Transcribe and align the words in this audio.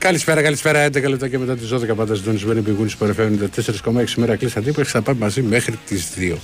Καλησπέρα, 0.00 0.42
καλησπέρα. 0.42 0.86
11 0.86 1.08
λεπτά 1.08 1.28
και 1.28 1.38
μετά 1.38 1.56
τις 1.56 1.68
12 1.72 1.96
πάντα 1.96 2.14
συντονισμένοι 2.14 2.60
πηγούν 2.60 2.90
πορεφεύουν 2.98 3.50
4,6 3.56 4.04
μέρα 4.16 4.36
κλείσαν 4.36 4.64
τύπου. 4.64 4.84
Θα 4.84 5.02
πάμε 5.02 5.18
μαζί 5.18 5.42
μέχρι 5.42 5.78
τις 5.86 6.08
2. 6.16 6.36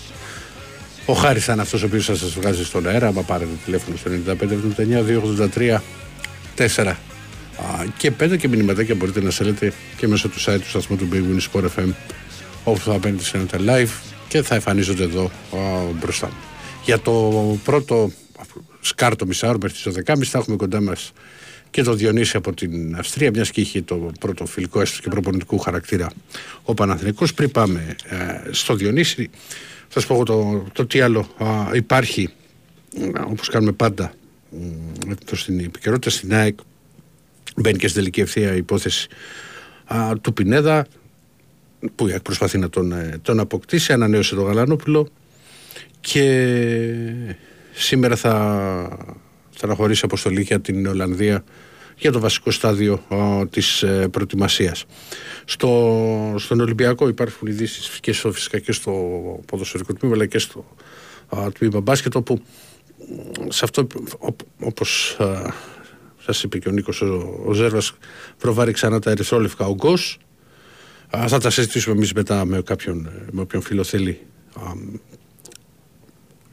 Ο 1.07 1.13
Χάρης 1.13 1.45
ήταν 1.45 1.61
αυτός 1.61 1.83
ο 1.83 1.87
οποίος 1.87 2.05
θα 2.05 2.15
σας 2.15 2.33
βγάζει 2.33 2.65
στον 2.65 2.87
αέρα. 2.87 3.07
Άμα 3.07 3.23
πάρετε 3.23 3.51
τηλέφωνο 3.65 3.97
στο 3.97 4.11
9579 4.11 5.03
283 5.55 5.83
4 6.57 6.95
και 7.97 8.13
5 8.21 8.37
και 8.39 8.49
μηνυματάκια 8.49 8.95
μπορείτε 8.95 9.23
να 9.23 9.31
στέλνετε 9.31 9.73
και 9.97 10.09
μέσω 10.09 10.29
του 10.29 10.41
site 10.41 10.61
του 10.61 10.69
σταθμού 10.69 10.97
του 10.97 11.09
Big 11.13 11.17
Win 11.17 11.61
Sport 11.61 11.65
FM 11.65 11.93
όπου 12.65 12.81
θα 12.81 12.99
παίρνετε 12.99 13.25
σε 13.25 13.37
ένα 13.37 13.47
live 13.75 13.91
και 14.29 14.43
θα 14.43 14.55
εμφανίζονται 14.55 15.03
εδώ 15.03 15.25
α, 15.25 15.59
μπροστά 16.01 16.27
μου. 16.27 16.37
Για 16.85 16.99
το 16.99 17.13
πρώτο 17.65 18.11
σκάρτο 18.81 19.27
μισάωρο 19.27 19.59
μέχρι 19.63 19.93
τις 19.93 20.03
12.30 20.15 20.25
θα 20.25 20.39
έχουμε 20.39 20.57
κοντά 20.57 20.81
μας 20.81 21.13
και 21.77 21.83
το 21.83 21.95
Διονύση 21.95 22.37
από 22.37 22.55
την 22.55 22.97
Αυστρία, 22.97 23.31
μιας 23.31 23.51
και 23.51 23.61
είχε 23.61 23.83
το 23.83 24.13
πρώτο 24.21 24.47
φιλικό 24.47 24.81
έστω 24.81 25.03
και 25.03 25.09
προπονητικού 25.09 25.59
χαρακτήρα 25.59 26.11
ο 26.63 26.75
Παναθηναϊκός. 26.75 27.35
Πριν 27.35 27.51
πάμε 27.51 27.97
ε, 28.05 28.17
στο 28.51 28.75
Διονύση, 28.75 29.31
θα 29.89 30.01
σα 30.01 30.07
πω 30.07 30.25
το, 30.25 30.67
το 30.73 30.87
τι 30.87 31.01
άλλο 31.01 31.29
α, 31.39 31.75
υπάρχει, 31.75 32.29
όπως 33.31 33.49
κάνουμε 33.49 33.73
πάντα 33.73 34.13
ε, 35.09 35.37
στην 35.37 35.61
επικαιρότητα 35.61 36.11
στην 36.11 36.35
ΑΕΚ. 36.35 36.59
Μπαίνει 37.57 37.79
και 37.79 37.89
στην 37.89 38.01
τελική 38.01 38.21
ευθεία 38.21 38.55
η 38.55 38.57
υπόθεση 38.57 39.09
α, 39.85 40.13
του 40.21 40.33
Πινέδα 40.33 40.87
που 41.95 42.09
η 42.09 42.13
ΑΕΚ 42.13 42.23
προσπαθεί 42.23 42.59
να 42.59 42.69
τον, 42.69 42.93
ε, 42.93 43.19
τον 43.23 43.41
αποκτήσει. 43.41 43.93
Ανανέωσε 43.93 44.35
το 44.35 44.43
Γαλανόπουλο 44.43 45.09
και 46.01 46.53
σήμερα 47.73 48.17
θα, 48.17 48.33
θα 49.51 49.67
αναχωρήσει 49.67 50.05
αποστολή 50.05 50.43
για 50.43 50.61
την 50.61 50.87
Ολλανδία 50.87 51.45
για 51.97 52.13
το 52.13 52.21
βασικό 52.21 52.51
στάδιο 52.51 53.03
α, 53.09 53.47
της 53.51 53.83
ε, 53.83 54.09
προετοιμασίας. 54.09 54.85
Στο, 55.45 56.35
στον 56.39 56.61
Ολυμπιακό 56.61 57.09
υπάρχουν 57.09 57.49
ειδήσεις 57.49 58.01
και 58.01 58.13
στο, 58.13 58.33
φυσικά 58.33 58.59
και 58.59 58.73
στο 58.73 58.93
ποδοσφαιρικό 59.47 59.93
τμήμα 59.93 60.15
αλλά 60.15 60.27
και 60.27 60.39
στο 60.39 60.65
α, 61.37 61.53
τμήμα 61.53 61.81
μπάσκετ 61.81 62.15
όπου 62.15 62.43
σε 63.49 63.65
αυτό 63.65 63.87
όπως 64.61 65.17
α, 65.21 65.53
σας 66.19 66.43
είπε 66.43 66.59
και 66.59 66.69
ο 66.69 66.73
Νίκος 66.73 67.01
ο, 67.01 67.41
ο 67.47 67.53
Ζέρβας 67.53 67.93
προβάρει 68.39 68.73
ξανά 68.73 68.99
τα 69.01 69.11
ερυθρόλευκα 69.11 69.67
ογκός 69.67 70.19
θα 71.27 71.39
τα 71.39 71.51
συζητήσουμε 71.51 71.95
εμείς 71.95 72.13
μετά 72.13 72.45
με 72.45 72.63
κάποιον 72.63 73.11
με 73.31 73.41
όποιον 73.41 73.63
φίλο 73.63 73.85
θέλει 73.85 74.21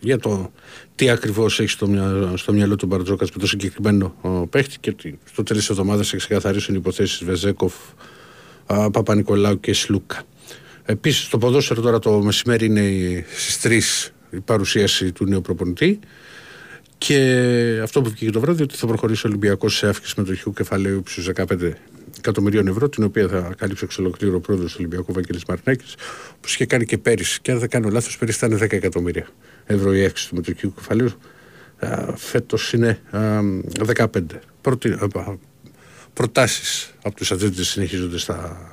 για 0.03 0.17
το 0.17 0.51
τι 0.95 1.09
ακριβώς 1.09 1.59
έχει 1.59 1.69
στο, 1.69 1.87
μυαλό, 1.87 2.37
στο 2.37 2.53
μυαλό 2.53 2.75
του 2.75 2.85
Μπαρτζόκας 2.85 3.31
με 3.31 3.39
το 3.39 3.47
συγκεκριμένο 3.47 4.15
παίχτη 4.49 4.77
και 4.79 4.89
ότι 4.89 5.19
στο 5.23 5.43
τέλο 5.43 5.59
τη 5.59 5.67
εβδομάδα 5.69 6.01
έχει 6.01 6.17
ξεκαθαρίσουν 6.17 6.75
οι 6.75 6.77
υποθέσεις 6.81 7.23
Βεζέκοφ, 7.23 7.73
Παπα-Νικολάου 8.65 9.59
και 9.59 9.73
Σλούκα. 9.73 10.23
Επίσης, 10.85 11.27
το 11.27 11.37
ποδόσφαιρο 11.37 11.81
τώρα 11.81 11.99
το 11.99 12.21
μεσημέρι 12.21 12.65
είναι 12.65 13.25
στις 13.35 13.59
3 13.59 14.11
η 14.29 14.39
παρουσίαση 14.39 15.11
του 15.11 15.25
νέου 15.25 15.41
προπονητή. 15.41 15.99
Και 16.97 17.79
αυτό 17.83 18.01
που 18.01 18.09
βγήκε 18.09 18.31
το 18.31 18.39
βράδυ 18.39 18.63
ότι 18.63 18.75
θα 18.75 18.87
προχωρήσει 18.87 19.25
ο 19.25 19.29
Ολυμπιακός 19.29 19.75
σε 19.75 19.87
αύξηση 19.87 20.13
μετοχικού 20.17 20.53
κεφαλαίου 20.53 20.97
ύψους 20.97 21.29
15 21.35 21.71
εκατομμυρίων 22.17 22.67
ευρώ, 22.67 22.89
την 22.89 23.03
οποία 23.03 23.27
θα 23.27 23.53
καλύψει 23.57 23.83
εξ 23.83 23.97
ολοκλήρου 23.97 24.35
ο 24.35 24.39
πρόεδρος 24.39 24.71
του 24.71 24.77
Ολυμπιακού 24.79 25.13
Βαγγέλης 25.13 25.45
Μαρινάκης, 25.47 25.95
που 26.41 26.47
είχε 26.47 26.65
κάνει 26.65 26.85
και 26.85 26.97
πέρυσι. 26.97 27.41
Και 27.41 27.51
αν 27.51 27.59
δεν 27.59 27.69
κάνω 27.69 27.89
λάθος, 27.89 28.17
πέρυσι 28.17 28.45
ήταν 28.45 28.57
10 28.57 28.71
εκατομμύρια 28.71 29.27
ευρώ 29.65 29.93
η 29.93 30.05
αύξηση 30.05 30.29
του 30.29 30.35
μετοχικού 30.35 30.73
κεφαλαίου. 30.73 31.09
Φέτος 32.15 32.73
είναι 32.73 32.99
15. 33.95 34.05
Προτάσεις 36.13 36.93
από 37.03 37.15
τους 37.15 37.31
ατζέντες 37.31 37.67
συνεχίζονται 37.67 38.17
στα, 38.17 38.71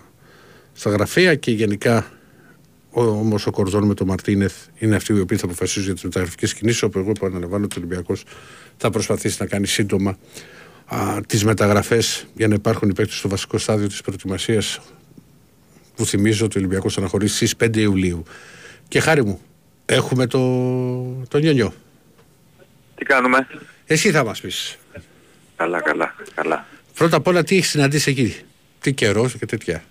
στα 0.73 0.91
γραφεία 0.91 1.35
και 1.35 1.51
γενικά 1.51 2.07
Όμως 2.93 3.47
ο 3.47 3.51
Κορδόν 3.51 3.85
με 3.85 3.95
τον 3.95 4.07
Μαρτίνεθ 4.07 4.55
είναι 4.79 4.97
αυτοί 4.97 5.13
οι 5.13 5.21
οποίοι 5.21 5.39
θα 5.39 5.45
αποφασίσουν 5.45 5.83
για 5.83 5.95
τις 5.95 6.03
μεταγραφικές 6.03 6.55
κινήσεις. 6.55 6.83
Όπου 6.83 6.99
εγώ 6.99 7.13
που 7.13 7.27
αναλαμβάνω 7.27 7.65
ότι 7.65 7.79
ο 7.79 7.83
Ολυμπιακός 7.83 8.25
θα 8.77 8.91
προσπαθήσει 8.91 9.37
να 9.41 9.47
κάνει 9.47 9.67
σύντομα 9.67 10.19
τις 11.27 11.45
μεταγραφές 11.45 12.27
για 12.35 12.49
να 12.49 12.55
υπάρχουν 12.55 12.89
οι 12.89 12.93
παίκτες 12.93 13.17
στο 13.17 13.29
βασικό 13.29 13.59
στάδιο 13.59 13.87
της 13.87 14.01
προετοιμασίας 14.01 14.81
που 15.95 16.07
θυμίζω 16.07 16.45
ότι 16.45 16.59
ο 16.59 16.61
Ολυμπιακός 16.61 16.95
θα 16.95 17.01
αναχωρήσει 17.01 17.35
στις 17.35 17.55
5 17.57 17.77
Ιουλίου. 17.77 18.23
Και 18.89 19.01
χάρη 19.01 19.25
μου, 19.25 19.41
έχουμε 19.91 20.27
το, 20.27 20.39
το 21.29 21.39
νιονιό. 21.39 21.73
Τι 22.95 23.05
κάνουμε; 23.05 23.47
Εσύ 23.87 24.11
θα 24.11 24.25
μας 24.25 24.41
πεις. 24.41 24.79
Καλά, 25.57 25.81
καλά, 25.81 26.15
καλά. 26.35 26.67
Πρώτα 26.95 27.17
απ' 27.17 27.27
όλα 27.27 27.43
τι 27.43 27.57
έχεις 27.57 27.69
συναντήσει 27.69 28.11
εκεί; 28.11 28.37
Τι 28.81 28.93
καιρός 28.93 29.37
και 29.37 29.47
τέτοια. 29.47 29.85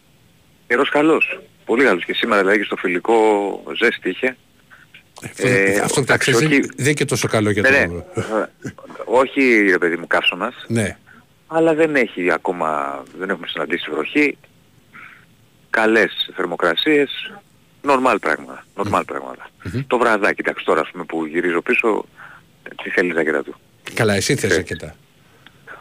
Καιρός 0.68 0.90
καλός. 0.90 1.40
Πολύ 1.66 1.84
καλός 1.84 2.06
και 2.06 2.14
σήμερα 2.14 2.42
δηλαδή 2.42 2.64
στο 2.64 2.76
φιλικό 2.76 3.64
ζέστη 3.78 4.10
είχε. 4.10 4.38
Ε, 5.36 5.80
αυτό 5.80 6.04
που 6.04 6.18
ξέρεις 6.18 6.40
δεν 6.40 6.52
είναι 6.78 6.94
και 6.94 7.06
τόσο 7.06 7.28
καλό 7.28 7.50
για 7.50 7.62
ναι, 7.62 7.88
το... 7.88 7.94
Ναι. 7.94 8.46
Όχι 9.06 9.70
ρε 9.70 9.78
παιδί 9.78 9.96
μου 9.96 10.08
καύσωνας. 10.08 10.56
Ναι. 10.68 10.98
Αλλά 11.48 11.74
δεν 11.74 11.96
έχει 11.96 12.32
ακόμα, 12.32 13.04
δεν 13.20 13.30
έχουμε 13.30 13.48
συναντήσει 13.48 13.92
βροχή. 13.92 14.38
Καλές 15.70 16.32
θερμοκρασίες. 16.36 17.34
Νορμάλ 17.82 18.20
πράγματα. 18.20 18.66
Νορμάλ 18.76 19.06
πράγματα. 19.06 19.50
Mm-hmm. 19.64 19.84
Το 19.88 19.98
βραδάκι, 19.98 20.42
εντάξει 20.42 20.66
τώρα 20.66 20.86
πούμε, 20.92 21.04
που 21.04 21.26
γυρίζω 21.26 21.62
πίσω, 21.62 22.06
τι 22.84 22.90
θέλει 22.90 23.14
ζακέτα 23.14 23.44
του. 23.44 23.56
Καλά, 23.94 24.14
εσύ 24.14 24.36
θες 24.36 24.54
ζακέτα; 24.54 24.96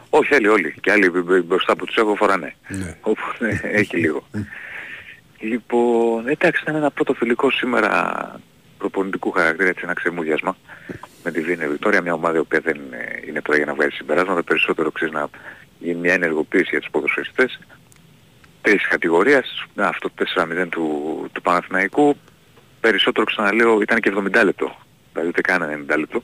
Όχι, 0.09 0.27
θέλει 0.27 0.47
όλοι. 0.47 0.75
Και 0.81 0.91
άλλοι 0.91 1.09
μπροστά 1.45 1.75
που 1.75 1.85
τους 1.85 1.95
έχω 1.95 2.15
φοράνε. 2.15 2.55
Ναι. 2.67 2.95
Οπότε 3.01 3.59
έχει 3.63 3.97
λίγο. 3.97 4.27
Λοιπόν, 5.39 6.27
εντάξει, 6.27 6.61
ήταν 6.61 6.75
ένα 6.75 6.91
πρώτο 6.91 7.13
φιλικό 7.13 7.51
σήμερα 7.51 8.39
προπονητικού 8.77 9.31
χαρακτήρα, 9.31 9.69
έτσι 9.69 9.81
ένα 9.83 9.93
ξεμούδιασμα 9.93 10.57
με 11.23 11.31
τη 11.31 11.41
Βίνε 11.41 11.67
Βικτόρια, 11.67 12.01
μια 12.01 12.13
ομάδα 12.13 12.37
η 12.37 12.39
οποία 12.39 12.59
δεν 12.59 12.79
είναι 13.27 13.41
τώρα 13.41 13.57
για 13.57 13.65
να 13.65 13.73
βγάλει 13.73 13.91
συμπεράσματα, 13.91 14.43
περισσότερο 14.43 14.91
ξέρεις 14.91 15.13
να 15.13 15.29
γίνει 15.79 15.99
μια 15.99 16.13
ενεργοποίηση 16.13 16.67
για 16.69 16.79
τους 16.79 16.89
ποδοσφαιριστές. 16.89 17.59
Τρεις 18.69 18.87
κατηγορίας, 18.87 19.65
αυτό 19.75 20.09
το 20.15 20.25
4-0 20.35 20.67
του, 20.69 21.29
του 21.31 21.41
Παναθηναϊκού, 21.41 22.17
περισσότερο 22.79 23.25
ξαναλέω 23.25 23.81
ήταν 23.81 23.99
και 23.99 24.13
70 24.15 24.43
λεπτό, 24.43 24.75
δηλαδή 25.11 25.29
ούτε 25.29 25.41
καν 25.41 25.85
90 25.91 25.97
λεπτό, 25.97 26.23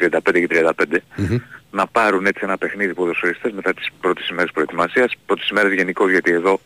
35 0.00 0.18
και 0.32 0.48
35, 0.50 0.94
mm-hmm. 0.94 1.40
να 1.70 1.86
πάρουν 1.86 2.26
έτσι 2.26 2.40
ένα 2.42 2.58
παιχνίδι 2.58 2.94
ποδοσφαιριστές 2.94 3.52
μετά 3.52 3.74
τις 3.74 3.88
πρώτες 4.00 4.28
ημέρες 4.28 4.50
προετοιμασίας, 4.50 5.12
πρώτες 5.26 5.48
ημέρες 5.48 5.72
γενικώς 5.72 6.10
γιατί 6.10 6.32
εδώ 6.32 6.60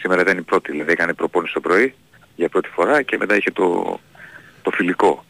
Σήμερα 0.00 0.20
ήταν 0.20 0.38
η 0.38 0.42
πρώτη, 0.42 0.70
δηλαδή 0.70 0.92
έκανε 0.92 1.12
προπόνηση 1.12 1.54
το 1.54 1.60
πρωί 1.60 1.94
για 2.34 2.48
πρώτη 2.48 2.68
φορά 2.68 3.02
και 3.02 3.16
μετά 3.16 3.36
είχε 3.36 3.50
το, 3.50 4.00
το 4.62 4.70
φιλικό. 4.70 5.24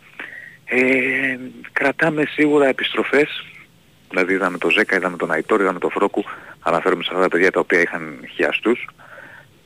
Ε, 0.64 1.36
κρατάμε 1.72 2.24
σίγουρα 2.24 2.66
επιστροφές, 2.66 3.44
δηλαδή 4.08 4.32
είδαμε 4.32 4.58
το 4.58 4.70
Ζέκα, 4.70 4.96
είδαμε 4.96 5.16
τον 5.16 5.30
Αϊτόρ, 5.30 5.60
είδαμε 5.60 5.78
τον 5.78 5.90
Φρόκου, 5.90 6.24
αναφέρουμε 6.60 7.02
σε 7.02 7.08
αυτά 7.12 7.22
τα 7.22 7.28
παιδιά 7.28 7.50
τα 7.50 7.60
οποία 7.60 7.80
είχαν 7.80 8.18
χιαστούς. 8.34 8.88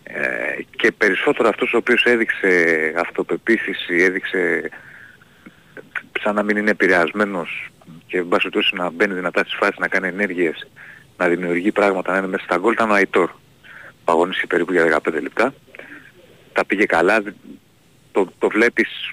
Ε, 0.02 0.62
και 0.76 0.92
περισσότερο 0.92 1.48
αυτός 1.48 1.72
ο 1.72 1.76
οποίος 1.76 2.04
έδειξε 2.04 2.92
αυτοπεποίθηση, 2.96 3.94
έδειξε 3.94 4.70
σαν 6.20 6.34
να 6.34 6.42
μην 6.42 6.56
είναι 6.56 6.70
επηρεασμένος 6.70 7.70
και 8.06 8.18
εν 8.18 8.28
πάση 8.28 8.48
να 8.72 8.90
μπαίνει 8.90 9.14
δυνατά 9.14 9.40
στις 9.40 9.54
φάσεις, 9.54 9.78
να 9.78 9.88
κάνει 9.88 10.08
ενέργειες, 10.08 10.68
να 11.16 11.28
δημιουργεί 11.28 11.72
πράγματα, 11.72 12.12
να 12.12 12.18
είναι 12.18 12.26
μέσα 12.26 12.44
στα 12.44 12.56
γκολ, 12.56 12.72
ήταν 12.72 12.90
ο 12.90 12.94
Αϊτόρ 12.94 13.30
αγωνίστηκε 14.04 14.46
περίπου 14.46 14.72
για 14.72 15.00
15 15.04 15.20
λεπτά. 15.22 15.54
Τα 16.52 16.64
πήγε 16.64 16.84
καλά, 16.84 17.22
το, 18.12 18.32
το 18.38 18.48
βλέπεις 18.48 19.12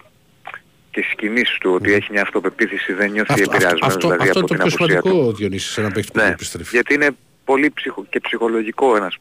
και 0.91 1.01
στις 1.01 1.13
κινήσεις 1.15 1.57
του 1.57 1.71
ότι 1.73 1.93
έχει 1.93 2.11
μια 2.11 2.21
αυτοπεποίθηση, 2.21 2.93
δεν 2.93 3.11
νιώθει 3.11 3.31
αυτό, 3.31 3.51
επηρεασμένος 3.51 3.95
αυτό, 3.95 4.09
δηλαδή 4.09 4.27
αυτό 4.27 4.39
από 4.39 4.47
το 4.47 4.53
την 4.53 4.61
απουσία 4.61 5.01
του. 5.01 5.33
Διονύσης, 5.33 5.71
σε 5.71 5.81
ένα 5.81 5.91
παίχτη 5.91 6.11
που 6.11 6.19
ναι, 6.19 6.27
επιστρέφει. 6.27 6.69
γιατί 6.75 6.93
είναι 6.93 7.09
πολύ 7.45 7.71
ψυχο, 7.71 8.05
και 8.09 8.19
ψυχολογικό 8.19 8.95
ένας 8.95 9.15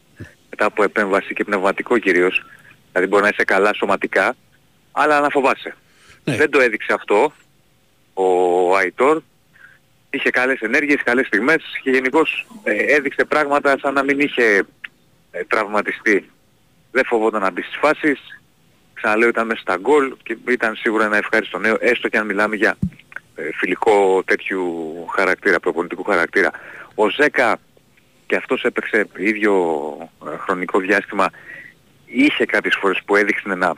μετά 0.50 0.64
από 0.64 0.82
επέμβαση 0.82 1.34
και 1.34 1.44
πνευματικό 1.44 1.98
κυρίως. 1.98 2.44
Δηλαδή 2.92 3.10
μπορεί 3.10 3.22
να 3.22 3.28
είσαι 3.28 3.44
καλά 3.44 3.74
σωματικά, 3.74 4.36
αλλά 4.92 5.20
να 5.20 5.28
φοβάσαι. 5.28 5.76
Ναι. 6.24 6.36
Δεν 6.36 6.50
το 6.50 6.60
έδειξε 6.60 6.92
αυτό 6.92 7.32
ο 8.14 8.76
Αϊτόρ. 8.76 9.22
Είχε 10.10 10.30
καλές 10.30 10.60
ενέργειες, 10.60 11.02
καλές 11.04 11.26
στιγμές 11.26 11.62
και 11.82 11.90
γενικώς 11.90 12.46
ε, 12.62 12.94
έδειξε 12.94 13.24
πράγματα 13.24 13.78
σαν 13.78 13.94
να 13.94 14.02
μην 14.02 14.20
είχε 14.20 14.66
ε, 15.30 15.44
τραυματιστεί. 15.44 16.30
Δεν 16.90 17.04
φοβόταν 17.04 17.40
να 17.40 17.50
μπει 17.50 17.62
στις 17.62 17.76
φάσεις. 17.76 18.18
Ξαναλέω 18.94 19.28
ήταν 19.28 19.46
μέσα 19.46 19.60
στα 19.60 19.76
γκολ 19.76 20.14
και 20.22 20.36
ήταν 20.48 20.74
σίγουρα 20.76 21.04
ένα 21.04 21.16
ευχάριστο 21.16 21.58
νέο, 21.58 21.76
έστω 21.80 22.08
και 22.08 22.18
αν 22.18 22.26
μιλάμε 22.26 22.56
για 22.56 22.76
ε, 23.34 23.42
φιλικό 23.54 24.22
τέτοιου 24.24 24.94
χαρακτήρα, 25.14 25.60
προπονητικού 25.60 26.02
χαρακτήρα. 26.02 26.50
Ο 26.94 27.10
Ζέκα 27.10 27.58
και 28.28 28.36
αυτός 28.36 28.64
έπαιξε 28.64 29.08
ίδιο 29.16 29.54
ε, 30.26 30.36
χρονικό 30.36 30.78
διάστημα 30.78 31.30
είχε 32.06 32.44
κάποιες 32.44 32.76
φορές 32.80 33.00
που 33.04 33.16
έδειξε 33.16 33.48
να, 33.48 33.72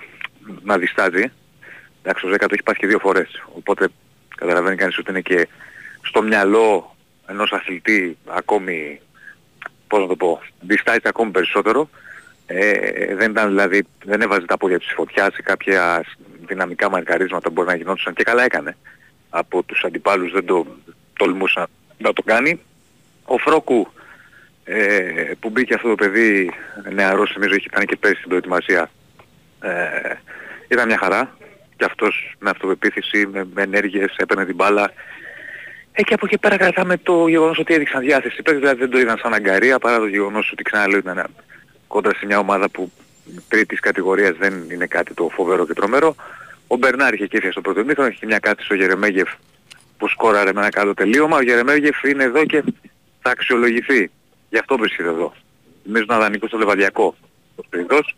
να 0.63 0.79
διστάζει. 0.79 1.33
Εντάξει, 2.03 2.27
ο 2.27 2.29
Ζέκα 2.29 2.47
το 2.47 2.55
έχει 2.55 2.63
πάθει 2.63 2.79
και 2.79 2.87
δύο 2.87 2.99
φορές. 2.99 3.43
Οπότε 3.57 3.89
καταλαβαίνει 4.37 4.77
κανείς 4.77 4.99
ότι 4.99 5.11
είναι 5.11 5.21
και 5.21 5.49
στο 6.03 6.23
μυαλό 6.23 6.97
ενός 7.27 7.53
αθλητή 7.53 8.17
ακόμη 8.27 9.01
πώς 9.87 10.01
να 10.01 10.07
το 10.07 10.17
πω, 10.17 10.41
διστάζει 10.61 11.01
ακόμη 11.05 11.31
περισσότερο. 11.31 11.91
Ε, 12.47 13.15
δεν 13.15 13.31
ήταν 13.31 13.49
δηλαδή, 13.49 13.87
δεν 14.05 14.21
έβαζε 14.21 14.47
τα 14.47 14.57
πόδια 14.57 14.79
της 14.79 14.93
φωτιάς 14.95 15.35
σε 15.35 15.43
κάποια 15.43 16.05
δυναμικά 16.47 16.91
μαρκαρίσματα 16.91 17.49
που 17.49 17.55
μπορεί 17.55 17.69
να 17.69 17.75
γινόντουσαν 17.75 18.15
και 18.15 18.23
καλά 18.23 18.45
έκανε. 18.45 18.77
Από 19.31 19.63
τους 19.63 19.85
αντιπάλους 19.85 20.33
δεν 20.33 20.45
το 20.45 20.67
τολμούσαν 21.19 21.67
να 21.99 22.13
το 22.13 22.23
κάνει. 22.23 22.61
Ο 23.25 23.39
Φρόκου 23.39 23.89
ε, 24.65 25.33
που 25.41 25.51
μπήκε 25.51 25.75
αυτό 25.75 25.89
το 25.89 25.95
παιδί 25.95 26.51
νεαρός, 26.93 27.33
νομίζω 27.35 27.55
ήταν 27.55 27.85
και 27.85 27.97
πέρσι 27.97 28.17
στην 28.17 28.29
προετοιμασία, 28.29 28.91
ε, 29.61 30.15
ήταν 30.69 30.87
μια 30.87 30.99
χαρά. 30.99 31.37
Και 31.77 31.85
αυτός 31.87 32.37
με 32.39 32.51
αυτοπεποίθηση, 32.51 33.27
με, 33.27 33.49
με 33.55 33.63
ενέργειες, 33.63 34.15
έπαιρνε 34.17 34.45
την 34.45 34.55
μπάλα. 34.55 34.93
Ε, 35.93 36.03
και 36.03 36.15
από 36.15 36.27
εκεί 36.27 36.39
πέρα 36.39 36.57
κρατάμε 36.57 36.97
το 36.97 37.29
γεγονός 37.29 37.59
ότι 37.59 37.75
έδειξαν 37.75 38.01
διάθεση. 38.01 38.43
Πέρα 38.43 38.59
δηλαδή 38.59 38.79
δεν 38.79 38.91
το 38.91 38.99
είδαν 38.99 39.19
σαν 39.19 39.35
αγκαρία 39.35 39.79
παρά 39.79 39.99
το 39.99 40.07
γεγονός 40.07 40.51
ότι 40.53 40.63
ξαναλέω 40.63 40.99
ήταν 40.99 41.27
κόντρα 41.87 42.15
σε 42.15 42.27
μια 42.27 42.39
ομάδα 42.39 42.69
που 42.69 42.93
τρίτης 43.49 43.81
κατηγορίας 43.81 44.37
δεν 44.37 44.71
είναι 44.71 44.87
κάτι 44.87 45.15
το 45.15 45.29
φοβερό 45.33 45.67
και 45.67 45.75
τρομερό. 45.75 46.15
Ο 46.67 46.77
Μπερνάρ 46.77 47.15
είχε 47.15 47.27
κέφια 47.27 47.51
στο 47.51 47.61
πρώτο 47.61 47.85
μήχρονο, 47.85 48.09
είχε 48.09 48.27
μια 48.27 48.39
κάτι 48.39 48.63
στο 48.63 48.75
Γερεμέγεφ 48.75 49.29
που 49.99 50.09
σκόραρε 50.09 50.53
με 50.53 50.61
ένα 50.61 50.69
καλό 50.69 50.95
τελείωμα. 50.95 51.37
Ο 51.37 51.43
Γερεμέγεφ 51.43 52.03
είναι 52.03 52.25
εδώ 52.25 52.45
και 52.45 52.63
θα 53.23 53.31
αξιολογηθεί. 53.31 54.11
Γι' 54.51 54.59
αυτό 54.59 54.77
βρίσκεται 54.77 55.09
εδώ. 55.09 55.35
Νομίζω 55.83 56.05
να 56.09 56.19
δανεικό 56.19 56.47
στο 56.47 56.59
Λεβαδιακό 56.59 57.17
ο 57.57 57.63
Σπριντός. 57.63 58.17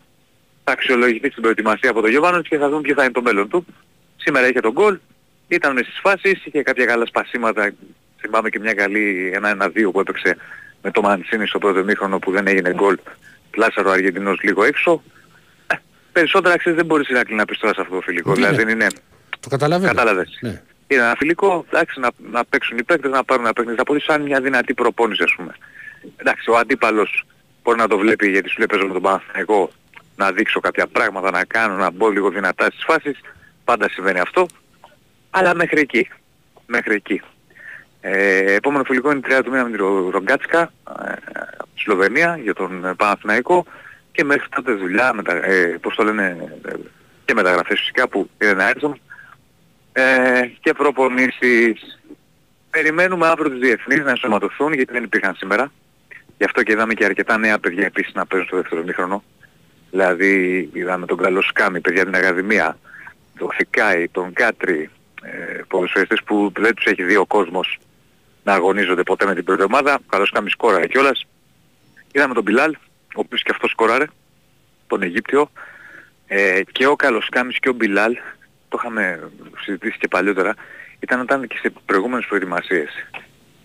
Θα 0.63 0.71
αξιολογηθεί 0.71 1.29
στην 1.29 1.41
προετοιμασία 1.41 1.89
από 1.89 2.01
τον 2.01 2.09
Γιωβάνος 2.09 2.47
και 2.47 2.57
θα 2.57 2.69
δούμε 2.69 2.81
ποιο 2.81 2.93
θα 2.93 3.03
είναι 3.03 3.11
το 3.11 3.21
μέλλον 3.21 3.49
του. 3.49 3.65
Σήμερα 4.17 4.47
είχε 4.47 4.59
τον 4.59 4.71
γκολ, 4.71 4.99
ήταν 5.47 5.77
στις 5.77 5.99
φάσεις, 6.01 6.45
είχε 6.45 6.63
κάποια 6.63 6.85
καλά 6.85 7.05
σπασίματα. 7.05 7.73
Θυμάμαι 8.17 8.49
και 8.49 8.59
μια 8.59 8.73
καλή 8.73 9.31
ένα-ένα-δύο 9.33 9.91
που 9.91 9.99
έπαιξε 9.99 10.37
με 10.81 10.91
το 10.91 11.01
Μανσίνη 11.01 11.47
στο 11.47 11.59
πρώτο 11.59 11.83
μήχρονο 11.83 12.19
που 12.19 12.31
δεν 12.31 12.47
έγινε 12.47 12.73
γκολ. 12.73 12.97
Πλάσαρο 13.51 13.89
ο 13.89 13.91
Αργεντινός 13.91 14.41
λίγο 14.41 14.63
έξω. 14.63 15.03
Ε, 15.67 15.75
περισσότερα 16.11 16.57
ξέρεις 16.57 16.77
δεν 16.77 16.85
μπορείς 16.85 17.07
να 17.29 17.45
πεις 17.45 17.57
τώρα 17.57 17.73
σε 17.73 17.81
αυτό 17.81 17.95
το 17.95 18.01
φιλικό. 18.01 18.29
Ναι, 18.29 18.35
δηλαδή 18.35 18.55
δεν 18.55 18.69
είναι... 18.69 18.87
Το 19.39 19.49
καταλαβαίνω. 19.49 19.93
Κατάλαβες. 19.93 20.37
Ναι. 20.41 20.61
Είναι 20.87 21.01
ένα 21.01 21.15
φιλικό, 21.17 21.65
εντάξει, 21.69 21.99
να, 21.99 22.09
να 22.31 22.45
παίξουν 22.45 22.77
οι 22.77 22.83
παίκτες, 22.83 23.11
να 23.11 23.23
πάρουν 23.23 23.43
ένα 23.43 23.53
παίκτες, 23.53 23.75
να 23.75 23.83
πω 23.83 23.99
σαν 23.99 24.21
μια 24.21 24.41
δυνατή 24.41 24.73
προπόνηση 24.73 25.23
ας 25.23 25.33
πούμε. 25.35 25.55
Εντάξει, 26.17 26.49
ο 26.49 26.57
αντίπαλος 26.57 27.25
μπορεί 27.63 27.77
να 27.77 27.87
το 27.87 27.97
βλέπει 27.97 28.29
γιατί 28.29 28.49
σου 28.49 28.57
λέει 28.57 28.67
παίζω 28.67 28.87
με 28.87 28.93
τον 28.93 29.01
Παναθηναϊκό 29.01 29.71
να 30.15 30.31
δείξω 30.31 30.59
κάποια 30.59 30.87
πράγματα, 30.87 31.31
να 31.31 31.45
κάνω, 31.45 31.75
να 31.75 31.91
μπω 31.91 32.09
λίγο 32.09 32.29
δυνατά 32.29 32.65
στις 32.65 32.83
φάσεις. 32.83 33.19
Πάντα 33.63 33.89
συμβαίνει 33.89 34.19
αυτό. 34.19 34.45
Αλλά 35.29 35.55
μέχρι 35.55 35.79
εκεί. 35.79 36.09
Μέχρι 36.65 36.93
εκεί. 36.93 37.21
Ε, 38.01 38.53
επόμενο 38.53 38.83
φιλικό 38.83 39.11
είναι 39.11 39.21
30 39.23 39.41
του 39.43 39.51
μήνα 39.51 39.63
με 39.63 39.69
την 39.69 40.09
Ρογκάτσκα 40.09 40.61
ε, 40.61 41.13
από 41.57 41.69
τη 41.75 41.81
Σλοβενία 41.81 42.39
για 42.43 42.53
τον 42.53 42.93
Παναθηναϊκό 42.97 43.65
και 44.11 44.23
μέχρι 44.23 44.49
τότε 44.49 44.73
δουλειά, 44.73 45.13
μετα, 45.13 45.45
ε, 45.45 45.77
πώς 45.81 45.95
το 45.95 46.03
λένε, 46.03 46.51
ε, 46.65 46.73
και 47.25 47.33
μεταγραφές 47.33 47.79
φυσικά 47.79 48.07
που 48.07 48.29
είναι 48.41 48.53
να 48.53 48.69
έρθουν 48.69 48.99
ε, 49.93 50.41
και 50.59 50.73
προπονήσεις. 50.73 51.99
Περιμένουμε 52.69 53.27
αύριο 53.27 53.49
τους 53.49 53.59
διεθνείς 53.59 53.99
να 53.99 54.09
ενσωματωθούν 54.09 54.73
γιατί 54.73 54.93
δεν 54.93 55.03
υπήρχαν 55.03 55.35
σήμερα. 55.35 55.71
Γι' 56.37 56.43
αυτό 56.43 56.63
και 56.63 56.71
είδαμε 56.71 56.93
και 56.93 57.05
αρκετά 57.05 57.37
νέα 57.37 57.59
παιδιά 57.59 57.85
επίσης 57.85 58.13
να 58.13 58.25
παίζουν 58.25 58.47
στο 58.47 58.57
δεύτερο 58.57 58.83
μήχρονο. 58.83 59.23
Δηλαδή 59.91 60.69
είδαμε 60.73 61.05
τον 61.05 61.17
Καλοσκάμι, 61.17 61.81
παιδιά 61.81 62.05
την 62.05 62.15
Ακαδημία, 62.15 62.77
τον 63.37 63.49
Θικάη, 63.55 64.07
τον 64.07 64.33
Κάτρι, 64.33 64.89
ε, 65.21 65.61
ποδοσφαιριστές 65.67 66.23
που 66.23 66.51
δεν 66.55 66.75
τους 66.75 66.85
έχει 66.85 67.03
δει 67.03 67.15
ο 67.15 67.25
κόσμος 67.25 67.79
να 68.43 68.53
αγωνίζονται 68.53 69.03
ποτέ 69.03 69.25
με 69.25 69.35
την 69.35 69.43
πρώτη 69.43 69.63
ομάδα. 69.63 69.93
Ο 69.93 70.03
Καλοσκάμι 70.09 70.49
σκόραρε 70.49 70.87
κιόλας. 70.87 71.25
Είδαμε 72.11 72.33
τον 72.33 72.43
Μπιλάλ, 72.43 72.71
ο 73.15 73.19
οποίος 73.19 73.43
και 73.43 73.51
αυτός 73.51 73.71
σκόραρε, 73.71 74.05
τον 74.87 75.01
Αιγύπτιο. 75.01 75.51
Ε, 76.27 76.61
και 76.71 76.87
ο 76.87 76.95
Καλοσκάμις 76.95 77.59
και 77.59 77.69
ο 77.69 77.73
Μπιλάλ, 77.73 78.13
το 78.69 78.77
είχαμε 78.79 79.29
συζητήσει 79.63 79.97
και 79.97 80.07
παλιότερα, 80.07 80.53
ήταν 80.99 81.19
όταν 81.19 81.47
και 81.47 81.57
σε 81.61 81.73
προηγούμενες 81.85 82.25
προετοιμασίες 82.25 82.89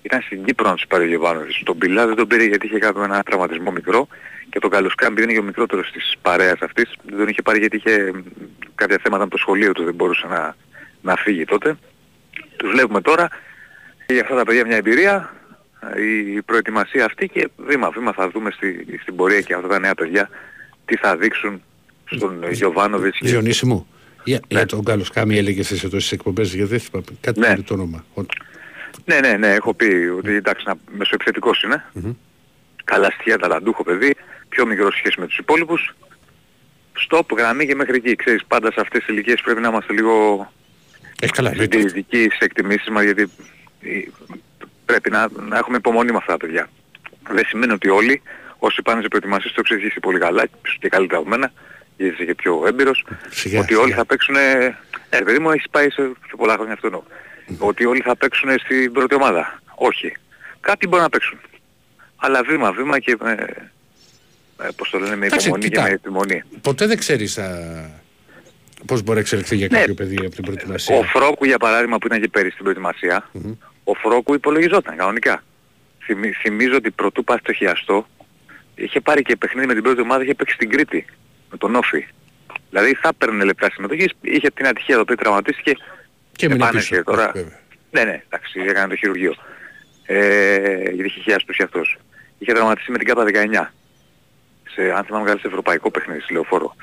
ήταν 0.08 0.22
στην 0.22 0.44
Κύπρο 0.44 0.68
να 0.68 0.74
τους 0.74 0.86
πάρει 0.86 1.04
ο 1.04 1.06
Γεβάνοβιτς. 1.06 1.62
Τον 1.64 1.78
Πιλά 1.78 2.06
δεν 2.06 2.16
τον 2.16 2.26
πήρε 2.26 2.44
γιατί 2.44 2.66
είχε 2.66 2.78
κάνει 2.78 3.02
ένα 3.02 3.22
τραυματισμό 3.22 3.70
μικρό 3.70 4.08
και 4.50 4.58
τον 4.58 4.70
Καλοσκάμπη 4.70 5.14
δεν 5.14 5.24
είναι 5.24 5.32
και 5.32 5.38
ο 5.38 5.42
μικρότερος 5.42 5.90
της 5.90 6.14
παρέας 6.22 6.60
αυτής. 6.60 6.94
Δεν 7.04 7.18
τον 7.18 7.28
είχε 7.28 7.42
πάρει 7.42 7.58
γιατί 7.58 7.76
είχε 7.76 8.12
κάποια 8.74 8.98
θέματα 9.02 9.24
με 9.24 9.30
το 9.30 9.36
σχολείο 9.36 9.72
του, 9.72 9.84
δεν 9.84 9.94
μπορούσε 9.94 10.26
να, 10.26 10.56
να 11.02 11.16
φύγει 11.16 11.44
τότε. 11.44 11.78
Τους 12.56 12.70
βλέπουμε 12.70 13.00
τώρα. 13.00 13.28
Για 14.06 14.20
αυτά 14.22 14.34
τα 14.36 14.44
παιδιά 14.44 14.66
μια 14.66 14.76
εμπειρία, 14.76 15.32
η 16.36 16.42
προετοιμασία 16.42 17.04
αυτή 17.04 17.28
και 17.28 17.48
βήμα-βήμα 17.56 18.12
θα 18.12 18.28
δούμε 18.30 18.50
στη, 18.50 18.98
στην 19.00 19.16
πορεία 19.16 19.40
και 19.40 19.54
αυτά 19.54 19.68
τα 19.68 19.78
νέα 19.78 19.94
παιδιά 19.94 20.30
τι 20.84 20.96
θα 20.96 21.16
δείξουν 21.16 21.62
στον 22.04 22.52
Γιωβάνοβιτς. 22.52 23.18
Διονύση 23.22 23.66
μου, 23.66 23.86
για, 24.24 24.40
ναι. 24.48 24.58
για 24.58 24.66
τον 24.66 24.84
Καλοσκάμι 24.84 25.36
έλεγες 25.38 25.70
εσύ 25.70 25.86
εδώ 25.86 25.98
στις 25.98 26.12
εκπομπές 26.12 26.54
γιατί 26.54 26.70
δεν 26.70 26.80
θυμάμαι 26.80 27.06
κάτι 27.20 27.40
ναι. 27.40 27.56
το 27.56 27.74
όνομα. 27.74 28.04
Ναι, 29.04 29.20
ναι, 29.20 29.32
ναι, 29.32 29.52
έχω 29.52 29.74
πει 29.74 30.12
ότι 30.16 30.32
εντάξει, 30.32 30.64
να, 30.66 30.74
μεσοεπιθετικός 30.90 31.62
είναι. 31.62 31.84
Mm-hmm. 31.94 32.14
Καλά 32.84 33.10
στοιχεία, 33.10 33.38
ταλαντούχο 33.38 33.82
παιδί, 33.82 34.16
πιο 34.48 34.66
μικρό 34.66 34.92
σχέση 34.92 35.20
με 35.20 35.26
τους 35.26 35.38
υπόλοιπους. 35.38 35.94
Στοπ, 36.92 37.32
γραμμή 37.32 37.66
και 37.66 37.74
μέχρι 37.74 37.96
εκεί. 37.96 38.16
Ξέρεις, 38.16 38.44
πάντα 38.44 38.72
σε 38.72 38.80
αυτές 38.80 39.04
τις 39.04 39.08
ηλικίες 39.08 39.40
πρέπει 39.40 39.60
να 39.60 39.68
είμαστε 39.68 39.92
λίγο 39.92 40.12
Έχει 41.20 41.32
καλά, 41.32 41.54
συντηρητικοί 41.54 42.24
στις 42.24 42.38
εκτιμήσεις 42.38 42.88
μας, 42.88 43.04
γιατί 43.04 43.30
πρέπει 44.84 45.10
να, 45.10 45.28
να 45.48 45.58
έχουμε 45.58 45.76
υπομονή 45.76 46.10
με 46.10 46.16
αυτά 46.16 46.32
τα 46.32 46.38
παιδιά. 46.38 46.68
Δεν 47.30 47.44
σημαίνει 47.46 47.72
ότι 47.72 47.88
όλοι, 47.88 48.22
όσοι 48.58 48.82
πάνε 48.82 49.00
σε 49.02 49.08
προετοιμασίες, 49.08 49.52
το 49.52 49.60
εξηγήσει 49.64 50.00
πολύ 50.00 50.18
καλά, 50.18 50.44
και 50.80 50.88
καλύτερα 50.88 51.20
από 51.20 51.28
μένα, 51.28 51.52
γιατί 51.96 52.12
είσαι 52.14 52.24
και 52.24 52.34
πιο 52.34 52.62
έμπειρος, 52.66 53.06
σιγά, 53.28 53.58
ότι 53.58 53.68
σιγά. 53.68 53.80
όλοι 53.80 53.92
θα 53.92 54.04
παίξουν... 54.04 54.34
Ε, 54.36 54.76
παιδί 55.24 55.38
μου, 55.38 55.50
έχεις 55.50 55.70
πάει 55.70 55.90
σε 55.90 56.02
πιο 56.02 56.36
πολλά 56.36 56.54
χρόνια 56.54 56.72
αυτό 56.72 56.86
εννοώ 56.86 57.02
ότι 57.58 57.84
όλοι 57.84 58.00
θα 58.00 58.16
παίξουν 58.16 58.58
στην 58.58 58.92
πρώτη 58.92 59.14
ομάδα. 59.14 59.62
Όχι. 59.74 60.12
Κάτι 60.60 60.86
μπορεί 60.86 61.02
να 61.02 61.08
παίξουν. 61.08 61.38
Αλλά 62.16 62.42
βήμα-βήμα 62.42 62.98
και 62.98 63.16
με, 63.20 63.32
ε, 64.62 64.68
πώς 64.76 64.90
το 64.90 64.98
λένε, 64.98 65.16
με 65.16 65.26
υπομονή 65.26 65.68
και 65.68 65.80
με 65.80 65.88
επιμονή. 65.88 66.42
Ποτέ 66.60 66.86
δεν 66.86 66.98
ξέρεις 66.98 67.38
α, 67.38 67.46
πώς 68.86 69.02
μπορεί 69.02 69.14
να 69.14 69.20
εξελιχθεί 69.20 69.56
για 69.56 69.68
ναι. 69.70 69.78
κάποιο 69.78 69.94
παιδί 69.94 70.16
από 70.18 70.34
την 70.34 70.44
προετοιμασία. 70.44 70.96
Ο 70.96 71.02
Φρόκου 71.02 71.44
για 71.44 71.58
παράδειγμα 71.58 71.98
που 71.98 72.06
ήταν 72.06 72.20
και 72.20 72.28
πέρυσι 72.28 72.52
στην 72.52 72.62
προετοιμασία, 72.62 73.30
mm-hmm. 73.34 73.56
ο 73.84 73.94
Φρόκου 73.94 74.34
υπολογιζόταν 74.34 74.96
κανονικά. 74.96 75.42
Θυμ, 76.04 76.20
θυμίζω 76.40 76.76
ότι 76.76 76.90
πρωτού 76.90 77.24
πας 77.24 77.40
στο 77.40 77.52
χιαστό, 77.52 78.06
είχε 78.74 79.00
πάρει 79.00 79.22
και 79.22 79.36
παιχνίδι 79.36 79.66
με 79.66 79.74
την 79.74 79.82
πρώτη 79.82 80.00
ομάδα, 80.00 80.22
είχε 80.22 80.34
παίξει 80.34 80.54
στην 80.54 80.70
Κρήτη, 80.70 81.06
με 81.50 81.56
τον 81.56 81.74
Όφη. 81.74 82.06
Δηλαδή 82.70 82.94
θα 82.94 83.08
έπαιρνε 83.08 83.44
λεπτά 83.44 83.70
συμμετοχής, 83.70 84.12
είχε 84.20 84.50
την 84.50 84.66
ατυχία 84.66 84.94
εδώ 84.94 85.04
πέρα 85.04 85.18
τραυματίστηκε 85.18 85.72
και 86.38 86.46
επάνεσαι 86.46 87.02
τώρα. 87.02 87.32
Ναι, 87.90 88.04
ναι, 88.04 88.22
εντάξει, 88.28 88.60
έκανε 88.60 88.88
το 88.88 88.96
χειρουργείο. 88.96 89.34
Ε, 90.06 90.90
γιατί 90.90 91.04
είχε 91.04 91.20
χιάσει 91.20 91.62
αυτός. 91.62 91.98
Είχε 92.38 92.52
δραματιστεί 92.52 92.90
με 92.90 92.98
την 92.98 93.06
ΚΑΠΑ 93.06 93.24
19. 93.24 93.72
Σε, 94.70 94.92
αν 94.92 95.04
θυμάμαι 95.04 95.24
καλά, 95.24 95.38
σε 95.38 95.46
ευρωπαϊκό 95.46 95.90
παιχνίδι, 95.90 96.20
σε 96.20 96.32
λεωφόρο. 96.32 96.74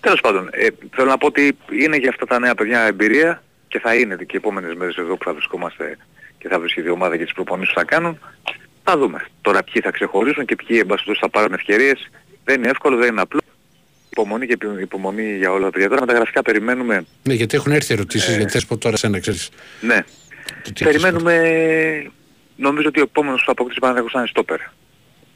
Τέλος 0.00 0.20
πάντων, 0.20 0.48
ε, 0.52 0.66
θέλω 0.94 1.08
να 1.08 1.18
πω 1.18 1.26
ότι 1.26 1.56
είναι 1.70 1.96
για 1.96 2.08
αυτά 2.08 2.26
τα 2.26 2.38
νέα 2.38 2.54
παιδιά 2.54 2.80
εμπειρία 2.80 3.42
και 3.68 3.78
θα 3.78 3.94
είναι 3.94 4.16
και 4.16 4.24
οι 4.32 4.36
επόμενες 4.36 4.74
μέρες 4.74 4.96
εδώ 4.96 5.16
που 5.16 5.24
θα 5.24 5.32
βρισκόμαστε 5.32 5.96
και 6.38 6.48
θα 6.48 6.58
βρίσκεται 6.58 6.88
η 6.88 6.90
ομάδα 6.90 7.16
και 7.16 7.24
τις 7.24 7.32
προπονήσεις 7.32 7.74
που 7.74 7.78
θα 7.80 7.84
κάνουν. 7.86 8.18
Θα 8.84 8.98
δούμε. 8.98 9.26
Τώρα 9.40 9.62
ποιοι 9.62 9.82
θα 9.82 9.90
ξεχωρίσουν 9.90 10.44
και 10.44 10.56
ποιοι 10.56 10.78
εμπαστούς 10.80 11.18
θα 11.18 11.28
πάρουν 11.28 11.52
ευκαιρίες. 11.52 12.10
Δεν 12.44 12.58
είναι 12.58 12.68
εύκολο, 12.68 12.96
δεν 12.96 13.08
είναι 13.08 13.20
απλό 13.20 13.40
υπομονή 14.20 14.46
και 14.46 14.56
υπομονή 14.80 15.36
για 15.36 15.50
όλα 15.50 15.64
τα 15.64 15.70
παιδιά. 15.70 15.88
Τώρα 15.88 16.00
με 16.00 16.06
τα 16.06 16.12
γραφικά 16.12 16.42
περιμένουμε... 16.42 17.04
Ναι, 17.22 17.34
γιατί 17.34 17.56
έχουν 17.56 17.72
έρθει 17.72 17.94
ερωτήσεις, 17.94 18.28
ε... 18.28 18.36
γιατί 18.36 18.52
θες 18.52 18.66
πω 18.66 18.76
τώρα 18.76 18.96
σένα, 18.96 19.20
ξέρεις. 19.20 19.48
Ναι. 19.80 20.04
Περιμένουμε... 20.84 21.42
Νομίζω 22.56 22.88
ότι 22.88 23.00
ο 23.00 23.02
επόμενος 23.02 23.38
που 23.38 23.46
θα 23.46 23.52
αποκτήσει 23.52 23.80
πάνω 23.80 24.08
θα 24.08 24.18
είναι 24.18 24.26
στόπερ. 24.26 24.58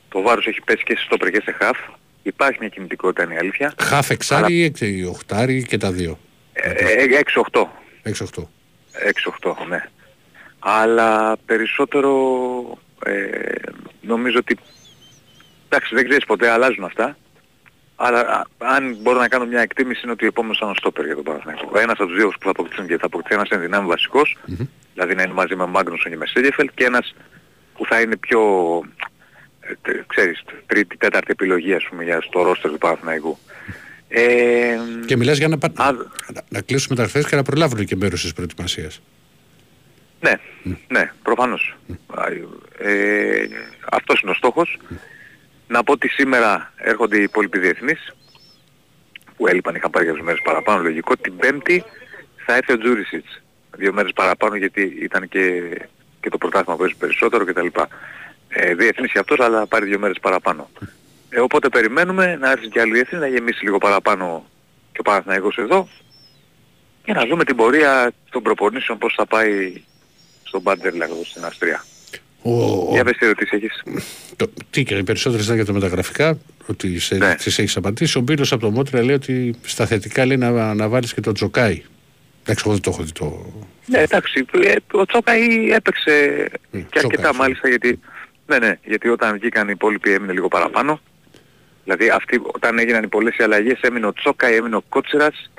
Το 0.09 0.21
βάρος 0.21 0.47
έχει 0.47 0.61
πέσει 0.65 0.83
και 0.83 0.97
σε 0.97 1.05
στόπερ 1.05 1.31
και 1.31 1.41
σε 1.45 1.53
χαφ. 1.53 1.79
Υπάρχει 2.23 2.57
μια 2.61 2.69
κινητικότητα 2.69 3.23
είναι 3.23 3.35
η 3.35 3.37
αλήθεια. 3.37 3.75
Χαφ 3.79 4.11
εξάρι 4.11 4.73
ή 4.79 5.05
οχτάρι 5.05 5.65
και 5.65 5.79
τα 5.79 5.93
δύο. 5.93 6.19
6-8. 7.53 7.61
6-8. 8.03 8.43
6-8, 9.43 9.67
ναι. 9.69 9.85
Αλλά 10.59 11.37
περισσότερο 11.47 12.13
ε, 13.05 13.13
νομίζω 14.01 14.39
ότι 14.39 14.57
εντάξει 15.69 15.95
δεν 15.95 16.05
ξέρεις 16.05 16.25
ποτέ 16.25 16.51
αλλάζουν 16.51 16.85
αυτά 16.85 17.17
αλλά 17.97 18.47
αν 18.59 18.97
μπορώ 19.01 19.19
να 19.19 19.29
κάνω 19.29 19.47
μια 19.47 19.61
εκτίμηση 19.61 20.01
είναι 20.03 20.13
ότι 20.13 20.25
ο 20.25 20.27
επόμενος 20.27 20.59
είναι 20.61 20.71
ο 20.71 20.75
στόπερ 20.75 21.05
για 21.05 21.15
τον 21.15 21.25
Παναθηναϊκό. 21.25 21.79
Ένας 21.79 21.99
από 21.99 22.07
τους 22.07 22.17
δύο 22.17 22.29
που 22.29 22.39
θα 22.43 22.51
αποκτήσουν 22.51 22.87
και 22.87 22.97
θα 22.97 23.07
αποκτήσει 23.07 23.35
ένας 23.35 23.49
ενδυνάμει 23.49 23.87
βασικός, 23.87 24.37
mm-hmm. 24.37 24.67
δηλαδή 24.93 25.15
να 25.15 25.23
είναι 25.23 25.33
μαζί 25.33 25.57
με 25.57 25.67
Μάγνουσον 25.67 26.11
και 26.11 26.17
με 26.17 26.27
Σέντιεφελ 26.27 26.71
και 26.75 26.85
ένας 26.85 27.15
που 27.77 27.87
θα 27.87 28.01
είναι 28.01 28.17
πιο, 28.17 28.41
ε, 29.61 29.93
ξέρεις, 30.07 30.45
τρίτη, 30.67 30.97
τέταρτη 30.97 31.31
επιλογή 31.31 31.75
ας 31.75 31.85
πούμε 31.89 32.05
για 32.05 32.21
στο 32.21 32.43
ρόστερ 32.43 32.71
του 32.71 32.79
Παναθηναϊκού. 32.79 33.39
Ε, 34.09 34.77
και 35.07 35.17
μιλάς 35.17 35.39
για 35.39 35.49
να, 35.49 35.57
α, 35.77 35.93
να, 36.33 36.43
να 36.49 36.61
κλείσουμε 36.61 36.97
τα 36.97 37.21
και 37.29 37.37
να 37.37 37.43
προλάβουν 37.43 37.85
και 37.85 37.97
μέρος 37.97 38.23
της 38.23 38.33
προετοιμασίας. 38.33 39.01
Ναι, 40.21 40.33
mm. 40.65 40.77
ναι, 40.89 41.13
προφανώς. 41.23 41.77
Mm. 41.89 41.95
Ε, 42.79 43.47
αυτός 43.91 44.21
είναι 44.21 44.31
ο 44.31 44.35
στόχος. 44.35 44.79
Να 45.73 45.83
πω 45.83 45.93
ότι 45.93 46.09
σήμερα 46.09 46.73
έρχονται 46.77 47.19
οι 47.19 47.23
υπόλοιποι 47.23 47.59
διεθνείς 47.59 48.15
που 49.37 49.47
έλειπαν, 49.47 49.75
είχαν 49.75 49.91
πάρει 49.91 50.07
κάποιες 50.07 50.25
μέρες 50.25 50.41
παραπάνω 50.43 50.83
λογικό. 50.83 51.17
Την 51.17 51.37
Πέμπτη 51.37 51.85
θα 52.45 52.55
έρθει 52.55 52.73
ο 52.73 52.79
Τζούρισιτς. 52.79 53.43
Δύο 53.77 53.93
μέρες 53.93 54.13
παραπάνω 54.13 54.57
γιατί 54.57 54.99
ήταν 55.01 55.29
και, 55.29 55.61
και 56.21 56.29
το 56.31 56.39
πρωτάθλημα 56.39 56.77
που 56.79 56.97
περισσότερο 56.99 57.45
κτλ. 57.45 57.67
Ε, 58.49 58.75
διεθνής 58.75 59.13
και 59.13 59.19
αυτός 59.19 59.41
αλλά 59.41 59.67
πάρει 59.67 59.87
δύο 59.87 59.99
μέρες 59.99 60.19
παραπάνω. 60.21 60.71
Ε, 61.29 61.41
οπότε 61.41 61.69
περιμένουμε 61.69 62.37
να 62.37 62.51
έρθει 62.51 62.69
και 62.69 62.81
άλλη 62.81 62.93
διεθνής 62.93 63.21
να 63.21 63.27
γεμίσει 63.27 63.65
λίγο 63.65 63.79
παραπάνω 63.79 64.45
και 64.93 65.01
ο 65.01 65.03
Παναθηναϊκός 65.03 65.59
εδώ 65.59 65.89
και 67.05 67.13
να 67.13 67.27
δούμε 67.27 67.45
την 67.45 67.57
πορεία 67.57 68.13
των 68.31 68.43
προπονήσεων 68.43 68.99
πώς 68.99 69.15
θα 69.17 69.27
πάει 69.27 69.83
στον 70.43 70.61
Μπάντερλα 70.61 71.05
εδώ 71.05 71.25
στην 71.25 71.45
Αυστρία. 71.45 71.85
Ο, 72.43 72.89
Για 72.93 73.05
πες 73.05 73.17
τι 73.17 73.27
ερωτήσεις 73.27 73.53
έχεις. 73.53 73.83
Το, 74.37 74.51
τι 74.71 74.83
και 74.83 74.95
οι 74.95 75.03
περισσότερες 75.03 75.45
ήταν 75.45 75.57
για 75.57 75.65
τα 75.65 75.73
μεταγραφικά, 75.73 76.39
ότι 76.67 76.99
σε, 76.99 77.15
ναι. 77.15 77.35
τις 77.35 77.59
έχεις 77.59 77.77
απαντήσει. 77.77 78.19
Ο 78.19 78.21
Μπίλος 78.21 78.53
από 78.53 78.63
το 78.63 78.71
Μότρια 78.71 79.03
λέει 79.03 79.15
ότι 79.15 79.55
στα 79.63 79.87
θετικά 79.87 80.27
λέει 80.27 80.37
να, 80.37 80.75
να 80.75 80.89
βάλεις 80.89 81.15
και 81.15 81.21
το 81.21 81.33
Τζοκάι. 81.33 81.83
Εντάξει, 82.43 82.65
εγώ 82.67 82.73
δεν 82.73 82.83
το 82.83 82.91
έχω 82.91 83.03
δει 83.03 83.13
το... 83.13 83.53
Ναι, 83.87 83.99
εντάξει, 83.99 84.47
ε, 84.63 84.75
ο 84.93 85.07
Τζοκάι 85.07 85.71
έπαιξε 85.71 86.47
mm, 86.75 86.85
και 86.91 86.99
αρκετά 86.99 87.35
μάλιστα 87.35 87.69
γιατί, 87.69 88.01
ναι, 88.47 88.59
ναι, 88.59 88.79
γιατί 88.85 89.09
όταν 89.09 89.39
βγήκαν 89.39 89.69
οι 89.69 89.73
υπόλοιποι 89.75 90.13
έμεινε 90.13 90.33
λίγο 90.33 90.49
παραπάνω. 90.49 91.01
Δηλαδή 91.85 92.09
αυτοί, 92.09 92.41
όταν 92.45 92.79
έγιναν 92.79 93.03
οι 93.03 93.09
πολλές 93.09 93.41
αλλαγές 93.41 93.81
έμεινε 93.81 94.07
ο 94.07 94.13
Τσόκαι, 94.13 94.47
έμεινε 94.47 94.77
ο 94.77 94.83
Κότσερας 94.89 95.51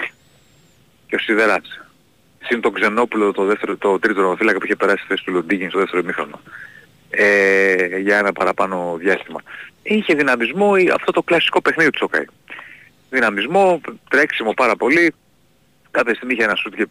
και 1.08 1.16
ο 1.16 1.20
Σιδεράς. 1.20 1.82
Συν 2.44 2.62
τον 2.62 2.74
Ξενόπουλο 2.74 3.32
το, 3.32 3.46
δεύτερο, 3.46 3.78
το 3.78 4.00
τρίτο 4.00 4.36
φύλακα 4.38 4.58
που 4.58 4.66
είχε 4.66 4.76
περάσει 4.76 4.98
στη 4.98 5.08
θέση 5.08 5.24
του 5.24 5.32
Λοντίγκιν 5.32 5.70
στο 5.70 5.80
δεύτερο 5.80 6.02
ημίχρονο. 6.02 6.42
Ε, 7.16 7.98
για 7.98 8.18
ένα 8.18 8.32
παραπάνω 8.32 8.96
διάστημα. 9.00 9.42
Είχε 9.84 10.14
δυναμισμό 10.14 10.74
αυτό 10.94 11.12
το 11.12 11.22
κλασικό 11.22 11.62
παιχνίδι 11.62 11.90
του 11.90 11.98
Τσόκαη. 11.98 12.26
Δυναμισμό, 13.10 13.82
τρέξιμο 14.10 14.54
πάρα 14.54 14.76
πολύ. 14.76 15.14
Κάθε 15.92 16.14
στιγμή 16.14 16.34
είχε 16.34 16.44
ένα 16.44 16.56
σούτ 16.56 16.76
και 16.76 16.88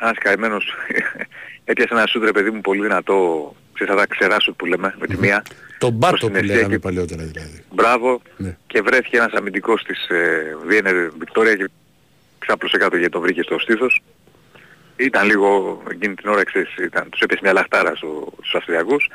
ένας 0.00 0.18
καημένος 0.18 0.74
έπιασε 1.64 1.94
ένα 1.94 2.06
σούτ 2.06 2.24
ρε 2.24 2.32
παιδί 2.32 2.50
μου 2.50 2.60
πολύ 2.60 2.82
δυνατό 2.82 3.54
ξέρεις 3.76 3.94
θα 3.94 4.00
τα 4.00 4.06
ξεράσω 4.06 4.52
που 4.52 4.66
λέμε 4.66 4.94
με 4.98 5.06
τη 5.06 5.16
μία. 5.18 5.42
Το 5.78 5.90
μπάτο 5.90 6.30
που 6.30 6.44
λέγαμε 6.44 6.74
και... 6.74 6.78
παλιότερα 6.78 7.22
δηλαδή. 7.22 7.64
Μπράβο 7.70 8.22
ναι. 8.36 8.56
και 8.66 8.82
βρέθηκε 8.82 9.16
ένας 9.16 9.32
αμυντικός 9.32 9.82
της 9.82 10.08
ε, 10.08 10.56
Βιένερ 10.66 11.10
Βικτόρια 11.18 11.56
και 11.56 11.70
ξάπλωσε 12.38 12.76
κάτω 12.76 12.96
γιατί 12.96 13.12
το 13.12 13.20
βρήκε 13.20 13.42
στο 13.42 13.58
στήθος. 13.58 14.02
Ήταν 14.96 15.26
λίγο 15.26 15.82
εκείνη 15.90 16.14
την 16.14 16.30
ώρα 16.30 16.44
ξέρεις, 16.44 16.76
ήταν, 16.76 17.08
τους 17.10 17.20
έπιασε 17.20 17.42
μια 17.44 17.52
λαχτάρα 17.52 17.94
στο, 17.94 18.32
στους 18.32 18.54
Αυστριακούς. 18.54 19.10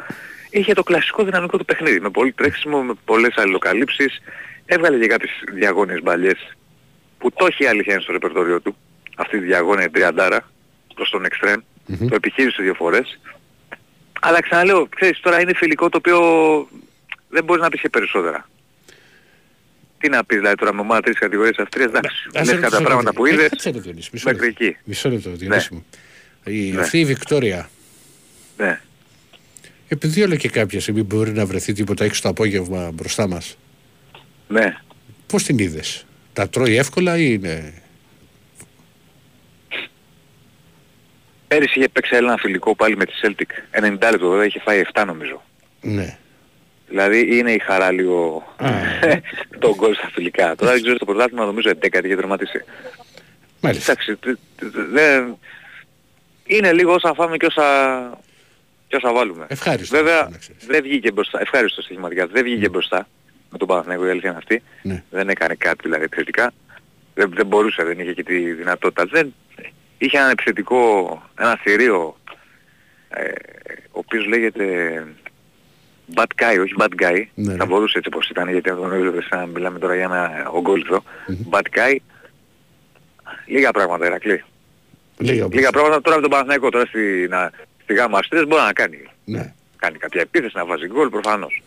Είχε 0.51 0.73
το 0.73 0.83
κλασικό 0.83 1.23
δυναμικό 1.23 1.57
του 1.57 1.65
παιχνίδι 1.65 1.99
με 1.99 2.09
πολύ 2.09 2.31
τρέξιμο, 2.31 2.81
με 2.83 2.93
πολλές 3.05 3.33
αλληλοκαλύψεις. 3.35 4.21
Έβγαλε 4.65 4.99
και 4.99 5.07
κάποιες 5.07 5.31
διαγώνιες 5.53 6.01
μπαλιές 6.01 6.55
που 7.17 7.31
το 7.31 7.45
έχει 7.45 7.65
αλήθεια 7.65 7.99
στο 7.99 8.11
ρεπερτόριο 8.11 8.61
του. 8.61 8.75
Αυτή 9.15 9.39
τη 9.39 9.45
διαγώνια 9.45 9.91
τριαντάρα 9.91 10.51
προς 10.95 11.09
τον 11.09 11.25
εξτρέμ. 11.25 11.59
Mm-hmm. 11.59 12.07
Το 12.09 12.15
επιχείρησε 12.15 12.61
δύο 12.61 12.73
φορές. 12.73 13.19
Αλλά 14.21 14.41
ξαναλέω, 14.41 14.87
ξέρεις, 14.95 15.19
τώρα 15.19 15.41
είναι 15.41 15.53
φιλικό 15.55 15.89
το 15.89 15.97
οποίο 15.97 16.19
δεν 17.29 17.43
μπορείς 17.43 17.63
να 17.63 17.69
πεις 17.69 17.81
και 17.81 17.89
περισσότερα. 17.89 18.49
Τι 19.97 20.09
να 20.09 20.23
πεις 20.23 20.37
δηλαδή 20.37 20.55
τώρα 20.55 20.73
με 20.73 20.81
ομάδα 20.81 21.01
τρεις 21.01 21.17
κατηγορίες 21.17 21.57
αυτές, 21.57 21.83
εντάξει, 21.83 22.29
λες 22.33 22.59
κατά 22.59 22.81
πράγματα 22.81 23.13
που 23.13 23.25
είδες, 23.25 23.51
μέχρι 24.23 24.47
εκεί. 24.47 24.77
Μισό 24.83 25.09
λεπτό, 25.09 25.29
Διονύση 25.29 25.73
μου. 25.73 25.85
Η, 26.43 26.71
ναι. 26.71 26.81
Αυτή 26.81 26.99
η 26.99 27.05
Βικτόρια, 27.05 27.69
ναι. 28.57 28.81
Επειδή 29.91 30.23
όλο 30.23 30.35
και 30.35 30.49
κάποια 30.49 30.81
στιγμή 30.81 31.03
μπορεί 31.03 31.31
να 31.31 31.45
βρεθεί 31.45 31.73
τίποτα 31.73 32.03
έξω 32.03 32.21
το 32.21 32.29
απόγευμα 32.29 32.91
μπροστά 32.93 33.27
μας, 33.27 33.57
ναι. 34.47 34.75
πώς 35.27 35.43
την 35.43 35.57
είδες, 35.57 36.05
τα 36.33 36.49
τρώει 36.49 36.75
εύκολα 36.75 37.17
ή 37.17 37.37
είναι 37.39 37.73
Πέρυσι 41.47 41.79
είχε 41.79 41.89
παίξει 41.89 42.15
ένα 42.15 42.37
φιλικό 42.37 42.75
πάλι 42.75 42.97
με 42.97 43.05
τη 43.05 43.13
Celtic. 43.21 43.79
90 43.79 43.91
λεπτό 44.11 44.29
βέβαια 44.29 44.45
είχε 44.45 44.59
φάει 44.59 44.81
7 44.93 45.03
νομίζω. 45.05 45.41
Ναι. 45.81 46.17
Δηλαδή 46.87 47.37
είναι 47.37 47.51
η 47.51 47.59
χαρά 47.59 47.91
λίγο 47.91 48.43
το 49.59 49.75
γκολ 49.75 49.95
στα 49.95 50.09
φιλικά. 50.13 50.55
Τώρα 50.55 50.71
δεν 50.71 50.81
ξέρω 50.81 50.97
το 50.97 51.05
πρωτάθλημα 51.05 51.45
νομίζω 51.45 51.69
11 51.69 52.03
είχε 52.03 52.15
τερματίσει. 52.15 52.63
Μάλιστα. 53.61 53.91
Εντάξει, 53.91 54.19
δεν... 54.91 55.37
Είναι 56.45 56.73
λίγο 56.73 56.93
όσα 56.93 57.13
φάμε 57.13 57.37
και 57.37 57.45
όσα, 57.45 57.63
και 58.91 58.97
όσα 58.97 59.13
βάλουμε. 59.13 59.45
Ευχάριστο. 59.49 59.97
Βέβαια 59.97 60.29
δεν 60.67 60.81
βγήκε 60.81 61.11
μπροστά. 61.11 61.41
Ευχάριστο 61.41 61.81
στοιχηματικά. 61.81 62.27
Δεν 62.27 62.43
βγήκε 62.43 62.67
mm. 62.67 62.71
μπροστά 62.71 63.07
με 63.49 63.57
τον 63.57 63.67
Παναθηναϊκό 63.67 64.05
η 64.05 64.09
αλήθεια 64.09 64.29
είναι 64.29 64.37
αυτή. 64.37 64.61
Ναι. 64.81 65.03
Δεν 65.09 65.29
έκανε 65.29 65.55
κάτι 65.55 65.77
δηλαδή 65.81 66.03
επιθετικά. 66.03 66.51
Δεν, 67.13 67.31
δεν 67.35 67.45
μπορούσε, 67.45 67.83
δεν 67.83 67.99
είχε 67.99 68.13
και 68.13 68.23
τη 68.23 68.53
δυνατότητα. 68.53 69.05
Δεν, 69.05 69.33
είχε 69.97 70.17
ένα 70.17 70.29
επιθετικό, 70.29 71.21
ένα 71.39 71.57
θηρίο, 71.61 72.17
ε, 73.09 73.31
ο 73.91 73.99
οποίος 73.99 74.25
λέγεται 74.25 74.65
Bad 76.13 76.41
Guy, 76.41 76.59
όχι 76.61 76.73
Bad 76.77 77.01
Guy, 77.01 77.23
ναι, 77.33 77.51
θα 77.51 77.57
ναι. 77.57 77.65
μπορούσε 77.65 77.97
έτσι 77.97 78.09
όπως 78.13 78.29
ήταν, 78.29 78.49
γιατί 78.49 78.69
τον 78.69 78.93
έβλεπε 78.93 79.21
σαν 79.21 79.39
να 79.39 79.45
μιλάμε 79.45 79.79
τώρα 79.79 79.95
για 79.95 80.03
ένα 80.03 80.49
ογκόλυθο. 80.51 81.03
Mm-hmm. 81.03 81.57
Bad 81.57 81.77
Guy, 81.77 81.95
λίγα 83.45 83.71
πράγματα 83.71 84.05
Ερακλή. 84.05 84.43
Λίγα, 85.17 85.47
λίγα 85.51 85.69
πράγματα 85.69 86.01
τώρα 86.01 86.15
με 86.15 86.21
τον 86.21 86.31
Παναθηναϊκό, 86.31 86.69
τώρα 86.69 86.85
στη, 86.85 87.27
να, 87.29 87.51
στη 87.91 87.99
γάμα 87.99 88.17
αστρές 88.17 88.47
μπορεί 88.47 88.61
να 88.61 88.73
κάνει. 88.73 88.97
Ναι. 89.25 89.53
Κάνει 89.77 89.97
κάποια 89.97 90.21
επίθεση, 90.21 90.57
να 90.57 90.65
βάζει 90.65 90.87
γκολ 90.87 91.09
προφανώς. 91.09 91.63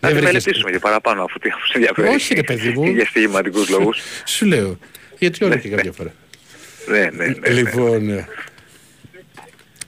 Να 0.00 0.08
τη 0.08 0.14
μελετήσουμε 0.14 0.70
και 0.70 0.78
παραπάνω 0.78 1.22
αφού 1.22 1.38
τι 1.38 1.48
σε 1.48 1.72
ενδιαφέρει. 1.72 2.08
Όχι 2.08 2.34
ρε 2.34 2.42
παιδί 2.42 2.68
μου. 2.68 2.86
Για 2.86 3.06
στοιχηματικούς 3.06 3.68
λόγους. 3.68 3.98
Σου 4.24 4.46
λέω. 4.46 4.78
Γιατί 5.18 5.44
όλα 5.44 5.56
και 5.56 5.68
κάποια 5.68 5.92
φορά. 5.92 6.12
Ναι, 6.88 7.10
ναι, 7.12 7.26
ναι, 7.26 7.48
Λοιπόν, 7.48 8.10
ε, 8.10 8.28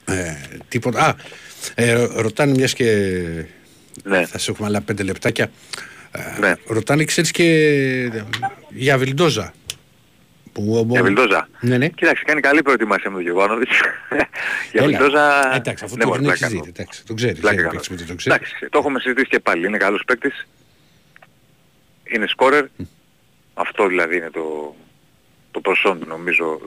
ε, 0.05 0.37
τίποτα. 0.69 1.05
Α, 1.05 1.15
ε, 1.75 2.09
ρωτάνε 2.15 2.53
μιας 2.53 2.75
και 2.75 2.85
ναι. 4.05 4.27
θα 4.27 4.39
σε 4.39 4.51
έχουμε 4.51 4.69
άλλα 4.69 4.81
πέντε 4.81 5.03
λεπτάκια. 5.03 5.51
Ε, 6.11 6.41
ναι. 6.41 6.55
Ρωτάνε, 6.67 7.05
ξέρεις 7.05 7.31
και 7.31 8.11
για 8.69 8.99
Βιλντόζα. 8.99 9.55
Που, 10.59 10.87
για 10.91 11.03
Βιλντόζα. 11.03 11.49
Ναι, 11.61 11.77
ναι. 11.79 11.89
Κοίταξε, 11.89 12.25
κάνει 12.27 12.41
καλή 12.41 12.63
προετοιμασία 12.63 13.11
με 13.11 13.17
τον 13.17 13.25
Γεγόνοβιτς. 13.25 13.81
για 14.73 14.83
Βιλντόζα... 14.85 15.55
Εντάξει, 15.55 15.85
αφού 15.85 15.97
ναι, 15.97 16.05
το 16.05 16.31
έχει 16.31 16.37
συζητήσει. 16.37 16.69
Εντάξει, 16.69 17.07
το 17.07 17.15
ξέρει. 17.15 17.35
Το, 17.35 17.49
ξέρει. 18.15 18.15
Εντάξει, 18.25 18.55
το 18.71 18.79
έχουμε 18.79 19.01
συζητήσει 19.01 19.29
και 19.29 19.41
πάλι. 19.41 19.67
Είναι 19.67 19.77
καλός 19.77 20.03
παίκτης. 20.07 20.47
Είναι 22.05 22.27
σκόρερ. 22.27 22.65
Αυτό 23.55 23.87
δηλαδή 23.87 24.17
είναι 24.17 24.31
το, 24.31 24.75
το 25.51 25.61
προσόν 25.61 26.05
νομίζω 26.07 26.61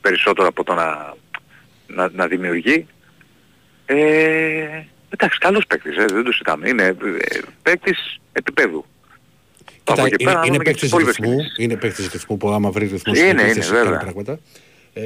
περισσότερο 0.00 0.48
από 0.48 0.64
το 0.64 0.74
να, 0.74 1.14
να, 1.86 2.10
να 2.12 2.26
δημιουργεί. 2.26 2.86
Ε, 3.86 4.82
εντάξει, 5.08 5.38
καλός 5.38 5.66
παίκτης, 5.66 5.96
ε, 5.96 6.04
δεν 6.04 6.24
το 6.24 6.30
συζητάμε. 6.30 6.68
Είναι 6.68 6.82
ε, 6.82 6.94
παίκτης 7.62 8.20
επίπεδου. 8.32 8.84
Κοίτα, 9.84 10.06
είναι, 10.06 10.16
πέρα, 10.24 10.42
είναι, 10.46 10.56
παίκτης 10.56 10.92
ρυθμού, 10.92 11.36
είναι 11.56 11.76
παίκτης 11.76 12.08
ρυθμού 12.12 12.36
που 12.36 12.48
άμα 12.48 12.70
βρει 12.70 12.86
ρυθμό 12.86 13.14
είναι, 13.14 13.28
είναι, 13.28 13.52
βέβαια. 13.52 13.98
πράγματα. 13.98 14.38
Ε, 14.92 15.02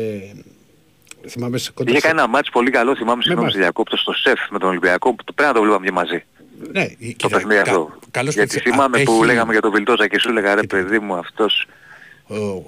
θυμάμαι 1.28 1.58
σε 1.58 1.70
κοντά 1.74 1.90
Είχε 1.90 2.00
κάνει 2.00 2.18
ένα 2.18 2.28
μάτς 2.28 2.50
πολύ 2.50 2.70
καλό, 2.70 2.96
θυμάμαι 2.96 3.22
συγγνώμη 3.22 3.50
σε 3.50 3.58
διακόπτω 3.58 3.96
στο 3.96 4.12
ΣΕΦ 4.12 4.40
με 4.50 4.58
τον 4.58 4.68
Ολυμπιακό, 4.68 5.14
που 5.14 5.24
πρέπει 5.34 5.42
να 5.42 5.52
το 5.52 5.60
βλέπαμε 5.60 5.86
και 5.86 5.92
μαζί. 5.92 6.24
Ναι, 6.72 6.86
το 7.16 7.28
παιχνίδι 7.28 7.60
αυτό. 7.60 7.98
Γιατί 8.28 8.58
θυμάμαι 8.58 9.02
που 9.02 9.24
λέγαμε 9.24 9.52
για 9.52 9.60
τον 9.60 9.70
Βιλτόζα 9.70 10.08
και 10.08 10.18
σου 10.18 10.28
έλεγα 10.28 10.54
ρε 10.54 10.62
παιδί 10.66 10.98
μου 10.98 11.14
αυτός 11.14 11.66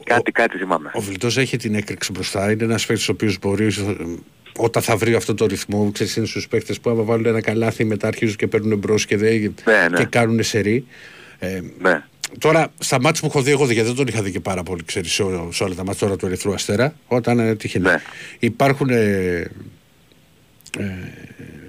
κάτι, 0.04 0.32
κάτι 0.32 0.58
θυμάμαι. 0.58 0.90
Ο 0.94 1.00
Βιλτός 1.00 1.36
έχει 1.36 1.56
την 1.56 1.74
έκρηξη 1.74 2.12
μπροστά. 2.12 2.50
Είναι 2.50 2.64
ένας 2.64 2.86
παίκτης 2.86 3.08
ο 3.08 3.12
οποίος 3.12 3.38
μπορεί 3.38 3.70
όταν 4.56 4.82
θα 4.82 4.96
βρει 4.96 5.14
αυτό 5.14 5.34
το 5.34 5.46
ρυθμό, 5.46 5.90
ξέρεις 5.92 6.16
είναι 6.16 6.26
στους 6.26 6.48
παίκτες 6.48 6.80
που 6.80 6.90
άμα 6.90 7.02
βάλουν 7.02 7.26
ένα 7.26 7.40
καλάθι 7.40 7.84
μετά 7.84 8.06
αρχίζουν 8.06 8.36
και 8.36 8.46
παίρνουν 8.46 8.78
μπρος 8.78 9.06
και, 9.06 9.16
ναι, 9.16 9.28
ναι. 9.90 9.96
και 9.96 10.04
κάνουν 10.04 10.42
σερί. 10.42 10.86
Ε, 11.40 11.60
ναι. 11.78 12.04
Τώρα, 12.38 12.72
στα 12.78 13.00
μάτια 13.00 13.20
που 13.20 13.26
έχω 13.26 13.42
δει, 13.42 13.50
εγώ 13.50 13.64
γιατί 13.64 13.86
δεν 13.86 13.96
τον 13.96 14.06
είχα 14.06 14.22
δει 14.22 14.30
και 14.30 14.40
πάρα 14.40 14.62
πολύ, 14.62 14.84
ξέρεις, 14.84 15.12
σε, 15.12 15.24
σε 15.50 15.64
όλα 15.64 15.74
τα 15.74 15.84
μάτια 15.84 16.06
τώρα 16.06 16.16
του 16.16 16.26
Ερυθρού 16.26 16.52
Αστέρα, 16.52 16.94
όταν 17.06 17.38
ε, 17.38 17.56
τυχαίνει. 17.56 17.84
Ναι. 17.84 18.02
Υπάρχουν, 18.38 18.88
ε, 18.90 19.50
ε, 20.78 20.84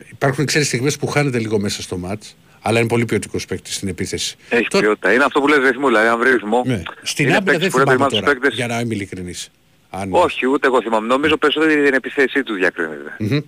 υπάρχουν 0.10 0.46
ξέρεις, 0.46 0.68
στιγμές 0.68 0.98
που 0.98 1.08
χάνεται 1.08 1.40
λίγο 1.40 1.60
μέσα 1.60 1.82
στο 1.82 1.98
μάτς 1.98 2.36
αλλά 2.62 2.80
είναι 2.80 2.88
πολύ 2.88 3.06
ποιοτικός 3.06 3.46
παίκτης 3.46 3.76
στην 3.76 3.88
επίθεση. 3.88 4.38
Έχει 4.50 4.68
Τώρα... 4.68 4.84
ποιότητα. 4.84 5.14
Είναι 5.14 5.24
αυτό 5.24 5.40
που 5.40 5.48
λες 5.48 5.58
ρυθμό, 5.58 5.88
δηλαδή 5.88 6.08
αν 6.08 6.20
βρεις 6.20 6.32
ρυθμό. 6.32 6.64
Ναι. 6.66 6.82
Στην 7.02 7.34
άμυνα 7.34 7.58
δεν 7.58 7.72
θυμάμαι 7.72 8.08
τώρα, 8.10 8.26
παίκτες... 8.26 8.54
για 8.54 8.68
να 8.68 8.80
είμαι 8.80 8.94
ειλικρινής. 8.94 9.52
Αν... 9.90 10.10
Όχι, 10.12 10.48
ούτε 10.48 10.68
εγώ 10.68 10.82
θυμάμαι. 10.82 11.08
Νομίζω 11.08 11.38
περισσότερο 11.38 11.84
την 11.84 11.94
επιθέσή 11.94 12.44
του 12.44 12.54
διακρίνεται. 12.54 13.18
Mm-hmm. 13.20 13.42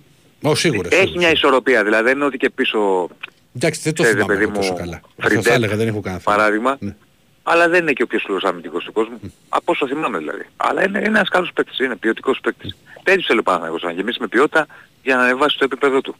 Oh, 0.50 0.56
σίγουρα. 0.56 0.88
Έχει 0.92 1.00
σίγουρα. 1.00 1.18
μια 1.18 1.30
ισορροπία, 1.30 1.84
δηλαδή 1.84 2.04
δεν 2.04 2.16
είναι 2.16 2.24
ότι 2.24 2.36
και 2.36 2.50
πίσω... 2.50 3.08
Εντάξει, 3.56 3.80
δεν 3.82 3.94
το 3.94 4.04
θυμάμαι 4.04 4.34
παιδί 4.34 4.46
μου, 4.46 4.52
τόσο 4.52 4.74
καλά. 4.74 5.00
θα 5.42 5.52
έλεγα, 5.52 5.76
δεν 5.76 5.88
έχω 5.88 6.00
κάνει 6.00 6.20
Παράδειγμα. 6.20 6.76
Ναι. 6.80 6.96
Αλλά 7.42 7.68
δεν 7.68 7.82
είναι 7.82 7.92
και 7.92 8.02
ο 8.02 8.06
πιο 8.06 8.18
σκληρός 8.18 8.44
αμυντικός 8.44 8.84
του 8.84 8.92
κόσμου. 8.92 9.20
Mm. 9.24 9.28
Από 9.48 9.72
όσο 9.72 9.86
θυμάμαι 9.86 10.18
δηλαδή. 10.18 10.46
Αλλά 10.56 10.84
είναι, 10.84 10.98
είναι 10.98 11.06
ένας 11.06 11.28
καλός 11.28 11.52
παίκτης, 11.52 11.78
είναι 11.78 11.96
ποιοτικός 11.96 12.40
παίκτης. 12.40 12.76
Mm. 12.76 13.00
Τέτοιος 13.02 13.26
θέλω 13.26 13.42
πάνω 13.42 13.66
εγώ 13.66 13.78
να 13.82 13.90
γεμίσει 13.90 14.18
με 14.20 14.26
ποιότητα 14.26 14.66
για 15.02 15.16
να 15.16 15.22
ανεβάσει 15.22 15.58
το 15.58 15.64
επίπεδο 15.64 16.00
του. 16.00 16.16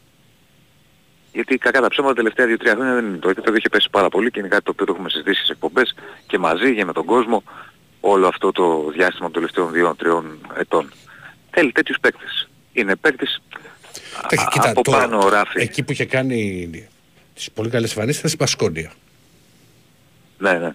Γιατί 1.32 1.58
κακά 1.58 1.80
τα 1.80 1.88
ψέματα 1.88 2.14
τα 2.14 2.22
τελευταία 2.22 2.72
2-3 2.72 2.76
χρόνια 2.76 2.94
δεν 2.94 3.06
είναι. 3.06 3.16
Το 3.16 3.28
επίπεδο 3.28 3.56
είχε 3.56 3.68
πέσει 3.68 3.88
πάρα 3.90 4.08
πολύ 4.08 4.30
και 4.30 4.38
είναι 4.38 4.48
κάτι 4.48 4.64
το 4.64 4.70
οποίο 4.70 4.86
το 4.86 4.92
έχουμε 4.92 5.08
συζητήσει 5.10 5.38
στις 5.38 5.50
εκπομπές 5.50 5.94
και 6.26 6.38
μαζί 6.38 6.74
και 6.74 6.84
με 6.84 6.92
τον 6.92 7.04
κόσμο 7.04 7.42
όλο 8.00 8.26
αυτό 8.26 8.52
το 8.52 8.90
διάστημα 8.94 9.30
των 9.30 9.32
τελευταίων 9.32 9.96
2-3 10.54 10.58
ετών. 10.58 10.92
Θέλει 11.50 11.72
τέτοιους 11.72 11.96
παίκτες. 12.00 12.48
Είναι 12.72 12.96
παίκτης 12.96 13.40
από 14.54 14.82
το, 14.82 14.90
πάνω 14.90 15.28
ράφι. 15.28 15.60
Εκεί 15.60 15.82
που 15.82 15.92
είχε 15.92 16.04
κάνει 16.04 16.68
τις 17.34 17.50
πολύ 17.50 17.70
καλές 17.70 17.90
εμφανίσεις 17.90 18.18
ήταν 18.18 18.30
στην 18.30 18.40
Πασκόνια. 18.40 18.92
Ναι, 20.38 20.52
ναι. 20.52 20.74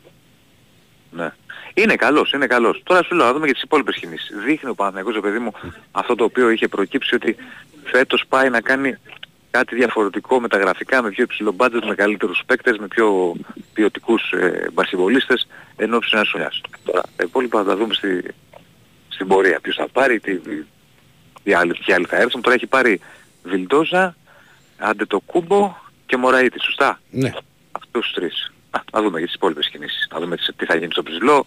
Ναι. 1.12 1.34
Είναι 1.74 1.96
καλός, 1.96 2.32
είναι 2.32 2.48
καλός. 2.48 2.82
Τώρα 2.84 3.04
σου 3.04 3.16
λέω 3.16 3.26
να 3.26 3.34
δούμε 3.34 3.48
και 3.48 3.54
τις 3.54 3.62
υπόλοιπες 3.62 3.96
κινήσεις. 3.96 4.36
Δείχνει 4.46 4.70
ο 4.70 4.76
Παναγιώτης, 4.76 5.22
παιδί 5.22 5.40
μου, 5.40 5.52
αυτό 5.92 6.16
το 6.16 6.24
οποίο 6.24 6.50
είχε 6.50 6.68
προκύψει 6.68 7.16
ότι 7.16 7.36
φέτος 7.84 8.24
πάει 8.30 8.50
να 8.50 8.62
κάνει 8.62 8.98
κάτι 9.52 9.76
διαφορετικό 9.76 10.40
με 10.40 10.48
τα 10.48 10.58
γραφικά, 10.58 11.02
με 11.02 11.10
πιο 11.10 11.24
υψηλό 11.24 11.52
μπάτζετ, 11.52 11.86
με 11.86 11.96
καλύτερους 11.96 12.42
παίκτες, 12.46 12.78
με 12.78 12.88
πιο 12.88 13.36
ποιοτικούς 13.74 14.32
ε, 14.32 14.70
μπασιβολίστες, 14.74 15.48
ενώ 15.76 16.00
ψηνάς 16.00 16.30
χρονιάς. 16.30 16.62
Τώρα, 16.84 17.02
τα 17.16 17.24
υπόλοιπα 17.24 17.60
θα 17.60 17.66
τα 17.66 17.76
δούμε 17.76 17.94
στη, 17.94 18.24
στην 19.08 19.28
πορεία. 19.28 19.60
Ποιος 19.62 19.76
θα 19.76 19.88
πάρει, 19.92 20.20
τι, 20.20 20.40
τι 21.44 21.54
άλλοι, 21.54 21.74
τι 21.74 21.94
άλλοι 21.94 22.06
θα 22.06 22.18
έρθουν. 22.18 22.42
Τώρα 22.42 22.56
έχει 22.56 22.68
πάρει 22.68 23.00
Βιλντόζα, 23.44 24.16
Άντε 24.78 25.06
το 25.06 25.20
Κούμπο 25.20 25.76
και 26.10 26.18
Μωραήτης, 26.18 26.64
σωστά; 26.64 27.00
Ναι. 27.12 27.32
Αυτούς 27.72 28.06
τους 28.06 28.14
τρεις. 28.14 28.52
Α, 28.70 28.80
να 28.92 29.02
δούμε 29.02 29.20
και 29.20 29.26
τις 29.26 29.34
υπόλοιπες 29.34 29.70
κινήσεις. 29.70 30.08
Να 30.12 30.20
δούμε 30.20 30.36
τι 30.56 30.66
θα 30.66 30.76
γίνει 30.76 30.92
στο 30.92 31.04
ψηλό. 31.04 31.46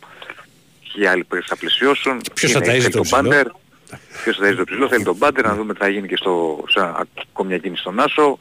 Και 0.81 1.00
οι 1.00 1.07
άλλοι 1.07 1.25
που 1.25 1.37
θα 1.45 1.57
πλαισιώσουν. 1.57 2.21
Ποιος 2.35 2.52
θα 2.52 2.61
ταΐζει 2.61 2.90
το 2.90 3.00
ψηλό. 3.00 3.61
Ποιος 4.23 4.37
θα 4.37 4.47
ταΐζει 4.47 4.57
το 4.57 4.64
ψηλό. 4.64 4.88
Θέλει 4.88 5.04
τον 5.04 5.16
Μπάντερ. 5.16 5.45
Να 5.45 5.54
δούμε 5.54 5.73
τι 5.73 5.78
θα 5.78 5.88
γίνει 5.88 6.09
και 6.09 6.16
στο, 6.16 6.64
σε 6.69 6.81
ακόμη 7.31 7.49
μια 7.49 7.59
κίνηση 7.59 7.81
στον 7.81 8.00
Άσο. 8.00 8.38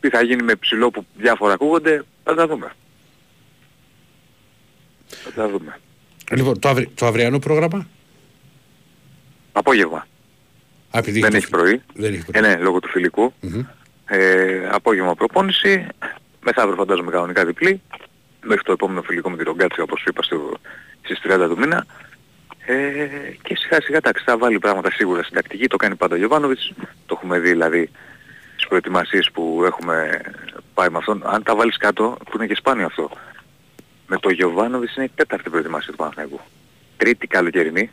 Τι 0.00 0.08
θα 0.08 0.22
γίνει 0.22 0.42
με 0.42 0.54
ψηλό 0.54 0.90
που 0.90 1.06
διάφορα 1.16 1.52
ακούγονται. 1.52 2.04
Θα 2.24 2.34
τα 2.34 2.46
δούμε. 2.46 2.72
Θα 5.06 5.30
τα 5.32 5.48
δούμε. 5.48 5.80
Λοιπόν, 6.30 6.58
το, 6.58 6.68
αυρι... 6.68 6.86
το 6.94 7.06
αυριανό 7.06 7.38
πρόγραμμα; 7.38 7.88
Απόγευμα. 9.52 10.06
Α, 10.90 11.00
δεν, 11.02 11.34
έχει 11.34 11.48
πρωί. 11.48 11.82
δεν 11.94 12.12
έχει 12.12 12.24
πρωί. 12.24 12.44
Ε, 12.44 12.48
ναι, 12.48 12.62
λόγω 12.62 12.80
του 12.80 12.88
φιλικού. 12.88 13.32
Mm-hmm. 13.42 13.64
Ε, 14.06 14.68
απόγευμα 14.70 15.14
προπόνηση. 15.14 15.86
Μεθαύριο 16.42 16.76
φαντάζομαι 16.76 17.10
κανονικά 17.10 17.44
διπλή. 17.44 17.82
Μέχρι 18.42 18.62
το 18.62 18.72
επόμενο 18.72 19.02
φιλικό 19.02 19.30
με 19.30 19.36
τη 19.36 19.42
Ρογκάτσια 19.42 19.82
όπως 19.82 20.04
είπα 20.04 20.22
στο, 20.22 20.52
στις 21.02 21.20
30 21.24 21.46
του 21.48 21.58
μήνα. 21.58 21.86
Ε, 22.66 23.06
και 23.42 23.56
σιγά 23.56 23.80
σιγά 23.80 24.00
τα 24.00 24.10
θα 24.24 24.38
βάλει 24.38 24.58
πράγματα 24.58 24.90
σίγουρα 24.90 25.22
στην 25.22 25.34
τακτική. 25.34 25.66
Το 25.66 25.76
κάνει 25.76 25.94
πάντα 25.94 26.14
ο 26.14 26.18
Γιωβάνοβιτς. 26.18 26.72
Το 27.06 27.14
έχουμε 27.16 27.38
δει 27.38 27.48
δηλαδή 27.48 27.90
στις 28.52 28.66
προετοιμασίες 28.68 29.30
που 29.32 29.62
έχουμε 29.66 30.20
πάει 30.74 30.88
με 30.88 30.98
αυτόν. 30.98 31.22
Αν 31.24 31.42
τα 31.42 31.56
βάλεις 31.56 31.76
κάτω, 31.76 32.16
που 32.24 32.36
είναι 32.36 32.46
και 32.46 32.54
σπάνιο 32.54 32.86
αυτό. 32.86 33.10
Με 34.06 34.18
το 34.18 34.30
Γιωβάνοβιτς 34.30 34.96
είναι 34.96 35.04
η 35.04 35.10
τέταρτη 35.14 35.50
προετοιμασία 35.50 35.90
του 35.90 35.96
Παναθηναϊκού. 35.96 36.40
Τρίτη 36.96 37.26
καλοκαιρινή 37.26 37.90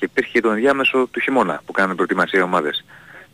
και 0.00 0.06
υπήρχε 0.06 0.30
και 0.32 0.40
το 0.40 0.50
ενδιάμεσο 0.50 1.08
του 1.10 1.20
χειμώνα 1.20 1.62
που 1.66 1.72
κάνανε 1.72 1.94
προετοιμασία 1.94 2.38
οι 2.38 2.42
ομάδες. 2.42 2.84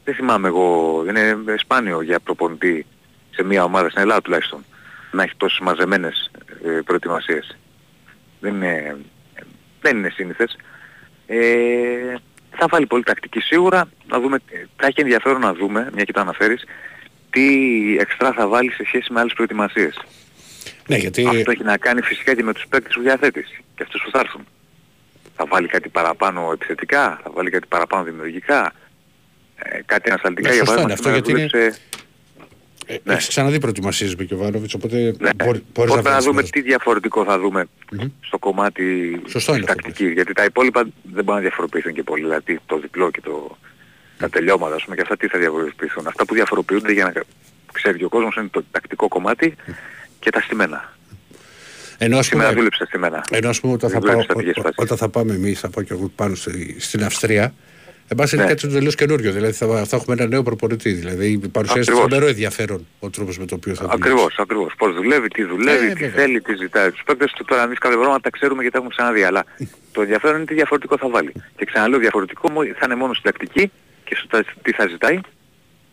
Δεν 0.05 0.15
θυμάμαι 0.15 0.49
εγώ, 0.49 1.05
είναι 1.09 1.37
σπάνιο 1.57 2.03
για 2.03 2.21
προπονητή 2.21 2.87
σε 3.31 3.43
μια 3.43 3.65
ομάδα 3.65 3.89
στην 3.89 4.03
Ελλάδα 4.03 4.21
τουλάχιστον 4.23 4.65
να 5.11 5.23
έχει 5.23 5.33
τόσες 5.37 5.59
μαζεμένες 5.59 6.31
ε, 6.65 6.81
προετοιμασίες. 6.85 7.57
Δεν 8.41 8.55
είναι, 8.55 8.97
δεν 9.81 9.97
είναι 9.97 10.11
σύνηθες. 10.11 10.57
Ε, 11.27 12.15
θα 12.51 12.67
βάλει 12.71 12.87
πολύ 12.87 13.03
τακτική 13.03 13.41
σίγουρα. 13.41 13.89
Να 14.09 14.21
δούμε, 14.21 14.39
θα 14.77 14.87
έχει 14.87 15.01
ενδιαφέρον 15.01 15.41
να 15.41 15.55
δούμε, 15.55 15.91
μια 15.95 16.05
και 16.05 16.13
το 16.13 16.21
αναφέρεις, 16.21 16.65
τι 17.31 17.47
εξτρά 17.99 18.33
θα 18.33 18.49
βάλει 18.49 18.71
σε 18.73 18.85
σχέση 18.85 19.13
με 19.13 19.21
άλλες 19.21 19.33
προετοιμασίες. 19.33 20.05
Ναι, 20.87 20.97
γιατί... 20.97 21.27
Αυτό 21.27 21.51
έχει 21.51 21.63
να 21.63 21.77
κάνει 21.77 22.03
φυσικά 22.03 22.35
και 22.35 22.43
με 22.43 22.53
τους 22.53 22.67
παίκτες 22.69 22.95
που 22.95 23.03
διαθέτεις 23.03 23.61
και 23.75 23.83
αυτούς 23.83 24.03
που 24.03 24.11
θα 24.11 24.19
έρθουν. 24.19 24.47
Θα 25.37 25.47
βάλει 25.47 25.69
κάτι 25.69 25.89
παραπάνω 25.89 26.51
επιθετικά, 26.53 27.21
θα 27.23 27.31
βάλει 27.35 27.51
κάτι 27.51 27.67
παραπάνω 27.69 28.05
δημιουργικά, 28.05 28.73
ε, 29.57 29.81
κάτι 29.87 30.11
ανασταλτικά 30.11 30.49
ναι, 30.49 30.55
για 30.55 30.65
παράδειγμα. 30.65 30.93
Αυτό 30.93 31.11
γιατί 31.11 31.31
είναι... 31.31 31.49
Ε, 32.89 32.97
ναι. 33.05 33.13
Έχεις 33.13 33.29
ξαναδεί 33.29 33.59
προετοιμασίες 33.59 34.17
με 34.17 34.25
Κιωβάνοβιτς, 34.25 34.75
οπότε 34.75 35.15
ναι. 35.19 35.31
μπορεί, 35.45 35.65
μπορείς 35.73 35.95
να, 35.95 36.03
να 36.03 36.19
δούμε 36.19 36.43
τι 36.43 36.61
διαφορετικό 36.61 37.25
θα 37.25 37.39
δούμε 37.39 37.67
mm-hmm. 37.67 38.11
στο 38.21 38.39
κομμάτι 38.39 39.19
της 39.33 39.45
τακτικής. 39.45 40.13
Γιατί 40.13 40.33
τα 40.33 40.45
υπόλοιπα 40.45 40.83
δεν 41.03 41.25
μπορούν 41.25 41.35
να 41.35 41.41
διαφοροποιηθούν 41.41 41.93
και 41.93 42.03
πολύ. 42.03 42.23
Δηλαδή 42.23 42.59
το 42.67 42.79
διπλό 42.79 43.11
και 43.11 43.21
το, 43.21 43.57
τα 44.19 44.29
τελειώματα, 44.29 44.75
ας 44.75 44.85
πούμε, 44.85 44.97
και 44.97 45.03
αυτά 45.03 45.17
τι 45.17 45.29
θα 45.29 45.39
διαφοροποιηθούν. 45.39 46.07
Αυτά 46.07 46.25
που 46.25 46.35
διαφοροποιούνται 46.35 46.93
για 46.93 47.05
να 47.05 47.13
ξέρει 47.73 48.05
ο 48.05 48.09
κόσμος 48.09 48.37
είναι 48.37 48.49
το 48.51 48.65
τακτικό 48.71 49.09
κομμάτι 49.09 49.57
και 50.21 50.31
τα 50.31 50.41
στημένα. 50.41 50.96
Ενώ 51.99 52.19
ας 52.19 52.29
πούμε, 52.29 52.53
δούλεψε 52.53 52.85
στημένα. 52.85 53.25
Ενώ 53.31 53.49
ας 53.49 53.61
πούμε 53.61 53.73
όταν 53.73 53.91
θα, 53.91 54.01
πάω, 54.01 54.21
όταν 54.75 54.97
θα 54.97 55.09
πάμε 55.09 55.35
εμείς, 55.35 55.61
θα 55.61 55.71
πάω 55.71 55.85
και 55.85 55.93
εγώ 55.93 56.11
πάνω 56.17 56.35
στην 56.79 57.05
Αυστρία, 57.05 57.55
Εν 58.09 58.17
πάση 58.17 58.35
είναι 58.35 58.45
ναι. 58.45 58.51
κάτι 58.51 58.69
τελείως 58.69 58.95
καινούριο. 58.95 59.33
Δηλαδή 59.33 59.53
θα, 59.53 59.85
θα 59.85 59.97
έχουμε 59.97 60.17
ένα 60.19 60.27
νέο 60.27 60.43
προπονητή. 60.43 60.91
Δηλαδή 60.93 61.39
παρουσιάζει 61.53 61.91
τρομερό 61.91 62.27
ενδιαφέρον 62.27 62.87
ο 62.99 63.11
τρόπος 63.11 63.39
με 63.39 63.45
τον 63.45 63.59
οποίο 63.61 63.75
θα 63.75 63.85
δουλεύει. 63.85 64.03
Ακριβώς, 64.03 64.39
ακριβώς. 64.39 64.75
Πώς 64.79 64.95
δουλεύει, 64.95 65.29
τι 65.29 65.45
δουλεύει, 65.45 65.87
ε, 65.87 65.93
τι 65.93 66.09
θέλει, 66.09 66.41
τι 66.41 66.55
ζητάει. 66.55 66.91
Τους 66.91 67.03
παίκτε 67.07 67.25
του 67.37 67.45
τώρα 67.45 67.63
εμείς 67.63 67.79
κάποια 67.79 67.97
πράγματα 67.97 68.21
τα 68.21 68.31
ξέρουμε 68.31 68.63
γιατί 68.63 68.73
τα 68.73 68.83
έχουμε 68.83 68.95
ξαναδεί. 68.97 69.23
Αλλά 69.23 69.45
το 69.93 70.01
ενδιαφέρον 70.01 70.37
είναι 70.37 70.45
τι 70.45 70.55
διαφορετικό 70.55 70.97
θα 70.99 71.09
βάλει. 71.09 71.33
Και 71.57 71.65
ξαναλέω 71.65 71.99
διαφορετικό 71.99 72.49
θα 72.79 72.85
είναι 72.85 72.95
μόνο 72.95 73.13
στην 73.13 73.25
τακτική 73.25 73.71
και 74.05 74.15
στο 74.15 74.41
τι 74.63 74.73
θα 74.73 74.87
ζητάει. 74.87 75.21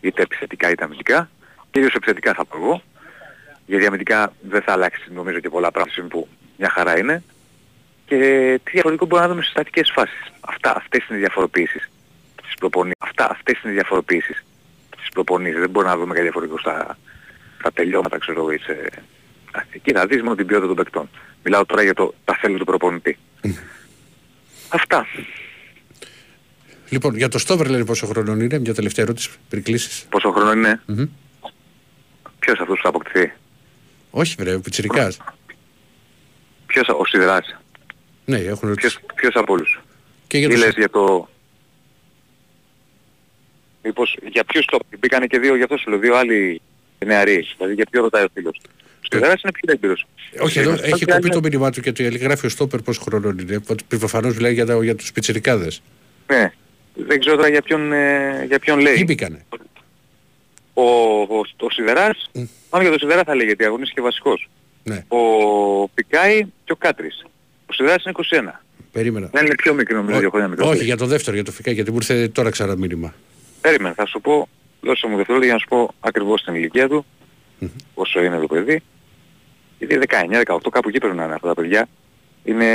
Είτε 0.00 0.22
επιθετικά 0.22 0.70
είτε 0.70 0.84
αμυντικά. 0.84 1.30
Κυρίως 1.70 1.94
επιθετικά 1.94 2.34
θα 2.34 2.44
πω 2.44 2.56
εγώ. 2.56 2.82
Γιατί 3.66 3.86
αμυντικά 3.86 4.32
δεν 4.40 4.62
θα 4.62 4.72
αλλάξει 4.72 5.12
νομίζω 5.14 5.40
και 5.40 5.48
πολλά 5.48 5.70
πράγματα 5.70 6.02
που 6.02 6.28
μια 6.56 6.68
χαρά 6.68 6.98
είναι. 6.98 7.22
Και 8.06 8.16
τι 8.64 8.70
διαφορετικό 8.70 9.06
μπορούμε 9.06 9.26
να 9.26 9.32
δούμε 9.32 9.42
στις 9.42 9.54
στατικές 9.54 9.90
φάσεις. 9.94 10.32
Αυτά, 10.40 10.76
αυτές 10.76 11.06
είναι 11.08 11.18
οι 11.18 11.20
διαφοροποιήσεις 11.20 11.90
στις 12.42 12.54
προπονήσεις. 12.54 12.98
Αυτά, 12.98 13.30
αυτές 13.30 13.62
είναι 13.62 13.72
οι 13.72 13.74
διαφοροποιήσεις 13.76 14.44
στις 14.96 15.08
προπονήσεις. 15.08 15.60
Δεν 15.60 15.70
μπορούμε 15.70 15.92
να 15.92 15.98
δούμε 15.98 16.12
κάτι 16.12 16.22
διαφορετικό 16.22 16.58
στα, 16.58 16.98
στα 17.58 17.72
τελειώματα, 17.72 18.18
ξέρω 18.18 18.40
εγώ, 18.40 18.58
σε... 18.58 18.90
Εκεί 19.70 19.92
θα 19.92 20.06
δεις 20.06 20.22
μόνο 20.22 20.34
την 20.34 20.46
ποιότητα 20.46 20.66
των 20.66 20.76
παικτών. 20.76 21.08
Μιλάω 21.42 21.66
τώρα 21.66 21.82
για 21.82 21.94
το 21.94 22.14
τα 22.24 22.38
θέλει 22.40 22.58
του 22.58 22.64
προπονητή. 22.64 23.18
Αυτά. 24.68 25.06
Λοιπόν, 26.88 27.16
για 27.16 27.28
το 27.28 27.38
Στόβερ 27.38 27.68
λένε 27.68 27.84
πόσο 27.84 28.06
χρόνο 28.06 28.32
είναι, 28.32 28.58
μια 28.58 28.74
τελευταία 28.74 29.04
ερώτηση 29.04 29.30
πριν 29.48 29.62
κλείσεις. 29.62 30.06
Πόσο 30.08 30.30
χρόνο 30.30 30.52
είναι; 30.52 30.80
Mm-hmm. 30.88 31.08
Ποιος 32.38 32.60
αυτός 32.60 32.76
που 32.76 32.82
θα 32.82 32.88
αποκτηθεί; 32.88 33.32
Όχι 34.16 34.34
βρε, 34.38 34.54
ο 34.54 34.60
Πιτσιρικάς. 34.60 35.18
Ποιος, 36.66 36.88
ο 36.88 37.04
Σιδράς. 37.04 37.56
Ναι, 38.24 38.36
έχουν 38.36 38.68
ρωτήσει. 38.68 38.98
Ποιος, 38.98 39.14
ποιος 39.14 39.34
από 39.34 39.52
όλους. 39.52 39.80
Και 40.26 40.38
για 40.38 40.48
το... 40.48 40.56
λες 40.56 40.74
για 40.76 40.90
το... 40.90 41.28
Μήπως 43.82 44.18
για 44.30 44.44
ποιους 44.44 44.64
το 44.64 44.78
μπήκανε 44.98 45.26
και 45.26 45.38
δύο, 45.38 45.54
για 45.54 45.64
αυτό 45.64 45.76
σου 45.76 45.90
λέω, 45.90 45.98
δύο 45.98 46.16
άλλοι 46.16 46.60
νεαροί. 47.04 47.46
Δηλαδή 47.56 47.74
για 47.74 47.86
ποιο 47.90 48.02
ρωτάει 48.02 48.24
ο 48.24 48.28
φίλος. 48.34 48.60
Στο 49.00 49.16
είναι 49.16 49.34
πιο 49.34 49.72
έμπειρος. 49.72 50.06
Όχι, 50.40 50.58
εδώ 50.58 50.72
έχει 50.72 51.04
κοπεί 51.04 51.28
το 51.28 51.40
μήνυμά 51.40 51.70
του 51.70 51.80
και 51.80 51.92
το 51.92 52.02
γράφει 52.02 52.46
ο 52.46 52.48
Στόπερ 52.48 52.82
πόσο 52.82 53.00
χρόνο 53.00 53.28
είναι. 53.28 53.60
Προφανώς 53.88 54.34
μιλάει 54.34 54.52
για, 54.52 54.78
για 54.82 54.94
τους 54.94 55.12
πιτσιρικάδες. 55.12 55.82
Ναι. 56.26 56.52
Δεν 56.94 57.20
ξέρω 57.20 57.36
τώρα 57.36 57.48
για 57.48 57.62
ποιον, 57.62 57.92
ε, 57.92 58.44
για 58.46 58.58
ποιον 58.58 58.78
λέει. 58.78 58.94
Τι 58.94 59.04
μπήκανε. 59.04 59.44
Ο, 60.74 60.82
ο, 60.82 61.40
ο 61.56 61.70
Σιδεράς, 61.70 62.30
mm. 62.34 62.46
Πάνω 62.74 62.88
για 62.88 62.98
τον 62.98 63.08
Σιδερά 63.08 63.24
θα 63.24 63.34
λέει 63.34 63.46
γιατί 63.46 63.64
αγωνίστηκε 63.64 64.00
βασικός. 64.00 64.48
Ναι. 64.82 65.04
Ο 65.08 65.18
Πικάη 65.88 66.42
και 66.64 66.72
ο 66.72 66.76
Κάτρης. 66.76 67.24
Ο 67.66 67.72
Σιδεράς 67.72 68.04
είναι 68.04 68.14
21. 68.54 68.60
Περίμενα. 68.92 69.28
Δεν 69.32 69.44
είναι 69.46 69.54
πιο 69.54 69.74
μικρό 69.74 69.96
νομίζω, 69.96 70.18
δύο 70.18 70.30
χρόνια 70.30 70.48
μικρό. 70.48 70.68
Όχι, 70.68 70.84
για 70.84 70.96
το 70.96 71.06
δεύτερο, 71.06 71.36
για 71.36 71.44
το 71.44 71.52
Φικάη, 71.52 71.74
γιατί 71.74 71.90
μου 71.90 71.96
ήρθε 71.96 72.28
τώρα 72.28 72.50
ξανά 72.50 72.76
μήνυμα. 72.76 73.14
Περίμενα, 73.60 73.94
θα 73.94 74.06
σου 74.06 74.20
πω, 74.20 74.48
δώσε 74.80 75.06
μου 75.06 75.16
δευτερόλεπτα 75.16 75.44
για 75.44 75.52
να 75.54 75.58
σου 75.58 75.68
πω 75.68 75.94
ακριβώς 76.00 76.42
την 76.42 76.54
ηλικία 76.54 76.88
του, 76.88 77.04
mm-hmm. 77.60 77.68
όσο 77.94 78.22
είναι 78.22 78.38
το 78.38 78.46
παιδί. 78.46 78.82
Γιατί 79.78 79.98
19-18 80.08 80.56
κάπου 80.70 80.88
εκεί 80.88 80.98
πρέπει 80.98 81.16
να 81.16 81.24
είναι 81.24 81.34
αυτά 81.34 81.48
τα 81.48 81.54
παιδιά. 81.54 81.88
Είναι, 82.44 82.66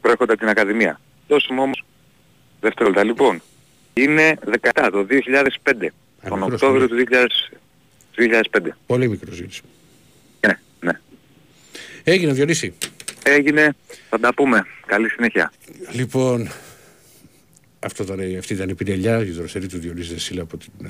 προέρχονται 0.00 0.32
από 0.32 0.40
την 0.40 0.50
Ακαδημία. 0.50 1.00
Δώσε 1.28 1.52
μου 1.52 1.62
όμως 1.62 1.84
δευτερόλεπτα. 2.60 3.04
Λοιπόν, 3.04 3.42
είναι 3.92 4.38
17 4.72 4.88
το 4.92 5.06
2005. 5.72 5.86
τον 6.28 6.42
Οκτώβριο 6.42 6.88
του 6.88 6.96
2005. 8.16 8.76
Πολύ 8.86 9.08
μικρός 9.08 9.34
ζήτης. 9.34 9.60
Ναι, 10.46 10.58
ναι. 10.80 11.00
Έγινε 12.04 12.32
Διονύση. 12.32 12.74
Έγινε, 13.22 13.74
θα 14.08 14.18
τα 14.18 14.34
πούμε. 14.34 14.66
Καλή 14.86 15.08
συνέχεια. 15.08 15.52
Λοιπόν, 15.92 16.50
αυτό 17.78 18.02
ήταν, 18.02 18.20
αυτή 18.38 18.52
ήταν 18.52 18.68
η 18.68 18.74
πινελιά, 18.74 19.18
η 19.18 19.30
δροσερή 19.30 19.66
του 19.66 19.78
Διονύση 19.78 20.12
Δεσίλα 20.12 20.42
από 20.42 20.56
την 20.56 20.72
ε, 20.84 20.88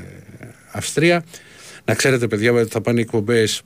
Αυστρία. 0.72 1.24
Να 1.84 1.94
ξέρετε, 1.94 2.26
παιδιά, 2.26 2.52
ότι 2.52 2.70
θα 2.70 2.80
πάνε 2.80 2.98
οι 2.98 3.02
εκπομπές 3.02 3.62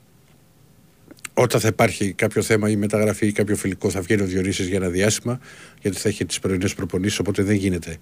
όταν 1.39 1.59
θα 1.59 1.67
υπάρχει 1.67 2.13
κάποιο 2.13 2.41
θέμα 2.41 2.69
ή 2.69 2.75
μεταγραφή 2.75 3.27
ή 3.27 3.31
κάποιο 3.31 3.55
φιλικό, 3.55 3.89
θα 3.89 4.01
βγαίνει 4.01 4.21
ο 4.21 4.25
Διονύσης 4.25 4.67
για 4.67 4.75
ένα 4.77 4.89
διάστημα, 4.89 5.39
γιατί 5.81 5.97
θα 5.97 6.09
έχει 6.09 6.25
τις 6.25 6.39
πρωινές 6.39 6.73
προπονήσεις. 6.73 7.19
Οπότε 7.19 7.43
δεν 7.43 7.55
γίνεται 7.55 7.97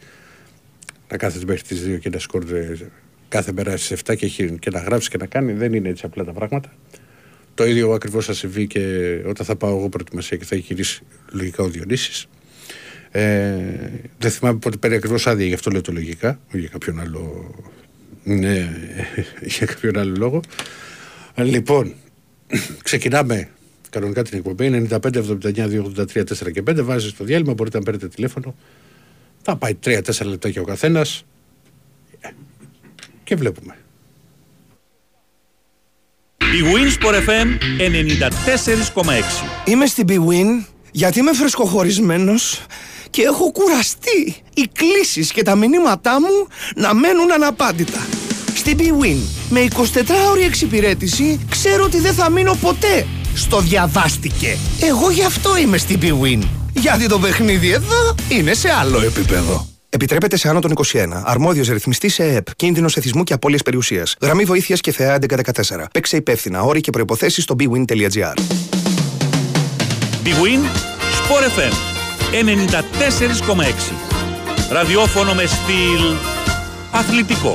να 1.10 1.18
κάθεται 1.18 1.46
μέχρι 1.46 1.62
τις 1.62 1.88
2 1.88 2.00
και 2.00 2.10
να 2.10 2.20
σκόρτε 2.20 2.92
κάθε 3.28 3.52
μέρα 3.52 3.78
στις 3.78 4.02
7 4.06 4.16
και, 4.18 4.28
και 4.60 4.70
να 4.70 4.80
γράψει 4.80 5.10
και 5.10 5.18
να 5.18 5.26
κάνει. 5.26 5.54
Δεν 5.54 5.74
είναι 5.74 5.90
έτσι 5.90 6.06
απλά 6.06 6.24
τα 6.24 6.32
πράγματα. 6.32 6.74
Το 7.54 7.66
ίδιο 7.66 7.92
ακριβώς 7.92 8.26
θα 8.26 8.34
συμβεί 8.34 8.68
και 8.68 8.82
όταν 9.26 9.46
θα 9.46 9.56
πάω 9.56 9.78
εγώ 9.78 9.90
προετοιμασία 9.90 10.38
και 10.38 10.46
θα 10.46 10.56
έχει 10.56 10.66
γυρίσει 10.68 11.02
λογικά 11.32 11.64
ο 11.64 11.68
Διονύσης. 11.68 12.28
Ε, 13.12 13.56
δεν 14.18 14.32
θυμάμαι 14.32 14.60
πότε 14.60 14.78
παίρνει 14.78 14.96
ακριβώς 14.96 15.28
άδεια, 15.28 15.46
γι' 15.46 15.54
αυτό 15.54 15.72
λέω 15.72 15.82
το 15.82 15.92
λογικά, 15.92 16.40
για 16.52 16.70
κάποιον 16.70 17.00
άλλο, 17.00 17.54
ναι, 18.24 18.70
για 19.58 19.66
κάποιον 19.66 19.98
άλλο 19.98 20.14
λόγο. 20.18 20.42
Λοιπόν, 21.36 21.94
ξεκινάμε 22.84 23.50
κανονικά 23.90 24.22
την 24.22 24.38
εκπομπή. 24.38 24.88
95, 24.90 25.00
79, 25.00 25.54
283, 25.96 26.24
4 26.24 26.52
και 26.52 26.64
5. 26.68 26.82
Βάζεις 26.82 27.14
το 27.14 27.24
διάλειμμα, 27.24 27.54
μπορείτε 27.54 27.78
να 27.78 27.84
παίρνετε 27.84 28.08
τηλέφωνο. 28.08 28.56
Θα 29.42 29.56
πάει 29.56 29.74
3-4 29.86 30.26
λεπτάκια 30.26 30.62
ο 30.62 30.66
καθένας. 30.66 31.26
Και 33.26 33.36
βλέπουμε. 33.36 33.78
Η 36.38 36.62
Winsport 36.64 37.30
FM 37.30 37.48
94,6 38.96 39.04
Είμαι 39.66 39.86
στην 39.86 40.06
BWIN 40.10 40.66
γιατί 40.92 41.20
είμαι 41.20 41.34
φρεσκοχωρισμένος 41.34 42.66
και 43.10 43.22
έχω 43.22 43.52
κουραστεί 43.52 44.36
οι 44.54 44.70
κλήσεις 44.74 45.32
και 45.32 45.44
τα 45.44 45.56
μηνύματά 45.56 46.22
μου 46.22 46.48
να 46.76 46.94
μένουν 46.94 47.32
αναπάντητα. 47.32 48.06
Στην 48.56 48.78
BWIN 48.80 49.18
με 49.50 49.68
24ωρη 49.76 50.44
εξυπηρέτηση 50.46 51.40
ξέρω 51.50 51.84
ότι 51.84 52.00
δεν 52.00 52.14
θα 52.14 52.30
μείνω 52.30 52.56
ποτέ 52.62 53.06
στο 53.36 53.60
διαβάστηκε. 53.60 54.58
Εγώ 54.82 55.10
γι' 55.10 55.24
αυτό 55.24 55.58
είμαι 55.58 55.78
στην 55.78 56.00
BWIN. 56.02 56.42
Γιατί 56.74 57.08
το 57.08 57.20
παιχνίδι 57.20 57.72
εδώ 57.72 58.16
είναι 58.30 58.54
σε 58.54 58.70
άλλο 58.70 59.02
επίπεδο. 59.02 59.75
Επιτρέπεται 59.96 60.38
σε 60.38 60.50
άνω 60.50 60.60
των 60.60 60.74
21. 60.86 61.08
Αρμόδιος 61.24 61.68
ρυθμιστής 61.68 62.14
σε 62.14 62.24
ΕΕΠ. 62.24 62.56
Κίνδυνος 62.56 62.98
εθισμού 62.98 63.24
και 63.24 63.34
απώλειας 63.34 63.62
περιουσίας. 63.62 64.16
Γραμμή 64.22 64.44
βοήθειας 64.44 64.82
και 64.82 64.92
θεά 64.92 65.20
1114. 65.20 65.88
Παίξε 65.94 66.18
υπεύθυνα. 66.18 66.62
Όροι 66.62 66.82
και 66.82 66.92
προποθέσει 66.92 67.42
στο 67.42 67.56
bwin.gr. 67.60 68.34
BWIN 70.24 70.62
Sport 71.18 71.44
FM 71.58 71.74
94,6 72.32 73.94
Ραδιόφωνο 74.72 75.34
με 75.34 75.46
στυλ 75.46 76.16
αθλητικό. 76.92 77.54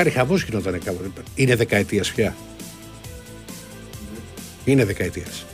Χάρη 0.00 0.14
χαμό 0.14 0.36
γινόταν 0.36 0.80
κάποτε. 0.84 1.22
Είναι 1.34 1.56
δεκαετίας 1.56 2.12
πια. 2.12 2.36
Είναι 4.64 4.84
δεκαετίας. 4.84 5.44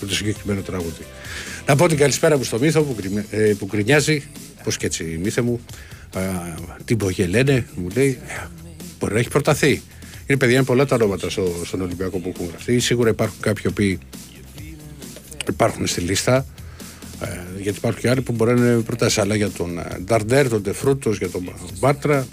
Με 0.00 0.08
το 0.08 0.14
συγκεκριμένο 0.14 0.60
τραγούδι. 0.60 1.04
Να 1.66 1.76
πω 1.76 1.88
την 1.88 1.96
καλησπέρα 1.96 2.36
μου 2.36 2.44
στο 2.44 2.58
μύθο 2.58 2.82
που, 2.82 2.96
ε, 3.30 3.52
που 3.58 3.66
γκρινιάζει. 3.66 4.22
Πώς 4.64 4.76
και 4.76 4.86
έτσι 4.86 5.04
η 5.04 5.16
μύθε 5.16 5.40
μου. 5.40 5.60
Α, 6.14 6.20
την 6.84 6.96
Πογελένε 6.96 7.66
μου 7.74 7.88
λέει. 7.94 8.18
Μπορεί 8.98 9.12
να 9.12 9.18
έχει 9.18 9.28
προταθεί. 9.28 9.82
Είναι 10.26 10.38
παιδιά, 10.38 10.56
είναι 10.56 10.64
πολλά 10.64 10.86
τα 10.86 10.94
ονόματα 10.94 11.30
στο, 11.30 11.52
στον 11.64 11.80
Ολυμπιακό 11.80 12.18
που 12.18 12.32
έχουν 12.34 12.48
γραφτεί. 12.48 12.78
Σίγουρα 12.78 13.08
υπάρχουν 13.10 13.40
κάποιοι 13.40 13.98
που 15.44 15.52
υπάρχουν 15.52 15.86
στη 15.86 16.00
λίστα. 16.00 16.46
Ε, 17.20 17.60
γιατί 17.60 17.78
υπάρχουν 17.78 18.00
και 18.00 18.08
άλλοι 18.08 18.20
που 18.20 18.32
μπορεί 18.32 18.60
να 18.60 18.66
είναι 18.66 18.80
προτάσει. 18.80 19.20
Αλλά 19.20 19.34
για 19.34 19.50
τον 19.50 19.78
ε, 19.78 19.98
Νταρντέρ, 20.04 20.48
τον 20.48 20.62
Τεφρούτο, 20.62 21.10
για 21.10 21.30
τον 21.30 21.52
Μπάρτρα, 21.78 22.26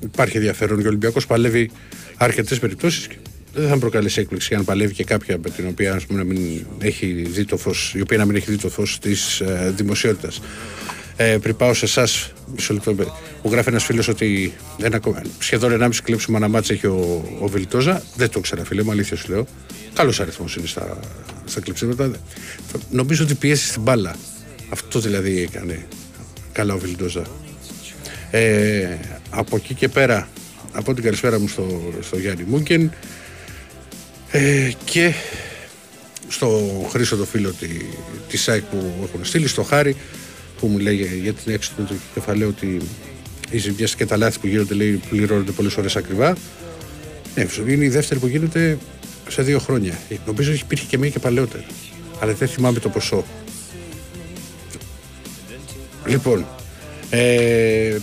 υπάρχει 0.00 0.36
ενδιαφέρον 0.36 0.78
και 0.78 0.84
ο 0.84 0.88
Ολυμπιακός 0.88 1.26
παλεύει 1.26 1.70
αρκετές 2.16 2.58
περιπτώσεις. 2.58 3.08
Δεν 3.54 3.68
θα 3.68 3.78
προκαλέσει 3.78 4.20
έκπληξη 4.20 4.54
αν 4.54 4.64
παλεύει 4.64 4.94
και 4.94 5.04
κάποια 5.04 5.38
με 5.42 5.50
την 5.50 5.66
οποία 5.68 5.94
ας 5.94 6.06
πούμε, 6.06 6.18
να 6.18 6.24
μην 6.24 6.66
έχει 6.78 7.06
δει 7.12 7.44
το 7.44 7.56
φως, 7.56 7.92
η 7.96 8.00
οποία 8.00 8.18
να 8.18 8.24
μην 8.24 8.36
έχει 8.36 8.50
δει 8.50 8.56
το 8.56 8.68
φως 8.68 8.98
της 8.98 9.40
ε, 9.40 9.72
δημοσιότητας. 9.76 10.40
Ε, 11.16 11.38
πριν 11.42 11.56
πάω 11.56 11.74
σε 11.74 11.84
εσάς, 11.84 12.32
μισό 12.54 12.74
λεπτό, 12.74 12.92
μου 13.42 13.50
γράφει 13.50 13.68
ένας 13.68 13.84
φίλος 13.84 14.08
ότι 14.08 14.52
ένα, 14.82 15.00
σχεδόν 15.38 15.82
1,5 15.82 15.90
κλέψιμο 16.04 16.36
αναμάτσα 16.36 16.72
έχει 16.72 16.86
ο, 16.86 17.24
ο 17.40 17.46
Βιλτόζα. 17.46 18.02
Δεν 18.16 18.30
το 18.30 18.40
ξέρα, 18.40 18.64
φίλε 18.64 18.82
μου, 18.82 18.90
αλήθεια 18.90 19.16
σου 19.16 19.28
λέω. 19.28 19.46
Καλός 19.94 20.20
αριθμός 20.20 20.56
είναι 20.56 20.66
στα, 20.66 20.98
στα 21.44 21.60
κλεψίματα. 21.60 22.10
Νομίζω 22.90 23.24
ότι 23.24 23.34
πιέσει 23.34 23.66
στην 23.66 23.82
μπάλα. 23.82 24.16
Αυτό 24.68 25.00
δηλαδή 25.00 25.42
έκανε 25.42 25.86
καλά 26.52 26.74
ο 26.74 26.78
Βιλτόζα. 26.78 27.22
Ε, 28.30 28.96
από 29.30 29.56
εκεί 29.56 29.74
και 29.74 29.88
πέρα, 29.88 30.28
από 30.72 30.94
την 30.94 31.04
καλησπέρα 31.04 31.38
μου 31.40 31.48
στο, 31.48 31.92
στο 32.00 32.18
Γιάννη 32.18 32.44
Μούγκεν 32.46 32.92
ε, 34.30 34.70
και 34.84 35.12
στο 36.28 36.60
Χρήσο 36.90 37.16
το 37.16 37.24
φίλο 37.24 37.50
τη, 37.52 37.68
της 38.28 38.42
ΣΑΙΚ 38.42 38.62
που 38.62 38.94
έχουν 39.04 39.24
στείλει, 39.24 39.48
στο 39.48 39.62
Χάρη 39.62 39.96
που 40.60 40.66
μου 40.66 40.78
λέει 40.78 41.20
για 41.22 41.32
την 41.32 41.52
έξοδο 41.52 41.82
του 41.82 42.00
κεφαλαίου 42.14 42.48
ότι 42.48 42.80
οι 43.50 43.58
ζημιές 43.58 43.94
και 43.94 44.06
τα 44.06 44.16
λάθη 44.16 44.38
που 44.38 44.46
γίνονται 44.46 44.74
λέει 44.74 45.00
πληρώνονται 45.08 45.52
πολλές 45.52 45.76
ώρες 45.76 45.96
ακριβά. 45.96 46.36
Ναι, 47.34 47.46
είναι 47.72 47.84
η 47.84 47.88
δεύτερη 47.88 48.20
που 48.20 48.26
γίνεται 48.26 48.78
σε 49.28 49.42
δύο 49.42 49.58
χρόνια. 49.58 49.98
Νομίζω 50.26 50.50
ότι 50.50 50.60
υπήρχε 50.60 50.86
και 50.88 50.98
μία 50.98 51.10
και 51.10 51.18
παλαιότερα. 51.18 51.64
Αλλά 52.20 52.32
δεν 52.32 52.48
θυμάμαι 52.48 52.78
το 52.78 52.88
ποσό. 52.88 53.24
Λοιπόν, 56.06 56.46
ε, 57.10 57.96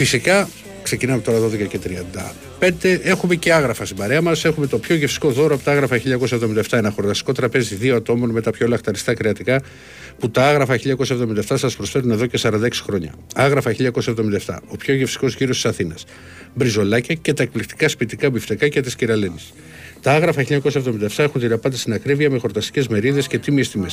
Φυσικά 0.00 0.48
ξεκινάμε 0.82 1.20
τώρα 1.20 1.38
12 1.38 1.66
και 1.68 1.78
35. 2.60 2.98
Έχουμε 3.02 3.34
και 3.34 3.52
άγραφα 3.52 3.84
στην 3.84 3.96
παρέα 3.96 4.20
μας. 4.22 4.44
Έχουμε 4.44 4.66
το 4.66 4.78
πιο 4.78 4.94
γευστικό 4.94 5.30
δώρο 5.30 5.54
από 5.54 5.64
τα 5.64 5.72
άγραφα 5.72 5.96
1977. 5.96 6.62
Ένα 6.70 6.90
χορταστικό 6.90 7.32
τραπέζι 7.32 7.74
δύο 7.74 7.96
ατόμων 7.96 8.30
με 8.30 8.40
τα 8.40 8.50
πιο 8.50 8.68
λαχταριστά 8.68 9.14
κρεατικά 9.14 9.62
που 10.18 10.30
τα 10.30 10.46
άγραφα 10.46 10.78
1977 10.78 11.42
σας 11.54 11.76
προσφέρουν 11.76 12.10
εδώ 12.10 12.26
και 12.26 12.38
46 12.42 12.68
χρόνια. 12.82 13.14
Άγραφα 13.34 13.74
1977. 13.78 14.58
Ο 14.68 14.76
πιο 14.76 14.94
γευστικός 14.94 15.34
γύρος 15.34 15.54
της 15.54 15.64
Αθήνας. 15.64 16.04
Μπριζολάκια 16.54 17.14
και 17.14 17.32
τα 17.32 17.42
εκπληκτικά 17.42 17.88
σπιτικά 17.88 18.30
μπιφτεκάκια 18.30 18.82
της 18.82 18.94
Κυραλένη. 18.96 19.40
Τα 20.02 20.12
άγραφα 20.12 20.42
1977 20.42 21.24
έχουν 21.24 21.40
την 21.40 21.52
απάντηση 21.52 21.80
στην 21.80 21.92
ακρίβεια 21.92 22.30
με 22.30 22.38
χορταστικές 22.38 22.88
μερίδες 22.88 23.26
και 23.26 23.38
τίμιες 23.38 23.64
τιμές. 23.64 23.88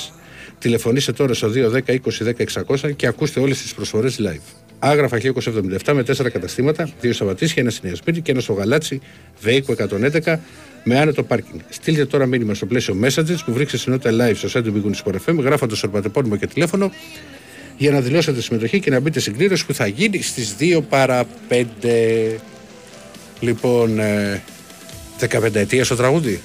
Τηλεφωνήστε 0.60 1.12
τώρα 1.12 1.34
στο 1.34 1.48
210 1.48 1.82
20 1.86 2.00
10 2.24 2.76
600 2.78 2.96
και 2.96 3.08
ακούστε 3.08 3.40
όλες 3.40 3.62
τις 3.62 3.74
προσφορές 3.74 4.20
live. 4.20 4.67
Άγραφα 4.80 5.18
1977 5.84 5.94
με 5.94 6.04
τέσσερα 6.04 6.30
καταστήματα, 6.30 6.90
δύο 7.02 7.14
Σαββατίσια, 7.14 7.62
ένα 7.62 7.72
στη 7.72 7.88
Νέα 7.88 8.20
και 8.22 8.32
ένα 8.32 8.40
στο 8.40 8.54
Γαλάτσι, 8.54 9.02
Βέικο 9.42 9.76
111 10.24 10.38
με 10.84 11.00
άνετο 11.00 11.24
πάρκινγκ. 11.24 11.60
Στείλτε 11.70 12.06
τώρα 12.06 12.26
μήνυμα 12.26 12.54
στο 12.54 12.66
πλαίσιο 12.66 12.96
Messages 13.04 13.38
που 13.46 13.54
βρίσκεται 13.54 13.78
συνότητα 13.78 14.12
live 14.12 14.36
στο 14.36 14.60
site 14.60 14.64
του 14.64 14.74
Big 14.76 15.04
Sport 15.04 15.16
FM, 15.26 15.38
γράφοντας 15.40 15.84
ονοματεπώνυμο 15.84 16.36
και 16.36 16.48
τηλέφωνο 16.48 16.92
για 17.78 17.92
να 17.92 18.02
δηλώσετε 18.02 18.42
συμμετοχή 18.42 18.80
και 18.80 18.90
να 18.90 19.00
μπείτε 19.00 19.20
στην 19.20 19.38
κλήρωση 19.38 19.66
που 19.66 19.74
θα 19.74 19.88
γίνει 19.88 20.22
στις 20.22 20.56
2 20.60 20.82
παρα 20.90 21.26
5. 21.50 22.38
Λοιπόν, 23.40 24.00
ε, 24.00 24.44
15 25.20 25.60
ετία 25.60 25.84
στο 25.84 25.96
τραγούδι. 25.96 26.42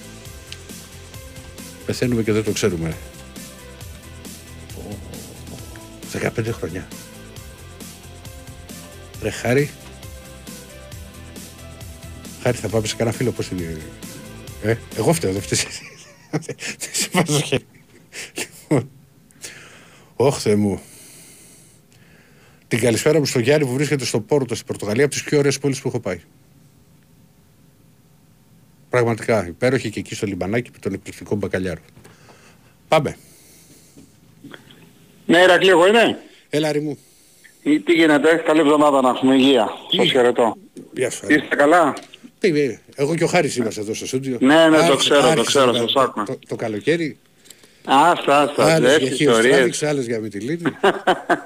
Πεθαίνουμε 1.86 2.22
και 2.22 2.32
δεν 2.32 2.44
το 2.44 2.50
ξέρουμε. 2.50 2.94
15 6.12 6.52
χρόνια. 6.52 6.88
Ρε 9.22 9.30
Χάρη. 9.30 9.70
Χάρη 12.42 12.56
θα 12.56 12.68
πάμε 12.68 12.86
σε 12.86 12.96
κανένα 12.96 13.16
φίλο 13.16 13.30
πώς 13.30 13.48
είναι. 13.48 13.76
Ε, 14.62 14.76
εγώ 14.96 15.12
φταίω, 15.12 15.32
δεν 15.32 15.42
φταίει. 15.42 15.58
Δεν 16.30 16.56
σε 16.92 17.08
βάζω 17.12 17.40
χέρι. 17.40 17.64
Λοιπόν. 18.34 18.90
Όχθε 20.16 20.56
μου. 20.56 20.80
Την 22.68 22.80
καλησπέρα 22.80 23.18
μου 23.18 23.26
στο 23.26 23.38
Γιάννη 23.38 23.66
που 23.66 23.72
βρίσκεται 23.72 24.04
στο 24.04 24.20
Πόρτο 24.20 24.54
στην 24.54 24.66
Πορτογαλία 24.66 25.04
από 25.04 25.12
τις 25.12 25.22
πιο 25.22 25.38
ωραίες 25.38 25.58
πόλεις 25.58 25.80
που 25.80 25.88
έχω 25.88 26.00
πάει. 26.00 26.20
Πραγματικά 28.90 29.46
υπέροχη 29.46 29.90
και 29.90 29.98
εκεί 29.98 30.14
στο 30.14 30.26
Λιμπανάκι 30.26 30.70
με 30.72 30.78
τον 30.78 30.92
εκπληκτικό 30.92 31.34
μπακαλιάρο. 31.34 31.80
Πάμε. 32.88 33.16
Ναι, 35.26 35.38
Ερακλή, 35.38 35.68
εγώ 35.68 35.86
είμαι. 35.86 36.18
Έλα, 36.48 36.80
μου. 36.82 36.98
Τι 37.62 37.92
γίνεται, 37.92 38.42
καλή 38.44 38.60
εβδομάδα 38.60 39.00
να 39.00 39.08
έχουμε 39.08 39.34
υγεία. 39.34 39.68
Σας 39.96 40.10
χαιρετώ. 40.10 40.56
Γεια 40.92 41.10
σου. 41.10 41.26
Είστε 41.28 41.56
καλά; 41.56 41.94
Τι, 42.38 42.78
εγώ 42.94 43.14
και 43.14 43.24
ο 43.24 43.26
Χάρης 43.26 43.56
είμαστε 43.56 43.80
εδώ 43.80 43.94
στο 43.94 44.06
στούντιο. 44.06 44.36
Ναι, 44.40 44.68
ναι, 44.68 44.88
το 44.88 44.96
ξέρω, 44.96 45.34
το 45.34 45.42
ξέρω, 45.42 45.72
σας 45.72 45.94
άκουα. 45.96 46.24
Το, 46.24 46.38
το 46.48 46.56
καλοκαίρι. 46.56 47.18
Άστα, 47.84 48.40
άστα, 48.40 48.74
άλλες 48.74 48.96
για 48.98 49.10
χιοστράδειξ, 49.10 49.82
άλλες 49.82 50.06
για 50.06 50.18
Μητυλίνη. 50.20 50.62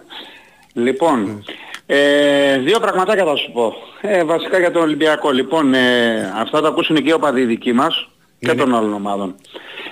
λοιπόν, 0.87 1.45
ε, 1.87 2.59
δύο 2.59 2.81
πραγματάκια 2.81 3.25
θα 3.25 3.37
σου 3.37 3.53
πω. 3.53 3.75
Ε, 4.01 4.25
βασικά 4.25 4.59
για 4.59 4.71
τον 4.71 4.83
Ολυμπιακό. 4.83 5.31
Λοιπόν, 5.31 5.75
ε, 5.75 6.33
αυτά 6.37 6.61
τα 6.61 6.69
ακούσουν 6.69 6.97
και 6.97 7.09
οι 7.09 7.13
οπαδοί 7.13 7.45
δικοί 7.45 7.73
μας 7.73 8.09
και 8.39 8.55
των 8.55 8.75
άλλων 8.75 8.93
ομάδων. 8.93 9.35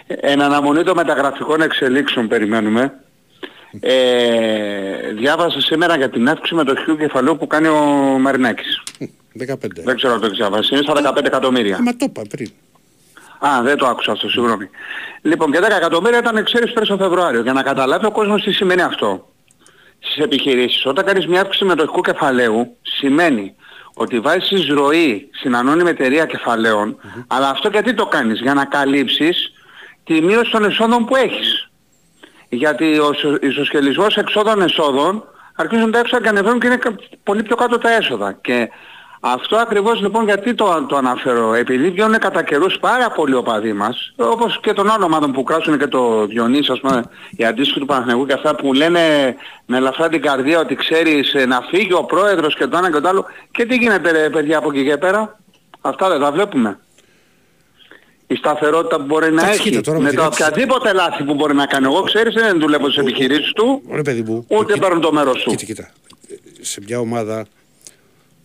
Ε, 0.06 0.14
εν 0.20 0.42
αναμονή 0.42 0.82
των 0.82 0.96
μεταγραφικών 0.96 1.60
εξελίξεων 1.60 2.28
περιμένουμε 2.28 3.03
Ε, 3.80 5.12
διάβασα 5.12 5.60
σήμερα 5.60 5.96
για 5.96 6.10
την 6.10 6.28
αύξηση 6.28 6.54
μετοχικού 6.54 6.96
κεφαλαίου 6.96 7.36
που 7.36 7.46
κάνει 7.46 7.68
ο 7.68 7.78
Μαρινάκης. 8.20 8.82
15. 8.98 9.82
Δεν 9.84 9.96
ξέρω 9.96 10.12
αν 10.12 10.20
το 10.20 10.28
διάβασα. 10.28 10.76
Είναι 10.76 10.82
στα 10.82 11.12
15 11.14 11.24
εκατομμύρια. 11.24 11.76
Ε, 11.76 11.82
Μα 11.82 11.96
το 11.96 12.04
είπα 12.08 12.22
πριν. 12.30 12.50
Α, 13.38 13.62
δεν 13.62 13.76
το 13.76 13.86
άκουσα 13.86 14.12
αυτό, 14.12 14.28
συγγνώμη. 14.28 14.68
Λοιπόν, 15.22 15.52
και 15.52 15.58
10 15.60 15.76
εκατομμύρια 15.76 16.18
ήταν 16.18 16.44
ξέρεις 16.44 16.72
πέρυσι 16.72 16.90
το 16.90 16.96
Φεβρουάριο. 16.96 17.40
Για 17.40 17.52
να 17.52 17.62
καταλάβει 17.62 18.06
ο 18.06 18.10
κόσμος 18.10 18.42
τι 18.42 18.52
σημαίνει 18.52 18.82
αυτό. 18.82 19.28
Στις 19.98 20.24
επιχειρήσεις, 20.24 20.86
όταν 20.86 21.04
κάνεις 21.04 21.26
μια 21.26 21.40
αύξηση 21.40 21.64
μετοχικού 21.64 22.00
κεφαλαίου, 22.00 22.76
σημαίνει 22.82 23.54
ότι 23.94 24.20
βάζεις 24.20 24.68
ροή 24.68 25.28
στην 25.32 25.56
ανώνυμη 25.56 25.90
εταιρεία 25.90 26.26
κεφαλαίων, 26.26 26.96
αλλά 27.26 27.48
αυτό 27.48 27.68
γιατί 27.68 27.94
το 27.94 28.06
κάνεις, 28.06 28.40
για 28.40 28.54
να 28.54 28.64
καλύψεις 28.64 29.52
τη 30.04 30.20
μείωση 30.20 30.50
των 30.50 30.64
εσόδων 30.64 31.04
που 31.04 31.16
έχεις. 31.16 31.68
Γιατί 32.54 32.98
ο 32.98 33.10
ισο- 33.14 33.38
ισοσχελισμός 33.42 34.16
εξόδων-εσόδων 34.16 35.24
αρχίζουν 35.56 35.90
τα 35.90 35.98
έξοδα 35.98 36.22
και 36.22 36.28
ανεβαίνουν 36.28 36.60
και 36.60 36.66
είναι 36.66 36.76
κα- 36.76 36.94
πολύ 37.22 37.42
πιο 37.42 37.56
κάτω 37.56 37.78
τα 37.78 37.90
έσοδα. 37.92 38.32
Και 38.32 38.68
αυτό 39.20 39.56
ακριβώς 39.56 40.00
λοιπόν 40.00 40.24
γιατί 40.24 40.54
το, 40.54 40.86
το 40.88 40.96
αναφέρω. 40.96 41.54
Επειδή 41.54 41.90
βγαίνουν 41.90 42.18
κατά 42.18 42.42
καιρούς 42.42 42.78
πάρα 42.78 43.10
πολλοί 43.10 43.34
οπαδοί 43.34 43.72
μας, 43.72 44.12
όπως 44.16 44.60
και 44.60 44.72
των 44.72 44.90
άλλων 44.90 45.02
ομάδων 45.02 45.32
που 45.32 45.42
κράσουν 45.42 45.78
και 45.78 45.86
το 45.86 46.26
Διονύσης, 46.26 46.70
ας 46.70 46.80
πούμε, 46.80 47.02
οι 47.36 47.44
αντίστοιχοι 47.44 47.80
του 47.80 47.86
Παναθηναϊκού 47.86 48.26
και 48.26 48.32
αυτά 48.32 48.54
που 48.54 48.72
λένε 48.72 49.00
με 49.66 49.76
ελαφρά 49.76 50.08
την 50.08 50.22
καρδία 50.22 50.58
ότι 50.60 50.74
ξέρεις 50.74 51.34
ε, 51.34 51.46
να 51.46 51.60
φύγει 51.60 51.92
ο 51.92 52.04
πρόεδρος 52.04 52.54
και 52.56 52.66
το 52.66 52.76
ένα 52.76 52.92
και 52.92 53.00
το 53.00 53.08
άλλο. 53.08 53.24
Και 53.50 53.64
τι 53.66 53.76
γίνεται 53.76 54.10
ρε 54.10 54.30
παιδιά 54.30 54.58
από 54.58 54.68
εκεί 54.70 54.84
και 54.84 54.96
πέρα; 54.96 55.38
Αυτά 55.80 56.08
δεν 56.08 56.20
τα 56.20 56.32
βλέπουμε. 56.32 56.78
Η 58.26 58.34
σταθερότητα 58.34 58.96
που 58.96 59.04
μπορεί 59.04 59.32
να 59.32 59.42
Εντάξει, 59.42 59.60
έχει. 59.60 59.68
κοίτα, 59.70 59.80
τώρα 59.80 59.98
με 59.98 60.04
με 60.04 60.10
τη 60.10 60.16
τα 60.16 60.22
ρώτηση- 60.22 60.42
οποιαδήποτε 60.42 60.92
λάθη 60.92 61.22
που 61.24 61.34
μπορεί 61.34 61.54
να 61.54 61.66
κάνει. 61.66 61.84
Εγώ 61.86 62.02
ξέρεις 62.02 62.34
δεν 62.34 62.60
δουλεύω 62.60 62.90
στις 62.90 63.02
επιχειρήσεις 63.02 63.52
του, 63.52 63.82
Ωραία, 63.88 64.02
παιδί 64.02 64.22
μου. 64.22 64.44
ούτε 64.48 64.72
κοίτα- 64.72 64.86
παίρνω 64.86 65.00
το 65.00 65.12
μέρος 65.12 65.42
του. 65.42 65.50
Κοίτα, 65.50 65.64
κοίτα. 65.64 65.90
Σε 66.60 66.80
μια 66.86 66.98
ομάδα, 66.98 67.38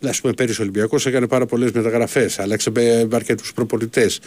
α 0.05 0.09
πούμε, 0.21 0.33
πέρυσι 0.33 0.59
ο 0.59 0.63
Ολυμπιακός 0.63 1.05
έκανε 1.05 1.27
πάρα 1.27 1.45
πολλές 1.45 1.71
μεταγραφές, 1.71 2.39
άλλαξε 2.39 2.69
με 2.69 3.07
αρκετούς 3.13 3.53
προπονητές. 3.53 4.19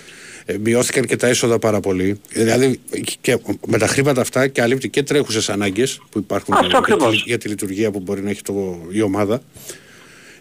Ε, 0.45 0.57
μειώθηκαν 0.59 1.05
και 1.05 1.17
τα 1.17 1.27
έσοδα 1.27 1.59
πάρα 1.59 1.81
πολύ. 1.81 2.21
Δηλαδή 2.29 2.81
και 3.21 3.39
με 3.67 3.79
τα 3.79 3.87
χρήματα 3.87 4.21
αυτά 4.21 4.49
καλύπτει 4.49 4.89
και 4.89 5.03
τρέχουσες 5.03 5.49
ανάγκες 5.51 6.01
που 6.11 6.19
υπάρχουν 6.19 6.55
Αυτό 6.55 6.67
για, 6.67 6.77
τη, 6.81 6.83
ακριβώς. 6.93 7.25
για 7.27 7.39
τη 7.39 7.49
λειτουργία 7.49 7.91
που 7.91 8.01
μπορεί 8.01 8.23
να 8.23 8.31
έχει 8.31 8.43
το, 8.43 8.79
η 8.91 9.03
ομάδα. 9.03 9.43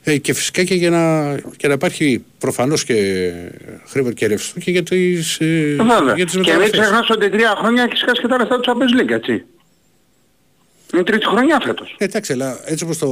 Ε, 0.04 0.18
και 0.18 0.34
φυσικά 0.34 0.64
και 0.64 0.74
για 0.76 0.90
να, 0.90 1.36
και 1.58 1.68
να 1.68 1.74
υπάρχει 1.74 2.24
προφανώς 2.38 2.84
και 2.84 3.32
χρήμα 3.88 4.12
και 4.14 4.28
ρευστό 4.28 4.60
και 4.60 4.72
για 4.72 4.84
τις 4.84 5.40
ε, 5.40 5.76
Βέβαια. 5.78 6.16
για 6.16 6.26
τις 6.26 6.34
Και 6.34 6.40
μην 6.40 6.48
μεταγραφές. 6.50 6.80
ξεχνάς 6.80 7.10
ότι 7.10 7.30
τρία 7.30 7.56
χρόνια 7.60 7.84
έχεις 7.84 8.04
χάσει 8.06 8.22
και 8.22 8.28
τα 8.28 8.38
λεφτά 8.38 8.60
του 8.60 8.72
Champions 8.72 9.02
League, 9.02 9.10
έτσι. 9.12 9.44
Είναι 10.94 11.04
τρίτη 11.04 11.26
χρονιά 11.26 11.60
φέτος. 11.66 11.96
Ε, 11.98 12.04
εντάξει, 12.06 12.34
αλλά 12.34 12.60
έτσι 12.66 12.84
όπως 12.84 12.98
το. 12.98 13.10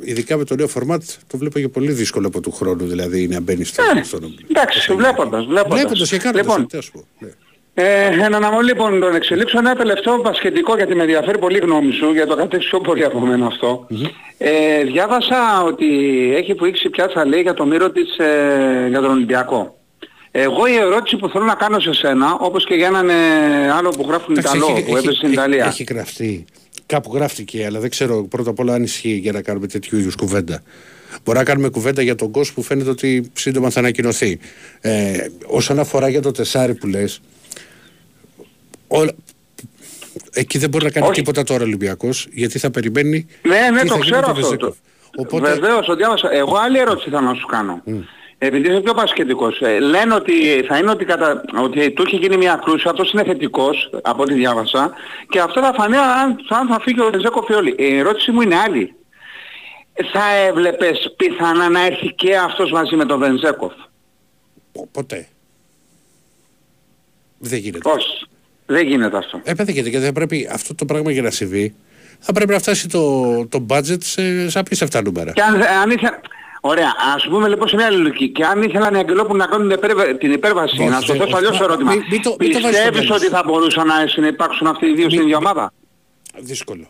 ειδικά 0.00 0.36
με 0.36 0.44
το 0.44 0.54
νέο 0.56 0.68
φορμάτ, 0.68 1.02
το 1.26 1.38
βλέπω 1.38 1.58
και 1.58 1.68
πολύ 1.68 1.92
δύσκολο 1.92 2.26
από 2.26 2.40
του 2.40 2.50
χρόνου. 2.50 2.86
Δηλαδή 2.86 3.22
είναι 3.22 3.34
να 3.34 3.40
μπαίνεις 3.40 3.68
στο. 3.68 3.82
Ε, 3.98 4.02
στον- 4.02 4.34
εντάξει, 4.50 4.80
στο- 4.80 4.96
βλέποντας, 4.96 5.44
βλέποντας. 5.46 5.78
Βλέποντας 5.78 6.08
και 6.10 6.18
κάνοντας. 6.18 6.42
Λοιπόν, 6.46 6.66
τι 6.66 6.76
να 6.76 6.82
σου 6.82 6.92
πω, 6.92 7.04
ναι. 7.18 7.28
Ε, 7.78 8.04
εν 8.24 8.34
αναμονή 8.34 8.64
λοιπόν 8.66 9.00
των 9.00 9.14
εξελίξεων, 9.14 9.66
ένα 9.66 9.74
τελευταίο 9.76 10.18
πασχετικό 10.20 10.76
γιατί 10.76 10.94
με 10.94 11.02
ενδιαφέρει 11.02 11.38
πολύ 11.38 11.56
η 11.56 11.60
γνώμη 11.60 11.92
σου, 11.92 12.12
για 12.12 12.26
το 12.26 12.36
κατέξεις 12.36 12.70
πιο 12.70 12.80
πολύ 12.80 13.04
από 13.04 13.18
μένα 13.20 13.46
αυτό. 13.46 13.86
Ε, 14.38 14.82
διάβασα 14.84 15.62
ότι 15.62 15.86
έχει 16.36 16.54
πουήξει 16.54 16.88
πιάτσα 16.90 17.26
λέει 17.26 17.40
για 17.40 17.54
το 17.54 17.66
μύρο 17.66 17.90
της 17.90 18.16
ε, 18.18 18.86
για 18.88 19.00
τον 19.00 19.10
Ολυμπιακό. 19.10 19.78
Εγώ 20.30 20.66
η 20.66 20.74
ερώτηση 20.74 21.16
που 21.16 21.28
θέλω 21.28 21.44
να 21.44 21.54
κάνω 21.54 21.80
σε 21.80 21.92
σένα, 21.94 22.34
όπως 22.40 22.64
και 22.64 22.74
για 22.74 22.86
έναν 22.86 23.08
ε, 23.08 23.14
άλλο 23.78 23.88
που 23.90 24.04
γράφουν 24.08 24.36
Εντάξει, 24.38 24.56
Ιταλό, 24.56 24.72
έχει- 24.76 24.84
που 24.84 24.96
έπεσε 24.96 25.12
στην 25.12 25.26
έχει- 25.28 25.36
Ιταλία. 25.36 25.66
Έχει 25.66 25.84
γραφτεί. 25.90 26.44
Κάπου 26.86 27.14
γράφτηκε, 27.14 27.64
αλλά 27.66 27.78
δεν 27.80 27.90
ξέρω 27.90 28.22
πρώτα 28.30 28.50
απ' 28.50 28.58
όλα 28.58 28.74
αν 28.74 28.82
ισχύει 28.82 29.12
για 29.22 29.32
να 29.32 29.42
κάνουμε 29.42 29.66
τέτοιου 29.66 29.98
είδους 29.98 30.14
κουβέντα. 30.16 30.62
Μπορεί 31.24 31.38
να 31.38 31.44
κάνουμε 31.44 31.68
κουβέντα 31.68 32.02
για 32.02 32.14
τον 32.14 32.30
κόσμο 32.30 32.54
που 32.54 32.62
φαίνεται 32.62 32.90
ότι 32.90 33.30
σύντομα 33.34 33.70
θα 33.70 33.78
ανακοινωθεί. 33.80 34.38
Ε, 34.80 35.12
όσον 35.46 35.78
αφορά 35.78 36.08
για 36.08 36.22
το 36.22 36.30
τεσάρι 36.30 36.74
που 36.74 36.86
λες, 36.86 37.20
όλα... 38.88 39.12
εκεί 40.32 40.58
δεν 40.58 40.68
μπορεί 40.68 40.84
να 40.84 40.90
κάνει 40.90 41.06
Όχι. 41.06 41.14
τίποτα 41.14 41.42
τώρα 41.42 41.62
ο 41.62 41.66
Ολυμπιακός, 41.66 42.26
γιατί 42.30 42.58
θα 42.58 42.70
περιμένει. 42.70 43.26
Ναι, 43.42 43.70
ναι, 43.72 43.80
τι 43.80 43.86
το 43.86 43.94
θα 43.94 43.98
γίνει 44.00 44.10
ξέρω 44.10 44.26
με 44.26 44.32
τον 44.32 44.42
αυτό. 44.42 44.42
Βεζέκοφ. 44.48 44.76
Το... 44.76 45.22
Οπότε, 45.22 45.52
Βεβαίως, 45.52 45.86
το 45.86 45.94
διάβασα. 45.94 46.32
Εγώ 46.32 46.56
άλλη 46.56 46.78
ερώτηση 46.78 47.10
θα 47.10 47.20
να 47.20 47.34
σου 47.34 47.46
κάνω. 47.46 47.82
Επειδή 48.38 48.68
είσαι 48.70 48.80
πιο 48.80 48.94
πασχετικός. 48.94 49.60
Ε, 49.60 49.78
λένε 49.78 50.14
ότι 50.14 50.64
θα 50.68 50.78
είναι 50.78 50.90
ότι, 50.90 51.04
κατα... 51.04 51.44
ότι 51.62 51.90
του 51.90 52.02
έχει 52.06 52.16
γίνει 52.16 52.36
μια 52.36 52.60
κρούση, 52.64 52.88
αυτός 52.88 53.12
είναι 53.12 53.24
θετικός, 53.24 53.90
από 54.02 54.22
ό,τι 54.22 54.34
διάβασα, 54.34 54.92
και 55.28 55.40
αυτό 55.40 55.60
θα 55.60 55.72
φανεί 55.74 55.96
αν, 55.96 56.36
αν 56.48 56.68
θα 56.68 56.80
φύγει 56.80 57.00
ο 57.00 57.10
Ρεζέκο 57.10 57.42
Φιόλη. 57.42 57.74
Η 57.78 57.96
ερώτηση 57.96 58.30
μου 58.30 58.40
είναι 58.40 58.56
άλλη. 58.56 58.94
Θα 60.12 60.34
έβλεπες 60.34 61.14
πιθανά 61.16 61.68
να 61.68 61.86
έρθει 61.86 62.12
και 62.12 62.36
αυτός 62.36 62.70
μαζί 62.70 62.96
με 62.96 63.04
τον 63.04 63.18
Βενζέκοφ. 63.18 63.72
πο- 64.72 64.88
ποτέ. 64.92 65.28
Δεν 67.38 67.58
γίνεται. 67.58 67.90
Πώς. 67.90 68.28
Δεν 68.66 68.86
γίνεται 68.86 69.16
αυτό. 69.16 69.40
Ε, 69.44 69.52
δεν 69.54 69.68
γίνεται, 69.68 69.88
γιατί 69.88 70.04
θα 70.06 70.12
πρέπει 70.12 70.48
αυτό 70.52 70.74
το 70.74 70.84
πράγμα 70.84 71.10
για 71.10 71.22
να 71.22 71.30
συμβεί, 71.30 71.74
θα 72.18 72.32
πρέπει 72.32 72.52
να 72.52 72.58
φτάσει 72.58 72.88
το, 72.88 73.22
το 73.46 73.66
budget 73.68 74.02
σε, 74.02 74.50
σε 74.50 74.58
απίστευτα 74.58 75.02
νούμερα. 75.02 75.32
Και 75.32 75.42
αν, 75.42 75.62
αν 75.62 75.90
ήθελα... 75.90 76.20
Ωραία, 76.60 76.92
ας 77.16 77.26
πούμε 77.30 77.48
λοιπόν 77.48 77.68
σε 77.68 77.76
μια 77.76 77.86
άλλη 77.86 77.96
λογική. 77.96 78.28
Και 78.28 78.44
αν 78.44 78.62
ήθελαν 78.62 78.94
οι 78.94 78.98
Αγγελόπουλοι 78.98 79.38
να 79.38 79.46
κάνουν 79.46 79.68
την, 79.68 79.76
υπέρβα- 79.76 80.16
την 80.16 80.32
υπέρβαση, 80.32 80.80
Όχι, 80.80 80.88
να 80.90 81.00
σου 81.00 81.12
δεν- 81.12 81.20
θέσω 81.20 81.36
αλλιώς 81.36 81.50
όχι, 81.50 81.58
το 81.58 81.64
ερώτημα. 81.64 81.90
μην- 81.92 82.04
μην 82.10 82.22
το- 82.22 82.36
μην 82.40 82.52
το 82.52 82.60
βάζεις 82.60 82.76
στο 82.78 82.86
Πιστεύεις 82.88 83.00
τέλος. 83.00 83.16
ότι 83.22 83.26
θα 83.28 83.42
μπορούσαν 83.46 83.86
να 83.86 84.06
συνεπάρξουν 84.06 84.66
αυτοί 84.66 84.86
οι 84.86 84.94
δύο 84.94 85.10
στην 85.10 85.22
ίδια 85.22 85.36
ομάδα; 85.36 85.72
Δύσκολο. 86.38 86.86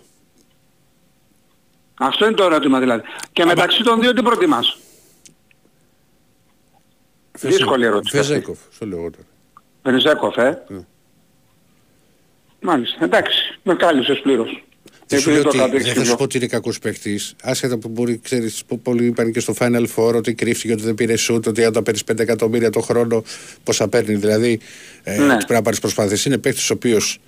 Αυτό 1.94 2.26
είναι 2.26 2.34
το 2.34 2.44
ερώτημα 2.44 2.78
δηλαδή. 2.80 3.02
Και 3.32 3.44
μεταξύ 3.44 3.82
των 3.82 4.00
δύο 4.00 4.12
τι 4.12 4.22
προτιμάς; 4.22 4.78
Δύσκολη 7.40 7.84
ερώτηση 7.84 8.18
αυτή. 8.18 8.32
Βεζέκοφ, 8.32 8.58
στο 8.72 8.86
λέω 8.86 8.98
εγώ 8.98 9.10
τώρα. 9.10 9.26
Βενιζέκοφ, 9.82 10.36
ε. 10.36 10.62
Ναι. 12.60 12.70
Μάλιστα, 12.70 13.04
εντάξει, 13.04 13.58
με 13.62 13.74
κάλυψες 13.74 14.20
πλήρως. 14.20 14.64
Δεν 15.08 15.20
σου 15.20 15.28
Επειδή 15.30 15.42
λέω 15.42 15.42
το 15.42 15.48
ότι 15.48 15.58
κρατήσεις 15.58 15.84
δεν 15.86 15.94
θα 15.94 16.00
σου 16.00 16.06
πιο. 16.06 16.16
πω 16.16 16.22
ότι 16.22 16.36
είναι 16.36 16.46
κακός 16.46 16.78
παίχτης. 16.78 17.34
Άσχετα 17.42 17.78
που 17.78 17.88
μπορεί, 17.88 18.18
ξέρεις, 18.22 18.62
πολλοί 18.82 19.04
είπαν 19.06 19.32
και 19.32 19.40
στο 19.40 19.54
Final 19.58 19.84
Four 19.96 20.14
ότι 20.14 20.34
κρύφτηκε, 20.34 20.72
ότι 20.72 20.82
δεν 20.82 20.94
πήρε 20.94 21.14
shoot, 21.28 21.46
ότι 21.46 21.64
αν 21.64 21.72
τα 21.72 21.82
παίρνεις 21.82 22.04
5 22.04 22.18
εκατομμύρια 22.22 22.70
το 22.70 22.80
χρόνο, 22.80 23.22
πόσα 23.64 23.88
παίρνει. 23.88 24.14
Δηλαδή, 24.14 24.60
ε, 25.02 25.18
Ναι. 25.18 25.26
πρέπει 25.36 25.52
να 25.52 25.62
πάρεις 25.62 25.80
προσπάθειες. 25.80 26.24
Είναι 26.24 26.38
παίχτης 26.38 26.70
ο 26.70 26.74
οποίος 26.74 27.18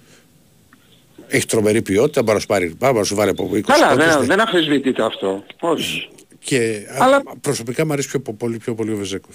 έχει 1.28 1.46
τρομερή 1.46 1.82
ποιότητα, 1.82 2.22
μπορεί 2.22 2.34
να 2.34 2.40
σου 2.40 2.46
πάρει, 2.46 2.74
μπορεί 2.78 2.94
να 2.94 3.04
σου 3.04 3.14
βάλει 3.14 3.30
από 3.30 3.44
20 3.56 3.60
Καλά, 3.60 3.88
πόντους, 3.88 4.04
δεν, 4.06 4.18
ναι. 4.20 4.26
δεν 4.26 4.40
αφισβητείται 4.40 5.02
αυτό. 5.04 5.44
Όχι. 5.60 6.08
Και 6.38 6.86
α, 6.88 7.04
Αλλά- 7.04 7.22
προσωπικά 7.40 7.86
μου 7.86 7.92
αρέσει 7.92 8.08
πιο, 8.08 8.20
πο- 8.20 8.32
πολύ, 8.34 8.56
πιο 8.58 8.74
πολύ 8.74 8.92
ο 8.92 8.96
Βεζέκοφ. 8.96 9.34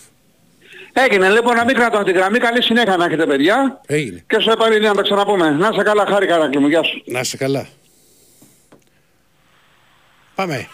Έγινε 0.94 1.30
λοιπόν 1.30 1.56
να 1.56 1.64
μην 1.64 1.76
κρατώ 1.76 2.04
την 2.04 2.16
γραμμή. 2.16 2.40
Καλή 2.40 2.64
συνέχεια 2.64 2.98
να 2.98 3.06
έχετε 3.06 3.26
παιδιά. 3.26 3.82
Έγινε. 3.86 4.24
Και 4.28 4.40
στο 4.40 4.52
επανειδή 4.52 4.86
να 4.86 4.96
τα 4.96 5.02
ξαναπούμε. 5.02 5.50
Να 5.50 5.70
είσαι 5.74 5.84
καλά, 5.84 6.06
χάρη 6.06 6.28
καράκλη 6.28 6.60
μου. 6.60 6.68
Γεια 6.68 6.84
σου. 6.84 7.04
Να 7.06 7.20
είσαι 7.20 7.38
καλά. 7.38 7.68
Πάμε. 10.36 10.68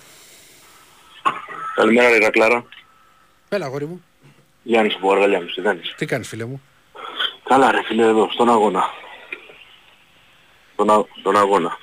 Καλημέρα 1.76 2.18
ρε 2.18 2.30
Κλάρα. 2.30 2.66
Έλα, 3.50 3.66
αγόρι 3.66 3.86
μου. 3.86 4.04
Γιάννης 4.64 4.96
από 4.96 5.12
Αργαλιά 5.12 5.40
μου, 5.40 5.46
τι 5.46 5.62
κάνεις; 5.62 5.94
Τι 5.98 6.06
κάνεις 6.06 6.28
φίλε 6.28 6.46
μου; 6.46 6.62
Καλά 7.44 7.72
ρε 7.72 7.84
φίλε 7.84 8.06
εδώ, 8.06 8.30
στον 8.32 8.50
αγώνα. 8.50 8.84
Στον, 10.74 10.90
α... 10.90 11.06
στον 11.20 11.38
αγώνα. 11.38 11.78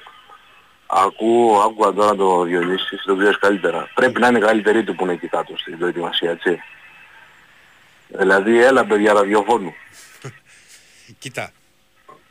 Ακούω, 0.87 1.61
άκουγα 1.61 1.93
τώρα 1.93 2.15
το 2.15 2.43
Διονύσης, 2.43 3.03
το 3.05 3.17
ξέρεις 3.17 3.39
καλύτερα. 3.39 3.91
Πρέπει 3.95 4.21
να 4.21 4.29
είναι 4.29 4.39
καλύτερη 4.39 4.85
του 4.85 4.95
που 4.95 5.05
είναι 5.05 5.13
εκεί 5.13 5.29
κάτω 5.29 5.57
στην 5.57 5.79
προετοιμασία, 5.79 6.31
έτσι. 6.31 6.59
Δηλαδή, 8.09 8.63
έλα 8.63 8.87
παιδιά 8.87 9.13
ραδιοφώνου. 9.13 9.75
Κοίτα. 11.19 11.53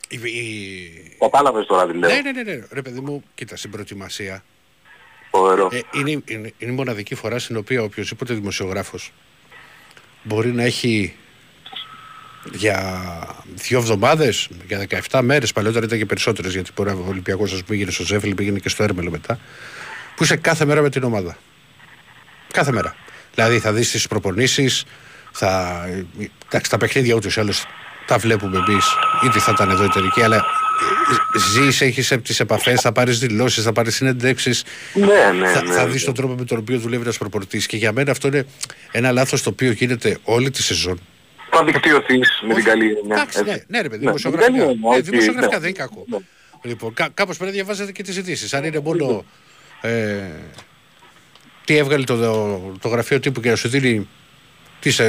Η, 0.07 0.15
η... 0.15 1.17
Κατάλαβες 1.19 1.65
τώρα 1.65 1.88
τι 1.88 1.97
λέω. 1.97 2.09
Ναι, 2.09 2.21
ναι, 2.21 2.31
ναι, 2.31 2.41
ναι. 2.41 2.63
Ρε 2.71 2.81
παιδί 2.81 2.99
μου, 2.99 3.23
κοίτα, 3.35 3.55
στην 3.55 3.71
προετοιμασία 3.71 4.43
Φοβερό. 5.38 5.69
Ε, 5.71 5.79
είναι, 5.91 6.09
είναι, 6.09 6.53
είναι 6.57 6.71
η 6.71 6.75
μοναδική 6.75 7.15
φορά 7.15 7.39
στην 7.39 7.57
οποία 7.57 7.81
οποιοδήποτε 7.81 8.33
δημοσιογράφος 8.33 9.11
μπορεί 10.23 10.51
να 10.51 10.63
έχει 10.63 11.15
για 12.53 13.07
δύο 13.55 13.77
εβδομάδες, 13.77 14.49
για 14.67 14.88
17 15.09 15.19
μέρες, 15.23 15.53
παλαιότερα 15.53 15.85
ήταν 15.85 15.97
και 15.97 16.05
περισσότερες 16.05 16.53
γιατί 16.53 16.71
μπορεί 16.75 16.89
ο 16.89 17.05
Ολυμπιακός 17.07 17.51
ας 17.51 17.57
πούμε, 17.57 17.69
πήγαινε 17.69 17.91
στο 17.91 18.03
Ζέφελ, 18.03 18.35
πήγαινε 18.35 18.59
και 18.59 18.69
στο 18.69 18.83
Έρμελο 18.83 19.11
μετά, 19.11 19.39
που 20.15 20.23
είσαι 20.23 20.35
κάθε 20.35 20.65
μέρα 20.65 20.81
με 20.81 20.89
την 20.89 21.03
ομάδα. 21.03 21.38
Κάθε 22.51 22.71
μέρα. 22.71 22.95
Δηλαδή 23.33 23.59
θα 23.59 23.73
δεις 23.73 23.91
τις 23.91 24.07
προπονήσεις, 24.07 24.85
θα... 25.38 25.84
Εντάξει, 26.48 26.69
τα 26.69 26.78
παιχνίδια 26.78 27.15
ούτως 27.15 27.36
ή 27.36 27.39
άλλως 27.39 27.65
τα 28.06 28.17
βλέπουμε 28.17 28.63
εμείς, 28.67 28.86
είτε 29.26 29.39
θα 29.39 29.52
ήταν 29.56 29.69
εδώ 29.69 29.84
εταιρική, 29.84 30.21
αλλά 30.21 30.45
ζεις, 31.54 31.82
έχεις 31.82 32.13
τις 32.24 32.39
επαφές, 32.39 32.82
θα 32.82 32.91
πάρεις 32.91 33.19
δηλώσεις, 33.19 33.63
θα 33.63 33.71
πάρεις 33.71 33.95
συνεντεύξεις. 33.95 34.63
Ναι, 34.93 35.06
ναι, 35.06 35.48
θα, 35.48 35.63
ναι, 35.63 35.74
θα 35.74 35.86
ναι. 35.86 35.91
δεις 35.91 36.04
τον 36.04 36.13
τρόπο 36.13 36.34
με 36.34 36.45
τον 36.45 36.58
οποίο 36.58 36.80
δουλεύει 36.80 37.02
ένας 37.02 37.17
προπορτή. 37.17 37.58
Και 37.58 37.78
για 37.78 37.91
μένα 37.91 38.12
αυτό 38.12 38.28
είναι 38.28 38.45
ένα 38.91 39.12
λάθος 39.12 39.43
το 39.43 39.50
οποίο 39.50 39.71
γίνεται 39.71 40.17
όλη 40.24 40.52
τη 40.52 40.63
σεζόν. 40.63 41.00
Θα 41.50 41.63
δικτυωθείς 41.63 42.30
με 42.48 42.54
την 42.54 42.63
καλή 42.63 42.86
έννοια. 42.86 43.15
Εντάξει, 43.15 43.43
ναι, 43.43 43.52
έτσι. 43.52 43.65
ναι, 43.67 43.82
ρε 43.82 43.89
παιδί, 43.89 44.04
Ναι, 44.04 44.12
δημοσιογραφικά. 44.12 44.52
με 44.52 44.58
την 44.58 44.65
καλή 44.67 44.74
έννοια, 44.74 44.89
Ναι, 44.89 44.95
όχι, 44.95 45.10
δημοσιογραφικά 45.10 45.56
ναι. 45.56 45.62
δεν 45.62 45.69
είναι 45.69 45.78
κακό. 45.78 46.06
Ναι. 46.08 46.17
Λοιπόν, 46.62 46.93
κά, 46.93 47.10
κάπως 47.13 47.38
πρέπει 47.38 47.52
να 47.52 47.56
διαβάζετε 47.58 47.91
και 47.91 48.04
τις 48.04 48.17
ειδήσεις. 48.17 48.54
Αν 48.54 48.63
είναι 48.63 48.80
μόνο. 48.80 49.26
Ε, 49.82 50.21
τι 51.65 51.78
έβγαλε 51.78 52.04
το, 52.04 52.15
το 52.82 52.88
γραφείο 52.88 53.19
τύπου 53.19 53.41
και 53.41 53.50
να 53.50 53.56
σου 53.56 53.69
δίνει 53.69 54.08
τις 54.89 55.00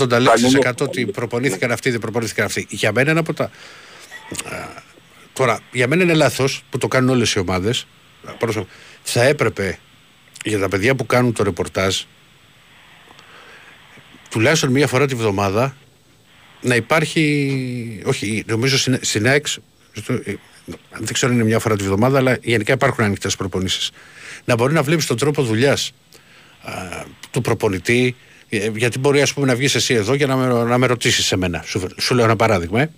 80 0.00 0.20
λέξεις 0.20 0.58
100 0.62 0.90
τι 0.90 1.06
προπονήθηκαν 1.06 1.70
αυτοί, 1.70 1.90
δεν 1.90 2.00
προπονήθηκαν 2.00 2.44
αυτοί. 2.44 2.66
Για 2.68 2.92
μένα 2.92 3.10
είναι 3.10 3.20
από 3.20 3.34
τα. 3.34 3.50
Τώρα, 5.32 5.60
για 5.72 5.88
μένα 5.88 6.02
είναι 6.02 6.14
λάθος 6.14 6.62
που 6.70 6.78
το 6.78 6.88
κάνουν 6.88 7.10
όλες 7.10 7.32
οι 7.32 7.38
ομάδες. 7.38 7.86
Θα 9.02 9.22
έπρεπε 9.22 9.78
για 10.44 10.58
τα 10.58 10.68
παιδιά 10.68 10.94
που 10.94 11.06
κάνουν 11.06 11.32
το 11.32 11.42
ρεπορτάζ 11.42 12.00
τουλάχιστον 14.30 14.70
μία 14.70 14.86
φορά 14.86 15.06
τη 15.06 15.14
βδομάδα 15.14 15.76
να 16.60 16.74
υπάρχει. 16.74 18.02
Όχι, 18.04 18.44
νομίζω 18.46 18.78
στην 19.00 19.26
ΑΕΞ. 19.26 19.58
Δεν 20.90 21.12
ξέρω 21.12 21.32
αν 21.32 21.38
είναι 21.38 21.48
μια 21.48 21.58
φορά 21.58 21.76
τη 21.76 21.84
βδομάδα, 21.84 22.18
αλλά 22.18 22.38
γενικά 22.42 22.72
υπάρχουν 22.72 23.04
ανοιχτές 23.04 23.36
προπονήσεις. 23.36 23.90
Να 24.44 24.54
μπορεί 24.54 24.72
να 24.72 24.82
βλέπεις 24.82 25.06
τον 25.06 25.16
τρόπο 25.16 25.42
δουλειάς 25.42 25.92
του 27.30 27.40
προπονητή, 27.40 28.16
ε, 28.16 28.33
γιατί 28.76 28.98
μπορεί 28.98 29.22
ας 29.22 29.32
πούμε, 29.34 29.46
να 29.46 29.54
βγεις 29.54 29.74
εσύ 29.74 29.94
εδώ 29.94 30.14
για 30.14 30.26
να 30.26 30.36
με, 30.36 30.64
να 30.64 30.78
με 30.78 30.86
ρωτήσεις 30.86 31.32
εμένα. 31.32 31.62
Σου, 31.66 31.88
σου 32.00 32.14
λέω 32.14 32.24
ένα 32.24 32.36
παράδειγμα. 32.36 32.80
Ε. 32.80 32.90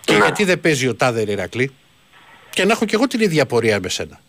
Και 0.00 0.12
ναι. 0.12 0.18
γιατί 0.18 0.44
δεν 0.44 0.60
παίζει 0.60 0.88
ο 0.88 0.94
τάδε 0.94 1.24
Ηρακλή; 1.28 1.70
Και 2.50 2.64
να 2.64 2.72
έχω 2.72 2.84
και 2.84 2.94
εγώ 2.94 3.06
την 3.06 3.20
ίδια 3.20 3.46
πορεία 3.46 3.80
με 3.80 3.88
σένα. 3.88 4.20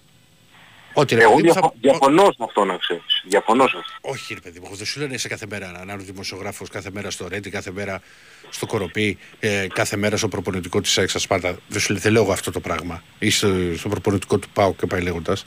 Ότι 0.94 1.16
Εγώ 1.16 1.36
διαφο- 1.40 1.74
διαφωνώ 1.82 2.24
σε 2.24 2.44
αυτό 2.44 2.66
να 2.66 2.78
ξέρεις. 2.78 3.04
Διαφωνώ 3.28 3.68
σε 3.68 3.78
αυτό. 3.78 4.10
Όχι, 4.10 4.34
ρε 4.34 4.40
παιδί 4.40 4.60
μου, 4.60 4.76
δεν 4.76 4.86
σου 4.86 5.00
λένε 5.00 5.18
σε 5.18 5.28
κάθε 5.28 5.46
μέρα 5.50 5.84
να 5.86 5.94
είναι 5.94 6.04
δημοσιογράφος, 6.04 6.70
κάθε 6.70 6.90
μέρα 6.94 7.12
στο 7.12 7.28
Ρέντι, 7.28 7.50
κάθε 7.50 7.72
μέρα 7.72 8.02
στο 8.50 8.66
Κοροπή, 8.66 9.18
ε, 9.40 9.68
κάθε 9.74 9.98
μέρα 9.98 10.18
στο 10.18 10.28
προπονητικό 10.28 10.82
της 10.82 10.98
Έξα 10.98 11.20
Σπάρτα. 11.20 11.58
Δεν 11.68 11.82
σου 11.82 11.92
λέει, 11.92 12.02
δεν 12.02 12.12
λέω 12.12 12.24
εγώ 12.24 12.32
αυτό 12.32 12.52
το 12.52 12.60
πράγμα. 12.60 13.04
Ή 13.20 13.30
στο, 13.30 13.48
στο 13.78 13.90
προπονητικό 13.90 14.38
του 14.38 14.50
Πάου 14.54 14.76
και 14.76 14.86
πάει 14.86 15.02
λέγοντας. 15.02 15.46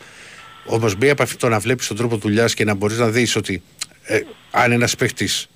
Όμως 0.64 0.96
μία 0.96 1.12
από 1.12 1.22
αυτό 1.22 1.36
το 1.36 1.48
να 1.48 1.58
βλέπεις 1.58 1.86
τον 1.86 1.96
τρόπο 1.96 2.16
δουλειάς 2.16 2.54
και 2.54 2.64
να 2.64 2.74
μπορείς 2.74 2.98
να 2.98 3.08
δεις 3.08 3.36
ότι 3.36 3.62
ε, 4.02 4.20
αν 4.50 4.72
ένας 4.72 4.96
παίχτης 4.96 5.48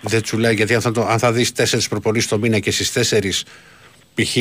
δεν 0.00 0.22
τσουλάει, 0.22 0.54
γιατί 0.54 0.74
αν 0.74 0.80
θα, 0.80 0.90
το, 0.90 1.06
αν 1.06 1.18
θα 1.18 1.32
δεις 1.32 1.52
τέσσερις 1.52 1.88
προπονήσεις 1.88 2.28
το 2.28 2.38
μήνα 2.38 2.58
και 2.58 2.70
στις 2.70 2.92
τέσσερις 2.92 3.44
π.χ. 4.14 4.36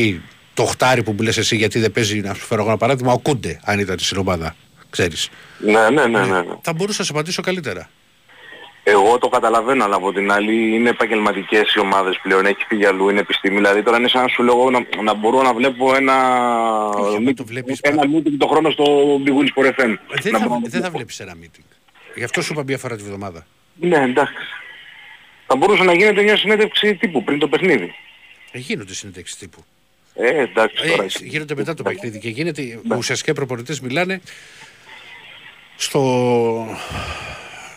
το 0.54 0.65
χτάρι 0.65 1.04
που 1.04 1.15
λε 1.21 1.30
εσύ 1.30 1.56
γιατί 1.56 1.80
δεν 1.80 1.91
παίζει, 1.91 2.19
να 2.19 2.34
σου 2.34 2.45
φέρω 2.45 2.63
ένα 2.63 2.78
παράδειγμα, 2.78 3.13
ο 3.13 3.19
Κούντε, 3.19 3.60
αν 3.63 3.80
ήταν 3.80 3.99
στην 3.99 4.17
ομάδα. 4.17 4.56
Ξέρεις. 4.89 5.30
Ναι, 5.60 5.89
ναι, 5.89 6.06
ναι, 6.06 6.25
ναι, 6.25 6.41
ναι. 6.41 6.56
Θα 6.62 6.73
μπορούσα 6.73 6.99
να 6.99 7.06
σε 7.06 7.12
απαντήσω 7.12 7.41
καλύτερα. 7.41 7.89
Εγώ 8.84 9.17
το 9.17 9.28
καταλαβαίνω, 9.28 9.84
αλλά 9.84 9.95
από 9.95 10.13
την 10.13 10.32
άλλη 10.32 10.75
είναι 10.75 10.89
επαγγελματικές 10.89 11.73
οι 11.73 11.80
ομάδες 11.80 12.19
πλέον, 12.23 12.45
έχει 12.45 12.63
φύγει 12.67 12.86
αλλού, 12.86 13.10
είναι 13.10 13.19
επιστήμη. 13.19 13.56
Δηλαδή 13.56 13.84
τώρα 13.84 13.97
είναι 13.97 14.08
σαν 14.08 14.21
να 14.21 14.28
σου 14.28 14.43
λέω 14.43 14.69
να, 14.69 15.04
να 15.04 15.13
μπορώ 15.13 15.41
να 15.41 15.54
βλέπω 15.54 15.95
ένα, 15.95 16.15
Όχι, 16.89 17.34
το 17.34 17.45
βλέπεις 17.45 17.80
ένα 17.80 18.04
meeting 18.04 18.36
το 18.38 18.47
χρόνο 18.47 18.69
στο 18.69 18.86
Big 19.25 19.30
Wings 19.30 19.63
for 19.63 19.67
FM. 19.67 19.95
Δεν 20.21 20.39
θα, 20.39 20.60
δεν 20.63 20.82
θα 20.82 20.89
βλέπεις 20.89 21.19
ένα 21.19 21.34
meeting. 21.41 21.79
Γι' 22.15 22.24
αυτό 22.24 22.41
σου 22.41 22.54
είπα 22.54 22.63
μια 22.63 22.78
φορά 22.78 22.95
τη 22.95 23.04
βδομάδα. 23.04 23.45
Ναι, 23.76 23.98
εντάξει. 23.98 24.43
Θα 25.48 25.56
μπορούσε 25.56 25.84
να 25.84 25.93
γίνεται 25.93 26.22
μια 26.22 26.38
συνέντευξη 26.38 26.95
τύπου 26.95 27.24
πριν 27.24 27.39
το 27.39 27.48
παιχνίδι. 27.48 27.93
Ε, 28.52 28.58
γίνονται 28.58 28.93
συνέντευξη 28.93 29.38
τύπου. 29.38 29.65
Ε, 30.13 30.41
εντάξει 30.41 30.88
τώρα. 30.88 31.04
Ε, 31.04 31.08
γίνονται 31.22 31.56
μετά 31.56 31.74
το 31.74 31.84
παιχνίδι 31.84 32.19
και 32.19 32.30
γίνεται, 32.30 32.80
ναι. 32.84 32.95
ουσιαστικά 32.95 33.32
οι 33.32 33.36
προπονητές 33.36 33.80
μιλάνε 33.80 34.22
στο, 35.76 36.78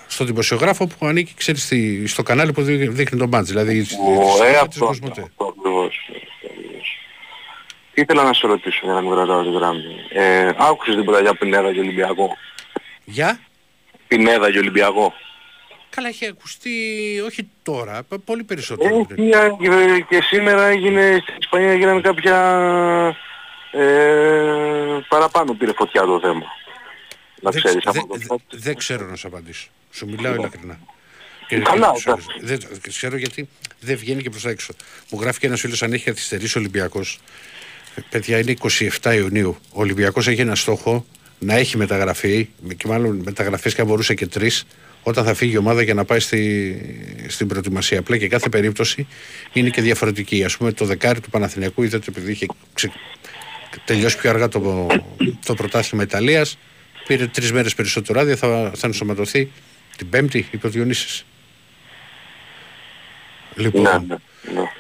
στο 0.07 0.25
δημοσιογράφο 0.25 0.87
που 0.87 1.07
ανήκει 1.07 1.35
ξέρεις, 1.35 1.73
στο 2.07 2.23
κανάλι 2.23 2.53
που 2.53 2.62
δείχνει 2.62 3.18
το 3.18 3.29
μάτς. 3.29 3.49
Δηλαδή 3.49 3.79
ε, 3.79 4.57
αυτό, 4.57 4.87
αυτό, 4.87 5.07
αυτό 5.07 5.31
Τι 7.95 8.01
ήθελα 8.01 8.23
να 8.23 8.33
σε 8.33 8.47
ρωτήσω 8.47 8.81
για 8.83 8.92
να 8.92 9.01
μην 9.01 9.11
κρατάω 9.11 9.42
τη 9.42 9.51
γράμμη. 9.51 9.97
Ε, 10.12 10.51
άκουσες 10.57 10.95
τίποτα 10.95 11.21
για 11.21 11.35
Πινέδα 11.35 11.73
και 11.73 11.81
Ολυμπιακό; 11.81 12.37
Για; 13.05 13.40
Πινέδα 14.16 14.51
και 14.51 14.59
Ολυμπιακό. 14.59 15.14
Καλά, 15.90 16.09
έχει 16.09 16.27
ακουστεί 16.27 16.70
όχι 17.27 17.48
τώρα, 17.62 18.03
πολύ 18.25 18.44
περισσότερο. 18.44 19.07
Ε, 19.11 19.14
και, 19.14 20.05
και 20.09 20.22
σήμερα 20.22 20.66
έγινε 20.66 21.18
στην 21.22 21.35
Ισπανία 21.38 21.70
έγιναν 21.70 22.03
κάποια 22.03 22.37
ε, 23.70 23.85
παραπάνω 25.09 25.55
πήρε 25.55 25.72
φωτιά 25.72 26.03
το 26.03 26.20
θέμα. 26.20 26.44
Να 27.40 27.51
δεν, 27.51 27.62
ξέρεις 27.62 27.85
δε, 27.85 28.01
δε, 28.11 28.37
δεν 28.51 28.77
ξέρω 28.77 29.07
να 29.07 29.16
σου 29.16 29.27
απαντήσω. 29.27 29.68
Σου 29.90 30.07
μιλάω 30.07 30.35
ειλικρινά. 30.35 30.79
Και 31.48 31.59
Καλά, 31.59 31.92
δεν, 32.40 32.59
ξέρω 32.88 33.16
γιατί 33.16 33.48
δεν 33.81 33.96
βγαίνει 33.96 34.22
και 34.22 34.31
προς 34.31 34.42
τα 34.42 34.51
έξω. 34.51 34.72
Μου 35.11 35.20
γράφει 35.20 35.38
και 35.38 35.46
ένας 35.46 35.61
φίλος 35.61 35.83
αν 35.83 35.92
έχει 35.92 36.05
καθυστερήσει 36.05 36.59
ο 36.59 36.61
Ολυμπιακός. 36.61 37.20
Παιδιά 38.11 38.38
είναι 38.38 38.55
27 39.03 39.14
Ιουνίου. 39.14 39.57
Ο 39.72 39.81
Ολυμπιακός 39.81 40.29
έχει 40.29 40.40
ένα 40.40 40.55
στόχο 40.55 41.07
να 41.42 41.55
έχει 41.55 41.76
μεταγραφεί 41.76 42.48
και 42.76 42.87
μάλλον 42.87 43.22
μεταγραφές 43.24 43.74
και 43.74 43.81
αν 43.81 43.87
μπορούσε 43.87 44.14
και 44.14 44.26
τρεις 44.26 44.64
όταν 45.02 45.24
θα 45.24 45.35
φύγει 45.35 45.52
η 45.52 45.57
ομάδα 45.57 45.83
για 45.83 45.94
να 45.94 46.05
πάει 46.05 46.20
στη, 46.20 47.26
στην 47.28 47.46
προετοιμασία. 47.46 47.98
Απλά 47.98 48.16
και 48.16 48.28
κάθε 48.28 48.48
περίπτωση 48.48 49.07
είναι 49.52 49.70
και 49.70 49.83
διαφορετική. 49.83 50.44
Α 50.44 50.50
πούμε 50.59 50.72
το 50.72 50.85
δεκάρι 50.85 51.20
του 51.20 51.31
Παναθηναϊκού 51.31 51.83
είδατε 51.83 52.05
επειδή 52.09 52.33
είχε 52.33 52.46
ξε... 52.74 52.92
τελειώσει 53.85 54.18
πιο 54.18 54.31
αργά 54.31 54.48
το, 54.48 54.87
το 55.44 55.55
πρωτάθλημα 55.55 56.02
Ιταλίας. 56.02 56.59
Πήρε 57.07 57.26
τρεις 57.26 57.52
μέρες 57.52 57.74
περισσότερο 57.74 58.20
άδεια, 58.20 58.37
θα, 58.37 58.72
θα 58.74 58.87
ενσωματωθεί 58.87 59.50
την 59.96 60.09
Πέμπτη, 60.09 60.46
είπε 60.50 60.66
ο 60.66 60.70
Διονύσης. 60.70 61.24
Λοιπόν, 63.55 63.83
ναι, 63.83 63.90
ναι, 63.90 64.16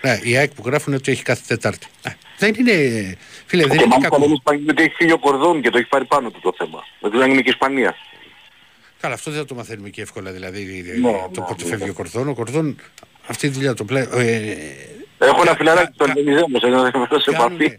ναι. 0.02 0.10
ναι, 0.10 0.20
οι 0.22 0.36
ΑΕΚ 0.36 0.54
που 0.54 0.62
γράφουν 0.66 0.94
ότι 0.94 1.12
έχει 1.12 1.22
κάθε 1.22 1.42
Τετάρτη. 1.46 1.86
Ναι, 2.06 2.16
δεν 2.42 2.54
είναι. 2.58 3.16
Φίλε, 3.46 3.66
δεν 3.66 3.80
είναι 3.80 3.96
κακό. 4.00 4.40
ότι 4.68 4.82
έχει 4.82 4.94
φύγει 4.94 5.12
ο 5.12 5.18
Κορδόν 5.18 5.60
και 5.60 5.70
το 5.70 5.78
έχει 5.78 5.88
πάρει 5.88 6.04
πάνω 6.04 6.30
του 6.30 6.40
το 6.40 6.54
θέμα. 6.56 6.84
Δεν 7.00 7.30
είναι 7.30 7.40
και 7.40 7.48
η 7.48 7.54
Ισπανία. 7.56 7.96
Καλά, 9.00 9.14
αυτό 9.14 9.30
δεν 9.30 9.40
θα 9.40 9.46
το 9.46 9.54
μαθαίνουμε 9.54 9.88
και 9.88 10.02
εύκολα. 10.02 10.30
Δηλαδή 10.30 10.94
ναι, 11.00 11.10
το 11.10 11.40
ναι, 11.40 11.46
πότε 11.46 11.64
ναι, 11.64 11.68
φεύγει 11.68 11.88
ο 11.88 11.94
Κορδόν. 11.94 12.28
Ο 12.28 12.34
Κορδόν 12.34 12.76
αυτή 13.26 13.48
τη 13.48 13.54
δουλειά 13.54 13.74
το 13.74 13.84
πλέον. 13.84 14.08
Ε, 14.12 14.56
Έχω 15.18 15.40
ένα 15.40 15.54
φιλαράκι 15.54 15.92
στον 15.94 16.10
Ελίζε 16.16 16.44
μου, 16.48 16.58
σε 17.18 17.30
επαφή. 17.30 17.78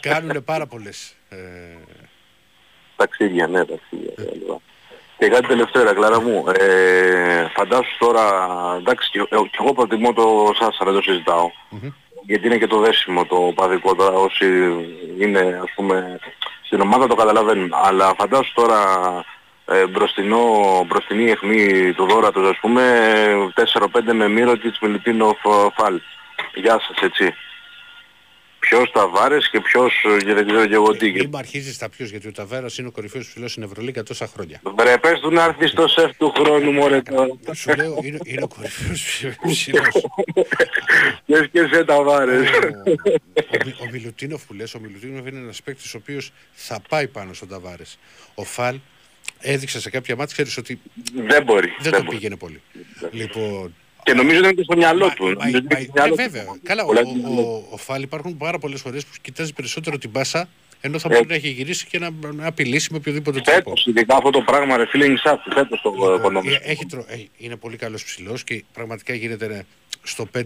Κάνουν 0.00 0.44
πάρα 0.44 0.66
πολλές. 0.66 1.14
Ε... 1.28 1.36
Ταξίδια, 2.96 3.46
ναι, 3.46 3.64
ταξίδια. 3.64 4.12
Ε. 4.16 4.24
Και 5.18 5.28
κάτι 5.28 5.46
τελευταίο, 5.46 5.94
Κλάρα 5.94 6.20
μου. 6.20 6.44
Ε, 6.58 7.50
φαντάσου 7.54 7.98
τώρα, 7.98 8.24
εντάξει, 8.78 9.10
και, 9.10 9.18
και 9.28 9.58
εγώ 9.60 9.72
προτιμώ 9.72 10.12
το 10.12 10.52
Σάσα, 10.58 10.84
δεν 10.84 10.94
το 10.94 11.02
συζητάω. 11.02 11.50
Mm-hmm. 11.72 11.92
Γιατί 12.26 12.46
είναι 12.46 12.58
και 12.58 12.66
το 12.66 12.78
δέσιμο 12.78 13.24
το 13.24 13.52
παδικό 13.54 13.94
τώρα, 13.94 14.16
όσοι 14.16 14.46
είναι, 15.18 15.60
ας 15.62 15.70
πούμε, 15.74 16.18
στην 16.62 16.80
ομάδα 16.80 17.06
το 17.06 17.14
καταλαβαίνουν. 17.14 17.70
Αλλά 17.84 18.14
φαντάσου 18.18 18.52
τώρα 18.54 18.78
ε, 19.66 19.86
μπροστινό, 19.86 20.40
μπροστινή 20.86 21.30
αιχμή 21.30 21.92
του 21.92 22.06
δόρατος 22.06 22.48
ας 22.48 22.58
πούμε 22.60 22.82
4-5 23.54 23.86
με 24.12 24.28
μύρο 24.28 24.56
της 24.56 24.78
Μιλουτίνο 24.80 25.36
Φαλ. 25.74 26.00
Γεια 26.54 26.80
σας 26.80 26.96
έτσι. 27.02 27.34
Ποιος 28.68 28.90
Ταβάρες 28.90 29.50
και 29.50 29.60
ποιος 29.60 30.04
ε, 30.04 30.32
δεν 30.34 30.46
ξέρω 30.46 30.66
και 30.66 30.74
εγώ 30.74 30.96
τι. 30.96 31.12
Μην 31.12 31.36
αρχίζεις 31.36 31.78
τα 31.78 31.88
ποιος 31.88 32.10
γιατί 32.10 32.28
ο 32.28 32.32
Ταβάρας 32.32 32.78
είναι 32.78 32.88
ο 32.88 32.90
κορυφαίος 32.90 33.28
ψηλός 33.28 33.50
στην 33.50 33.62
Ευρωλίγκα 33.62 34.02
τόσα 34.02 34.26
χρόνια. 34.26 34.60
Βρε 34.76 34.98
πες 34.98 35.20
του 35.20 35.30
να 35.30 35.44
έρθει 35.44 35.66
στο 35.66 35.88
σεφ 35.88 36.16
του 36.16 36.32
χρόνου 36.36 36.72
μωρέ 36.72 37.02
τώρα. 37.02 37.54
Σου 37.54 37.74
λέω 37.76 37.98
είναι, 38.02 38.18
είναι 38.24 38.42
ο 38.42 38.48
κορυφαίος 38.48 39.24
ψηλός. 39.46 40.06
Και 41.26 41.48
και 41.52 41.68
σε 41.72 41.84
Ταβάρες. 41.84 42.48
Ο, 42.48 43.82
ο, 43.82 43.88
Μιλουτίνοφ 43.92 44.44
που 44.44 44.54
λες, 44.54 44.74
ο 44.74 44.80
Μιλουτίνοφ 44.80 45.26
είναι 45.26 45.38
ένας 45.38 45.62
παίκτης 45.62 45.94
ο 45.94 45.96
οποίος 45.96 46.32
θα 46.52 46.80
πάει 46.88 47.08
πάνω 47.08 47.32
στον 47.32 47.48
Ταβάρες. 47.48 47.98
Ο 48.34 48.44
Φαλ 48.44 48.78
έδειξε 49.40 49.80
σε 49.80 49.90
κάποια 49.90 50.16
μάτια, 50.16 50.32
ξέρεις 50.32 50.56
ότι 50.56 50.80
δεν, 51.14 51.42
μπορεί, 51.42 51.66
δεν, 51.80 51.92
δεν 51.92 52.04
το 52.04 52.10
πήγαινε 52.10 52.36
πολύ. 52.36 52.62
Λοιπόν, 53.10 53.74
και 54.02 54.12
νομίζω 54.12 54.38
ότι 54.38 54.46
είναι 54.46 54.54
και 54.54 54.62
στο 54.62 54.76
μυαλό 54.76 55.12
του. 55.16 55.24
Μα, 55.24 55.50
μα, 55.94 56.06
ναι, 56.06 56.14
βέβαια. 56.14 56.44
Καλά, 56.62 56.84
ο, 56.84 56.92
ο, 57.40 57.66
ο, 57.70 57.76
Φάλ 57.76 58.02
υπάρχουν 58.02 58.36
πάρα 58.36 58.58
πολλές 58.58 58.80
φορές 58.80 59.04
που 59.04 59.12
κοιτάζει 59.20 59.52
περισσότερο 59.52 59.98
την 59.98 60.12
πάσα 60.12 60.48
ενώ 60.84 60.98
θα 60.98 61.08
μπορεί 61.08 61.26
να 61.26 61.34
έχει 61.34 61.48
γυρίσει 61.48 61.86
και 61.86 61.98
να, 61.98 62.10
να 62.32 62.46
απειλήσει 62.46 62.88
με 62.90 62.96
οποιοδήποτε 62.96 63.40
τρόπο. 63.40 63.58
Φέτος, 63.58 63.86
ειδικά 63.86 64.16
αυτό 64.16 64.30
το 64.30 64.40
πράγμα, 64.40 64.76
ρε 64.76 64.86
φίλε, 64.86 65.04
είναι 65.04 65.18
φέτος 65.54 65.80
το 65.82 66.14
οικονομικό. 66.18 66.56
Έχει, 66.62 66.86
είναι 67.36 67.56
πολύ 67.56 67.76
καλός 67.76 68.04
ψηλός 68.04 68.44
και 68.44 68.64
πραγματικά 68.72 69.14
γίνεται 69.14 69.64
στο 70.02 70.28
5 70.34 70.42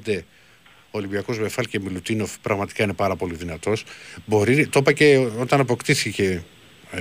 ο 0.90 0.98
Ολυμπιακός 0.98 1.38
με 1.38 1.48
Φάλ 1.48 1.66
και 1.66 1.80
Μιλουτίνοφ 1.80 2.38
πραγματικά 2.38 2.82
είναι 2.82 2.92
πάρα 2.92 3.16
πολύ 3.16 3.34
δυνατός. 3.34 3.84
Μπορεί, 4.24 4.66
το 4.66 4.78
είπα 4.78 4.92
και 4.92 5.28
όταν 5.38 5.60
αποκτήθηκε 5.60 6.44
ε, 6.90 7.00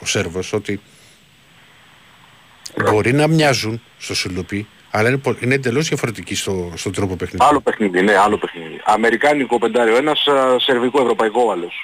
ο 0.00 0.06
Σέρβος 0.06 0.52
ότι 0.52 0.80
μπορεί 2.90 3.12
να 3.12 3.26
μοιάζουν 3.26 3.82
στο 3.98 4.14
Σουλουπί, 4.14 4.66
αλλά 4.90 5.08
είναι, 5.08 5.20
είναι 5.40 5.54
εντελώς 5.54 5.88
διαφορετική 5.88 6.34
στο, 6.34 6.72
στον 6.74 6.92
τρόπο 6.92 7.16
παιχνίδι. 7.16 7.44
Άλλο 7.48 7.60
παιχνίδι, 7.60 8.02
ναι, 8.02 8.16
άλλο 8.16 8.38
παιχνίδι. 8.38 8.80
Αμερικάνικο 8.84 9.58
πεντάριο 9.58 9.96
ένας, 9.96 10.26
σερβικό 10.56 11.00
ευρωπαϊκό 11.00 11.50
άλλος. 11.50 11.74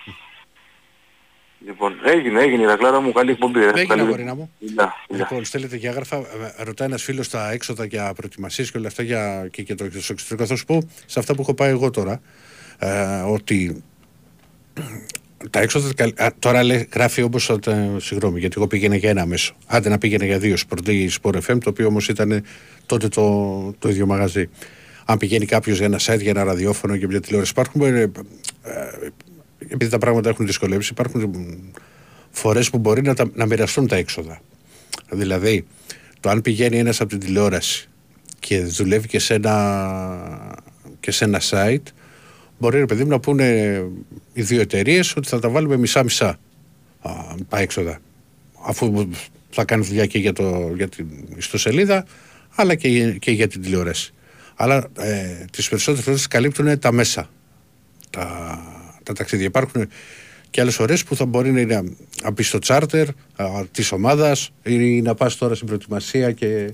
Λοιπόν, 1.66 1.94
έγινε, 2.04 2.40
έγινε 2.40 2.62
η 2.62 2.66
Ρακλάρα 2.66 3.00
μου, 3.00 3.12
καλή 3.12 3.30
εκπομπή. 3.30 3.60
Έγινε, 3.74 4.02
αγορίνα 4.02 4.34
μου. 4.34 4.50
Λοιπόν, 5.08 5.44
στέλνετε 5.44 5.76
και 5.78 5.88
άγραφα, 5.88 6.16
ε, 6.16 6.22
ρωτάει 6.64 6.88
ένας 6.88 7.02
φίλος 7.02 7.28
τα 7.28 7.50
έξοδα 7.50 7.84
για 7.84 8.12
προετοιμασίες 8.16 8.70
και 8.70 8.78
όλα 8.78 8.86
αυτά 8.86 9.02
για, 9.02 9.48
και, 9.50 9.62
και 9.62 9.74
το, 9.74 9.90
το 9.90 9.98
εξωτερικό. 10.10 10.46
Θα 10.46 10.56
σου 10.56 10.64
πω, 10.64 10.88
σε 11.06 11.18
αυτά 11.18 11.34
που 11.34 11.40
έχω 11.42 11.54
πάει 11.54 11.70
εγώ 11.70 11.90
τώρα, 11.90 12.20
ε, 12.78 13.20
ότι 13.20 13.84
τα 15.50 15.60
έξοδα. 15.60 15.90
α, 16.16 16.28
Τώρα 16.38 16.62
λέει, 16.62 16.88
γράφει 16.92 17.22
όπως. 17.22 17.50
Συγγνώμη, 17.96 18.40
γιατί 18.40 18.54
εγώ 18.56 18.66
πήγαινα 18.66 18.96
για 18.96 19.10
ένα 19.10 19.26
μέσο. 19.26 19.54
Άντε 19.66 19.88
να 19.88 19.98
πήγαινε 19.98 20.24
για 20.24 20.38
δύο 20.38 20.56
Sport 20.68 20.88
ή 20.88 21.10
Sport 21.22 21.36
FM, 21.46 21.58
το 21.60 21.70
οποίο 21.70 21.86
όμως 21.86 22.08
ήταν 22.08 22.44
τότε 22.86 23.08
το, 23.08 23.74
το 23.78 23.88
ίδιο 23.88 24.06
μαγαζί. 24.06 24.48
Αν 25.04 25.18
πηγαίνει 25.18 25.46
κάποιος 25.46 25.76
για 25.76 25.86
ένα 25.86 25.98
site, 26.00 26.20
για 26.20 26.30
ένα 26.30 26.44
ραδιόφωνο 26.44 26.96
και 26.96 27.06
μια 27.06 27.20
τηλεόραση, 27.20 27.50
υπάρχουν. 27.50 27.82
ε, 27.82 28.00
ε, 28.00 28.10
επειδή 29.68 29.90
τα 29.90 29.98
πράγματα 29.98 30.28
έχουν 30.28 30.46
δυσκολεύσει, 30.46 30.92
υπάρχουν 30.92 31.34
φορές 32.30 32.70
που 32.70 32.78
μπορεί 32.78 33.02
να, 33.02 33.14
τα, 33.14 33.30
να 33.34 33.46
μοιραστούν 33.46 33.86
τα 33.86 33.96
έξοδα. 33.96 34.40
Δηλαδή, 35.10 35.66
το 36.20 36.30
αν 36.30 36.40
πηγαίνει 36.40 36.78
ένας 36.78 37.00
από 37.00 37.10
την 37.10 37.18
τηλεόραση 37.18 37.88
και 38.40 38.60
δουλεύει 38.60 39.08
και 39.08 39.18
σε 39.18 39.34
ένα, 39.34 40.56
και 41.00 41.10
σε 41.10 41.24
ένα 41.24 41.40
site, 41.50 41.92
μπορεί 42.58 42.78
ρε 42.78 42.86
παιδί 42.86 43.02
μου 43.02 43.10
να 43.10 43.20
πούνε 43.20 43.80
οι 44.32 44.42
δύο 44.42 44.60
εταιρείες 44.60 45.16
ότι 45.16 45.28
θα 45.28 45.38
τα 45.38 45.48
βάλουμε 45.48 45.76
μισά-μισά 45.76 46.38
α, 47.00 47.10
τα 47.48 47.58
έξοδα. 47.58 47.98
Αφού 48.66 49.08
θα 49.50 49.64
κάνει 49.64 49.84
δουλειά 49.84 50.06
και 50.06 50.18
για, 50.18 50.32
το, 50.32 50.72
για 50.76 50.88
την 50.88 51.06
ιστοσελίδα, 51.36 52.04
αλλά 52.54 52.74
και, 52.74 53.12
και 53.12 53.30
για 53.30 53.48
την 53.48 53.62
τηλεόραση. 53.62 54.12
Αλλά 54.54 54.88
ε, 54.98 55.44
τις 55.52 55.68
περισσότερες 55.68 56.04
φορές 56.04 56.26
καλύπτουν 56.26 56.78
τα 56.78 56.92
μέσα, 56.92 57.30
τα, 58.10 58.58
τα 59.02 59.12
ταξίδια. 59.12 59.46
Υπάρχουν 59.46 59.88
και 60.50 60.60
άλλες 60.60 60.74
φορέ 60.74 60.96
που 61.06 61.16
θα 61.16 61.26
μπορεί 61.26 61.52
να, 61.52 61.82
να 62.22 62.30
μπει 62.30 62.42
στο 62.42 62.58
τσάρτερ 62.58 63.06
της 63.70 63.92
ομάδας 63.92 64.50
ή 64.62 65.02
να 65.02 65.14
πας 65.14 65.36
τώρα 65.36 65.54
στην 65.54 65.66
προετοιμασία 65.66 66.32
και 66.32 66.72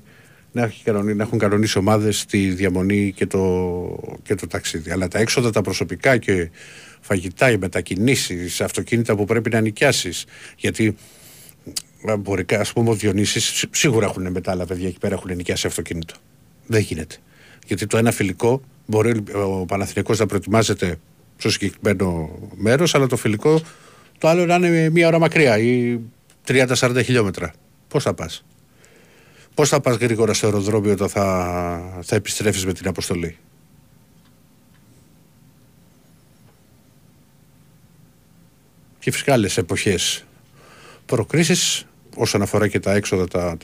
να, 0.53 0.63
έχει 0.63 0.85
κανονί, 0.85 1.15
να 1.15 1.23
έχουν 1.23 1.39
κανονίσει 1.39 1.79
ομάδες 1.79 2.25
τη 2.25 2.49
διαμονή 2.49 3.13
και 3.17 3.27
το, 3.27 4.19
και 4.23 4.35
το 4.35 4.47
ταξίδι. 4.47 4.91
Αλλά 4.91 5.09
τα 5.09 5.19
έξοδα 5.19 5.51
τα 5.51 5.63
προσωπικά 5.63 6.17
και 6.17 6.51
φαγητά, 7.01 7.51
οι 7.51 7.57
μετακινήσεις, 7.57 8.61
αυτοκίνητα 8.61 9.17
που 9.17 9.25
πρέπει 9.25 9.51
να 9.51 9.61
νοικιάσεις. 9.61 10.25
Γιατί 10.57 10.97
μπορεί, 12.19 12.45
ας 12.51 12.73
πούμε, 12.73 12.91
ο 12.91 12.95
Διονύσης 12.95 13.65
σίγουρα 13.71 14.07
έχουν 14.07 14.31
μετά 14.31 14.51
άλλα 14.51 14.67
παιδιά 14.67 14.89
εκεί 14.89 14.99
πέρα 14.99 15.15
έχουν 15.15 15.37
νοικιάσει 15.37 15.67
αυτοκίνητο. 15.67 16.15
Δεν 16.67 16.81
γίνεται. 16.81 17.17
Γιατί 17.67 17.87
το 17.87 17.97
ένα 17.97 18.11
φιλικό 18.11 18.63
μπορεί 18.87 19.23
ο 19.35 19.65
Παναθηναϊκός 19.67 20.19
να 20.19 20.27
προετοιμάζεται 20.27 20.99
στο 21.37 21.51
συγκεκριμένο 21.51 22.39
μέρος, 22.55 22.95
αλλά 22.95 23.07
το 23.07 23.17
φιλικό 23.17 23.61
το 24.19 24.29
άλλο 24.29 24.47
να 24.47 24.55
είναι 24.55 24.89
μία 24.89 25.07
ώρα 25.07 25.19
μακριά 25.19 25.59
ή 25.59 25.99
30-40 26.47 27.01
χιλιόμετρα. 27.05 27.53
Πώς 27.89 28.03
θα 28.03 28.15
πας; 28.15 28.45
Πώς 29.55 29.69
θα 29.69 29.81
πας 29.81 29.97
γρήγορα 29.97 30.35
στο 30.35 30.47
αεροδρόμιο 30.47 30.93
όταν 30.93 31.09
θα, 31.09 32.01
θα 32.03 32.17
επιστρέφεις 32.17 32.67
με 32.67 32.73
την 32.73 32.89
αποστολή; 32.89 33.37
Και 38.99 39.11
φυσικά 39.11 39.33
άλλες 39.33 39.59
εποχές 39.59 40.25
προκρίσεις 41.11 41.87
όσον 42.17 42.43
αφορά 42.43 42.69
και 42.69 42.81
τα 42.81 42.93
έξοδα, 42.93 43.29
τα, 43.29 43.57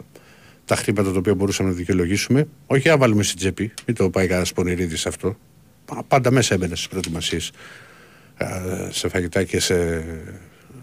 τα 0.64 0.76
χρήματα 0.76 1.12
τα 1.12 1.18
οποία 1.18 1.34
μπορούσαμε 1.34 1.68
να 1.68 1.74
δικαιολογήσουμε. 1.74 2.48
Όχι 2.66 2.88
να 2.88 2.96
βάλουμε 2.96 3.22
στην 3.22 3.36
τσέπη, 3.36 3.72
μην 3.86 3.96
το 3.96 4.10
πάει 4.10 4.26
κανένας 4.26 4.52
πονηρίδης 4.52 5.06
αυτό 5.06 5.36
πάντα 6.08 6.30
μέσα 6.30 6.54
έμπαινε 6.54 6.74
στις 6.74 6.88
προετοιμασίες 6.88 7.50
σε 8.90 9.08
φαγητά 9.08 9.44
και 9.44 9.60
σε 9.60 10.04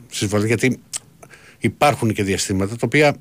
συσβολή. 0.10 0.48
Γιατί 0.48 0.80
υπάρχουν 1.60 2.14
και 2.14 2.24
διαστήματα 2.24 2.76
τα 2.76 2.82
οποία 2.86 3.16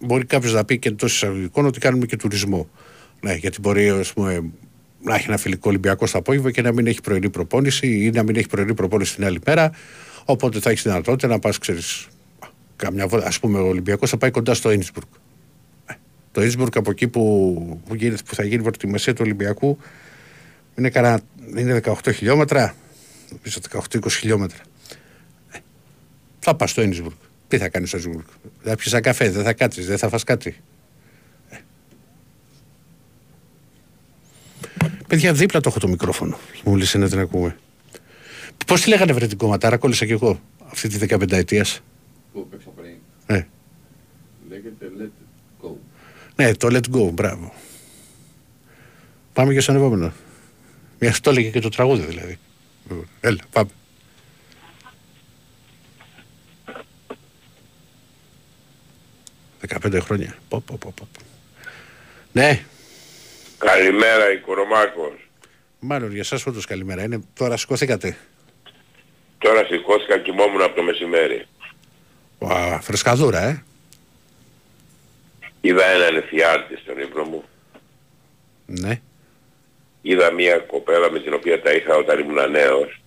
μπορεί 0.00 0.24
κάποιος 0.24 0.52
να 0.52 0.64
πει 0.64 0.78
και 0.78 0.88
εντός 0.88 1.14
εισαγωγικών 1.14 1.66
ότι 1.66 1.78
κάνουμε 1.78 2.06
και 2.06 2.16
τουρισμό. 2.16 2.68
Ναι, 3.20 3.34
γιατί 3.34 3.60
μπορεί 3.60 3.88
ας 3.90 4.12
πούμε, 4.12 4.50
να 5.02 5.14
έχει 5.14 5.24
ένα 5.28 5.36
φιλικό 5.36 5.68
Ολυμπιακό 5.68 6.06
στο 6.06 6.18
απόγευμα 6.18 6.50
και 6.50 6.62
να 6.62 6.72
μην 6.72 6.86
έχει 6.86 7.00
πρωινή 7.00 7.30
προπόνηση 7.30 7.86
ή 7.86 8.10
να 8.10 8.22
μην 8.22 8.36
έχει 8.36 8.46
πρωινή 8.46 8.74
προπόνηση 8.74 9.14
την 9.14 9.24
άλλη 9.24 9.40
μέρα. 9.46 9.70
Οπότε 10.24 10.60
θα 10.60 10.70
έχεις 10.70 10.82
δυνατότητα 10.82 11.28
να 11.28 11.38
πας, 11.38 11.58
ξέρεις, 11.58 12.08
καμιά 12.76 13.04
Α 13.04 13.32
πούμε, 13.40 13.58
ο 13.58 13.66
Ολυμπιακός 13.66 14.10
θα 14.10 14.16
πάει 14.16 14.30
κοντά 14.30 14.54
στο 14.54 14.70
Ίνσμπουργκ. 14.70 15.06
Ε, 15.86 15.94
το 16.32 16.42
Ίνσμπουργκ 16.42 16.76
από 16.76 16.90
εκεί 16.90 17.08
που, 17.08 17.22
που, 17.86 17.96
που 18.26 18.34
θα 18.34 18.42
γίνει 18.42 18.54
η 18.54 18.58
προετοιμασία 18.58 19.12
του 19.12 19.22
Ολυμπιακού 19.24 19.78
είναι, 20.76 20.90
κανένα, 20.90 21.20
είναι 21.56 21.80
18 21.84 21.92
χιλιόμετρα, 22.14 22.74
νομίζω 23.28 23.58
18-20 24.00 24.10
χιλιόμετρα. 24.10 24.58
Ε, 25.50 25.58
θα 26.38 26.54
πας 26.54 26.70
στο 26.70 26.80
Ένισμπουργκ. 26.80 27.16
Τι 27.48 27.58
θα 27.58 27.68
κάνεις 27.68 27.88
στο 27.88 27.98
Ένισμπουργκ. 27.98 28.26
Θα 28.62 28.74
πιεις 28.76 28.92
ένα 28.92 29.00
καφέ, 29.00 29.30
δεν 29.30 29.44
θα 29.44 29.52
κάτσεις, 29.52 29.86
δεν 29.86 29.98
θα 29.98 30.08
φας 30.08 30.24
κάτι. 30.24 30.56
Ε. 31.48 31.56
Παιδιά, 35.06 35.32
δίπλα 35.32 35.60
το 35.60 35.68
έχω 35.68 35.78
το 35.78 35.88
μικρόφωνο. 35.88 36.38
Μου 36.64 36.76
λύσει 36.76 36.98
να 36.98 37.08
την 37.08 37.18
ακούμε. 37.18 37.56
Πώς 38.66 38.80
τη 38.80 38.88
λέγανε 38.88 39.12
βρε 39.12 39.26
την 39.26 39.38
κομματάρα, 39.38 39.76
κόλλησα 39.76 40.06
κι 40.06 40.12
εγώ 40.12 40.40
αυτή 40.70 40.88
τη 40.88 41.06
15 41.10 41.32
ετία. 41.32 41.64
Πού 42.36 42.48
παίξα 42.48 42.68
πριν. 42.76 42.96
Ναι. 43.26 43.46
Λέγεται 44.48 44.90
Let 44.98 45.64
Go. 45.66 45.70
ναι, 46.36 46.54
το 46.54 46.68
let 46.70 46.96
go, 46.96 47.10
μπράβο. 47.12 47.54
Πάμε 49.32 49.52
και 49.52 49.60
στον 49.60 49.76
επόμενο. 49.76 50.12
Μια 50.98 51.10
αυτό 51.10 51.30
έλεγε 51.30 51.50
και 51.50 51.60
το 51.60 51.68
τραγούδι 51.68 52.02
δηλαδή. 52.06 52.38
Έλα, 53.20 53.38
πάμε. 53.52 53.70
Δεκαπέντε 59.60 60.00
χρόνια. 60.00 60.36
Πω, 60.48 60.60
πω, 60.66 60.76
πω, 60.80 60.92
πω. 60.96 61.06
Ναι, 62.32 62.64
Καλημέρα 63.58 64.32
Οικονομάκος. 64.32 65.28
μάλλον 65.80 66.10
για 66.10 66.20
εσάς 66.20 66.46
όντως 66.46 66.64
καλημέρα. 66.66 67.02
Είναι, 67.02 67.20
τώρα 67.34 67.56
σηκωθήκατε. 67.56 68.16
Τώρα 69.38 69.64
σηκώθηκα 69.64 70.18
κοιμόμουν 70.18 70.62
από 70.62 70.74
το 70.74 70.82
μεσημέρι. 70.82 71.46
Α, 72.38 72.80
φρεσκαδούρα, 72.80 73.42
ε. 73.42 73.62
Είδα 75.60 75.84
έναν 75.86 76.16
εφιάλτη 76.16 76.76
στον 76.76 76.98
ύπνο 76.98 77.24
μου. 77.24 77.44
Ναι. 78.66 79.00
Είδα 80.02 80.32
μια 80.32 80.58
κοπέλα 80.58 81.10
με 81.10 81.20
την 81.20 81.34
οποία 81.34 81.62
τα 81.62 81.72
είχα 81.72 81.96
όταν 81.96 82.18
ήμουν 82.18 82.50
νέος. 82.50 83.00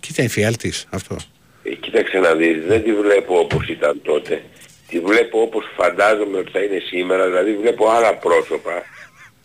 Κοίτα, 0.00 0.22
εφιάλτης 0.22 0.86
αυτό; 0.90 1.16
Ε, 1.62 1.74
κοίταξε 1.74 2.18
να 2.18 2.34
δεις, 2.34 2.64
δεν 2.66 2.82
τη 2.82 2.94
βλέπω 2.94 3.38
όπως 3.38 3.68
ήταν 3.68 4.00
τότε. 4.02 4.42
Τη 4.88 5.00
βλέπω 5.00 5.40
όπως 5.42 5.64
φαντάζομαι 5.76 6.38
ότι 6.38 6.50
θα 6.50 6.60
είναι 6.62 6.78
σήμερα, 6.78 7.26
δηλαδή 7.26 7.56
βλέπω 7.56 7.88
άλλα 7.90 8.14
πρόσωπα 8.14 8.82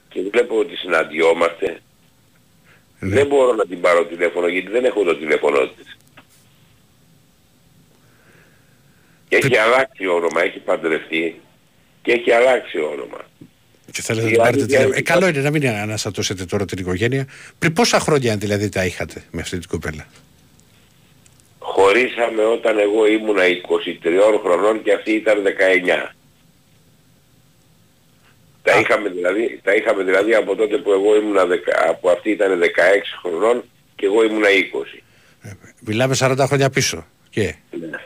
και 0.09 0.21
βλέπω 0.31 0.57
ότι 0.57 0.75
συναντιόμαστε. 0.75 1.79
Ναι. 2.99 3.15
Δεν 3.15 3.27
μπορώ 3.27 3.53
να 3.53 3.65
την 3.65 3.81
πάρω 3.81 4.05
τηλέφωνο 4.05 4.47
γιατί 4.47 4.69
δεν 4.69 4.85
έχω 4.85 5.03
το 5.03 5.15
τηλέφωνο 5.15 5.67
της. 5.67 5.97
Και 9.29 9.35
έχει 9.35 9.57
αλλάξει 9.57 10.07
όνομα, 10.07 10.41
έχει 10.43 10.59
παντρευτεί 10.59 11.41
και 12.01 12.11
έχει 12.11 12.31
αλλάξει 12.31 12.79
όνομα. 12.79 13.17
Και 13.91 14.01
θέλετε 14.01 14.25
να 14.25 14.29
Η 14.31 14.33
την 14.33 14.41
πάρετε 14.41 14.57
αλήθεια 14.61 14.77
τηλέφωνο. 14.77 14.93
Ε, 14.93 14.97
είναι 14.97 15.01
καλό 15.01 15.27
είναι 15.27 15.39
να 15.41 15.49
μην 15.49 15.67
αναστατώσετε 15.67 16.45
τώρα 16.45 16.65
την 16.65 16.77
οικογένεια. 16.79 17.27
Πριν 17.59 17.73
πόσα 17.73 17.99
χρόνια 17.99 18.37
δηλαδή 18.37 18.69
τα 18.69 18.85
είχατε 18.85 19.23
με 19.31 19.41
αυτή 19.41 19.57
την 19.59 19.69
κοπέλα; 19.69 20.05
Χωρίσαμε 21.59 22.43
όταν 22.43 22.77
εγώ 22.79 23.07
ήμουνα 23.07 23.43
23 23.43 24.39
χρονών 24.43 24.83
και 24.83 24.93
αυτή 24.93 25.11
ήταν 25.11 25.43
19. 25.43 26.13
Τα 28.63 28.79
είχαμε, 28.79 29.09
δηλαδή, 29.09 29.59
τα 29.63 29.73
είχαμε 29.75 30.03
δηλαδή 30.03 30.33
από 30.35 30.55
τότε 30.55 30.77
που 30.77 30.91
εγώ 30.91 31.15
ήμουνα, 31.15 31.45
δεκα- 31.45 31.97
που 32.01 32.09
αυτή 32.09 32.29
ήταν 32.29 32.59
16 32.59 32.63
χρονών 33.21 33.63
και 33.95 34.05
εγώ 34.05 34.23
ήμουνα 34.23 34.47
20. 34.49 35.03
Ε, 35.41 35.49
Μιλάμε 35.79 36.15
40 36.19 36.35
χρόνια 36.47 36.69
πίσω. 36.69 37.05
Και, 37.29 37.55
Ναι, 37.71 37.85
ναι, 37.87 37.97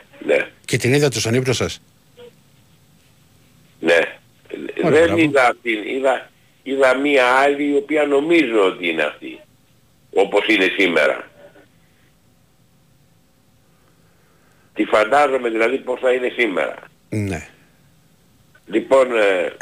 και 0.76 0.80
την 0.80 0.94
είδατε 0.94 1.18
στον 1.18 1.34
ύπνο 1.34 1.52
σας; 1.52 1.80
ναι. 3.80 3.98
Ωραία, 4.84 4.90
Δεν 5.00 5.04
μπράβο. 5.04 5.20
είδα 5.22 5.46
αυτήν, 5.48 5.82
είδα, 5.96 6.30
είδα 6.62 6.94
μία 6.96 7.26
άλλη 7.26 7.68
η 7.68 7.76
οποία 7.76 8.04
νομίζω 8.04 8.64
ότι 8.66 8.88
είναι 8.88 9.02
αυτή. 9.02 9.40
Όπως 10.10 10.46
είναι 10.46 10.70
σήμερα. 10.78 11.30
Τη 14.74 14.84
φαντάζομαι 14.84 15.48
δηλαδή 15.50 15.78
πως 15.78 16.00
θα 16.00 16.12
είναι 16.12 16.32
σήμερα. 16.36 16.74
Ναι. 17.08 17.48
Λοιπόν, 18.66 19.16
ε, 19.16 19.52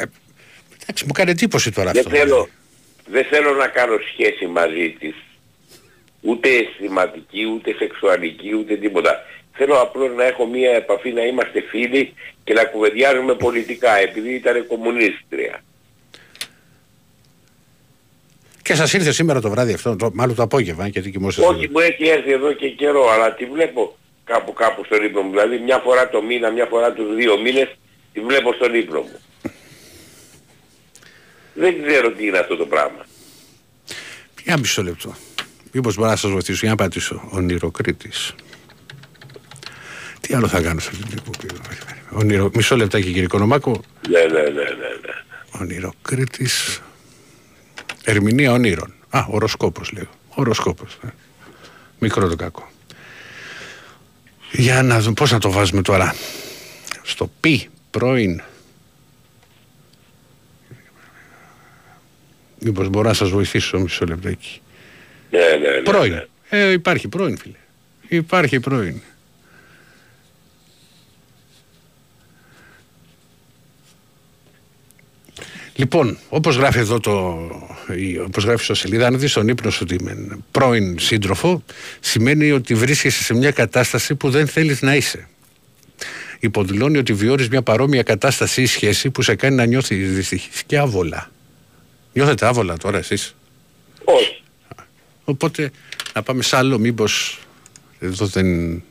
Εντάξει, 0.83 1.05
μου 1.07 1.13
κάνει 1.13 1.31
εντύπωση 1.31 1.73
τώρα 1.73 1.91
δεν 1.93 1.99
αυτό. 2.07 2.11
δηλαδή. 2.11 2.31
θέλω, 2.31 2.49
δεν 3.07 3.25
θέλω 3.25 3.53
να 3.55 3.67
κάνω 3.69 3.97
σχέση 4.13 4.47
μαζί 4.47 4.97
της. 4.99 5.15
Ούτε 6.21 6.49
αισθηματική, 6.49 7.45
ούτε 7.45 7.75
σεξουαλική, 7.79 8.55
ούτε 8.55 8.77
τίποτα. 8.77 9.25
Θέλω 9.53 9.81
απλώς 9.81 10.15
να 10.17 10.25
έχω 10.25 10.47
μία 10.47 10.71
επαφή, 10.71 11.13
να 11.13 11.23
είμαστε 11.23 11.61
φίλοι 11.61 12.15
και 12.45 12.53
να 12.53 12.65
κουβεντιάζουμε 12.65 13.35
πολιτικά, 13.35 13.97
επειδή 13.97 14.35
ήταν 14.35 14.67
κομμουνίστρια. 14.67 15.63
Και 18.63 18.75
σας 18.75 18.93
ήρθε 18.93 19.13
σήμερα 19.13 19.41
το 19.41 19.51
βράδυ 19.51 19.73
αυτό, 19.73 19.97
το, 19.97 20.11
μάλλον 20.13 20.35
το 20.35 20.43
απόγευμα, 20.43 20.87
γιατί 20.87 21.11
κοιμόσαστε. 21.11 21.55
Όχι, 21.55 21.69
μου 21.71 21.79
έχει 21.79 22.09
έρθει 22.09 22.33
εδώ 22.33 22.53
και 22.53 22.69
καιρό, 22.69 23.11
αλλά 23.11 23.35
τη 23.35 23.45
βλέπω 23.45 23.97
κάπου 24.25 24.53
κάπου 24.53 24.85
στον 24.85 25.05
ύπνο 25.05 25.21
μου. 25.23 25.31
Δηλαδή 25.31 25.59
μια 25.59 25.79
φορά 25.79 26.09
το 26.09 26.23
μήνα, 26.23 26.51
μια 26.51 26.67
φορά 26.67 26.93
τους 26.93 27.15
δύο 27.15 27.39
μήνες, 27.41 27.77
τη 28.13 28.21
βλέπω 28.21 28.53
στον 28.53 28.75
ύπνο 28.75 29.01
μου. 29.01 29.21
Δεν 31.55 31.83
ξέρω 31.87 32.13
τι 32.13 32.27
είναι 32.27 32.39
αυτό 32.39 32.57
το 32.57 32.67
πράγμα. 32.67 33.07
Για 34.45 34.59
μισό 34.59 34.83
λεπτό. 34.83 35.15
Μήπως 35.73 35.97
μπορώ 35.97 36.11
να 36.11 36.17
σας 36.17 36.31
βοηθήσω 36.31 36.59
για 36.61 36.71
να 36.71 36.77
πατήσω. 36.77 37.29
Ο 37.33 37.41
Νηροκρίτης. 37.41 38.35
Τι 40.23 40.35
άλλο 40.35 40.49
θα 40.49 40.61
κάνω 40.61 40.81
σε 40.81 40.89
αυτή 40.93 41.03
την 41.05 41.19
εκπομπή. 41.19 41.47
Ονειρο... 42.11 42.51
Μισό 42.55 42.77
λεπτάκι 42.77 43.13
κύριε 43.13 43.27
Κονομάκο. 43.27 43.81
Ναι, 44.09 44.19
ναι, 44.21 44.41
ναι, 44.41 44.49
ναι. 44.51 44.63
ναι. 45.03 45.13
Ονειροκρίτης. 45.61 46.81
Ερμηνεία 48.05 48.53
ονείρων. 48.53 48.95
Α, 49.11 49.25
οροσκόπος 49.29 49.93
λέω. 49.93 50.09
Οροσκόπος. 50.29 50.99
ε. 51.05 51.09
Μικρό 51.99 52.29
το 52.29 52.37
κακό. 52.37 52.71
Για 54.53 54.83
να 54.83 55.01
δούμε 55.01 55.13
πώς 55.15 55.31
να 55.31 55.39
το 55.39 55.51
βάζουμε 55.51 55.83
τώρα; 55.83 56.15
Στο 57.03 57.31
πι 57.41 57.69
πρώην. 57.91 58.43
Μήπως 62.59 62.89
μπορώ 62.89 63.09
να 63.09 63.15
σας 63.15 63.29
βοηθήσω 63.31 63.79
μισό 63.79 64.05
λεπτάκι. 64.05 64.61
Ναι, 65.31 65.39
ναι, 65.39 65.71
ναι, 65.77 65.81
Πρώην. 65.83 66.13
ναι. 66.13 66.25
Ε, 66.49 66.71
υπάρχει 66.73 67.09
πρώην 67.09 67.39
φίλε. 67.39 67.57
Υπάρχει 68.09 68.61
πρώην. 68.61 69.01
Λοιπόν, 75.75 76.19
όπως 76.29 76.57
γράφει 76.57 76.79
εδώ 76.79 77.01
το. 77.01 77.39
η- 77.97 78.19
όπως 78.19 78.45
γράφει 78.45 78.65
στο 78.65 78.75
σελίδα, 78.75 79.07
αν 79.07 79.19
δεις 79.19 79.33
τον 79.33 79.49
ύπνο 79.49 79.71
σου 79.71 79.81
ότι 79.83 80.03
με 80.03 80.39
πρώην 80.51 80.99
σύντροφο, 80.99 81.63
σημαίνει 82.01 82.51
ότι 82.53 82.75
βρίσκεσαι 82.75 83.23
σε 83.23 83.35
μια 83.35 83.51
κατάσταση 83.51 84.15
που 84.15 84.31
δεν 84.31 84.47
θέλεις 84.47 84.83
να 84.83 84.95
είσαι. 84.97 85.29
Υποδηλώνει 86.41 86.99
ότι 86.99 87.13
βιώνει 87.13 87.47
μια 87.51 87.63
παρόμοια 87.63 88.03
κατάσταση 88.03 88.63
ή 88.63 88.67
σχέση 88.67 89.11
που 89.11 89.23
σε 89.23 89.35
κάνει 89.35 89.55
να 89.57 89.65
νιώθεις 89.65 90.15
δυστυχής 90.15 90.63
και 90.67 90.79
άβολα. 90.79 91.31
Νιώθετε 92.13 92.47
άβολα 92.47 92.77
τώρα 92.77 92.99
εσείς; 92.99 93.35
Όχι. 94.05 94.43
Οπότε 95.25 95.71
να 96.15 96.23
πάμε 96.23 96.43
σε 96.43 96.57
άλλο, 96.57 96.79
μήπως. 96.79 97.39
Εδώ 98.01 98.27
δεν. 98.27 98.83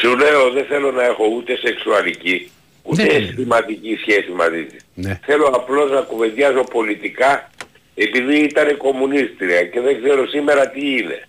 Σου 0.00 0.16
λέω 0.16 0.50
δεν 0.50 0.64
θέλω 0.64 0.90
να 0.90 1.04
έχω 1.04 1.24
ούτε 1.36 1.56
σεξουαλική, 1.56 2.50
ούτε 2.82 3.02
Ναι. 3.02 3.12
αισθηματική 3.12 3.98
σχέση 4.00 4.30
μαζί 4.30 4.64
της. 4.64 4.84
Ναι. 4.94 5.20
Θέλω 5.24 5.46
απλώς 5.46 5.90
να 5.90 6.00
κουβεντιάζω 6.00 6.64
πολιτικά 6.64 7.50
επειδή 7.94 8.36
ήταν 8.38 8.76
κομμουνίστρια 8.76 9.64
και 9.64 9.80
δεν 9.80 10.02
ξέρω 10.02 10.26
σήμερα 10.26 10.68
τι 10.68 10.80
είναι. 10.80 11.28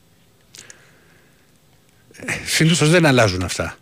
Συνήθω 2.46 2.86
δεν 2.86 3.06
αλλάζουν 3.06 3.44
αυτά. 3.44 3.76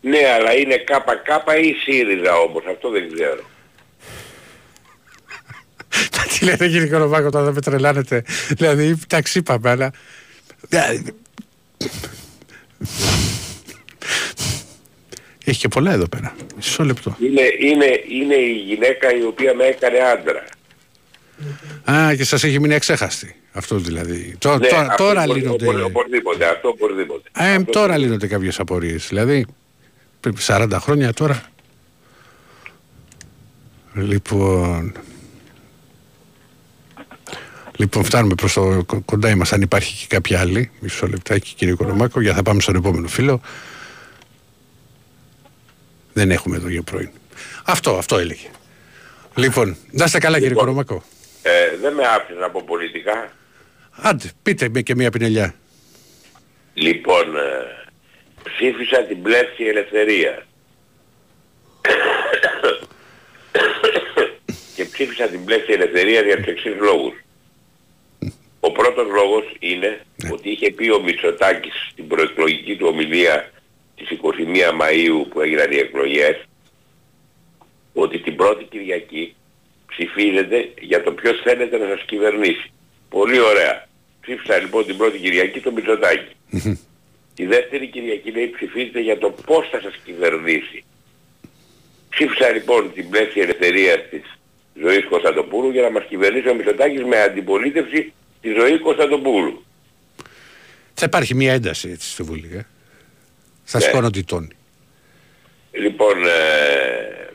Ναι, 0.00 0.18
αλλά 0.38 0.54
είναι 0.54 0.76
ΚΚ 0.76 1.64
ή 1.64 1.72
ΣΥΡΙΖΑ 1.82 2.36
όμως, 2.36 2.62
αυτό 2.70 2.90
δεν 2.90 3.12
ξέρω. 3.14 3.42
Τι 6.38 6.44
λέτε 6.44 6.68
κύριε 6.68 6.88
Κοροβάκο 6.88 7.30
τώρα 7.30 7.44
δεν 7.44 7.54
με 7.54 7.60
τρελάνετε. 7.60 8.24
Δηλαδή, 8.48 8.98
εντάξει 9.04 9.38
είπαμε, 9.38 9.70
αλλά... 9.70 9.92
Έχει 15.44 15.58
και 15.58 15.68
πολλά 15.68 15.92
εδώ 15.92 16.08
πέρα. 16.08 16.34
Μισό 16.56 16.84
λεπτό. 16.84 17.16
Είναι, 17.20 17.42
είναι, 17.60 17.84
είναι 18.08 18.34
η 18.34 18.52
γυναίκα 18.52 19.16
η 19.16 19.22
οποία 19.24 19.54
με 19.54 19.64
έκανε 19.64 19.98
άντρα. 19.98 20.44
Α, 21.98 22.14
και 22.14 22.24
σας 22.24 22.44
έχει 22.44 22.60
μείνει 22.60 22.74
εξέχαστη. 22.74 23.36
Αυτό 23.52 23.76
δηλαδή. 23.76 24.34
Τω- 24.38 24.58
Ναι, 24.58 24.66
τώρα- 24.68 24.80
αυτό 24.90 25.04
τώρα 25.04 25.22
οπο- 25.22 25.34
λύνονται... 25.34 25.68
οπο- 25.68 25.84
Οπωσδήποτε, 25.84 26.46
αυτό 26.48 26.68
οπωσδήποτε. 26.68 27.28
Ε, 27.38 27.54
Αυτό 27.54 27.70
τώρα 27.72 27.96
λύνονται 27.98 28.26
κάποιες 28.26 28.58
απορίες. 28.60 29.06
Δηλαδή, 29.08 29.46
πριν 30.20 30.34
40 30.46 30.68
χρόνια 30.80 31.12
τώρα. 31.12 31.42
Λοιπόν... 33.94 34.92
Λοιπόν, 37.76 38.04
φτάνουμε 38.04 38.34
προς 38.34 38.52
το 38.52 38.82
κο- 38.86 39.00
κοντά 39.04 39.36
μας, 39.36 39.52
αν 39.52 39.60
υπάρχει 39.62 39.94
και 40.06 40.14
κάποια 40.16 40.40
άλλη. 40.40 40.70
Μισό 40.80 41.06
λεπτάκι, 41.06 41.54
κύριε 41.54 41.74
Κορομάκο, 41.74 42.20
για 42.20 42.34
θα 42.34 42.42
πάμε 42.42 42.60
στον 42.60 42.74
επόμενο 42.74 43.08
φίλο. 43.08 43.40
Δεν 46.14 46.30
έχουμε 46.30 46.56
εδώ 46.56 46.68
για 46.68 46.82
πρώην. 46.82 47.10
Αυτό, 47.64 47.96
αυτό 47.96 48.18
έλεγε. 48.18 48.48
Λοιπόν, 49.36 49.76
να 49.90 50.04
είστε 50.04 50.18
καλά, 50.18 50.34
κύριε 50.34 50.48
Λοιπόν. 50.48 50.64
Κορομάκο. 50.64 51.02
Ε, 51.42 51.76
δεν 51.80 51.92
με 51.94 52.06
άφησες 52.06 52.40
να 52.40 52.50
πω 52.50 52.62
πολιτικά. 52.66 53.32
Άντε, 53.90 54.30
πείτε 54.42 54.68
με 54.68 54.80
και 54.82 54.94
μία 54.94 55.10
πινελιά. 55.10 55.54
Λοιπόν, 56.74 57.36
ε, 57.36 57.40
ψήφισα 58.42 59.02
την 59.02 59.22
πλεύση 59.22 59.64
ελευθερίας. 59.64 60.42
και 64.76 64.84
ψήφισα 64.84 65.26
την 65.26 65.44
πλεύση 65.44 65.72
ελευθερίας 65.72 66.24
για 66.24 66.36
τους 66.36 66.46
εξής 66.46 66.74
λόγους. 66.80 67.14
Ο 68.60 68.72
πρώτος 68.72 69.06
λόγος 69.06 69.44
είναι 69.58 70.00
ότι 70.32 70.50
είχε 70.50 70.70
πει 70.70 70.90
ο 70.90 71.02
Μητσοτάκης 71.02 71.88
στην 71.90 72.06
προεκλογική 72.06 72.76
του 72.76 72.86
ομιλία 72.90 73.50
της 73.96 74.08
21 74.10 74.80
Μαΐου 74.80 75.26
που 75.30 75.40
έγιναν 75.40 75.72
οι 75.72 75.76
εκλογές 75.76 76.44
ότι 77.92 78.18
την 78.18 78.36
πρώτη 78.36 78.64
Κυριακή 78.64 79.34
ψηφίζεται 79.86 80.72
για 80.80 81.02
το 81.02 81.12
ποιος 81.12 81.40
θέλετε 81.42 81.76
να 81.78 81.86
σας 81.86 82.04
κυβερνήσει. 82.06 82.72
Πολύ 83.08 83.40
ωραία. 83.40 83.88
Ψήφισα 84.20 84.58
λοιπόν 84.58 84.86
την 84.86 84.96
πρώτη 84.96 85.18
Κυριακή 85.18 85.60
το 85.60 85.72
Μητσοτάκη. 85.72 86.32
Η 87.36 87.46
δεύτερη 87.46 87.86
Κυριακή 87.86 88.30
λέει 88.30 88.50
ψηφίζεται 88.50 89.00
για 89.00 89.18
το 89.18 89.30
πώς 89.30 89.68
θα 89.70 89.80
σας 89.80 89.94
κυβερνήσει. 90.04 90.84
Ψήφισα 92.08 92.50
λοιπόν 92.50 92.92
την 92.92 93.08
πλεύση 93.10 93.40
ελευθερίας 93.40 94.08
της 94.10 94.22
Ζωής 94.80 95.04
Κωνσταντοπούλου 95.08 95.70
για 95.70 95.82
να 95.82 95.90
μας 95.90 96.04
κυβερνήσει 96.08 96.48
ο 96.48 96.54
Μητσοτάκης 96.54 97.04
με 97.04 97.20
αντιπολίτευση 97.20 98.12
της 98.40 98.54
Ζωής 98.58 98.80
Κωνσταντοπούλου. 98.80 99.64
Θα 100.94 101.04
υπάρχει 101.06 101.34
μία 101.34 101.52
ένταση 101.52 101.88
έτσι 101.90 102.10
στη 102.10 102.22
Βουλή. 102.22 102.50
Ε; 102.54 102.66
Θα 103.64 103.78
Ναι. 103.78 103.84
σηκώνονται 103.84 104.18
οι 104.18 104.24
τόνοι. 104.24 104.48
Λοιπόν, 105.72 106.24
ε, 106.26 107.28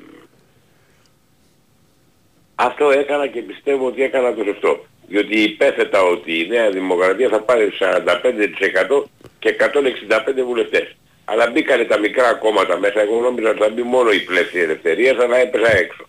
αυτό 2.55 2.91
έκανα 2.91 3.27
και 3.27 3.41
πιστεύω 3.41 3.85
ότι 3.87 4.03
έκανα 4.03 4.33
το 4.33 4.43
σωστό. 4.43 4.85
Διότι 5.07 5.41
υπέθετα 5.41 6.01
ότι 6.03 6.39
η 6.39 6.47
Νέα 6.47 6.69
Δημοκρατία 6.69 7.29
θα 7.29 7.39
πάρει 7.41 7.69
45% 7.79 9.09
και 9.39 9.49
165 9.49 10.43
βουλευτές. 10.43 10.95
Αλλά 11.25 11.49
μπήκανε 11.49 11.83
τα 11.83 11.97
μικρά 11.99 12.33
κόμματα 12.33 12.77
μέσα. 12.79 13.01
Εγώ 13.01 13.21
νόμιζα 13.21 13.49
ότι 13.49 13.59
θα 13.59 13.69
μπει 13.69 13.81
μόνο 13.83 14.11
η 14.11 14.19
πλεύση 14.19 14.59
ελευθερίας, 14.59 15.17
αλλά 15.17 15.37
έπεσα 15.37 15.75
έξω. 15.77 16.07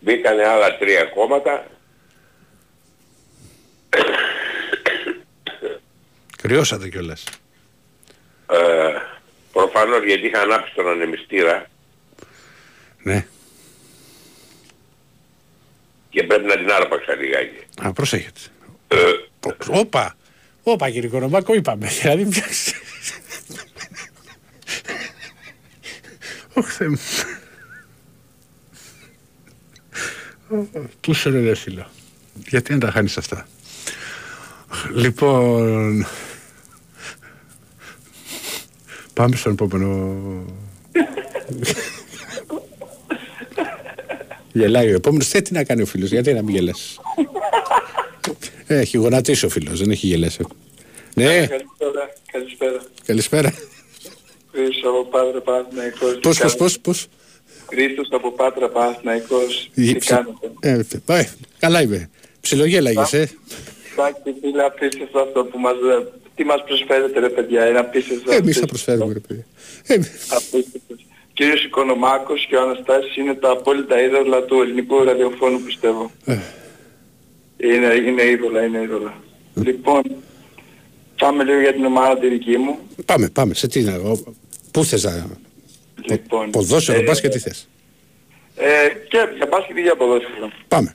Μπήκανε 0.00 0.44
άλλα 0.46 0.76
τρία 0.78 1.04
κόμματα 1.04 1.66
Κρυώσατε 6.42 6.88
κιόλας. 6.88 7.24
Ε, 8.50 8.92
προφανώς 9.52 10.04
γιατί 10.04 10.26
είχα 10.26 10.40
ανάψει 10.40 10.74
τον 10.74 10.88
ανεμιστήρα 10.88 11.66
Ναι. 13.02 13.26
και 16.10 16.22
πρέπει 16.22 16.44
να 16.46 16.56
την 16.56 16.70
άρπαξα 16.70 17.14
λιγάκι. 17.14 17.64
Α, 17.82 17.92
προσέχετε. 17.92 18.40
Ε, 18.88 18.96
Ω- 19.46 19.78
Όπα. 19.78 20.16
Όπα 20.62 20.90
κύριε 20.90 21.08
Κορομάκο 21.08 21.54
είπαμε. 21.54 21.86
Δηλαδή 21.88 22.24
πιάξε. 22.24 22.72
Ωχ 26.54 26.68
Θεέ 26.72 26.88
μου. 26.88 27.00
Πού 31.00 31.14
σε 31.14 31.30
ρε 31.30 31.54
φίλο. 31.54 31.90
Γιατί 32.48 32.72
να 32.72 32.78
τα 32.78 32.90
χάνεις 32.90 33.16
αυτά; 33.16 33.46
Λοιπόν... 34.94 36.06
Πάμε 39.14 39.36
στον 39.36 39.52
επόμενο... 39.52 40.16
Γελάει 44.52 44.92
ο 44.92 44.94
επόμενος. 44.94 45.28
Τι, 45.28 45.42
τι 45.42 45.52
να 45.52 45.64
κάνει 45.64 45.82
ο 45.82 45.86
φίλος, 45.86 46.10
γιατί 46.10 46.32
να 46.32 46.42
μην 46.42 46.54
γελάσει. 46.54 46.96
Ε, 48.66 48.78
έχει 48.78 48.96
γονατίσει 48.96 49.44
ο 49.44 49.48
φίλος, 49.48 49.78
δεν 49.80 49.90
έχει 49.90 50.06
γελάσει. 50.06 50.44
Ναι, 51.14 51.24
Καλησπέρα. 51.46 52.10
Καλησπέρα. 52.32 52.82
καλησπέρα. 53.06 53.54
Χρήστος 54.52 54.82
από 54.84 55.04
Πάτρα 55.04 55.40
Παναθηναϊκός. 55.40 56.18
Πώς, 56.22 56.38
πώς, 56.38 56.56
πώς, 56.56 56.78
πώς; 56.80 57.06
Χρήστος 57.68 58.08
από 58.12 58.30
Πάτρα 58.32 58.68
Παναθηναϊκός. 58.68 59.70
Γε- 59.74 59.92
Τι 59.92 59.98
ψι- 59.98 60.10
κάνετε; 60.60 60.96
Ε, 60.96 60.98
πάει, 61.04 61.28
καλά 61.58 61.82
είμαι. 61.82 62.10
Ψιλογέλαγες, 62.40 63.12
ε. 63.12 63.30
Εντάξει, 63.92 64.34
φίλε, 64.40 64.64
απίστευτο 64.64 65.18
αυτό 65.20 65.44
που 65.44 65.58
μας... 65.58 65.74
Τι 66.34 66.44
μας 66.44 66.62
προσφέρετε 66.66 67.20
ρε 67.20 67.28
παιδιά, 67.28 67.68
είναι 67.68 67.78
απίστευτο. 67.78 68.32
Εμείς 68.32 68.34
θα 68.34 68.38
απίστευτο. 68.38 68.66
προσφέρουμε, 68.66 69.12
ρε 69.12 69.18
παιδί. 69.18 69.44
Ε, 69.86 69.94
Απίστευτος. 70.28 71.06
Κύριος 71.32 71.64
Οικονομάκος 71.64 72.46
και 72.48 72.56
ο 72.56 72.60
Αναστάσης 72.62 73.16
είναι 73.16 73.34
τα 73.34 73.50
απόλυτα 73.50 74.00
είδωλα 74.02 74.42
του 74.42 74.60
ελληνικού 74.62 75.04
ραδιοφώνου 75.04 75.60
πιστεύω. 75.60 76.10
Ε. 76.24 76.38
Είναι, 77.56 77.94
είναι 77.94 78.22
είδωλα, 78.22 78.62
είναι 78.64 78.80
είδωλα. 78.82 79.14
Λοιπόν, 79.54 80.02
πάμε 81.18 81.44
λίγο 81.44 81.60
για 81.60 81.72
την 81.72 81.84
ομάδα 81.84 82.18
τη 82.18 82.28
δική 82.28 82.56
μου. 82.58 82.78
Πάμε, 83.04 83.28
πάμε. 83.28 83.54
Σε 83.54 83.68
τι 83.68 83.80
να... 83.82 83.94
ο- 83.94 84.34
Πού 84.70 84.84
θες 84.84 85.02
να... 85.04 85.26
Λοιπόν, 86.08 86.50
Ποδόσφαιρο, 86.50 86.98
ε, 86.98 87.02
μπάσκετ, 87.02 87.32
τι 87.32 87.38
θες; 87.38 87.68
Ε, 88.56 88.88
και 89.08 89.18
για 89.36 89.46
μπάσκετ 89.50 89.74
και 89.76 89.80
για 89.82 89.96
ποδόσφαιρο. 89.96 90.50
Πάμε. 90.68 90.94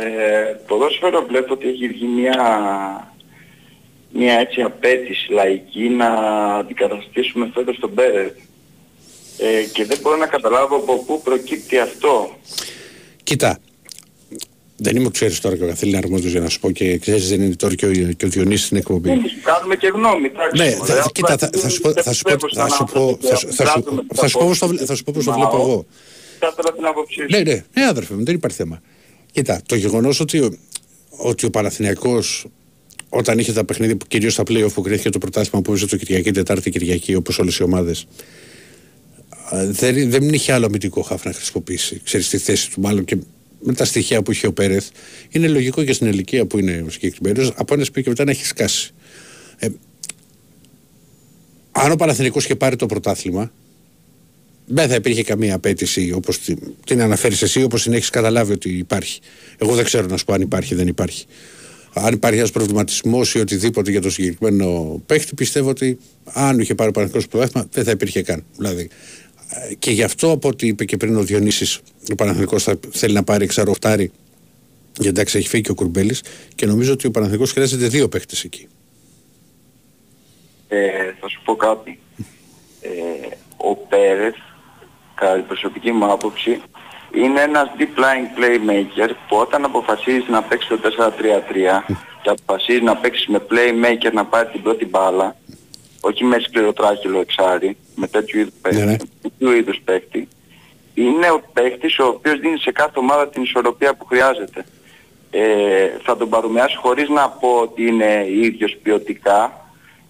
Ε, 0.00 0.56
ποδόσφαιρο 0.66 1.26
βλέπω 1.28 1.52
ότι 1.52 1.68
έχει 1.68 1.88
βγει 1.88 2.06
μια, 2.06 2.34
μια 4.12 4.34
έτσι 4.34 4.60
απέτηση 4.60 5.32
λαϊκή 5.32 5.88
να 5.88 6.08
αντικαταστήσουμε 6.56 7.50
φέτος 7.54 7.78
τον 7.80 7.90
Μπέρετ. 7.94 8.36
Ε, 9.38 9.62
και 9.72 9.84
δεν 9.84 9.98
μπορώ 10.02 10.16
να 10.16 10.26
καταλάβω 10.26 10.76
από 10.76 10.98
πού 11.04 11.20
προκύπτει 11.22 11.78
αυτό. 11.78 12.36
Κοίτα, 13.22 13.58
δεν 14.76 14.96
είμαι 14.96 15.10
ξέρεις 15.10 15.40
τώρα 15.40 15.56
και 15.56 15.64
ο 15.64 15.66
καθήλυνα 15.66 15.98
αρμόδιος 15.98 16.30
για 16.32 16.40
να 16.40 16.48
σου 16.48 16.60
πω 16.60 16.70
και 16.70 16.98
ξέρεις 16.98 17.28
δεν 17.28 17.42
είναι 17.42 17.54
τώρα 17.54 17.74
και 17.74 17.86
ο, 17.86 17.90
και 17.92 18.24
ο 18.24 18.28
Διονύσης 18.28 18.64
στην 18.66 18.76
εκπομπή. 18.76 19.10
Εμείς 19.10 19.32
κάνουμε 19.42 19.76
και 19.76 19.86
γνώμη. 19.86 20.26
εντάξει, 20.26 20.62
Ναι, 20.62 20.76
μωρέ, 20.76 20.92
θα, 20.92 20.98
απλά 20.98 21.10
κοίτα, 21.12 21.36
θα, 21.38 21.46
επειδή 21.46 21.62
θα 21.62 21.68
σου 21.68 21.80
πω, 21.80 21.92
δεν 21.92 22.02
θα 22.02 22.12
σου 22.12 22.22
πω, 22.22 22.32
πιστεύω 22.34 22.54
θα 22.54 22.68
σαν 22.68 22.76
σου 22.76 22.92
πω, 22.92 23.00
άνθρωπος 23.00 23.28
θα 23.28 23.34
και 23.34 23.36
σου- 23.36 23.52
θα 23.52 23.64
σου- 23.66 23.82
βγάζουμε 23.82 24.02
θα 24.14 24.28
σου 24.28 24.38
πω 24.38 24.46
πώς 24.46 24.58
το 24.58 24.66
τα 24.66 24.72
βλέ- 24.72 24.86
θα 24.86 24.94
σου 24.94 25.04
πω 25.04 25.12
πώς 25.14 25.24
το 25.24 25.30
Μα, 25.30 25.36
βλέπω 25.36 25.56
ο- 25.56 25.60
εγώ. 25.60 25.86
Θα 26.38 26.48
ήθελα 26.52 26.72
την 26.72 26.84
άποψή 26.86 27.14
σου. 27.20 27.26
Ναι, 27.30 27.38
ναι, 27.38 27.64
ναι, 27.74 27.84
αδερφέ 27.86 28.14
μου, 28.14 28.24
δεν 28.24 28.34
υπάρχει 28.34 28.56
θέμα. 28.56 28.80
Κοίτα, 29.32 29.60
το 29.66 29.74
γεγονός 29.76 30.20
ότι, 30.20 30.38
ο- 30.38 30.58
ότι 31.08 31.46
ο 31.46 31.50
Παναθηναϊκός 31.50 32.46
όταν 33.08 33.38
είχε 33.38 33.52
τα 33.52 33.64
παιχνίδια, 33.64 33.96
κυρίως 34.08 34.32
στα 34.32 34.42
playoff 34.46 34.72
που 34.74 34.82
κρίθηκε 34.82 35.10
το 35.10 35.18
πρωτάθλημα 35.18 35.62
που 35.62 35.70
έπαιζε 35.70 35.86
το 35.86 35.96
Κυριακή, 35.96 36.30
Τετάρτη 36.30 36.70
Κυριακή, 36.70 37.14
όπως 37.14 37.38
όλες 37.38 37.56
οι 37.56 37.62
ομάδες, 37.62 38.06
δεν, 39.70 40.10
δεν 40.10 40.28
είχε 40.28 40.52
άλλο 40.52 40.66
αμυντικό 40.66 41.02
χάφ 41.02 41.24
να 41.24 41.32
χρησιμοποιήσει. 41.32 42.00
Ξέρεις 42.04 42.28
τη 42.28 42.38
θέση 42.38 42.70
του, 42.70 42.80
μάλλον 42.80 43.04
και 43.04 43.16
με 43.60 43.72
τα 43.74 43.84
στοιχεία 43.84 44.22
που 44.22 44.30
είχε 44.30 44.46
ο 44.46 44.52
Πέρεθ. 44.52 44.88
Είναι 45.30 45.48
λογικό 45.48 45.84
και 45.84 45.92
στην 45.92 46.06
ηλικία 46.06 46.46
που 46.46 46.58
είναι 46.58 46.84
ο 46.86 46.90
συγκεκριμένος, 46.90 47.52
από 47.56 47.74
ένα 47.74 47.84
σπίτι 47.84 48.02
και 48.02 48.08
μετά 48.08 48.24
να 48.24 48.30
έχει 48.30 48.44
σκάσει. 48.46 48.92
Ε, 49.58 49.68
αν 51.72 51.92
ο 51.92 51.96
Παναθηναϊκός 51.96 52.44
είχε 52.44 52.56
πάρει 52.56 52.76
το 52.76 52.86
πρωτάθλημα, 52.86 53.52
δεν 54.72 54.88
θα 54.88 54.94
υπήρχε 54.94 55.22
καμία 55.22 55.54
απέτηση 55.54 56.12
όπως 56.12 56.38
την, 56.38 56.58
την 56.86 57.02
αναφέρεις 57.02 57.42
εσύ, 57.42 57.62
όπως 57.62 57.82
την 57.82 57.92
έχεις 57.92 58.10
καταλάβει 58.10 58.52
ότι 58.52 58.68
υπάρχει. 58.68 59.20
Εγώ 59.58 59.74
δεν 59.74 59.84
ξέρω 59.84 60.06
να 60.06 60.16
σου 60.16 60.24
πω 60.24 60.32
αν 60.32 60.40
υπάρχει 60.40 60.74
ή 60.74 60.76
δεν 60.76 60.86
υπάρχει. 60.86 61.26
Αν 61.92 62.14
υπάρχει 62.14 62.38
ένας 62.38 62.50
προβληματισμός 62.50 63.34
ή 63.34 63.40
οτιδήποτε 63.40 63.90
για 63.90 64.00
το 64.00 64.10
συγκεκριμένο 64.10 65.00
παίχτη, 65.06 65.34
πιστεύω 65.34 65.68
ότι 65.68 65.98
αν 66.24 66.58
είχε 66.58 66.74
πάρει 66.74 66.88
ο 66.88 66.92
Παναθηναϊκός 66.92 67.30
το 67.30 67.36
πρωτάθλημα 67.36 67.68
δεν 67.72 67.84
θα 67.84 67.90
υπήρχε 67.90 68.22
καν. 68.22 68.44
Δηλαδή, 68.56 68.88
ε, 69.70 69.74
και 69.74 69.90
γι' 69.90 70.02
αυτό 70.02 70.30
από 70.30 70.48
ό,τι 70.48 70.66
είπε 70.66 70.84
και 70.84 70.96
πριν 70.96 71.16
ο 71.16 71.22
Διονύσης 71.22 71.80
ο 72.10 72.14
Παναθηναϊκός 72.14 72.62
θα 72.62 72.78
θέλει 72.90 73.14
να 73.14 73.22
πάρει 73.22 73.44
εξαρροχτάρι 73.44 74.10
γιατί 74.94 75.08
εντάξει 75.08 75.38
έχει 75.38 75.48
φύγει 75.48 75.62
και 75.62 75.70
ο 75.70 75.74
Κουρμπέλης 75.74 76.22
και 76.54 76.66
νομίζω 76.66 76.92
ότι 76.92 77.06
ο 77.06 77.10
Παναθηναϊκός 77.10 77.52
χρειάζεται 77.52 77.88
δύο 77.88 78.08
παίχτες 78.08 78.44
εκεί. 78.44 78.68
Ε, 80.68 80.78
θα 81.20 81.28
σου 81.28 81.40
πω 81.44 81.56
κάτι. 81.56 81.98
Ε, 82.80 82.88
ο 83.56 83.76
Πέρεθ, 83.76 84.34
κατά 85.20 85.34
την 85.34 85.46
προσωπική 85.46 85.92
μου 85.92 86.12
άποψη, 86.12 86.62
είναι 87.14 87.40
ένας 87.40 87.70
deep 87.78 87.98
line 88.02 88.28
playmaker 88.38 89.10
που 89.28 89.36
όταν 89.36 89.64
αποφασίζει 89.64 90.24
να 90.28 90.42
παίξει 90.42 90.68
το 90.68 90.78
4-3-3 90.98 91.94
και 92.22 92.30
αποφασίζει 92.30 92.82
να 92.82 92.96
παίξει 92.96 93.30
με 93.30 93.38
playmaker 93.50 94.12
να 94.12 94.24
πάρει 94.24 94.48
την 94.48 94.62
πρώτη 94.62 94.86
μπάλα, 94.86 95.36
όχι 96.00 96.24
με 96.24 96.38
σκληροτράχυλο 96.38 97.20
εξάρι, 97.20 97.76
με 97.94 98.06
τέτοιου 98.06 98.38
είδους 98.40 98.54
παίκτη, 98.62 98.78
Ναι, 98.78 98.84
ναι. 98.84 98.96
τέτοιου 99.22 99.50
είδους 99.52 99.80
παίκτη, 99.84 100.28
είναι 100.94 101.30
ο 101.30 101.42
παίκτης 101.52 101.98
ο 101.98 102.04
οποίος 102.06 102.38
δίνει 102.38 102.58
σε 102.58 102.72
κάθε 102.72 102.98
ομάδα 102.98 103.28
την 103.28 103.42
ισορροπία 103.42 103.94
που 103.94 104.04
χρειάζεται. 104.06 104.64
Ε, 105.30 105.88
θα 106.02 106.16
τον 106.16 106.28
παρομοιάσει 106.28 106.76
χωρίς 106.76 107.08
να 107.08 107.28
πω 107.28 107.48
ότι 107.48 107.86
είναι 107.86 108.26
ίδιος 108.28 108.76
ποιοτικά 108.82 109.64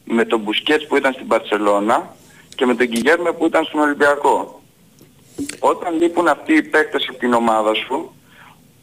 με 0.04 0.24
τον 0.24 0.40
Μπουσκέτς 0.40 0.86
που 0.86 0.96
ήταν 0.96 1.12
στην 1.12 1.26
Παρσελώνα 1.26 2.14
και 2.54 2.66
με 2.66 2.74
τον 2.74 2.88
Κιγέρμε 2.88 3.32
που 3.32 3.46
ήταν 3.46 3.64
στον 3.64 3.80
Ολυμπιακό. 3.80 4.59
Όταν 5.58 6.00
λείπουν 6.00 6.28
αυτοί 6.28 6.52
οι 6.54 6.62
παίκτες 6.62 7.06
από 7.08 7.18
την 7.18 7.32
ομάδα 7.32 7.74
σου, 7.74 8.14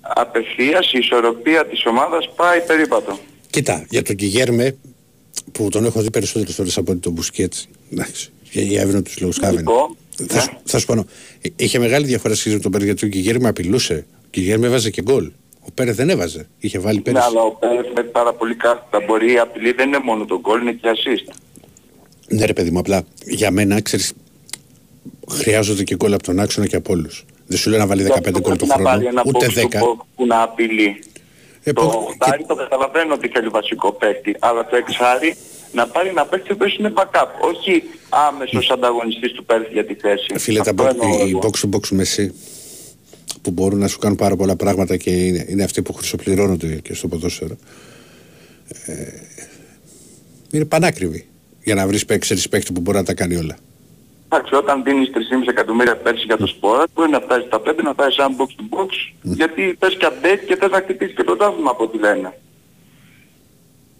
απευθείας 0.02 0.92
η 0.94 0.98
ισορροπία 0.98 1.66
της 1.68 1.86
ομάδας 1.86 2.30
πάει 2.36 2.62
περίπατο. 2.62 3.20
Κοίτα, 3.50 3.86
για 3.90 4.02
τον 4.04 4.16
Κιγέρμε 4.16 4.76
που 5.52 5.70
τον 5.70 5.86
έχω 5.86 6.02
δει 6.02 6.12
περισσότερες 6.12 6.56
φορές 6.56 6.78
από 6.78 6.92
ότι 6.92 7.00
τον 7.02 7.12
Μπουσκέτς 7.14 7.68
εντάξει, 7.92 8.30
για, 8.52 8.62
για 8.62 8.82
εύνοου 8.82 9.02
λόγους 9.20 9.38
χάβαινε. 9.38 9.58
Λοιπόν, 9.60 9.96
Θα, 10.28 10.40
σου- 10.42 10.58
θα 10.64 10.80
σου 10.80 10.86
πω, 10.86 10.94
ε, 11.42 11.50
είχε 11.56 11.80
μεγάλη 11.80 12.06
διαφορά 12.06 12.36
σχέση 12.36 12.56
με 12.56 12.62
τον 12.62 12.72
Πέρες 12.72 12.86
γιατί 12.88 13.06
ο 13.06 13.10
Κιγέρμε 13.10 13.48
απειλούσε. 13.50 14.06
Ο 14.24 14.28
Κιγέρμε 14.30 14.68
έβαζε 14.68 14.90
και 14.90 15.02
γκολ. 15.02 15.32
Ο 15.62 15.72
Πέρες 15.74 15.96
δεν 15.96 16.10
έβαζε. 16.10 16.48
Είχε 16.60 16.80
βάλει 16.80 16.98
Ναι, 16.98 17.04
πέρυσι. 17.04 17.24
αλλά 17.28 17.42
ο 17.42 17.52
Πέρες 17.52 17.92
με 17.96 18.04
πάρα 18.04 18.34
πολύ 18.34 18.56
κάθετα 18.56 19.00
μπορεί 19.08 19.34
η 19.34 19.40
απειλή 19.40 19.72
δεν 19.72 19.88
είναι 19.88 20.00
μόνο 20.04 20.26
το 20.26 20.40
γκολ, 20.40 20.62
είναι 20.62 20.72
και 20.72 20.88
assist. 20.96 21.34
Ναι, 22.28 22.46
ρε 22.46 22.54
παιδί 22.54 22.72
μου, 22.72 22.80
απλά 22.80 23.04
για 23.26 23.52
μένα 23.52 23.82
ξέρεις, 23.82 24.14
χρειάζονται 25.32 25.84
και 25.84 25.96
γκολ 25.96 26.14
από 26.14 26.24
τον 26.24 26.40
άξονα 26.40 26.68
και 26.68 26.76
από 26.76 26.94
όλους. 26.94 27.26
Δεν 27.48 27.58
σου 27.58 27.70
λέω 27.70 27.80
να 27.80 27.88
βάλει 27.88 28.02
15 28.04 28.06
Γι' 28.06 28.12
αυτό 28.14 28.32
γκολ 28.32 28.42
το 28.42 28.66
πρέπει 28.66 28.68
να 28.68 28.74
χρόνο, 28.74 28.90
πάρει 28.90 29.06
ένα 29.06 29.24
ούτε 29.26 29.46
box 29.46 29.50
to 29.50 29.62
10. 29.62 29.64
box 29.82 30.06
που 30.16 30.26
να 30.26 30.42
απειλεί. 30.42 31.04
Ε, 31.64 31.74
το 31.74 31.82
πω- 31.82 32.08
οχτάρι 32.08 32.46
το 32.46 32.56
καταλαβαίνω 32.56 33.14
ότι 33.14 33.28
θέλει 33.28 33.48
βασικό 33.48 33.92
παίκτη, 33.92 34.36
αλλά 34.40 34.66
το 34.66 34.76
εξάρι 34.76 35.36
να 35.72 35.88
πάρει 35.88 36.10
ένα 36.10 36.26
παίκτη 36.26 36.56
που 36.56 36.66
είναι 36.80 36.94
backup, 36.96 37.28
όχι 37.42 37.84
άμεσος 38.10 38.70
ανταγωνιστής 38.70 39.32
του 39.32 39.46
Πέρθ 39.46 39.72
για 39.72 39.86
τη 39.86 39.94
θέση. 39.94 40.26
Φίλε, 40.38 40.60
τα 40.62 40.70
Αυτό 40.72 40.84
box, 40.84 40.88
εννοώ 40.90 41.26
οι 41.26 41.30
εγώ. 41.30 41.40
box 41.44 41.66
to 41.66 41.76
box 41.76 41.88
μεσή 41.90 42.34
που 43.42 43.52
μπορούν 43.52 43.80
να 43.80 43.88
σου 43.88 43.98
κάνουν 44.00 44.18
πάρα 44.18 44.36
πολλά 44.36 44.56
πράγματα 44.56 44.98
και 44.98 45.10
είναι, 45.10 45.46
είναι 45.50 45.64
αυτοί 45.64 45.82
που 45.82 45.94
χρυσοπληρώνονται 45.94 46.68
και 46.76 46.94
στο 46.94 47.08
ποδόσφαιρο. 47.08 47.56
Ε, 48.86 48.94
είναι 50.52 50.66
πανάκριβοι 50.66 51.28
για 51.64 51.76
να 51.76 51.88
βρεις 51.88 52.06
παίξει 52.06 52.50
παίκτη 52.50 52.72
που 52.72 52.82
μπορεί 52.82 52.98
να 52.98 53.04
τα 53.04 53.14
κάνει 53.14 53.36
όλα. 53.36 53.58
Εντάξει, 54.30 54.56
όταν 54.56 54.84
δίνεις 54.84 55.10
3,5 55.14 55.48
εκατομμύρια 55.50 55.98
πέρσι 55.98 56.24
για 56.26 56.38
το 56.38 56.48
σπορ, 56.48 56.84
μπορεί 56.94 57.10
να 57.10 57.20
φτάσεις 57.20 57.46
στα 57.46 57.60
5, 57.60 57.84
να 57.84 57.92
φτάσεις 57.94 58.14
σαν 58.16 58.36
box 58.38 58.44
to 58.44 58.78
box, 58.78 58.88
γιατί 59.22 59.76
θες 59.80 59.96
και 59.96 60.08
update 60.10 60.44
και 60.48 60.56
θες 60.56 60.70
να 60.70 60.78
χτυπήσεις 60.78 61.16
και 61.16 61.24
πρωτάθλημα 61.24 61.70
από 61.72 61.84
ό,τι 61.84 61.98
λένε. 61.98 62.34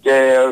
Και 0.00 0.10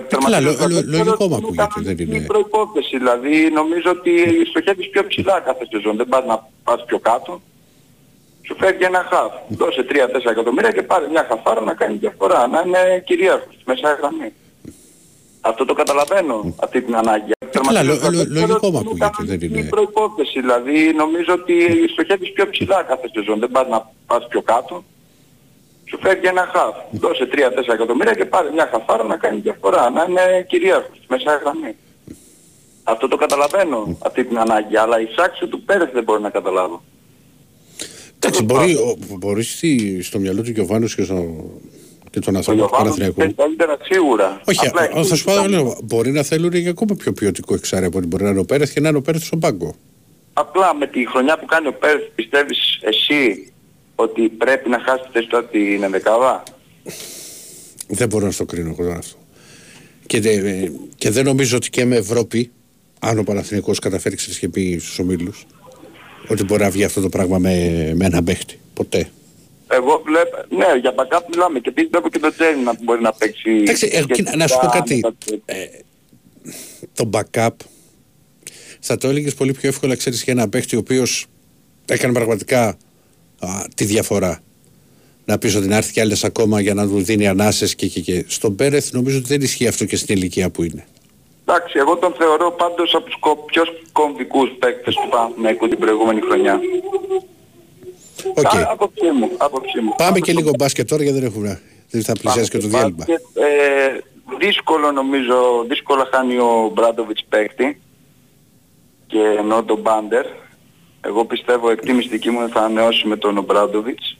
καλά, 0.08 0.40
λο- 0.40 0.54
τερματίζοντας 0.54 0.70
λο- 0.70 0.80
το 0.80 0.86
λογικό 0.90 1.28
δεύτερο, 1.28 1.28
μου 1.28 1.62
ακούγεται, 1.62 1.80
είναι 1.80 1.94
δεν 1.94 2.06
είναι- 2.06 2.16
Η 2.16 2.26
προϋπόθεση, 2.26 2.98
δηλαδή 2.98 3.50
νομίζω 3.52 3.90
ότι 3.90 4.12
στοχεύεις 4.50 4.90
πιο 4.90 5.06
ψηλά 5.06 5.40
κάθε 5.40 5.66
σεζόν, 5.70 5.96
δεν 5.96 6.08
πας 6.08 6.24
να 6.26 6.48
πας 6.64 6.84
πιο 6.84 6.98
κάτω. 6.98 7.40
Σου 8.46 8.56
φεύγει 8.58 8.84
ένα 8.84 9.06
χαφ. 9.10 9.32
Δώσε 9.48 9.82
3-4 9.82 10.30
εκατομμύρια 10.30 10.70
και 10.70 10.82
πάρε 10.82 11.06
μια 11.08 11.26
χαφάρα 11.28 11.60
να 11.60 11.74
κάνει 11.74 11.96
διαφορά, 11.96 12.46
να 12.46 12.62
είναι 12.66 13.02
κυρίαρχος 13.06 13.54
στη 13.54 13.62
μέσα 13.66 13.92
γραμμή. 13.92 14.32
Αυτό 15.50 15.64
το 15.64 15.74
καταλαβαίνω, 15.74 16.54
αυτή 16.56 16.82
την 16.82 16.96
ανάγκη. 16.96 17.30
καλά, 17.50 17.82
λο- 17.82 17.96
Τερματίζοντας 17.96 18.00
το 18.00 18.10
λο- 18.10 18.18
δεύτερο, 18.18 18.46
λογικό 18.46 18.66
μου 18.70 18.78
είναι 18.78 18.88
ακούγεται, 18.88 19.10
κανονική 19.16 19.46
δεν 19.46 19.58
είναι- 19.58 19.68
προϋπόθεση, 19.74 20.40
δηλαδή 20.40 20.76
νομίζω 21.02 21.32
ότι 21.40 21.54
στοχεύεις 21.92 22.32
πιο 22.32 22.44
ψηλά 22.52 22.82
κάθε 22.90 23.06
σεζόν, 23.14 23.38
δεν 23.42 23.50
πας 23.50 23.66
να 23.68 23.78
πας 24.06 24.26
πιο 24.28 24.42
κάτω. 24.42 24.84
Σου 25.90 25.98
φεύγει 26.02 26.26
ένα 26.26 26.44
χαφ. 26.54 26.74
Δώσε 27.02 27.26
3-4 27.26 27.72
εκατομμύρια 27.78 28.14
και 28.14 28.24
πάρε 28.24 28.48
μια 28.56 28.68
χαφάρα 28.72 29.04
να 29.04 29.16
κάνει 29.16 29.40
διαφορά, 29.40 29.90
να 29.90 30.02
είναι 30.08 30.24
κυρίαρχος 30.48 30.96
στη 30.96 31.06
μέσα 31.08 31.30
γραμμή. 31.42 31.72
Αυτό 32.82 33.08
το 33.08 33.16
καταλαβαίνω, 33.16 33.96
αυτή 34.08 34.24
την 34.24 34.38
ανάγκη, 34.38 34.76
αλλά 34.76 35.00
η 35.00 35.06
σάξη 35.16 35.46
του 35.46 35.62
Πέρεθ 35.62 35.92
δεν 35.92 36.04
μπορεί 36.04 36.22
να 36.22 36.30
καταλάβω. 36.30 36.82
Εντάξει, 38.18 38.42
μπορεί, 38.42 38.74
ο- 38.74 38.96
μπορείς 39.18 39.52
στη- 39.56 40.02
στο 40.02 40.18
μυαλό 40.18 40.42
του 40.42 40.52
και 40.52 40.60
ο 40.60 40.66
Βάνος 40.66 40.94
και, 40.94 41.02
στο, 41.02 41.14
και 42.18 42.22
τον 42.22 42.34
Ο 42.34 42.38
ανθρώπο 42.38 42.58
του 42.60 42.66
Γιωβάνος 42.68 42.96
Παναθηναϊκού. 42.96 43.14
παίζει 43.16 43.34
καλύτερα 43.34 43.76
σίγουρα. 43.82 44.40
Όχι, 44.44 44.66
Απλά 44.66 44.80
α, 44.80 44.84
εκεί 44.84 45.08
θα 45.08 45.14
σου 45.16 45.24
πω, 45.24 45.32
ήταν- 45.32 45.48
λέω, 45.50 45.78
μπορεί 45.84 46.10
να 46.12 46.22
θέλουν 46.22 46.52
για 46.54 46.70
ακόμα 46.70 46.94
πιο 46.94 47.12
ποιοτικό 47.12 47.54
εξάρι 47.54 47.84
από 47.86 47.98
ότι 47.98 48.06
μπορεί 48.06 48.22
να 48.24 48.30
είναι 48.30 48.38
ο 48.38 48.44
Πέρεθ 48.44 48.72
και 48.72 48.80
να 48.80 48.88
είναι 48.88 48.98
ο 48.98 49.02
Πέρεθ 49.02 49.22
στον 49.22 49.40
πάγκο. 49.40 49.74
Απλά 50.32 50.74
με 50.74 50.86
τη 50.86 51.06
χρονιά 51.08 51.38
που 51.38 51.46
κάνει 51.46 51.66
ο 51.66 51.72
Πέρθ 51.72 52.02
πιστεύεις 52.14 52.78
εσύ 52.80 53.52
ότι 53.94 54.28
πρέπει 54.28 54.68
να 54.68 54.78
χάσει 54.80 55.02
τη 55.04 55.08
θέση 55.12 55.26
του 55.26 55.36
από 55.38 55.50
την 55.52 55.82
ενδεκάδα; 55.82 56.42
Δεν 57.88 58.08
μπορώ 58.08 58.24
να 58.26 58.30
στο 58.32 58.44
κρίνω 58.44 58.68
εγώ 58.68 58.82
τώρα 58.84 58.98
αυτό. 58.98 59.16
Και, 60.06 60.20
δε- 60.20 60.68
και 60.96 61.10
δεν 61.10 61.24
νομίζω 61.24 61.56
ότι 61.56 61.70
και 61.70 61.84
με 61.84 61.96
Ευρώπη, 61.96 62.50
αν 62.98 63.18
ο 63.18 63.22
Παναθηναϊκός 63.22 63.78
καταφέρει 63.78 64.16
ξέρεις 64.16 64.38
και 64.38 64.48
πει 64.48 64.78
στους 64.80 64.98
ομίλους, 64.98 65.46
ότι 66.28 66.44
μπορεί 66.44 66.62
να 66.62 66.70
βγει 66.70 66.84
αυτό 66.84 67.00
το 67.00 67.08
πράγμα 67.08 67.38
με, 67.38 67.50
με 67.96 68.04
έναν 68.04 68.24
παίχτη. 68.24 68.58
Ποτέ. 68.74 69.08
Εγώ 69.68 70.02
βλέπω, 70.04 70.36
ναι, 70.56 70.78
για 70.80 70.94
backup 70.96 71.20
μιλάμε 71.30 71.58
και 71.60 71.68
επίσης 71.68 71.90
βλέπω 71.90 72.08
και 72.08 72.18
τον 72.18 72.32
Τζέρι 72.32 72.58
να 72.58 72.74
μπορεί 72.82 73.00
να 73.02 73.12
παίξει. 73.12 73.50
Εντάξει, 73.50 73.88
ε, 73.92 74.00
και 74.02 74.12
κοίτα, 74.14 74.36
να 74.36 74.46
σου 74.46 74.58
πω 74.60 74.68
στα- 74.68 74.78
κάτι. 74.78 75.02
Ε, 75.44 75.64
το 76.94 77.10
backup 77.12 77.48
θα 78.80 78.96
το 78.96 79.08
έλεγες 79.08 79.34
πολύ 79.34 79.52
πιο 79.52 79.68
εύκολα, 79.68 79.96
ξέρεις, 79.96 80.22
για 80.22 80.32
ένα 80.32 80.48
παίχτη 80.48 80.76
ο 80.76 80.78
οποίος 80.78 81.26
έκανε 81.86 82.12
πραγματικά 82.12 82.76
α, 83.38 83.48
τη 83.74 83.84
διαφορά. 83.84 84.40
Να 85.24 85.38
πεις 85.38 85.54
ότι 85.54 85.66
να 85.66 85.76
έρθει 85.76 85.92
κι 85.92 86.00
άλλες 86.00 86.24
ακόμα 86.24 86.60
για 86.60 86.74
να 86.74 86.86
του 86.88 87.02
δίνει 87.02 87.26
ανάσες 87.26 87.74
και, 87.74 87.86
και, 87.86 88.00
και. 88.00 88.24
Στον 88.28 88.54
Πέρεθ 88.56 88.92
νομίζω 88.92 89.18
ότι 89.18 89.26
δεν 89.26 89.40
ισχύει 89.40 89.66
αυτό 89.66 89.84
και 89.84 89.96
στην 89.96 90.16
ηλικία 90.16 90.50
που 90.50 90.62
είναι. 90.62 90.86
Εντάξει, 91.48 91.78
εγώ 91.78 91.96
τον 91.96 92.14
θεωρώ 92.18 92.50
πάντως 92.52 92.94
από 92.94 93.04
τους 93.04 93.16
κο- 93.20 93.44
πιο 93.46 93.62
κομβικούς 93.92 94.50
παίκτες 94.58 94.94
του 94.94 95.08
Παναθηναϊκού 95.10 95.68
την 95.68 95.78
προηγούμενη 95.78 96.20
χρονιά. 96.20 96.60
Οκ. 98.34 98.46
Α, 98.56 98.68
Άποψή 98.70 99.06
μου, 99.10 99.30
άποψή 99.36 99.80
μου. 99.80 99.94
Πάμε 99.96 100.18
και 100.18 100.32
λίγο 100.32 100.50
μπάσκετ 100.58 100.88
τώρα 100.88 101.02
γιατί 101.02 101.18
δεν 101.18 101.28
έχουμε. 101.28 101.60
Δεν 101.90 102.02
θα 102.02 102.12
πλησιάσει 102.20 102.50
και 102.50 102.58
το 102.58 102.68
Πάμε 102.68 102.78
διάλειμμα. 102.78 103.04
μπάσκετ. 103.08 103.22
Ε, 103.36 104.00
δύσκολο 104.38 104.92
νομίζω, 104.92 105.64
δύσκολα 105.68 106.08
χάνει 106.12 106.36
ο 106.36 106.70
Ομπράντοβιτς 106.74 107.24
παίκτη 107.28 107.80
και 109.06 109.18
εννοώ 109.38 109.62
τον 109.64 109.80
Πάντερ. 109.80 110.26
Εγώ 111.00 111.24
πιστεύω 111.24 111.70
εκτίμηση 111.70 112.08
δική 112.08 112.30
μου 112.30 112.48
θα 112.48 112.58
ανανεώσει 112.60 113.06
με 113.06 113.16
τον 113.16 113.44
Ομπράντοβιτς 113.44 114.18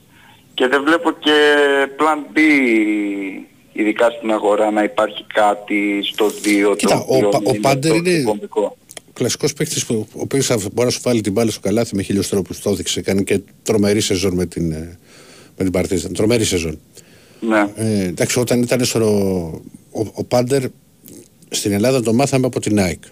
και 0.53 0.67
δεν 0.67 0.83
βλέπω 0.83 1.11
και 1.11 1.31
plan 1.99 2.37
B 2.37 2.39
ειδικά 3.73 4.09
στην 4.09 4.31
αγορά 4.31 4.71
να 4.71 4.83
υπάρχει 4.83 5.25
κάτι 5.33 5.99
στο 6.13 6.25
2 6.25 6.75
Κοίτα, 6.77 6.97
το 6.97 7.05
οποίο 7.07 7.27
ο, 7.27 7.29
Πα- 7.29 7.37
ο 7.45 7.49
είναι 7.49 7.59
Πάντερ 7.59 7.91
τόσο 7.91 8.03
είναι 8.05 8.37
κομβικό. 9.17 9.37
κλασικός 9.37 9.53
παίκτης 9.53 9.85
που, 9.85 10.07
ο 10.13 10.21
οποίος 10.21 10.45
θα 10.45 10.55
μπορεί 10.55 10.87
να 10.87 10.89
σου 10.89 11.01
βάλει 11.03 11.21
την 11.21 11.31
μπάλα 11.31 11.51
στο 11.51 11.59
καλάθι 11.59 11.95
με 11.95 12.01
χίλιους 12.01 12.29
τρόπους. 12.29 12.59
Το 12.59 12.69
έδειξε, 12.69 13.01
κάνει 13.01 13.23
και 13.23 13.41
τρομερή 13.63 14.01
σεζόν 14.01 14.33
με 14.33 14.45
την, 14.45 14.71
ε, 14.71 14.97
με 15.57 15.63
την 15.63 15.71
Παρτίζαν. 15.71 16.13
Τρομερή 16.13 16.43
σεζόν. 16.43 16.79
Ναι. 17.39 17.71
Ε, 17.75 18.03
εντάξει, 18.03 18.39
όταν 18.39 18.61
ήταν 18.61 18.85
στο, 18.85 18.99
ο, 19.91 20.05
ο 20.13 20.23
Πάντερ 20.23 20.63
στην 21.49 21.71
Ελλάδα 21.71 22.01
το 22.01 22.13
μάθαμε 22.13 22.45
από 22.45 22.59
την 22.59 22.79
ΑΕΚ. 22.79 23.03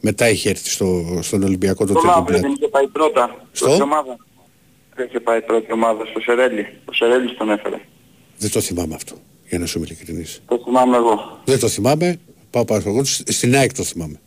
Μετά 0.00 0.30
είχε 0.30 0.50
έρθει 0.50 0.70
στο, 0.70 1.18
στον 1.22 1.42
Ολυμπιακό 1.42 1.86
το 1.86 1.92
Το 1.92 2.00
τρίτο 2.00 2.14
Μαύρη 2.14 2.40
δεν 2.40 2.50
είχε 2.50 2.68
πάει 2.68 2.86
πρώτα. 2.86 3.46
Στο; 3.52 3.66
Πρώτη 3.66 3.82
ομάδα. 3.82 4.16
Δεν 4.94 5.06
είχε 5.06 5.20
πάει 5.20 5.42
πρώτη 5.42 5.72
ομάδα 5.72 6.04
στο 6.04 6.20
Σερέλι. 6.20 6.66
Ο 6.84 6.92
Σερέλι 6.92 7.34
τον 7.34 7.50
έφερε. 7.50 7.80
Δεν 8.38 8.50
το 8.50 8.60
θυμάμαι 8.60 8.94
αυτό, 8.94 9.14
για 9.48 9.58
να 9.58 9.66
σου 9.66 9.78
είμαι 9.78 9.86
ειλικρινής. 9.90 10.42
Το 10.48 10.60
θυμάμαι 10.64 10.96
εγώ. 10.96 11.40
Δεν 11.44 11.58
το 11.58 11.68
θυμάμαι, 11.68 12.20
πάω 12.50 12.64
πάρα 12.64 12.82
εγώ, 12.86 13.04
στην 13.04 13.56
ΑΕΚ 13.56 13.74
το 13.74 13.82
θυμάμαι. 13.82 14.20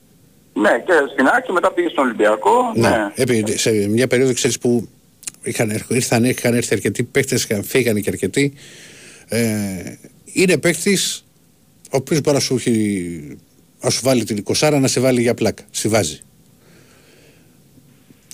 Ναι, 0.61 0.69
και 0.85 0.91
στην 1.13 1.27
Άκη 1.27 1.51
μετά 1.51 1.71
πήγε 1.73 1.89
στον 1.89 2.03
Ολυμπιακό. 2.05 2.51
Ναι. 2.75 2.89
Ναι. 2.89 3.11
Επί, 3.15 3.57
σε 3.57 3.71
μια 3.71 4.07
περίοδο 4.07 4.33
ξέρεις 4.33 4.59
που 4.59 4.87
είχαν, 5.43 5.69
έρχ- 5.69 5.89
ήρθαν, 5.89 6.23
είχαν 6.23 6.53
έρθει 6.53 6.73
αρκετοί 6.73 7.03
παίκτες, 7.03 7.43
είχαν- 7.43 7.63
φύγανε 7.65 7.99
και 7.99 8.09
αρκετοί. 8.09 8.53
Ε, 9.27 9.95
είναι 10.33 10.57
παίκτης 10.57 11.25
ο 11.85 11.97
οποίος 11.97 12.21
μπορεί 12.21 12.35
να 12.35 12.41
σου, 12.41 12.55
έχει, 12.55 13.37
να 13.81 13.89
σου 13.89 13.99
βάλει 14.03 14.23
την 14.23 14.37
20 14.37 14.79
να 14.79 14.87
σε 14.87 14.99
βάλει 14.99 15.21
για 15.21 15.33
πλάκα. 15.33 15.63
Στη 15.71 15.87
βάζει. 15.87 16.19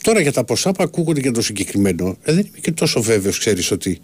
Τώρα 0.01 0.19
για 0.19 0.31
τα 0.31 0.43
ποσά 0.43 0.71
που 0.71 0.83
ακούγονται 0.83 1.19
για 1.19 1.31
το 1.31 1.41
συγκεκριμένο, 1.41 2.17
ε, 2.23 2.33
δεν 2.33 2.45
είμαι 2.47 2.57
και 2.61 2.71
τόσο 2.71 3.01
βέβαιος, 3.01 3.39
ξέρεις, 3.39 3.71
ότι 3.71 3.99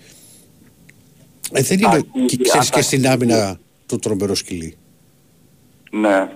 ε, 1.51 1.61
δεν 1.61 1.77
είναι 1.77 1.87
Αχ, 1.87 1.99
και, 2.27 2.35
η- 2.35 2.41
ξέρεις, 2.41 2.69
και 2.69 2.79
αχ, 2.79 2.85
στην 2.85 3.05
αχ, 3.07 3.11
άμυνα 3.13 3.59
το 3.85 3.97
τρομερό 3.99 4.35
σκυλί. 4.35 4.75
Ναι. 5.91 6.29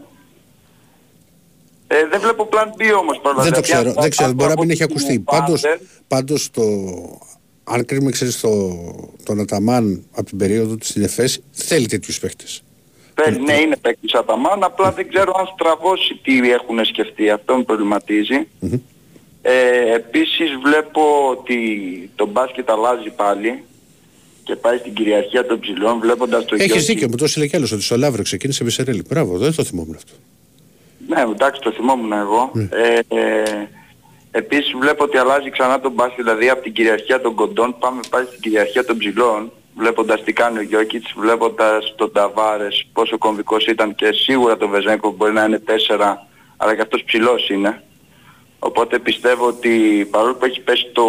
Ε, 1.88 2.08
δεν 2.12 2.20
βλέπω 2.22 2.50
plan 2.52 2.68
B 2.82 2.98
όμως 3.00 3.20
πρώτα. 3.22 3.44
Δεν 3.44 3.54
το 3.54 3.62
Δηλαδή, 3.62 3.62
ξέρω, 3.62 3.90
αν- 3.90 4.02
δεν 4.02 4.10
ξέρω, 4.10 4.28
αν 4.30 4.36
μπορεί 4.36 4.50
να 4.50 4.56
μην 4.64 4.64
από 4.64 4.72
έχει 4.72 4.86
την 4.86 4.90
ακουστεί. 4.92 5.20
Πάντερ, 5.20 5.42
Πάντως, 5.46 5.62
πάντως 6.08 6.50
το, 6.52 6.64
αν 7.64 7.86
κρίνουμε 7.86 8.12
ξέρεις 8.12 8.40
το, 8.40 8.50
τον 9.24 9.40
Αταμάν 9.40 10.04
από 10.12 10.26
την 10.26 10.38
περίοδο 10.38 10.76
του 10.76 10.86
στην 10.86 11.04
ΕΦΕΣ, 11.04 11.40
θέλει 11.52 11.86
τέτοιους 11.86 12.20
παίχτες. 12.20 12.64
Θέλει, 13.14 13.40
ναι, 13.40 13.54
είναι 13.54 13.78
παίκτης 13.78 14.14
Αταμάν, 14.14 14.64
απλά 14.64 14.92
δεν 14.92 15.10
ξέρω 15.10 15.34
αν 15.40 15.46
στραβώσει 15.54 16.20
τι 16.24 16.52
έχουν 16.52 16.86
σκεφτεί. 16.86 17.30
Αυτό 17.30 17.56
με 17.58 17.64
προβληματίζει. 17.64 18.48
Μμμ. 18.60 18.74
Ε, 19.42 19.94
επίσης 19.96 20.50
βλέπω 20.64 21.02
ότι 21.30 21.58
το 22.16 22.26
μπάσκετ 22.26 22.70
αλλάζει 22.70 23.10
πάλι 23.10 23.64
και 24.44 24.56
πάει 24.56 24.78
στην 24.78 24.94
κυριαρχία 24.94 25.46
των 25.46 25.60
ψηλών 25.60 26.00
βλέποντας 26.00 26.46
το 26.46 26.56
Έχεις 26.56 26.66
Γιώργη. 26.66 26.86
δίκιο, 26.86 27.08
μου 27.10 27.16
το 27.16 27.24
έστειλε 27.24 27.48
κι 27.48 27.56
άλλος 27.56 27.72
ότι 27.72 27.82
στο 27.82 27.98
Λαύρο 27.98 28.24
ξεκίνησε 28.24 28.64
με 28.64 28.70
Σερέλη. 28.70 29.04
Μπράβο, 29.10 29.38
δεν 29.38 29.56
το 29.56 29.64
θυμόμουν 29.64 29.96
αυτό. 29.96 30.14
Ναι, 31.08 31.22
εντάξει, 31.22 31.62
το 31.62 31.72
θυμόμουν 31.72 32.12
εγώ. 32.12 32.52
Ναι. 32.54 32.68
Ε, 32.72 33.00
ε, 33.08 33.68
επίσης 34.32 34.74
βλέπω 34.80 35.04
ότι 35.04 35.18
αλλάζει 35.18 35.50
ξανά 35.50 35.80
τον 35.80 35.92
μπάσκετ, 35.92 36.24
δηλαδή 36.24 36.50
από 36.50 36.62
την 36.62 36.74
κυριαρχία 36.74 37.22
των 37.22 37.34
κοντών 37.36 37.76
πάμε 37.80 38.00
πάλι 38.10 38.28
στην 38.28 38.40
κυριαρχία 38.40 38.86
των 38.86 38.98
ψηλών. 38.98 39.52
Βλέποντας 39.76 40.24
τι 40.24 40.34
κάνει 40.34 40.58
ο 40.58 40.62
Γιώκητς, 40.62 41.14
βλέποντας 41.18 41.94
τον 41.98 42.12
Ταβάρες 42.12 42.88
πόσο 42.94 43.18
κομβικός 43.18 43.66
ήταν 43.66 43.96
και 43.96 44.12
σίγουρα 44.12 44.58
τον 44.58 44.70
Βεζέγκο 44.70 45.12
μπορεί 45.12 45.34
να 45.34 45.44
είναι 45.44 45.60
4, 45.60 46.28
αλλά 46.58 46.76
και 46.76 46.82
αυτός 46.82 47.04
ψηλός 47.04 47.50
είναι. 47.50 47.84
Οπότε 48.60 49.00
πιστεύω 49.00 49.48
ότι 49.48 50.08
παρόλο 50.12 50.36
που 50.36 50.46
έχει 50.46 50.62
πέσει 50.62 50.92
το 50.94 51.06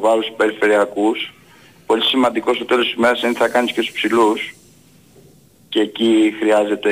βάρος 0.00 0.24
στους 0.24 0.36
περιφερειακούς, 0.36 1.32
πολύ 1.86 2.02
σημαντικό 2.04 2.54
στο 2.54 2.64
τέλος 2.64 2.84
της 2.84 2.94
ημέρας 2.94 3.22
είναι 3.22 3.32
τι 3.32 3.38
θα 3.38 3.48
κάνεις 3.48 3.72
και 3.72 3.82
στους 3.82 3.94
ψηλούς. 3.94 4.54
Και 5.68 5.80
εκεί 5.80 6.34
χρειάζεται 6.40 6.90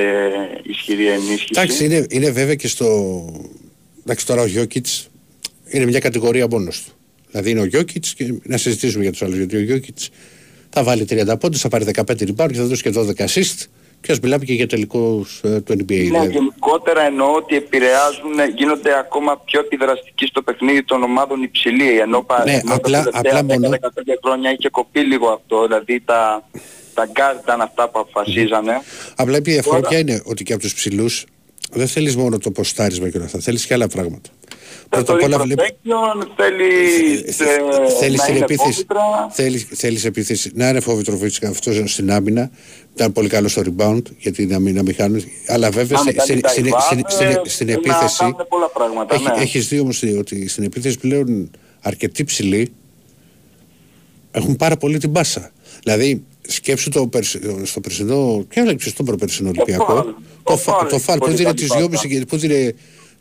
ισχυρή 0.62 1.06
ενίσχυση. 1.06 1.46
Εντάξει, 1.50 1.84
είναι, 1.84 2.06
είναι 2.10 2.30
βέβαια 2.30 2.54
και 2.54 2.68
στο... 2.68 2.86
Εντάξει, 4.00 4.26
τώρα 4.26 4.42
ο 4.42 4.46
Γιώκητς 4.46 5.08
είναι 5.70 5.84
μια 5.86 5.98
κατηγορία 5.98 6.46
μόνος 6.50 6.82
του. 6.82 6.92
Δηλαδή 7.30 7.50
είναι 7.50 7.60
ο 7.60 7.64
Γιώκητς 7.64 8.14
και 8.14 8.34
να 8.42 8.56
συζητήσουμε 8.56 9.02
για 9.02 9.12
τους 9.12 9.22
άλλους. 9.22 9.36
Γιατί 9.36 9.56
ο 9.56 9.60
Γιώκητς 9.60 10.10
θα 10.70 10.82
βάλει 10.82 11.06
30 11.10 11.34
πόντους, 11.40 11.60
θα 11.60 11.68
πάρει 11.68 11.84
15 11.94 12.00
rebound 12.02 12.48
και 12.52 12.56
θα 12.58 12.64
δώσει 12.64 12.82
και 12.82 12.92
12 12.96 13.24
assist 13.24 13.64
και 14.00 14.12
ας 14.12 14.20
μιλάμε 14.20 14.44
και 14.44 14.52
για 14.52 14.66
τελικούς 14.66 15.40
ε, 15.44 15.60
του 15.60 15.72
NBA. 15.72 15.84
Ναι, 15.88 15.94
δηλαδή. 15.94 16.32
γενικότερα 16.32 17.02
εννοώ 17.02 17.32
ότι 17.32 17.56
επηρεάζουν, 17.56 18.32
γίνονται 18.56 18.98
ακόμα 18.98 19.38
πιο 19.44 19.60
επιδραστικοί 19.60 20.26
στο 20.26 20.42
παιχνίδι 20.42 20.82
των 20.84 21.02
ομάδων 21.02 21.42
υψηλή. 21.42 21.98
Ενώ 22.00 22.22
πα- 22.22 22.44
Ναι, 22.44 22.52
ενώ 22.52 22.62
τα 22.68 22.74
απλά- 22.74 23.02
τελευταία 23.04 23.40
απλά 23.40 23.58
μόνο- 23.58 23.68
10-15 23.68 23.78
χρόνια 24.24 24.50
είχε 24.58 24.68
κοπεί 24.68 25.00
λίγο 25.00 25.28
αυτό. 25.28 25.66
Δηλαδή 25.66 26.00
τα, 26.04 26.48
τα 26.96 27.08
guard 27.14 27.40
ήταν 27.42 27.60
αυτά 27.60 27.88
που 27.90 27.98
αποφασίζανε. 27.98 28.72
Απλά 29.16 29.36
η 29.36 29.40
διαφορά 29.40 29.76
Τώρα- 29.76 29.88
ποια 29.88 29.98
είναι 29.98 30.20
ότι 30.24 30.42
και 30.44 30.52
από 30.52 30.62
τους 30.62 30.74
ψηλούς 30.74 31.24
δεν 31.72 31.88
θέλεις 31.88 32.16
μόνο 32.16 32.38
το 32.38 32.50
ποστάρισμα 32.50 33.08
και 33.10 33.16
όλα 33.16 33.26
αυτά, 33.26 33.38
θέλεις 33.38 33.66
και 33.66 33.74
άλλα 33.74 33.88
πράγματα. 33.88 34.28
Πρώτα 34.88 35.12
απ' 35.12 35.22
όλα 35.22 35.38
βλέπεις 35.38 35.64
protection, 35.66 36.26
θέλει 36.36 36.64
ε, 37.38 37.90
Θέλεις 38.00 38.18
να 38.18 38.24
την 38.24 38.34
είναι 38.34 38.44
επίθεση. 38.44 38.72
φόβητρα. 38.72 39.00
Θέλει 39.30 39.58
θέλεις 39.58 40.04
επίθεση. 40.04 40.50
Να 40.54 40.68
είναι 40.68 40.80
φόβητρο 40.80 41.16
φυσικά 41.16 41.48
αυτός 41.48 41.92
στην 41.92 42.12
άμυνα. 42.12 42.50
Ήταν 42.94 43.12
πολύ 43.12 43.28
καλό 43.28 43.48
στο 43.48 43.62
rebound 43.64 44.02
γιατί 44.18 44.46
να 44.46 44.58
μην, 44.58 44.74
να 44.74 44.82
μην 44.82 44.94
χάνουν. 44.94 45.22
Αλλά 45.46 45.70
βέβαια 45.70 46.02
Να 46.04 46.10
στην, 46.20 46.34
μην 46.34 46.42
κάνει 46.42 46.48
στην, 46.48 46.70
τα 46.70 46.80
στην, 46.80 47.00
rebound, 47.00 47.10
στην, 47.10 47.26
ε, 47.26 47.40
στην 47.44 47.66
να 47.66 47.72
επίθεση. 47.72 48.16
κάνουν 48.18 48.46
πολλά 48.48 48.68
πράγματα, 48.68 49.14
Έχει, 49.14 49.24
ναι. 49.24 49.42
Έχεις 49.42 49.68
δει 49.68 49.78
όμως 49.80 50.02
ότι 50.18 50.48
στην 50.48 50.64
επίθεση 50.64 50.98
πλέον 50.98 51.50
αρκετοί 51.80 52.24
ψηλοί 52.24 52.72
έχουν 54.30 54.56
πάρα 54.56 54.76
πολύ 54.76 54.98
την 54.98 55.10
μπάσα. 55.10 55.50
Δηλαδή 55.82 56.24
σκέψου 56.46 56.90
το 56.90 57.06
περσι- 57.06 57.66
στο 57.66 57.80
περσινό 57.80 58.44
και 58.50 58.60
άλλαξε 58.60 58.88
στον 58.88 59.06
προπερσινό 59.06 59.48
Ολυμπιακό; 59.48 59.84
φάλ. 59.94 60.04
Το, 60.04 60.14
Το 60.44 60.56
φα- 60.56 60.72
φάλ 60.72 60.88
το 60.88 60.98
φάλ 60.98 61.18
που 61.18 61.24
πολύ 61.24 61.36
δίνει 61.36 61.44
καλή 61.46 61.58
τις 61.58 61.68
μπάσα. 61.68 61.80
2,5 61.86 62.08
και 62.08 62.24
που 62.26 62.36
δίνει 62.36 62.74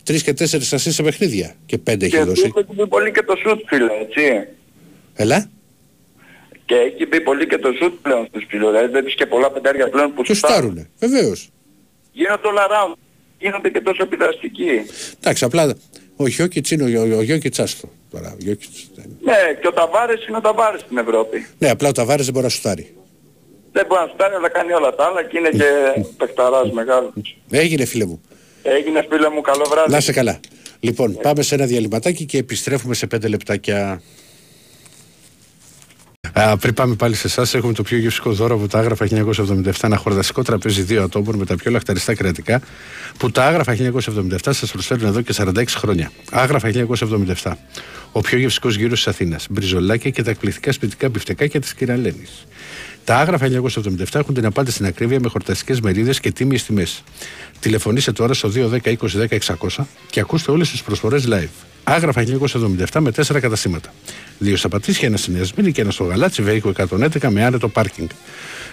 3 0.08 0.22
και 0.24 0.34
4 0.34 0.74
ασίς 0.74 0.96
σε 0.96 1.04
παιχνίδια. 1.04 1.56
Και 1.66 1.78
5 1.78 2.02
έχει 2.06 2.18
Και 2.18 2.24
δώσει. 2.24 2.52
έχει 2.56 2.66
μπει 2.76 2.88
πολύ 2.88 3.12
και 3.12 3.22
το 3.22 3.34
shoot 3.46 3.60
φίλε, 3.66 3.92
έτσι. 4.02 4.48
Έλα. 5.14 5.50
Και 6.66 6.76
έχει 6.76 7.06
μπει 7.08 7.22
πολύ 7.22 7.48
και 7.48 7.58
το 7.58 7.70
shoot 7.82 7.92
πλέον 8.02 8.26
στους 8.28 8.46
ψηλούς. 8.48 8.70
Δηλαδή 8.72 8.88
βλέπεις 8.92 9.16
και 9.16 9.26
πολλά 9.26 9.52
πεντάρια 9.52 9.90
πλέον 9.90 10.14
που 10.14 10.22
Και 10.22 10.34
σουτάρουν. 10.34 10.58
στάρουνε. 10.58 10.90
Βεβαίως. 11.00 11.50
Γίνονται 12.12 12.48
όλα 12.48 12.62
round. 12.68 12.96
Γίνονται 13.40 13.70
και 13.70 13.82
τόσο 13.82 14.04
επιδραστικοί. 14.04 14.68
Εντάξει, 15.20 15.44
απλά 15.44 15.76
ο 16.16 16.28
Γιώκητς 16.28 16.72
είναι 16.72 16.98
ο, 16.98 17.02
ο, 17.02 17.18
ο 17.18 17.22
Γιώκητς 17.22 17.60
άστο. 17.60 17.90
Τώρα, 18.12 18.32
ο 18.32 18.36
Γιώκητς 18.40 18.88
δεν- 18.96 19.18
Ναι, 19.24 19.34
και 19.62 19.68
ο 19.68 19.72
Ταβάρες 19.74 20.26
είναι 20.28 20.38
ο 20.38 20.42
Ταβάρες 20.42 20.82
στην 20.82 20.98
Ευρώπη. 20.98 21.46
Ναι, 21.58 21.70
απλά 21.70 21.90
ο 21.90 21.92
Ταβάρες 21.92 22.26
δεν 22.26 22.34
μπορεί 22.34 22.46
να 22.46 22.52
σουτάρει. 22.52 22.96
Δεν 23.76 23.86
μπορεί 23.88 24.02
να 24.02 24.14
φτάνει 24.14 24.36
αλλά 24.36 24.50
κάνει 24.50 24.72
όλα 24.74 24.96
τα 24.96 25.06
άλλα 25.06 25.24
και 25.24 25.38
είναι 25.38 25.50
και 25.50 25.70
παιχταράς 26.20 26.72
μεγάλος. 26.72 27.14
Έγινε 27.50 27.86
φίλε 27.86 28.06
μου. 28.06 28.22
Έγινε 28.64 29.06
φίλε 29.10 29.30
μου, 29.30 29.42
καλό 29.42 29.66
βράδυ. 29.70 29.92
Να 29.92 29.98
είσαι 29.98 30.12
καλά. 30.12 30.40
Λοιπόν, 30.80 31.18
πάμε 31.22 31.42
σε 31.42 31.56
ένα 31.56 31.66
διαλειμματάκι 31.66 32.26
και 32.26 32.38
επιστρέφουμε 32.38 32.94
σε 32.94 33.08
πέντε 33.08 33.28
λεπτάκια. 33.28 34.02
Α, 36.34 36.58
πριν 36.58 36.74
πάμε 36.74 36.96
πάλι 36.96 37.16
σε 37.16 37.28
εσάς, 37.28 37.54
έχουμε 37.54 37.74
το 37.74 37.84
πιο 37.84 37.98
γευστικό 37.98 38.32
δώρο 38.32 38.56
από 38.56 38.68
τα 38.68 38.80
άγραφα 38.80 39.06
1977. 39.06 39.72
Ένα 39.82 39.98
χορταστικό 39.98 40.42
τραπέζι 40.42 40.82
δύο 40.82 41.04
ατόμων 41.04 41.36
με 41.36 41.46
τα 41.46 41.56
πιο 41.56 41.72
λαχταριστά 41.72 42.16
κρεατικά 42.16 42.62
που 43.18 43.32
τα 43.32 43.46
άγραφα 43.46 43.76
1977 43.76 44.38
σας 44.42 44.72
προσφέρουν 44.72 45.06
εδώ 45.06 45.22
και 45.22 45.34
46 45.38 45.64
χρόνια. 45.68 46.12
Άγραφα 46.32 46.72
1977. 47.42 47.52
Ο 48.12 48.22
πιο 48.22 48.38
γευστικός 48.38 48.76
γύρος 48.76 49.04
της 49.04 49.08
Αθήνας. 49.08 49.48
Μπριζολάκια 49.50 50.10
και 50.10 50.24
τα 50.24 50.30
εκπληκτικά 50.30 50.72
σπιτικά 50.72 51.10
μπιφτεκάκια 51.10 51.60
της 51.60 51.74
κυρα-Λένης. 51.74 52.46
Τα 53.06 53.18
άγραφα 53.18 53.48
1977 53.48 54.04
έχουν 54.14 54.34
την 54.34 54.46
απάντηση 54.46 54.76
στην 54.76 54.86
ακρίβεια 54.88 55.20
με 55.20 55.30
χορταστικές 55.30 55.80
μερίδες 55.82 56.20
και 56.20 56.32
τίμιες 56.32 56.64
τιμές. 56.64 57.04
Τηλεφωνήστε 57.60 58.12
τώρα 58.12 58.34
στο 58.34 58.52
210 58.56 58.80
20 58.84 58.96
10 59.30 59.38
600 59.78 59.84
και 60.10 60.20
ακούστε 60.20 60.52
όλες 60.52 60.70
τις 60.70 60.82
προσφορές 60.84 61.28
live. 61.30 61.50
Άγραφα 61.84 62.24
1977 62.24 63.00
με 63.00 63.12
τέσσερα 63.12 63.40
καταστήματα. 63.40 63.94
Δύο 64.40 64.58
στα 64.58 64.70
Πατήσια, 64.70 65.08
ένα 65.08 65.18
στη 65.18 65.32
Νέα 65.32 65.44
Σμύρνη 65.44 65.72
και 65.72 65.82
ένα 65.82 65.92
στο 65.92 66.04
Γαλάτσι, 66.04 66.42
Βέικο 66.42 66.72
111 66.90 67.30
με 67.30 67.46
άνετο 67.46 67.68
πάρκινγκ. 67.68 68.10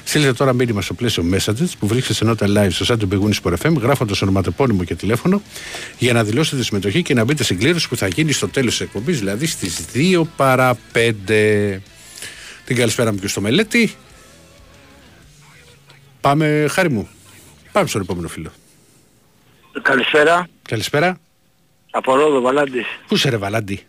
Στείλτε 0.05 0.33
τώρα 0.33 0.53
μήνυμα 0.53 0.83
στο 0.83 0.95
πλαίσιο 0.95 1.25
Messages 1.33 1.69
που 1.79 1.87
βρίσκεται 1.87 2.15
σε 2.15 2.25
νότα 2.25 2.47
live 2.49 2.71
στο 2.71 2.95
site 2.95 2.99
του 2.99 3.07
Μπηγούνι 3.07 3.35
Sport 3.43 3.55
FM 3.63 3.75
γράφοντας 3.81 4.23
ονοματεπώνυμο 4.23 4.85
και 4.85 4.95
τηλέφωνο 4.95 5.43
για 5.99 6.13
να 6.13 6.25
δηλώσετε 6.25 6.63
συμμετοχή 6.63 7.03
και 7.03 7.15
να 7.15 7.25
μπείτε 7.25 7.45
στην 7.45 7.59
κλήρωση 7.59 7.89
που 7.89 7.97
θα 7.97 8.07
γίνει 8.07 8.33
στο 8.33 8.49
τέλος 8.49 8.71
της 8.71 8.81
εκπομπής, 8.81 9.19
δηλαδή 9.19 9.47
στις 9.47 9.79
2 9.95 10.23
παρα 10.37 10.79
5. 10.93 11.81
Την 12.65 12.77
καλησπέρα 12.77 13.13
μου 13.13 13.19
και 13.19 13.29
στο 13.29 13.41
μελέτη. 13.41 13.95
Πάμε, 16.23 16.67
χάρη 16.71 16.91
μου. 16.91 17.09
Πάμε 17.73 17.87
στον 17.89 18.01
επόμενο 18.01 18.29
φίλο. 18.29 18.51
Καλησπέρα. 19.83 20.47
Καλησπέρα. 20.69 21.19
Από 21.91 22.15
Ρόδο, 22.15 22.41
Βαλάντης. 22.41 22.87
Πού 23.07 23.15
είσαι 23.15 23.31
ρε 23.31 23.37
Βαλάντι. 23.37 23.87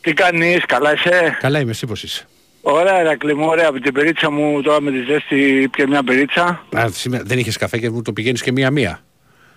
Τι 0.00 0.12
κάνεις, 0.12 0.64
καλά 0.66 0.92
είσαι; 0.92 1.36
Καλά 1.40 1.60
είμαι, 1.60 1.70
εσύ 1.70 1.86
πώς 1.86 2.02
είσαι; 2.02 2.26
Ωραία, 2.62 2.98
Ερακλή 2.98 3.34
μου, 3.34 3.46
ωραία. 3.46 3.68
Από 3.68 3.80
την 3.80 3.92
περίτσα 3.92 4.30
μου 4.30 4.62
τώρα 4.62 4.80
με 4.80 4.90
τη 4.90 5.02
ζέστη 5.02 5.68
πια 5.70 5.88
μια 5.88 6.02
περίτσα. 6.02 6.64
Α, 6.76 6.88
σήμερα 6.92 7.24
δεν 7.26 7.38
είχες 7.38 7.56
καφέ 7.56 7.78
και 7.78 7.90
μου 7.90 8.02
το 8.02 8.12
πηγαίνεις 8.12 8.42
και 8.42 8.52
μία-μία. 8.52 9.00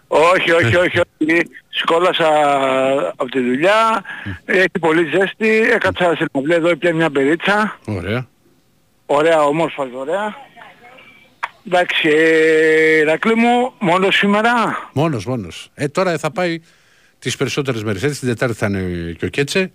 Όχι, 0.07 0.51
όχι, 0.51 0.75
όχι, 0.75 0.99
όχι. 0.99 1.47
Σκόλασα 1.69 2.27
από 3.15 3.29
τη 3.29 3.39
δουλειά, 3.39 4.03
έχει 4.45 4.79
πολύ 4.79 5.09
ζέστη, 5.15 5.69
έκατσα 5.71 6.11
στην 6.15 6.27
αυλή 6.31 6.53
εδώ 6.53 6.75
πια 6.75 6.93
μια 6.93 7.09
περίτσα 7.09 7.79
Ωραία. 7.85 8.27
Ωραία, 9.05 9.43
όμορφα, 9.43 9.87
ωραία. 9.95 10.35
Εντάξει, 11.67 12.07
ε, 12.07 12.97
Ηρακλή 12.97 13.35
μου, 13.35 13.73
μόνος 13.79 14.15
σήμερα. 14.15 14.51
Μόνος, 14.93 15.25
μόνος. 15.25 15.69
Ε, 15.73 15.87
τώρα 15.87 16.17
θα 16.17 16.31
πάει 16.31 16.61
τις 17.19 17.35
περισσότερες 17.35 17.83
μέρες. 17.83 18.03
Έτσι 18.03 18.19
την 18.19 18.27
Τετάρτη 18.27 18.55
θα 18.55 18.65
είναι 18.65 19.11
και 19.11 19.25
ο 19.25 19.27
Κέτσε. 19.27 19.71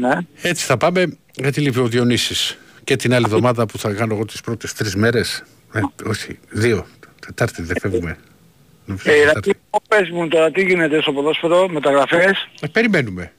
Ναι. 0.00 0.18
Έτσι 0.42 0.64
θα 0.64 0.76
πάμε 0.76 1.16
γιατί 1.34 1.60
λείπει 1.60 1.78
ο 1.78 1.86
Διονύσης. 1.86 2.58
Και 2.84 2.96
την 2.96 3.14
άλλη 3.14 3.24
εβδομάδα 3.24 3.66
που 3.66 3.78
θα 3.78 3.92
κάνω 3.92 4.14
εγώ 4.14 4.24
τις 4.24 4.40
πρώτες 4.40 4.72
τρεις 4.72 4.94
μέρες. 4.94 5.44
Ε, 5.72 5.80
όχι, 6.08 6.38
δύο. 6.50 6.86
Τετάρτη 7.26 7.62
δεν 7.62 7.76
φεύγουμε. 7.80 8.18
Νομίζω 8.84 9.10
Ε, 9.10 9.12
Τετάρτη. 9.14 9.30
Ηρακλή, 9.30 9.54
μου, 9.72 9.78
πες 9.88 10.10
μου 10.10 10.28
τώρα 10.28 10.50
τι 10.50 10.62
γίνεται 10.62 11.00
στο 11.00 11.12
ποδόσφαιρο, 11.12 11.68
μεταγραφές. 11.68 12.48
Ε, 12.60 12.66
περιμένουμε. 12.66 13.32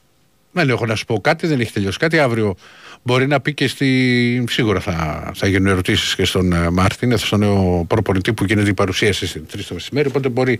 Δεν 0.52 0.70
έχω 0.70 0.86
να 0.86 0.96
σου 0.96 1.06
πω 1.06 1.20
κάτι, 1.22 1.48
δεν 1.48 1.60
έχει 1.60 1.72
τελειώσει 1.72 1.98
κάτι. 1.98 2.20
Αύριο 2.20 2.56
μπορεί 3.04 3.28
να 3.28 3.42
πει 3.42 3.54
και 3.54 3.68
στη. 3.68 4.44
Σίγουρα 4.50 4.80
θα, 4.80 5.32
θα 5.36 5.48
γίνουν 5.48 5.68
ερωτήσεις 5.68 6.16
και 6.16 6.26
στον 6.26 6.54
ε, 6.54 6.70
Μάρτιν, 6.70 7.18
στον 7.18 7.40
νέο 7.40 7.86
προπονητή 7.88 8.34
που 8.34 8.44
γίνεται 8.44 8.70
η 8.70 8.74
παρουσίαση 8.74 9.28
στις 9.28 9.42
3 9.56 9.60
το 9.68 9.74
μεσημέρι. 9.74 10.08
Οπότε 10.08 10.30
μπορεί 10.30 10.60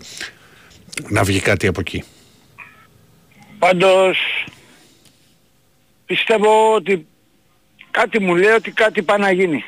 να 1.08 1.22
βγει 1.22 1.40
κάτι 1.40 1.66
από 1.66 1.80
εκεί. 1.80 2.04
Πάντως 3.58 4.18
πιστεύω 6.06 6.74
ότι 6.74 7.06
κάτι 7.90 8.20
μου 8.20 8.34
λέει 8.34 8.50
ότι 8.50 8.70
κάτι 8.70 9.02
πάει 9.02 9.18
να 9.18 9.32
γίνει. 9.32 9.64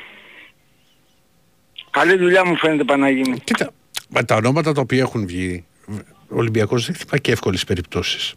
Καλή 1.89 2.17
δουλειά 2.17 2.45
μου 2.45 2.55
φαίνεται 2.55 2.83
πάει 2.83 2.97
να 2.97 3.09
γίνει. 3.09 3.39
Κοίτα, 3.39 3.71
με 4.09 4.23
τα 4.23 4.35
ονόματα 4.35 4.73
τα 4.73 4.81
οποία 4.81 5.01
έχουν 5.01 5.25
βγει, 5.27 5.65
ο 6.33 6.37
Ολυμπιακός 6.37 6.85
δεν 6.85 6.95
χτυπά 6.95 7.17
και 7.17 7.31
εύκολες 7.31 7.63
περιπτώσεις. 7.63 8.33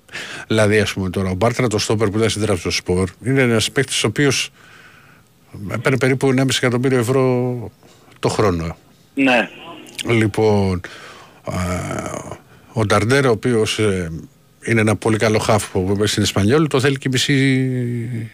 Δηλαδή, 0.47 0.79
ας 0.81 0.93
πούμε 0.93 1.11
τώρα, 1.11 1.31
ο 1.31 1.35
Μπάρτρα 1.35 1.67
το 1.69 1.79
στόπερ 1.79 2.09
που 2.09 2.17
ήταν 2.17 2.29
στην 2.31 2.43
τράπεζα 2.43 2.61
στο 2.61 2.71
σπορ 2.71 3.11
είναι 3.25 3.43
ένας 3.43 3.71
παίκτης 3.71 4.05
ο 4.05 4.07
οποίος 4.07 4.51
έπαιρνε 5.71 5.99
περίπου 5.99 6.27
1,5 6.37 6.47
εκατομμύριο 6.57 6.99
ευρώ 6.99 7.71
το 8.19 8.29
χρόνο. 8.29 8.77
Ναι. 9.15 9.49
Λοιπόν, 10.09 10.81
α, 11.45 11.55
ο 12.73 12.85
Νταρντέρ, 12.87 13.27
ο 13.27 13.31
οποίος 13.31 13.79
είναι 14.65 14.81
ένα 14.81 14.97
πολύ 14.97 15.17
καλό 15.17 15.39
χάφ 15.39 15.71
που 15.71 15.93
είπε 15.95 16.07
στην 16.07 16.23
Ισπανιόλ, 16.23 16.67
το 16.67 16.81
θέλει 16.81 16.97
και 16.97 17.09
η 17.09 17.11
μισή. 17.13 18.31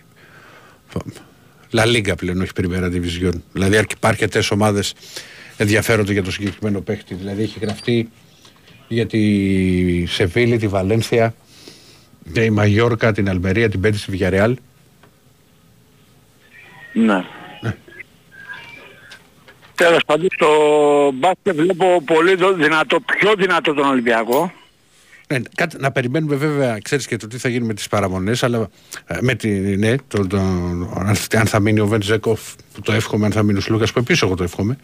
Λα 1.70 1.84
Λίγκα 1.86 2.14
πλέον, 2.14 2.40
όχι 2.40 2.52
Πριμέρα 2.52 2.88
Division. 2.92 3.32
Δηλαδή, 3.52 3.76
αρκ- 3.76 3.92
αρκετές 4.00 4.50
ομάδες 4.50 4.94
ενδιαφέρονται 5.56 6.12
για 6.12 6.22
το 6.22 6.30
συγκεκριμένο 6.32 6.80
παίχτη. 6.80 7.14
Δηλαδή, 7.14 7.42
έχει 7.42 7.58
γραφτεί 7.60 8.08
για 8.92 9.06
τη 9.06 10.06
Σεβίλη, 10.06 10.56
τη 10.58 10.66
Βαλένθια, 10.68 11.34
τη 12.32 12.50
Μαγιόρκα, 12.50 13.12
την 13.12 13.28
Αλμερία, 13.28 13.68
την 13.68 13.80
Πέντε 13.80 13.96
στη 13.96 14.10
Βιγιαρεάλ. 14.10 14.56
Ναι. 16.92 17.24
Τέλος 19.74 20.00
πάντων 20.06 20.28
στο 20.34 20.48
μπάσκετ 21.14 21.54
βλέπω 21.56 22.02
πολύ 22.04 22.34
δο- 22.34 22.52
δυνατό, 22.52 23.00
πιο 23.00 23.34
δυνατό 23.34 23.74
τον 23.74 23.86
Ολυμπιακό. 23.88 24.52
Ναι, 25.28 25.38
κάτι, 25.54 25.76
να 25.80 25.90
περιμένουμε 25.90 26.36
βέβαια, 26.36 26.78
ξέρεις 26.82 27.06
και 27.06 27.16
το 27.16 27.26
τι 27.26 27.38
θα 27.38 27.48
γίνει 27.48 27.66
με 27.66 27.74
τις 27.74 27.88
παραμονές, 27.88 28.42
αλλά 28.42 28.68
ε, 29.06 29.16
με 29.20 29.34
τη, 29.34 29.48
ναι, 29.76 29.94
το, 30.08 30.26
το, 30.26 30.36
αν, 30.94 31.16
αν 31.36 31.46
θα 31.46 31.60
μείνει 31.60 31.80
ο 31.80 31.86
Βεντζέκοφ, 31.86 32.40
που 32.74 32.80
το 32.80 32.92
εύχομαι, 32.92 33.26
αν 33.26 33.32
θα 33.32 33.42
μείνει 33.42 33.58
ο 33.58 33.60
Σλούκας, 33.60 33.92
που 33.92 33.98
επίσης 33.98 34.22
εγώ 34.22 34.34
το 34.34 34.42
εύχομαι, 34.42 34.76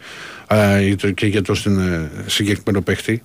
ε, 0.47 0.81
ή 0.85 0.95
το- 0.95 1.11
και 1.11 1.25
για 1.25 1.41
το 1.41 1.53
στην, 1.53 1.79
ε, 1.79 2.11
συγκεκριμένο 2.25 2.81
παίχτη. 2.83 3.23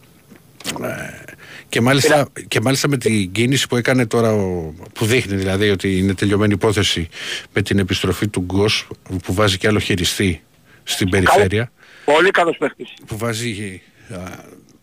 Ε, 0.82 1.32
και 1.68 1.80
μάλιστα, 1.80 2.28
και 2.48 2.60
μάλιστα 2.60 2.88
με 2.88 2.96
την 2.96 3.32
κίνηση 3.32 3.66
που 3.68 3.76
έκανε 3.76 4.06
τώρα, 4.06 4.32
ο, 4.32 4.74
που 4.92 5.04
δείχνει 5.06 5.36
δηλαδή 5.36 5.70
ότι 5.70 5.98
είναι 5.98 6.14
τελειωμένη 6.14 6.52
υπόθεση 6.52 7.08
με 7.52 7.62
την 7.62 7.78
επιστροφή 7.78 8.28
του 8.28 8.40
Γκος, 8.40 8.86
που 9.22 9.34
βάζει 9.34 9.58
και 9.58 9.66
άλλο 9.66 9.78
χειριστή 9.78 10.42
στην 10.84 11.08
περιφέρεια 11.10 11.72
Πολύ 12.04 12.30
καλός 12.30 12.56
παίχτης. 12.58 12.88
που 13.06 13.18
βάζει. 13.18 13.82
α, 14.14 14.16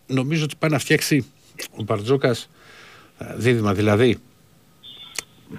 νομίζω 0.06 0.44
ότι 0.44 0.54
πάει 0.58 0.70
να 0.70 0.78
φτιάξει 0.78 1.26
ο 1.76 1.82
Μπαρτζόκας 1.82 2.48
α, 3.18 3.26
δίδυμα. 3.36 3.74
Δηλαδή, 3.74 4.16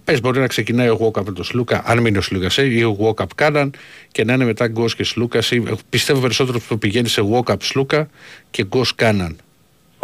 πες 0.03 0.21
μπορεί 0.21 0.39
να 0.39 0.47
ξεκινάει 0.47 0.89
ο 0.89 0.97
Walkup 1.01 1.23
με 1.25 1.31
τον 1.31 1.43
Σλούκα, 1.43 1.83
αν 1.85 1.99
μείνει 2.01 2.17
ο 2.17 2.21
Σλούκας, 2.21 2.57
ε, 2.57 2.63
ή 2.65 2.83
ο 2.83 2.97
Walkup 2.99 3.25
Κάναν 3.35 3.73
και 4.11 4.23
να 4.23 4.33
είναι 4.33 4.45
μετά 4.45 4.67
Γκος 4.67 4.95
και 4.95 5.03
Σλούκας. 5.03 5.51
ή- 5.51 5.63
Πιστεύω 5.89 6.19
περισσότερο 6.19 6.57
ότι 6.65 6.77
πηγαίνει 6.77 7.07
σε 7.07 7.21
Walkup 7.31 7.55
Σλούκα 7.61 8.09
και 8.51 8.63
Γκος 8.65 8.95
Κάναν. 8.95 9.37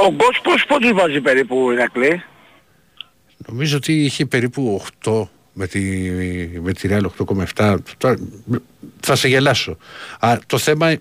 Ο 0.01 0.11
Γκος 0.13 0.39
πώς 0.43 0.65
πόντους 0.67 0.91
βάζει 0.93 1.21
περίπου 1.21 1.71
Ηρακλή; 1.71 2.23
Νομίζω 3.47 3.77
ότι 3.77 3.93
είχε 4.03 4.25
περίπου 4.25 4.81
8 5.03 5.27
με 5.53 5.67
τη, 5.67 5.79
με 6.61 6.73
τη 6.73 6.89
Real 6.91 7.05
8,7. 7.55 7.75
Τώρα, 7.97 8.15
θα 8.99 9.15
σε 9.15 9.27
γελάσω. 9.27 9.77
Α, 10.19 10.37
το 10.47 10.57
θέμα, 10.57 10.95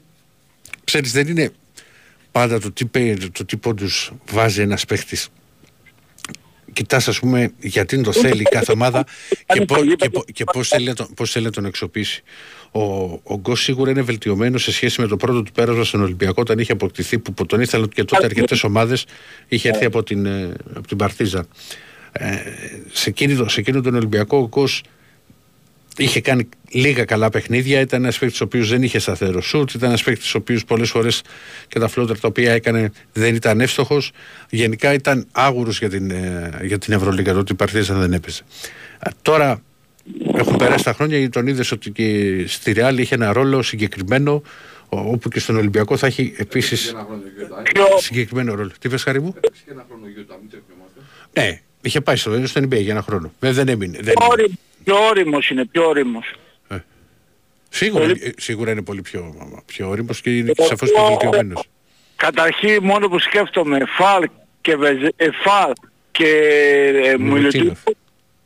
ξέρεις, 0.84 1.12
δεν 1.12 1.28
είναι 1.28 1.50
πάντα 2.32 2.60
το 2.60 2.72
τι, 2.72 2.84
πέ- 2.84 3.30
το 3.32 3.44
τι 3.44 3.56
πόντους 3.56 4.12
βάζει 4.30 4.60
ένας 4.60 4.84
παίχτης. 4.84 5.28
Κοιτάς 6.72 7.08
ας 7.08 7.18
πούμε 7.18 7.52
γιατί 7.60 8.00
το 8.02 8.12
θέλει 8.12 8.42
κάθε 8.42 8.72
ομάδα 8.72 9.06
και, 9.54 9.64
πό, 9.64 9.84
και, 9.96 10.08
πό- 10.10 10.24
και 10.32 10.44
πώς, 10.44 10.68
θέλει, 10.68 10.86
να 10.86 10.94
τον- 10.94 11.14
πώς 11.14 11.30
θέλει 11.30 11.44
να 11.44 11.50
τον 11.50 11.64
εξοπλίσει. 11.64 12.22
Ο, 12.70 12.80
ο 13.22 13.38
Γκος 13.40 13.62
σίγουρα 13.62 13.90
είναι 13.90 14.02
βελτιωμένος 14.02 14.62
σε 14.62 14.72
σχέση 14.72 15.00
με 15.00 15.06
το 15.06 15.16
πρώτο 15.16 15.42
του 15.42 15.52
πέρασμα 15.52 15.84
στον 15.84 16.02
Ολυμπιακό 16.02 16.40
όταν 16.40 16.58
είχε 16.58 16.72
αποκτηθεί 16.72 17.18
που 17.18 17.46
τον 17.46 17.60
ήθελαν 17.60 17.88
και 17.88 18.04
τότε 18.04 18.24
αρκετές 18.24 18.64
ομάδες 18.64 19.06
είχε 19.48 19.68
έρθει 19.68 19.84
από 19.84 20.02
την, 20.02 20.26
ε, 20.26 20.52
από 20.74 20.86
την 20.86 20.96
Παρτίζα. 20.96 21.46
Ε, 22.12 22.36
σε, 22.92 23.10
εκείνο, 23.10 23.48
σε 23.48 23.60
εκείνο 23.60 23.80
τον 23.80 23.94
Ολυμπιακό 23.94 24.36
ο 24.36 24.46
Γκος 24.46 24.82
είχε 25.96 26.20
κάνει 26.20 26.48
λίγα 26.70 27.04
καλά 27.04 27.30
παιχνίδια. 27.30 27.80
Ήταν 27.80 28.02
ένας 28.02 28.18
παίκτης 28.18 28.40
ο 28.40 28.44
οποίος 28.44 28.68
δεν 28.68 28.82
είχε 28.82 28.98
σταθερό 28.98 29.40
σουτ. 29.40 29.70
Ήταν 29.74 29.88
ένας 29.88 30.02
παίκτης 30.02 30.34
ο 30.34 30.38
οποίος 30.38 30.64
πολλές 30.64 30.90
φορές 30.90 31.22
και 31.68 31.78
τα 31.78 31.88
φλότερ 31.88 32.18
τα 32.20 32.28
οποία 32.28 32.52
έκανε 32.52 32.92
δεν 33.12 33.34
ήταν 33.34 33.60
εύστοχος. 33.60 34.10
Γενικά 34.50 34.92
ήταν 34.92 35.26
άγουρος 35.32 35.78
για 35.78 35.88
την, 35.88 36.10
ε, 36.10 36.50
για 36.62 36.78
την 36.78 36.92
Ευρωλίγα. 36.92 37.32
Το 37.32 37.38
ότι 37.38 37.52
η 37.52 37.54
Παρτίζα 37.54 37.94
δεν 37.94 38.12
έπαιζε. 38.12 38.42
Ε, 38.98 39.10
τώρα 39.22 39.62
έχουν 40.34 40.56
περάσει 40.56 40.84
τα 40.84 40.92
χρόνια 40.92 41.16
γιατί 41.18 41.32
τον 41.32 41.46
είδες 41.46 41.72
ότι 41.72 41.90
και 41.90 42.44
στη 42.46 42.72
Ρεάλ 42.72 42.98
είχε 42.98 43.14
ένα 43.14 43.32
ρόλο 43.32 43.62
συγκεκριμένο. 43.62 44.42
ο- 44.90 44.98
όπου 44.98 45.28
και 45.28 45.40
στον 45.40 45.56
Ολυμπιακό 45.56 45.96
θα 45.96 46.06
έχει 46.06 46.34
επίσης 46.36 46.88
Ένα 46.88 47.04
χρόνο 47.06 47.22
Γιώτα. 47.36 47.94
ε. 47.96 48.00
συγκεκριμένο 48.00 48.54
ρόλο. 48.54 48.70
Τι 48.80 48.88
πες 48.88 49.02
Χαρή 49.02 49.20
μου; 49.20 49.34
Έπαιξε 49.36 49.62
και 49.64 49.70
ένα 49.70 49.84
χρόνο 49.88 50.06
Γιώτα, 50.14 50.38
μην 50.40 50.48
ξεχνιόμαστε. 50.48 51.00
Ναι, 51.32 51.60
είχε 51.82 52.00
πάει 52.00 52.16
στο, 52.16 52.46
στο 52.46 52.60
NBA 52.60 52.80
για 52.80 52.92
ένα 52.92 53.02
χρόνο. 53.02 53.32
Βέβαια 53.40 53.64
δεν 53.64 53.74
έμεινε. 53.74 53.98
Δεν 54.02 54.14
Πιο 54.14 54.24
έμεινε. 54.24 54.42
όριμος, 54.42 54.58
πιο 54.84 55.06
όριμος 55.08 55.50
είναι, 55.50 55.64
πιο 55.66 55.86
όριμος. 55.88 56.34
Σίγουρα, 57.70 58.04
Πολύ- 58.06 58.20
ε, 58.24 58.30
σίγουρα 58.38 58.70
είναι 58.70 58.82
πολύ 58.82 59.02
πιο, 59.02 59.34
πιο 59.66 59.88
όριμος 59.88 60.20
και 60.20 60.36
είναι 60.36 60.52
και 60.52 60.62
σαφώς 60.62 60.90
πιο 60.92 61.04
βελτιωμένος. 61.06 61.64
Καταρχήν 62.16 62.78
μόνο 62.84 63.08
που 63.08 63.18
σκέφτομαι 63.18 63.78
Φαλ 63.96 64.28
και, 64.60 64.76
Βεζε, 64.76 65.12
ε, 65.16 65.28
Φαλ 65.44 65.72
και 66.10 66.26
ε, 67.04 67.16
Μιλουτίνοφ. 67.18 67.32
Μιλουτίνοφ. 67.32 67.78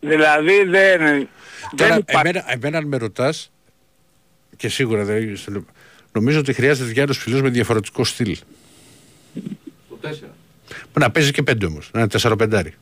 Δηλαδή 0.00 0.64
δεν, 0.64 1.28
Τώρα, 1.76 1.90
δεν 1.90 1.98
υπάρχει. 2.08 2.28
εμένα, 2.28 2.52
εμένα 2.52 2.78
αν 2.78 2.86
με 2.86 2.96
ρωτάς, 2.96 3.50
και 4.56 4.68
σίγουρα 4.68 5.04
δεν, 5.04 5.36
στο 5.36 5.50
λέω, 5.50 5.64
νομίζω 6.12 6.38
ότι 6.38 6.52
χρειάζεται 6.52 6.92
Γιάννος 6.92 7.18
Φιλός 7.18 7.42
με 7.42 7.48
διαφορετικό 7.48 8.04
στυλ. 8.04 8.36
Το 9.88 9.98
4. 10.02 10.34
Που 10.92 10.98
Να 11.00 11.10
παίζει 11.10 11.30
και 11.30 11.42
πέντε 11.42 11.66
όμως, 11.66 11.90
να 11.92 12.00
είναι 12.00 12.08
τέσσερα 12.08 12.36
πεντάρι. 12.36 12.74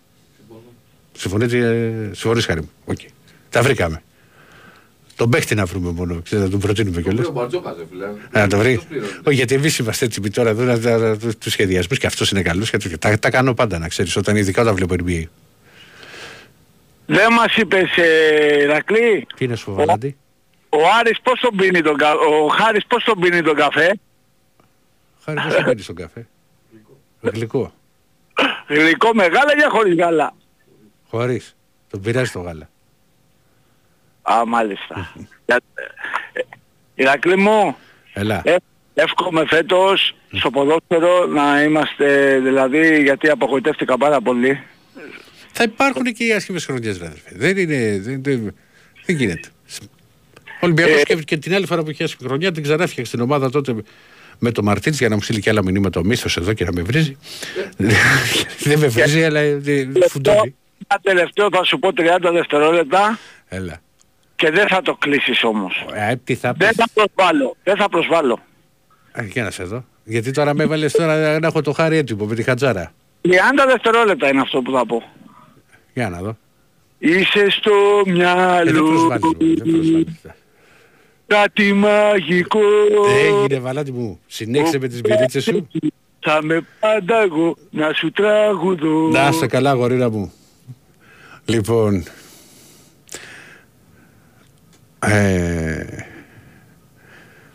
Συμφωνείτε, 1.16 1.58
ε, 1.58 2.14
συμφωνείς 2.14 2.44
Χαρή 2.46 2.60
μου. 2.60 2.70
Οκ. 2.84 2.98
Τα 3.50 3.62
βρήκαμε. 3.62 4.02
Τον 5.16 5.30
παίχτη 5.30 5.54
να 5.54 5.64
βρούμε 5.64 5.90
μόνο, 5.90 6.20
ξέρετε, 6.22 6.46
να 6.46 6.50
τον 6.52 6.60
προτείνουμε 6.60 7.02
κιόλας. 7.02 7.26
Ο 7.26 7.30
Μπαρτζόκας, 7.32 7.76
ρε 7.78 7.84
φίλε. 7.90 8.06
Να 8.32 8.46
το 8.48 8.58
βρει. 8.58 8.70
Αυτός 8.72 8.88
πληρώνει. 8.88 9.12
Όχι, 9.24 9.36
γιατί 9.36 9.54
εμείς 9.54 9.78
είμαστε 9.78 10.04
έτοιμοι 10.04 10.30
τώρα 10.30 10.50
εδώ 10.50 10.62
να- 10.64 10.76
να- 10.78 10.98
να- 10.98 11.16
τους 11.16 11.52
σχεδιασμού 11.52 11.96
και 11.96 12.06
αυτός 12.06 12.30
είναι 12.30 12.42
καλός. 12.42 12.70
Τα, 12.98 13.18
τα 13.18 13.30
κάνω 13.30 13.54
πάντα 13.54 13.78
να 13.78 13.88
ξέρεις, 13.88 14.16
όταν 14.16 14.36
ειδικά 14.36 14.62
όταν 14.62 14.74
βλέπω 14.74 14.94
NBA. 15.04 15.22
Δεν 17.12 17.32
μας 17.32 17.56
είπες 17.56 17.96
ε, 17.96 18.60
Ηρακλή, 18.62 19.26
Τι 19.36 19.44
είναι 19.44 19.56
σου, 19.56 19.74
Βαλάντη. 19.74 20.16
ο 20.68 20.78
Άρης 20.98 21.20
πώς 21.22 21.40
τον 21.40 21.56
πίνει 21.56 21.82
τον 21.82 21.96
κα... 21.96 22.12
ο 22.14 22.48
Χάρης 22.48 22.86
πώς 22.86 23.04
τον 23.04 23.18
πίνει 23.20 23.42
τον 23.42 23.54
καφέ; 23.54 23.98
Χάρης, 25.24 25.42
πώ 25.44 25.50
θα 25.50 25.62
μπαίνει 25.62 25.80
στον 25.80 25.94
καφέ; 25.94 26.26
Γλυκό. 27.20 27.72
Γλυκό 28.66 29.10
με 29.14 29.22
γάλα 29.26 29.52
ή 29.56 29.68
χωρίς 29.70 29.94
γάλα; 29.98 30.34
Χωρίς. 31.10 31.56
Τον 31.90 32.00
πειράζει 32.00 32.30
το 32.30 32.40
γάλα. 32.40 32.68
Α, 34.22 34.42
μάλιστα. 34.46 35.12
Για- 35.46 35.60
ε, 36.32 36.40
Ηρακλή 36.94 37.36
μου, 37.36 37.76
Ελά. 38.12 38.40
ε, 38.44 38.56
εύχομαι 38.94 39.46
φέτος 39.46 40.14
στο 40.32 40.50
ποδόσφαιρο 40.50 41.26
να 41.26 41.62
είμαστε, 41.62 42.38
δηλαδή, 42.42 43.02
γιατί 43.02 43.28
απογοητεύτηκα 43.30 43.96
πάρα 43.98 44.20
πολύ. 44.20 44.62
Θα 45.52 45.62
υπάρχουν 45.64 46.02
και 46.04 46.24
οι 46.24 46.32
άσχημες 46.32 46.64
χρονιές, 46.64 46.96
αδερφέ. 46.96 47.30
Δεν 47.34 47.56
είναι. 47.56 47.98
Δεν, 48.02 48.22
δεν, 48.22 48.54
δεν 49.06 49.16
γίνεται. 49.16 49.48
Ο 50.44 50.66
Ολυμπιακός 50.66 51.00
Ε, 51.00 51.02
και, 51.04 51.14
και 51.14 51.36
την 51.36 51.54
άλλη 51.54 51.66
φορά 51.66 51.82
που 51.82 51.90
είχε 51.90 52.04
άσχημη 52.04 52.28
χρονιά 52.28 52.52
την 52.52 52.62
ξανά 52.62 52.82
έφτιαξε 52.82 53.12
την 53.12 53.20
ομάδα 53.20 53.50
τότε 53.50 53.74
με 54.38 54.50
το 54.50 54.62
Μαρτίνς 54.62 54.98
για 54.98 55.08
να 55.08 55.14
μου 55.14 55.22
στείλει 55.22 55.40
και 55.40 55.50
άλλα 55.50 55.62
μηνύματα 55.64 56.00
ο 56.00 56.04
μίσθο 56.04 56.40
εδώ 56.40 56.52
και 56.52 56.64
να 56.64 56.72
με 56.72 56.82
βρίζει. 56.82 57.16
δεν 58.58 58.78
με 58.78 58.86
βρίζει, 58.86 59.24
αλλά 59.24 59.40
ε, 59.40 59.60
φουντώνει. 60.08 60.54
Ένα 60.88 61.00
τελευταίο 61.02 61.48
θα 61.52 61.64
σου 61.64 61.78
πω 61.78 61.88
30 61.96 62.30
δευτερόλεπτα. 62.32 63.18
Έλα. 63.48 63.80
Και 64.36 64.50
δεν 64.50 64.68
θα 64.68 64.82
το 64.82 64.94
κλείσεις 64.94 65.42
όμως. 65.44 65.84
Ε, 65.94 66.14
τι 66.24 66.34
θα 66.34 66.52
Δεν 66.58 66.68
πεις. 66.68 66.76
θα 66.76 66.84
προσβάλλω. 66.94 67.56
Δεν 67.62 67.76
θα 67.76 67.88
προσβάλλω. 67.88 68.40
Α, 69.12 69.22
Για 69.22 69.42
να 69.42 69.50
σε 69.50 69.62
δω. 69.64 69.84
Γιατί 70.04 70.30
τώρα 70.30 70.54
με 70.54 70.62
έβαλες 70.62 70.92
τώρα 70.92 71.38
να 71.38 71.46
έχω 71.46 71.62
το 71.62 71.72
χάρι 71.72 71.96
έτοιμο 71.96 72.24
με 72.24 72.34
τη 72.34 72.42
χατζάρα. 72.42 72.92
30 73.22 73.28
δευτερόλεπτα 73.66 74.28
είναι 74.28 74.40
αυτό 74.40 74.62
που 74.62 74.72
θα 74.72 74.86
πω. 74.86 75.02
Για 75.94 76.08
να 76.08 76.20
δω. 76.20 76.36
Είσαι 76.98 77.50
στο 77.50 77.70
Ε, 77.70 78.02
δεν 78.04 78.12
μυαλό 78.14 78.84
προσβάλλεις, 78.84 79.22
μου 79.24 79.34
δεν 79.38 79.72
προσβάλλεις. 79.72 80.06
κάτι 81.26 81.72
μαγικό. 81.72 82.60
Έγινε 83.18 83.60
βαλάτι 83.60 83.92
μου. 83.92 84.20
Συνέχισε 84.26 84.78
με 84.78 84.88
τις 84.88 85.00
μπυρίτσες 85.00 85.42
σου. 85.44 85.68
Θα 86.20 86.42
με 86.42 86.66
πάντα 86.80 87.20
εγώ 87.22 87.56
να 87.70 87.92
σου 87.92 88.10
τραγουδώ. 88.10 89.08
Να 89.08 89.28
είσαι 89.28 89.46
καλά 89.46 89.72
γορίνα 89.72 90.10
μου. 90.10 90.32
Λοιπόν. 91.44 92.04
Ε, 94.98 95.84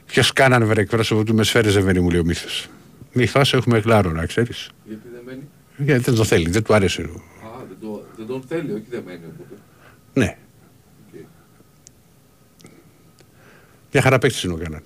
ποιος 0.06 0.34
κάναν 0.34 0.66
βρε 0.66 0.82
εκπρόσωπο 0.82 1.24
του 1.24 1.36
με 1.36 1.44
σφαίρες 1.44 1.74
δεν 1.74 1.84
μένει 1.84 2.00
μου 2.00 2.10
λέει 2.10 2.20
ο 2.20 2.24
μύθος. 2.24 2.68
Μη 3.12 3.26
φάσο 3.26 3.58
έχουμε 3.58 3.80
κλάρο 3.82 4.12
να 4.12 4.26
ξέρεις. 4.26 4.70
Γιατί 4.86 5.08
δεν 5.14 5.22
μένει; 5.26 5.48
Γιατί 5.78 6.02
δεν 6.04 6.16
το 6.16 6.24
θέλει, 6.24 6.50
δεν 6.50 6.64
του 6.64 6.74
αρέσει. 6.74 7.10
Α, 8.16 8.18
δεν, 8.18 8.26
το, 8.28 8.34
δεν 8.34 8.42
τον 8.42 8.42
θέλει, 8.48 8.74
όχι 8.74 8.86
δεν 8.90 9.04
μένει 9.06 9.26
οπότε. 9.26 9.62
Ναι. 10.14 10.38
Μια 13.92 14.02
χαρά 14.02 14.18
παίκτης 14.18 14.44
είναι 14.44 14.54
ο 14.54 14.58
Κάναν. 14.58 14.82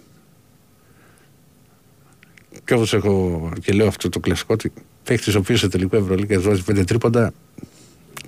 Και 2.66 2.74
όπως 2.74 2.94
έχω 2.94 3.52
και 3.62 3.74
λέω 3.74 3.88
αυτό 3.88 4.10
το 4.10 4.20
κλασικό 4.20 4.54
ότι 4.54 4.74
παίκτης 5.04 5.36
ο 5.36 5.40
οποίος 5.40 5.60
σε 5.60 5.68
τελικό 5.68 5.98
Ευρωλίγκα 5.98 6.40
βάζει 6.40 6.64
πέντε 6.64 6.84
τρίποντα 6.84 7.34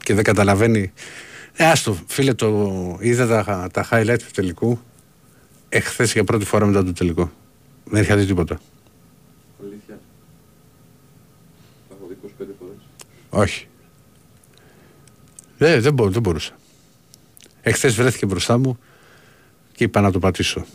και 0.03 0.13
δεν 0.13 0.23
καταλαβαίνει. 0.23 0.93
Ε, 1.53 1.65
άστο, 1.65 1.97
φίλε, 2.07 2.33
το 2.33 2.97
είδα 3.01 3.27
τα, 3.27 3.69
τα 3.73 3.87
highlights 3.91 4.19
του 4.19 4.31
τελικού 4.33 4.79
εχθές 5.69 6.13
για 6.13 6.23
πρώτη 6.23 6.45
φορά 6.45 6.65
μετά 6.65 6.83
το 6.83 6.93
τελικό. 6.93 7.31
Δεν 7.85 8.01
είχα 8.01 8.15
δει 8.15 8.25
τίποτα. 8.25 8.61
Αλήθεια. 9.61 9.99
Τα 11.89 11.95
έχω 11.97 12.07
δει 12.07 12.17
25 12.23 12.45
φορές. 12.59 12.75
Όχι. 13.29 13.67
Δεν, 15.61 15.81
δεν, 15.81 15.93
μπο, 15.93 16.09
δεν 16.09 16.21
μπορούσα. 16.21 16.55
Εχθές 17.61 17.95
βρέθηκε 17.95 18.25
μπροστά 18.25 18.57
μου 18.57 18.79
και 19.71 19.83
είπα 19.83 20.01
να 20.01 20.11
το 20.11 20.19
πατήσω. 20.19 20.65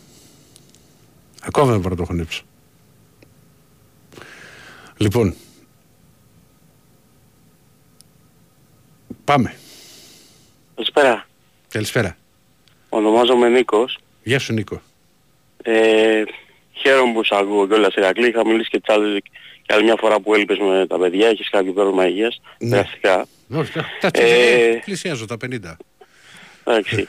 Ακόμα 1.41 1.71
δεν 1.71 1.79
μπορώ 1.79 1.89
να 1.89 1.95
το 1.95 2.05
χωνέψω. 2.05 2.43
Λοιπόν. 4.97 5.35
Πάμε. 9.23 9.55
Καλησπέρα. 10.75 11.27
Καλησπέρα. 11.67 12.17
Ονομάζομαι 12.89 13.49
Νίκος. 13.49 13.99
Γεια 14.23 14.39
σου 14.39 14.53
Νίκο. 14.53 14.81
Ε, 15.63 16.23
χαίρομαι 16.79 17.13
που 17.13 17.23
σ' 17.23 17.31
ακούω 17.31 17.67
κιόλας 17.67 17.93
Ηρακλή. 17.95 18.27
Είχα 18.27 18.45
μιλήσει 18.47 18.69
και, 18.69 18.79
τσάλι, 18.79 19.21
και 19.61 19.73
άλλη 19.73 19.83
μια 19.83 19.95
φορά 19.99 20.19
που 20.19 20.33
έλειπες 20.33 20.57
με 20.57 20.85
τα 20.87 20.97
παιδιά. 20.99 21.27
Έχεις 21.27 21.49
κάποιο 21.49 21.73
πρόβλημα 21.73 22.07
υγείας; 22.07 22.41
Ναι. 22.59 22.69
Περαστικά. 22.69 23.25
Όχι, 23.55 23.71
τα, 23.71 23.85
τα, 24.01 24.09
Ε, 24.13 24.81
πλησιάζω 24.85 25.25
τα 25.25 25.37
50. 25.45 25.77
Εντάξει. 26.63 27.07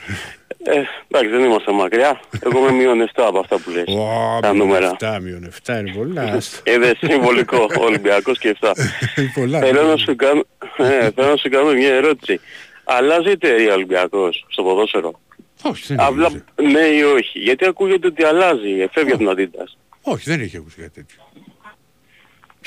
Ε, 0.65 0.83
εντάξει, 1.09 1.29
δεν 1.37 1.45
είμαστε 1.45 1.73
μακριά. 1.73 2.21
Εγώ 2.41 2.59
είμαι 2.59 2.73
μείον 2.73 3.01
7 3.03 3.23
από 3.27 3.39
αυτά 3.39 3.59
που 3.59 3.71
λες. 3.71 3.85
Ω, 3.87 4.39
τα 4.43 4.53
μείον 4.53 4.67
νούμερα. 4.67 4.97
7, 5.01 5.19
μείον 5.23 5.53
7 5.67 5.79
είναι 5.81 5.93
πολλά. 5.93 6.41
Είδες 6.65 6.97
συμβολικό 7.01 7.67
Ολυμπιακός 7.79 8.39
και 8.39 8.57
7. 8.61 8.73
πολλά. 9.35 9.59
Θέλω 9.59 9.83
να 9.83 9.97
σου 9.97 10.17
κάνω, 10.17 10.45
ε, 10.77 11.11
θέλω 11.11 11.29
να 11.31 11.37
σου 11.37 11.49
κάνω 11.49 11.73
μια 11.73 11.95
ερώτηση. 11.95 12.41
Αλλάζει 12.85 13.29
η 13.29 13.31
εταιρεία 13.31 13.75
Ολυμπιακός 13.75 14.45
στο 14.49 14.63
ποδόσφαιρο; 14.63 15.21
Όχι, 15.63 15.83
δεν 15.87 16.01
Απλά 16.01 16.27
έχει. 16.27 16.69
ναι 16.73 16.81
ή 16.87 17.03
όχι. 17.03 17.39
Γιατί 17.39 17.67
ακούγεται 17.67 18.07
ότι 18.07 18.25
αλλάζει, 18.25 18.87
φεύγει 18.93 19.13
από 19.13 19.19
την 19.19 19.31
Adidas. 19.51 19.77
Όχι, 20.03 20.31
δεν 20.31 20.41
έχει 20.41 20.57
ακούσει 20.57 20.77
κάτι 20.81 20.91
τέτοιο. 20.95 21.23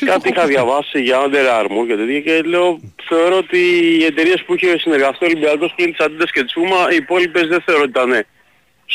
Κάτι 0.05 0.29
είχα 0.29 0.45
διαβάσει 0.45 1.01
για 1.01 1.17
Under 1.25 1.61
Armour 1.65 1.87
και 1.87 1.95
τέτοια 1.95 2.19
και 2.21 2.41
λέω 2.41 2.79
θεωρώ 3.07 3.37
ότι 3.37 3.57
οι 3.99 4.03
εταιρείες 4.05 4.43
που 4.45 4.53
είχε 4.55 4.77
συνεργαστεί 4.79 5.25
ο 5.25 5.27
Ολυμπιακός 5.27 5.73
πλην 5.75 5.89
της 5.95 6.05
Adidas 6.05 6.29
και 6.33 6.43
της 6.43 6.53
Puma 6.55 6.91
οι 6.91 6.95
υπόλοιπες 6.95 7.47
δεν 7.47 7.61
θεωρώ 7.61 7.81
ότι 7.81 7.89
ήταν 7.89 8.25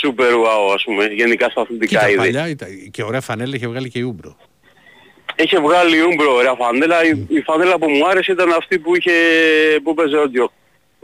super 0.02 0.32
wow 0.44 0.74
ας 0.74 0.82
πούμε 0.84 1.04
γενικά 1.04 1.48
στα 1.50 1.60
αθλητικά 1.60 1.86
Κοίτα, 1.98 2.08
είδη. 2.08 2.16
παλιά 2.16 2.48
ήταν, 2.48 2.68
και 2.90 3.02
ωραία 3.02 3.20
φανέλα 3.20 3.56
είχε 3.56 3.66
βγάλει 3.68 3.88
και 3.90 3.98
η 3.98 4.02
Umbro. 4.02 4.36
Είχε 5.36 5.58
βγάλει 5.60 5.96
Umbro 6.08 6.34
ωραία 6.34 6.54
φανέλα. 6.54 7.04
Η, 7.04 7.24
η 7.28 7.40
φανέλα 7.40 7.78
που 7.78 7.90
μου 7.90 8.08
άρεσε 8.08 8.32
ήταν 8.32 8.52
αυτή 8.52 8.78
που 8.78 8.96
είχε, 8.96 9.12
που 9.82 9.90
έπαιζε 9.90 10.16
όντιο. 10.16 10.52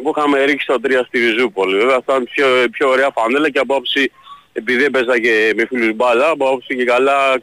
Που 0.03 0.13
είχαμε 0.17 0.45
ρίξει 0.45 0.67
τα 0.67 0.81
τρία 0.81 1.05
στη 1.05 1.19
Ριζούπολη. 1.19 1.77
Βέβαια 1.79 1.97
αυτά 1.99 2.13
ήταν 2.13 2.25
πιο, 2.25 2.47
πιο 2.71 2.89
ωραία 2.89 3.11
φανέλα 3.15 3.51
και 3.51 3.59
από 3.59 3.73
άποψη, 3.75 4.13
επειδή 4.53 4.85
έπαιζα 4.85 5.21
και 5.21 5.53
με 5.57 5.67
φίλους 5.67 5.95
μπάλα, 5.95 6.29
από 6.29 6.47
άποψη 6.47 6.77
και 6.77 6.85
καλά 6.85 7.41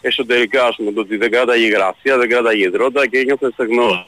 εσωτερικά 0.00 0.64
ας 0.66 0.76
πούμε, 0.76 0.92
το 0.92 1.00
ότι 1.00 1.16
δεν 1.16 1.30
κράταγε 1.30 1.64
υγρασία, 1.66 2.18
δεν 2.18 2.28
κράταγε 2.28 2.64
υδρότα 2.66 3.06
και 3.06 3.18
ένιωθες 3.18 3.52
στεγνό. 3.52 4.06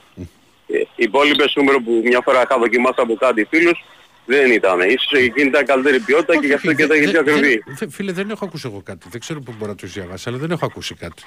Ε, 0.71 0.79
Οι 0.79 0.87
υπόλοιπες 0.97 1.57
Umbro 1.61 1.79
που 1.85 2.01
μια 2.05 2.21
φορά 2.25 2.41
είχα 2.43 2.59
δοκιμάσει 2.59 2.95
από 2.97 3.15
κάτι 3.15 3.45
φίλους, 3.51 3.85
δεν 4.27 4.51
ήταν. 4.53 4.81
Ίσως 4.81 5.13
εκείνη 5.13 5.49
ήταν 5.49 5.65
καλύτερη 5.67 6.01
ποιότητα 6.01 6.37
και 6.37 6.47
γι' 6.47 6.53
αυτό 6.53 6.73
και 6.75 6.83
ήταν 6.83 7.01
και 7.01 7.09
πιο 7.11 7.21
ακριβή. 7.21 7.41
Δεν- 7.67 7.77
δεν- 7.79 7.91
Φίλε, 7.91 8.13
δεν 8.13 8.31
έχω 8.31 8.45
ακούσει 8.45 8.69
εγώ 8.73 8.83
κάτι. 8.85 9.07
Δεν 9.11 9.21
ξέρω 9.21 9.41
πού 9.41 9.55
μπορεί 9.59 9.71
να 9.71 9.77
το 9.77 9.83
έχει 9.87 9.99
διαβάσει, 10.01 10.25
αλλά 10.29 10.39
δεν 10.39 10.51
έχω 10.51 10.65
ακούσει 10.67 10.95
κάτι. 10.95 11.23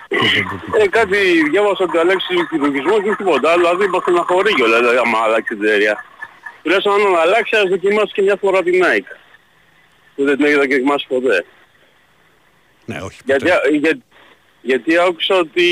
Ε, 0.84 0.88
κάτι 0.88 1.18
διάβασα 1.52 1.84
ότι 1.84 1.98
αλλάξει 1.98 2.34
ο 2.36 2.46
χειρουργισμός 2.50 3.00
και 3.04 3.16
τίποτα 3.18 3.52
άλλο, 3.52 3.62
δηλαδή 3.64 3.84
είπα 3.86 4.00
στεναχωρεί 4.02 4.54
κιόλας 4.54 4.80
δηλαδή, 4.80 4.98
άμα 4.98 5.18
αλλάξει 5.26 5.56
την 5.56 5.64
εταιρεία. 5.68 6.06
Τουλάχιστον 6.64 6.94
αν 6.94 7.16
αλλάξει 7.16 7.56
ας 7.56 7.70
δοκιμάσει 7.70 8.14
και 8.14 8.22
μια 8.22 8.36
φορά 8.42 8.64
την 8.64 8.84
Nike. 8.84 9.16
Που 10.16 10.24
δεν 10.24 10.36
την 10.38 10.46
έχει 10.46 10.56
δοκιμάσει 10.56 11.06
ποτέ. 11.08 11.46
Ναι, 12.86 13.02
όχι. 13.02 13.20
Γιατί, 13.26 13.46
για, 13.80 14.00
γιατί 14.62 14.98
άκουσα 14.98 15.36
ότι 15.36 15.64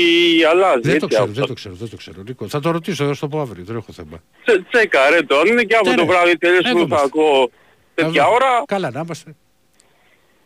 αλλάζει. 0.50 0.80
Δεν 0.80 0.98
το 0.98 1.04
έτσι 1.04 1.06
ξέρω, 1.08 1.22
άκουσα. 1.24 1.38
δεν 1.40 1.46
το 1.48 1.54
ξέρω, 1.54 1.74
δεν 1.74 1.88
το 1.90 1.96
ξέρω. 1.96 2.22
Νίκο, 2.26 2.48
θα 2.48 2.60
το 2.60 2.70
ρωτήσω, 2.70 3.06
θα 3.06 3.14
σου 3.14 3.20
το 3.20 3.28
πω 3.28 3.40
αύριο, 3.40 3.64
δεν 3.64 3.76
έχω 3.76 3.92
θέμα. 3.92 4.22
Τε- 4.44 4.62
Τσέκα 4.72 5.10
ρε 5.10 5.22
το, 5.22 5.38
αν 5.38 5.46
είναι 5.46 5.62
και 5.62 5.74
από 5.76 5.88
Ναι, 5.90 5.94
το 5.96 6.04
ναι. 6.04 6.08
βράδυ 6.10 6.36
τελείως 6.38 6.64
Εδώ 6.64 6.72
που 6.72 6.78
θα 6.78 6.84
είμαστε. 6.84 7.06
ακούω 7.06 7.50
τέτοια 7.94 8.22
Εδώ. 8.22 8.32
ώρα, 8.34 8.62
Καλά, 8.66 8.90
να 8.90 9.00
είμαστε. 9.00 9.34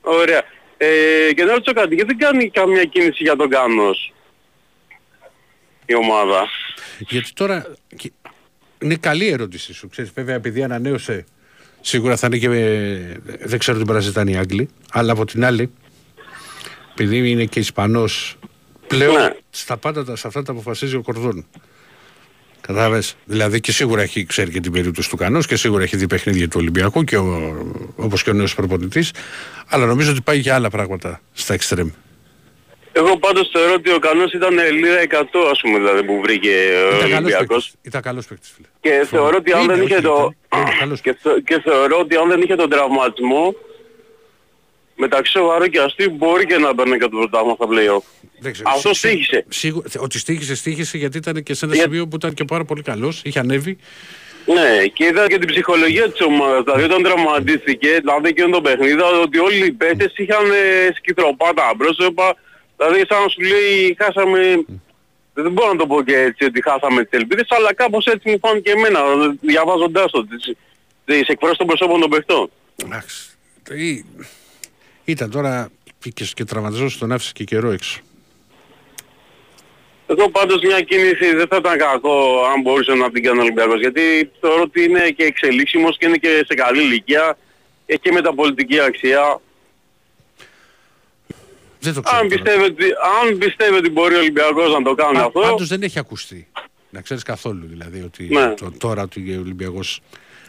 ωραία. 0.00 0.42
Ε, 0.76 1.32
και 1.34 1.44
να 1.44 1.52
ρωτήσω 1.52 1.72
κάτι, 1.72 1.94
γιατί 1.94 2.14
δεν 2.14 2.28
κάνει 2.28 2.50
καμία 2.50 2.84
κίνηση 2.84 3.22
για 3.22 3.36
τον 3.36 3.48
Κάνος 3.48 4.12
η 5.86 5.94
ομάδα; 5.94 6.48
Γιατί 6.98 7.32
τώρα 7.32 7.66
και- 7.96 8.12
είναι 8.82 8.94
καλή 8.96 9.24
η 9.24 9.28
ερώτησή 9.30 9.72
σου. 9.74 9.88
Ξέρεις, 9.88 10.10
βέβαια, 10.14 10.34
επειδή 10.34 10.62
ανανέωσε, 10.62 11.24
σίγουρα 11.80 12.16
θα 12.16 12.26
είναι 12.26 12.38
και. 12.38 12.48
με- 12.48 13.16
Δεν 13.44 13.58
ξέρω 13.58 13.78
τι 13.78 13.84
μπορεί 13.84 13.98
να 13.98 14.04
ζητάνε 14.04 14.30
οι 14.30 14.36
Άγγλοι, 14.36 14.68
αλλά 14.92 15.12
από 15.12 15.24
την 15.24 15.44
άλλη, 15.44 15.70
επειδή 16.92 17.30
είναι 17.30 17.44
και 17.44 17.58
Ισπανός, 17.60 18.38
πλέον 18.86 19.14
Ναι. 19.22 19.34
στα 19.50 19.76
πάντα 19.76 20.04
τα, 20.04 20.16
σε 20.16 20.26
αυτά 20.26 20.42
τα 20.42 20.52
αποφασίζει 20.52 20.96
ο 20.96 21.02
Κορδόν. 21.02 21.46
Κατάλαβες; 22.60 23.16
Δηλαδή 23.24 23.60
και 23.60 23.72
σίγουρα 23.72 24.02
έχει 24.02 24.24
ξέρει 24.24 24.50
και 24.50 24.60
την 24.60 24.72
περίπτωση 24.72 25.08
του 25.08 25.16
Κανός 25.16 25.46
και 25.46 25.56
σίγουρα 25.56 25.82
έχει 25.82 25.96
δει 25.96 26.06
παιχνίδια 26.06 26.48
του 26.48 26.56
Ολυμπιακού 26.60 27.04
και 27.04 27.16
ο, 27.16 27.56
όπως 27.96 28.22
και 28.22 28.30
ο 28.30 28.32
νέος 28.32 28.54
προπονητής 28.54 29.10
αλλά 29.66 29.86
νομίζω 29.86 30.10
ότι 30.10 30.20
πάει 30.20 30.38
για 30.38 30.54
άλλα 30.54 30.70
πράγματα 30.70 31.20
στα 31.32 31.54
εξτρέμ. 31.54 31.88
Εγώ 32.96 33.16
πάντως 33.18 33.48
θεωρώ 33.52 33.72
ότι 33.72 33.90
ο 33.92 33.98
Κανός 33.98 34.32
ήταν 34.32 34.54
λίρα 34.72 35.02
100 35.10 35.24
ας 35.50 35.60
πούμε 35.60 35.78
δηλαδή 35.78 36.04
που 36.04 36.20
βρήκε 36.22 36.48
ο 36.48 36.96
Ήταν 36.96 36.98
καλός 37.00 37.12
Ολυμπιακός. 37.16 37.46
παίκτης. 37.64 37.74
Ήταν 37.82 38.02
καλός 38.02 38.26
παίκτης, 38.26 38.52
φίλε. 38.56 38.66
Και 38.80 39.06
θεωρώ 39.06 39.36
ότι 39.36 39.52
αν 39.52 39.62
Είναι, 39.62 39.74
δεν 39.74 39.82
είχε 39.84 39.94
όχι, 39.94 40.02
το... 40.02 40.32
ήταν. 40.46 40.60
Είναι 40.60 40.76
καλός 40.78 41.00
και, 41.00 41.16
θε- 41.22 41.40
και 41.44 41.60
θεωρώ 41.64 41.98
ότι 41.98 42.16
αν 42.16 42.28
δεν 42.28 42.40
είχε 42.40 42.54
τον 42.54 42.70
τραυματισμό 42.70 43.54
μεταξύ 44.96 45.32
σοβαρού 45.32 45.66
και 45.66 45.80
αστείου 45.80 46.10
μπορεί 46.10 46.46
και 46.46 46.56
να 46.56 46.74
παίρνει 46.74 46.92
και 46.98 47.08
το 47.08 47.08
πρωτάθλημα 47.08 47.54
στα 47.54 47.66
play-off. 47.70 48.28
Δεν 48.38 48.52
ξέρω. 48.52 48.70
Αυτό 48.74 48.88
Σί- 48.94 48.96
στήχησε. 49.10 49.44
Σίγουρα, 49.48 49.88
ότι 49.98 50.18
στήχησε, 50.18 50.54
στήχησε 50.54 50.98
γιατί 50.98 51.16
ήταν 51.18 51.42
και 51.42 51.54
σε 51.54 51.64
ένα 51.64 51.74
Για- 51.74 51.82
σημείο 51.84 52.06
που 52.08 52.16
ήταν 52.16 52.34
και 52.34 52.44
πάρα 52.44 52.64
πολύ 52.64 52.82
καλός, 52.82 53.22
είχε 53.24 53.38
ανέβει. 53.38 53.76
Ναι, 54.46 54.86
και 54.86 55.04
είδα 55.04 55.26
και 55.26 55.38
την 55.38 55.48
ψυχολογία 55.48 56.10
της 56.10 56.20
ομάδας. 56.20 56.62
Δηλαδή 56.64 56.82
όταν 56.84 57.02
τραυματίστηκε, 57.02 57.88
δηλαδή 58.00 58.32
και 58.32 58.42
το 58.42 58.60
παιχνίδι, 58.60 58.92
είδα 58.92 59.06
ότι 59.20 59.38
όλοι 59.38 59.66
οι 59.66 59.72
παίχτες 59.72 60.12
είχαν 60.16 60.44
ε, 60.50 60.92
σκητροπάτα 60.96 61.72
μπρος. 61.76 61.98
Είπα, 62.08 62.36
δηλαδή 62.76 63.02
σαν 63.08 63.22
να 63.22 63.28
σου 63.28 63.40
λέει 63.40 63.96
χάσαμε... 63.98 64.64
Δεν 65.36 65.52
μπορώ 65.52 65.72
να 65.72 65.78
το 65.78 65.86
πω 65.86 66.02
και 66.02 66.16
έτσι 66.18 66.44
ότι 66.44 66.62
χάσαμε 66.62 67.04
τις 67.04 67.18
ελπίδες, 67.18 67.46
αλλά 67.48 67.74
κάπως 67.74 68.06
έτσι 68.06 68.30
μου 68.30 68.38
φάνηκε 68.38 68.70
εμένα, 68.70 69.00
διαβάζοντάς 69.40 70.10
το, 70.10 70.26
τις, 70.26 70.52
τις 71.04 71.28
εκφράσεις 71.28 71.58
των 71.58 71.66
προσώπων 71.66 72.00
των 72.00 72.10
παιχτών. 72.10 72.50
Εντάξει. 72.76 73.30
Ή- 73.70 74.04
Ήταν 75.04 75.30
τώρα 75.30 75.70
και, 75.98 76.10
και, 76.10 76.24
και 76.34 76.44
τραυματισμός 76.44 76.98
τον 76.98 77.12
άφησε 77.12 77.32
και 77.34 77.44
καιρό 77.44 77.70
έξω. 77.70 78.00
Εδώ 80.06 80.30
πάντως 80.30 80.62
μια 80.62 80.80
κίνηση 80.80 81.34
δεν 81.36 81.46
θα 81.46 81.56
ήταν 81.56 81.78
κακό 81.78 82.44
αν 82.54 82.60
μπορούσε 82.60 82.94
να 82.94 83.10
την 83.10 83.22
κάνει 83.22 83.38
ο 83.38 83.42
Ολυμπιακός, 83.42 83.80
γιατί 83.80 84.30
θεωρώ 84.40 84.62
ότι 84.62 84.82
είναι 84.84 85.08
και 85.10 85.24
εξελίξιμος 85.24 85.96
και 85.98 86.06
είναι 86.06 86.16
και 86.16 86.44
σε 86.48 86.54
καλή 86.54 86.82
ηλικία, 86.82 87.38
έχει 87.86 88.00
και 88.00 88.12
μεταπολιτική 88.12 88.80
αξία. 88.80 89.40
Δεν 91.84 91.94
το 91.94 92.00
ξέρω. 92.00 92.20
Αν 92.20 92.28
τώρα. 92.28 92.42
πιστεύει, 92.42 92.64
ότι, 92.64 92.84
αν 93.22 93.38
πιστεύει 93.38 93.74
ότι 93.76 93.90
μπορεί 93.90 94.14
ο 94.14 94.18
Ολυμπιακός 94.18 94.72
να 94.72 94.82
το 94.82 94.94
κάνει 94.94 95.16
Πα- 95.18 95.24
αυτό, 95.24 95.40
Πάντως 95.40 95.68
δεν 95.68 95.82
έχει 95.82 95.98
ακουστεί. 95.98 96.48
Να 96.90 97.00
ξέρεις 97.00 97.22
καθόλου 97.22 97.66
δηλαδή 97.66 98.00
ότι 98.02 98.28
Ναι. 98.32 98.54
το, 98.54 98.72
τώρα 98.78 99.02
ότι 99.02 99.36
ο 99.36 99.40
Ολυμπιακός 99.40 100.00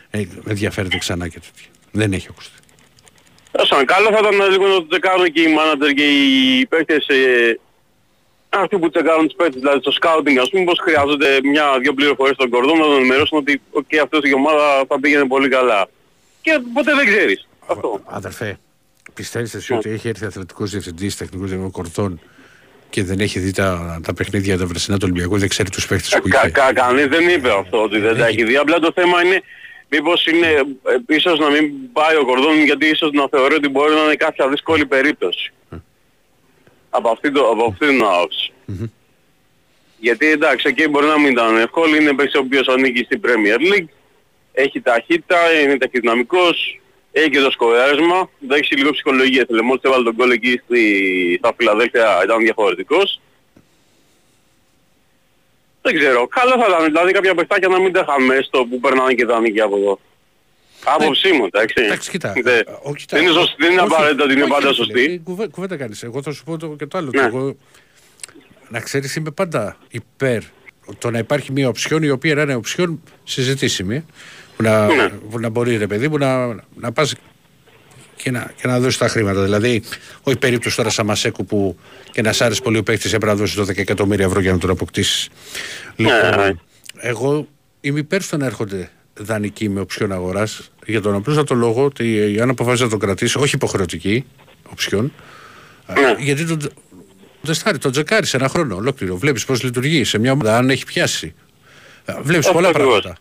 ε, 0.09 0.23
ενδιαφέρεται 0.47 0.97
ξανά 0.97 1.27
και 1.27 1.39
τέτοια. 1.39 1.69
Δεν 1.91 2.13
έχει 2.13 2.27
ακουστεί. 2.29 2.59
Σαν 3.69 3.85
καλό 3.85 4.09
θα 4.11 4.19
ήταν 4.19 4.49
λίγο 4.51 4.67
να 4.67 4.73
το 4.73 4.87
τσεκάρουν 4.87 5.31
και 5.31 5.41
οι 5.41 5.53
μάνατζερ 5.53 5.91
και 5.93 6.03
οι 6.03 6.65
παίκτες 6.65 7.07
ε, 7.07 7.59
αυτοί 8.49 8.77
που 8.79 8.89
τσεκάρουν 8.89 9.27
τους 9.27 9.35
παίκτες, 9.35 9.61
δηλαδή 9.61 9.79
στο 9.79 9.91
scouting 10.01 10.37
ας 10.41 10.49
πούμε, 10.49 10.63
πως 10.63 10.79
χρειάζονται 10.79 11.39
μια-δυο 11.43 11.93
πληροφορίες 11.93 12.35
στον 12.35 12.49
κορδό 12.49 12.73
να 12.75 12.83
τον 12.83 12.95
ενημερώσουν 12.95 13.37
ότι 13.37 13.61
okay, 13.73 13.95
αυτός 14.03 14.19
η 14.29 14.33
ομάδα 14.33 14.85
θα 14.87 14.99
πήγαινε 14.99 15.25
πολύ 15.27 15.49
καλά. 15.49 15.87
Και 16.41 16.59
ποτέ 16.73 16.93
δεν 16.95 17.05
ξέρεις. 17.05 17.47
Αυτό. 17.67 18.01
Αδερφέ, 18.05 18.59
πιστεύεις 19.13 19.53
εσύ 19.53 19.73
ότι 19.73 19.89
έχει 19.89 20.07
έρθει 20.07 20.25
αθλητικός 20.25 20.71
διευθυντής, 20.71 21.17
τεχνικός 21.17 21.49
διευθυντής 21.49 21.73
κορδών 21.73 22.19
και 22.89 23.03
δεν 23.03 23.19
έχει 23.19 23.39
δει 23.39 23.51
τα, 23.51 23.99
τα 24.03 24.13
παιχνίδια 24.13 24.57
του 24.57 24.67
Βρεσινά 24.67 24.97
του 24.97 25.07
Ολυμπιακού, 25.09 25.37
δεν 25.37 25.49
ξέρει 25.49 25.69
τους 25.69 25.87
παίκτες 25.87 26.19
που 26.21 26.27
Κα, 26.27 26.39
είχε; 26.39 26.49
κα, 26.49 26.73
κανείς 26.73 27.07
δεν 27.07 27.29
είπε 27.29 27.51
αυτό 27.51 27.83
ότι 27.83 27.99
δεν 27.99 28.17
τα 28.17 28.27
έχει 28.27 28.43
δει. 28.43 28.55
Απλά 28.55 28.79
το 28.79 28.91
θέμα 28.95 29.23
είναι 29.23 29.41
μήπως 29.89 30.25
είναι 30.25 30.47
ε, 30.47 31.15
ίσως 31.15 31.39
να 31.39 31.49
μην 31.49 31.71
πάει 31.93 32.15
ο 32.15 32.25
Κορδόν 32.25 32.63
γιατί 32.63 32.85
ίσως 32.85 33.11
να 33.11 33.27
θεωρεί 33.29 33.55
ότι 33.55 33.69
μπορεί 33.69 33.93
να 33.93 34.03
είναι 34.03 34.15
κάποια 34.15 34.49
δύσκολη 34.49 34.85
περίπτωση. 34.85 35.53
Από 36.89 37.09
αυτή, 37.09 37.31
το, 37.31 37.49
από 37.49 37.65
αυτή 37.65 37.87
την 37.87 38.03
άποψη. 38.03 38.51
Γιατί 39.99 40.31
εντάξει 40.31 40.67
εκεί 40.67 40.87
μπορεί 40.87 41.05
να 41.05 41.19
μην 41.19 41.31
ήταν 41.31 41.57
εύκολο, 41.57 41.95
είναι 41.95 42.13
παίκτης 42.13 42.35
ο 42.35 42.39
οποίος 42.39 42.67
ανήκει 42.67 43.03
στην 43.03 43.21
Premier 43.23 43.73
League, 43.73 43.87
έχει 44.51 44.81
ταχύτητα, 44.81 45.37
είναι 45.61 45.77
ταχυδυναμικός, 45.77 46.81
έχει 47.17 47.29
και 47.29 47.39
το 47.39 47.51
σκοράρισμα, 47.51 48.29
δεν 48.39 48.57
έχει 48.59 48.75
λίγο 48.75 48.91
ψυχολογία. 48.91 49.45
Θέλε 49.47 49.61
μόλις 49.61 49.81
έβαλε 49.83 50.03
τον 50.03 50.15
κόλλο 50.15 50.33
εκεί 50.33 50.61
στη, 50.65 50.81
στα 51.37 51.53
Φιλαδέλφια 51.57 52.21
ήταν 52.23 52.37
διαφορετικός. 52.43 53.21
Δεν 55.81 55.97
ξέρω. 55.97 56.27
Καλό 56.27 56.51
θα 56.61 56.65
ήταν 56.69 56.83
δηλαδή 56.85 57.11
κάποια 57.11 57.35
παιχτάκια 57.35 57.67
να 57.67 57.79
μην 57.79 57.93
τα 57.93 58.05
είχαμε 58.07 58.39
στο 58.43 58.65
που 58.69 58.79
περνάνε 58.79 59.13
και 59.13 59.25
δανείκια 59.25 59.63
από 59.63 59.77
εδώ. 59.77 59.99
Άποψή 60.85 61.31
μου, 61.31 61.45
εντάξει. 61.45 61.73
Εντάξει, 61.83 62.09
κοίτα. 62.09 62.33
Δεν- 62.43 62.45
ε, 62.47 62.63
όχι, 62.83 62.95
κοίτα, 62.95 63.17
Δεν 63.17 63.25
είναι 63.25 63.33
σωστή, 63.33 63.55
δεν 63.57 63.71
είναι 63.71 63.81
όχι, 63.81 63.93
απαραίτητο 63.93 64.23
ότι 64.23 64.33
είναι 64.33 64.41
όχι, 64.43 64.51
πάντα 64.51 64.67
ρε 64.67 64.73
φίλε, 64.73 64.85
σωστή. 64.85 65.13
ε, 65.13 65.17
κουβέ- 65.17 65.51
Κουβέντα 65.51 65.75
κάνεις. 65.77 66.03
Εγώ 66.03 66.21
θα 66.21 66.31
σου 66.31 66.43
πω 66.43 66.57
το, 66.57 66.67
και 66.77 66.85
το 66.85 66.97
άλλο. 66.97 67.09
Ναι. 67.13 67.21
Το 67.21 67.25
Εγώ, 67.37 67.55
να 68.69 68.79
ξέρεις 68.79 69.15
είμαι 69.15 69.31
πάντα 69.31 69.77
υπέρ 69.91 70.41
το 70.97 71.11
να 71.11 71.17
υπάρχει 71.17 71.51
μια 71.51 71.67
οψιόν 71.67 72.03
η 72.03 72.09
οποία 72.09 72.35
να 72.35 72.41
είναι 72.41 72.55
οψιόν 72.55 73.03
συζητήσιμη 73.23 74.05
που 74.57 74.63
να, 74.63 74.85
Ναι. 74.85 75.09
που 75.09 75.39
να 75.39 75.49
μπορεί 75.49 75.77
ρε 75.77 75.87
παιδί 75.87 76.07
μου 76.07 76.17
να, 76.17 76.47
να 76.75 76.91
πας 76.93 77.15
και 78.15 78.31
να, 78.31 78.51
και 78.61 78.67
να 78.67 78.79
δώσεις 78.79 78.97
τα 78.97 79.07
χρήματα. 79.07 79.43
Δηλαδή, 79.43 79.81
όχι 80.23 80.37
περίπτωση 80.37 80.75
τώρα 80.75 80.89
Σαμασέκου 80.89 81.45
που 81.45 81.77
και 82.11 82.21
να 82.21 82.33
σ' 82.33 82.41
άρεσε 82.41 82.61
πολύ 82.61 82.77
ο 82.77 82.83
παίκτης 82.83 83.13
έπρεπε 83.13 83.33
να 83.33 83.37
δώσεις 83.39 83.59
12 83.59 83.77
εκατομμύρια 83.77 84.25
ευρώ 84.25 84.39
για 84.39 84.51
να 84.51 84.57
τον 84.57 84.69
αποκτήσεις. 84.69 85.29
Ναι, 85.95 86.09
ναι. 86.09 86.29
Λοιπόν, 86.29 86.61
εγώ 86.97 87.47
είμαι 87.81 87.99
υπέρ 87.99 88.21
στο 88.21 88.37
να 88.37 88.45
έρχονται 88.45 88.89
δανεικοί 89.13 89.69
με 89.69 89.79
οψιόν 89.79 90.11
αγοράς 90.11 90.71
για 90.85 91.01
τον 91.01 91.15
απλούστατο 91.15 91.55
λόγο 91.55 91.83
ότι 91.83 92.37
αν 92.41 92.49
αποφασίσει 92.49 92.83
να 92.83 92.89
τον 92.89 92.99
κρατήσεις, 92.99 93.35
όχι 93.35 93.55
υποχρεωτική 93.55 94.25
οψιόν, 94.71 95.13
Ναι. 95.87 96.15
γιατί 96.23 96.45
τον, 96.45 96.59
τεστάρει, 97.45 97.77
τον 97.77 97.91
τζεκάρει 97.91 98.25
σε 98.25 98.37
ένα 98.37 98.47
χρόνο 98.47 98.75
ολόκληρο. 98.75 99.17
Βλέπεις 99.17 99.45
πώς 99.45 99.63
λειτουργεί 99.63 100.03
σε 100.03 100.17
μια 100.19 100.31
ομάδα, 100.31 100.57
αν 100.57 100.69
έχει 100.69 100.85
πιάσει. 100.85 101.33
Βλέπεις 102.21 102.45
Αυτό 102.45 102.51
πολλά 102.51 102.67
ακριβώς. 102.69 102.91
πράγματα. 103.01 103.17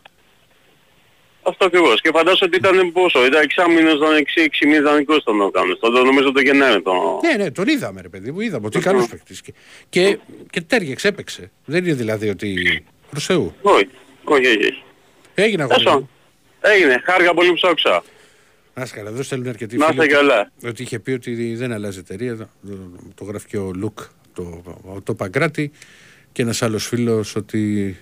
Αυτό 1.47 1.65
ακριβώς. 1.65 2.01
Και 2.01 2.11
φαντάζομαι 2.13 2.57
ότι 2.57 2.57
ήταν 2.57 2.93
πόσο, 2.93 3.27
ήταν 3.27 3.43
εξάμηνος, 3.43 3.95
ήταν 3.95 4.17
6-6 4.63 4.67
μήνες 4.67 4.81
δανεικός 4.83 5.23
τον 5.25 5.41
ο 5.41 5.51
Κάνος. 5.51 5.79
Τότε 5.79 5.99
νομίζω 6.03 6.33
το 6.33 6.41
Γενάρη 6.41 6.83
τον... 6.83 6.95
Ναι, 7.23 7.45
ναι, 7.45 7.51
τον 7.51 7.69
είδαμε, 7.69 8.01
ρε 8.01 8.09
παιδί 8.09 8.31
μου. 8.33 8.41
Είδαμε 8.41 8.67
ότι 8.67 8.79
καλό 8.79 9.07
παίκτης. 9.11 9.41
Και, 9.41 9.53
και, 9.89 10.19
και 10.51 10.61
τέριαξε, 10.61 11.09
έπαιξε. 11.09 11.51
Δεν 11.65 11.85
είναι 11.85 11.95
δηλαδή 11.95 12.29
ότι. 12.29 12.85
Προς 13.11 13.25
Θεού. 13.27 13.55
Όχι, 13.63 13.89
όχι, 14.25 14.47
όχι. 14.47 14.57
όχι. 14.59 14.83
Έγινε 15.35 15.63
αγώνα. 15.63 15.79
Έσω. 15.81 16.09
Έγινε, 16.61 17.03
χάρηκα 17.05 17.35
πολύ 17.35 17.51
που 17.51 17.57
σ' 17.57 17.65
άκουσα. 17.65 18.03
Να 18.75 18.83
είστε 18.83 18.97
καλά, 18.97 19.11
εδώ 19.11 19.23
στέλνουν 19.23 19.49
αρκετοί 19.49 19.77
Να 19.77 19.87
φίλοι 19.87 20.05
είστε 20.05 20.17
ότι- 20.17 20.27
καλά. 20.27 20.51
Ότι 20.67 20.83
είχε 20.83 20.99
πει 20.99 21.11
ότι 21.11 21.55
δεν 21.55 21.73
αλλάζει 21.73 21.99
εταιρεία. 21.99 22.37
Το, 22.37 22.49
το, 22.67 22.77
το 23.15 23.25
γράφει 23.25 23.47
και 23.47 23.57
ο 23.57 23.71
Λουκ, 23.75 23.99
το, 24.35 24.63
το 25.05 25.15
Παγκράτη. 25.15 25.71
Και 26.33 26.43
ένας 26.43 26.63
άλλος 26.63 26.87
φίλος 26.87 27.37
ότι. 27.37 27.97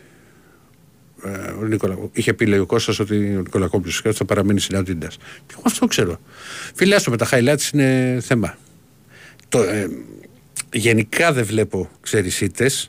Ε, 1.25 1.51
ο 1.51 1.65
Νικολα... 1.65 1.99
Είχε 2.13 2.33
πει 2.35 2.47
λέει 2.47 2.59
ο 2.59 2.67
Κώστας 2.67 2.99
ότι 2.99 3.37
ο 3.37 3.41
Νικολακόπουλος 3.41 4.03
θα 4.13 4.25
παραμείνει 4.25 4.61
στην 4.61 4.77
Αντίντας. 4.77 5.17
Και 5.17 5.53
εγώ 5.53 5.63
αυτό 5.65 5.87
ξέρω. 5.87 6.21
Φίλε, 6.75 6.95
άστο 6.95 7.11
με 7.11 7.17
τα 7.17 7.29
highlights 7.31 7.73
είναι 7.73 8.19
θέμα. 8.23 8.57
Το, 9.49 9.63
ε, 9.63 9.89
γενικά 10.73 11.33
δεν 11.33 11.45
βλέπω, 11.45 11.91
ξέρεις, 12.01 12.41
ήττες, 12.41 12.89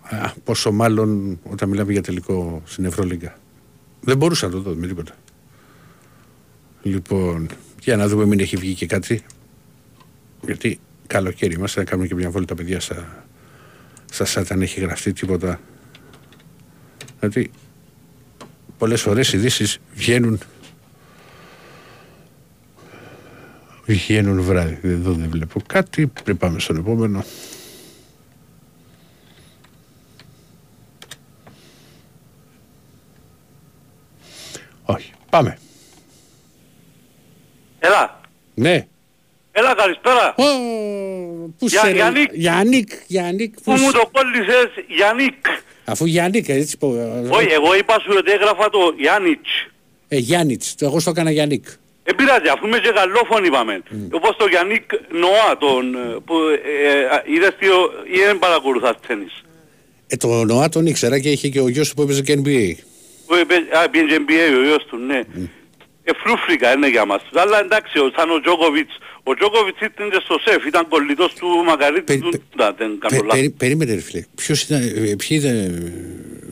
α, 0.00 0.32
πόσο 0.44 0.72
μάλλον 0.72 1.40
όταν 1.42 1.68
μιλάμε 1.68 1.92
για 1.92 2.02
τελικό 2.02 2.62
στην 2.64 2.84
Ευρωλίγκα. 2.84 3.38
Δεν 4.00 4.16
μπορούσα 4.16 4.46
να 4.46 4.52
το 4.52 4.60
δω 4.60 4.74
με 4.74 4.86
τίποτα. 4.86 5.14
Λοιπόν, 6.82 7.48
για 7.80 7.96
να 7.96 8.08
δούμε 8.08 8.24
μην 8.24 8.40
έχει 8.40 8.56
βγει 8.56 8.74
και 8.74 8.86
κάτι. 8.86 9.22
Γιατί 10.40 10.80
καλοκαίρι 11.06 11.54
είμαστε 11.54 11.80
να 11.80 11.86
κάνουμε 11.86 12.08
και 12.08 12.14
μια 12.14 12.30
βόλτα 12.30 12.54
παιδιά 12.54 12.80
στα, 12.80 13.26
στα 14.10 14.26
site 14.26 14.46
αν 14.48 14.62
έχει 14.62 14.80
γραφτεί 14.80 15.12
τίποτα. 15.12 15.60
Δηλαδή, 17.20 17.50
πολλές 18.78 19.02
φορές 19.02 19.32
οι 19.32 19.36
ειδήσεις 19.36 19.78
βγαίνουν 19.94 20.40
βγαίνουν 23.86 24.40
βράδυ. 24.42 24.78
Εδώ 24.82 25.12
δεν 25.12 25.30
βλέπω 25.30 25.60
κάτι. 25.66 26.06
Πριν 26.06 26.36
πάμε 26.36 26.58
στον 26.58 26.76
επόμενο. 26.76 27.24
Όχι. 34.84 35.12
Πάμε. 35.30 35.58
Έλα. 37.78 38.20
Ναι. 38.54 38.86
Έλα 39.52 39.74
καλησπέρα. 39.74 40.34
Ω, 40.36 40.44
Πού 41.58 41.66
Για- 41.66 41.80
σε 41.80 41.86
ρε- 41.86 41.92
Γιάννικ. 41.94 42.32
Γιάννικ, 42.34 42.90
Γιάννικ. 43.06 43.54
Πού 43.54 43.60
πού 43.64 43.72
μου 43.72 43.78
σε- 43.90 43.92
το 43.92 44.10
κόλλησες 44.12 44.84
Γιάννικ. 44.88 45.46
Αφού 45.86 46.04
Γιάννικ, 46.06 46.48
έτσι 46.48 46.78
πω. 46.78 46.86
Όχι, 47.30 47.52
εγώ 47.52 47.76
είπα 47.76 47.98
σου 48.00 48.14
ότι 48.18 48.30
έγραφα 48.32 48.70
το 48.70 48.94
Γιάννιτς. 48.98 49.50
Ε, 50.08 50.16
Γιάννιτς, 50.16 50.74
το- 50.74 50.84
εγώ 50.86 51.00
στο 51.00 51.10
έκανα 51.10 51.30
Γιάννικ. 51.30 51.64
Δεν 52.04 52.14
πειράζει, 52.14 52.48
αφού 52.48 52.66
είμαι 52.66 52.78
και 52.78 52.92
γαλλόφωνοι 52.96 53.46
είπαμε. 53.46 53.82
Όπως 54.10 54.36
το 54.36 54.46
Γιάννικ 54.46 54.82
Νοά, 55.10 55.56
τον, 55.58 55.94
ε, 55.94 55.98
που 56.26 56.34
ε, 56.34 56.90
ε, 57.30 57.34
είδες 57.34 57.52
τι, 57.58 57.66
ο- 57.68 57.90
ή 58.14 58.18
δεν 58.26 58.38
παρακολουθάς 58.38 58.94
τέννις. 59.06 59.44
Ε, 60.06 60.16
το 60.16 60.44
Νοά 60.44 60.68
τον 60.68 60.86
ήξερα 60.86 61.18
και 61.18 61.30
είχε 61.30 61.48
και 61.48 61.60
ο 61.60 61.68
γιος 61.68 61.88
του 61.88 61.94
που 61.94 62.02
έπαιζε 62.02 62.22
και 62.22 62.32
NBA. 62.44 62.74
Που 63.26 63.34
έπαι- 63.34 63.74
Α, 63.76 63.90
πήγε 63.90 64.16
NBA 64.18 64.56
ο 64.58 64.62
γιος 64.64 64.84
του, 64.88 64.96
ναι. 64.96 65.18
Ε, 65.18 65.24
φρούφρικα 66.22 66.72
είναι 66.72 66.88
για 66.88 67.04
μας. 67.04 67.22
Αλλά 67.34 67.58
εντάξει, 67.60 67.98
ο- 67.98 68.10
σαν 68.16 68.30
ο 68.30 68.40
Τζόκοβιτς. 68.40 68.94
Ο 69.22 69.34
Τζόκοβιτς 69.34 69.80
ήταν 69.80 70.10
και 70.10 70.20
στο 70.24 70.38
σεφ, 70.44 70.64
ήταν 70.64 70.88
κολλητός 70.88 71.32
του 71.34 71.46
Μακαρίτη 71.66 72.18
του 72.20 72.28
Ντούντα, 72.28 72.72
δεν 72.72 72.98
κάνω 72.98 72.98
Πε- 73.08 73.12
λάθος. 73.22 73.34
περί- 73.34 73.56
περίμενε 73.56 73.94
ρε 73.94 74.00
φίλε. 74.00 74.22
Ποιος 74.34 74.62
ήταν, 74.62 74.82
ε, 74.82 75.16
ποιοι 75.16 75.38
ήταν, 75.40 75.56
ε, 75.56 75.92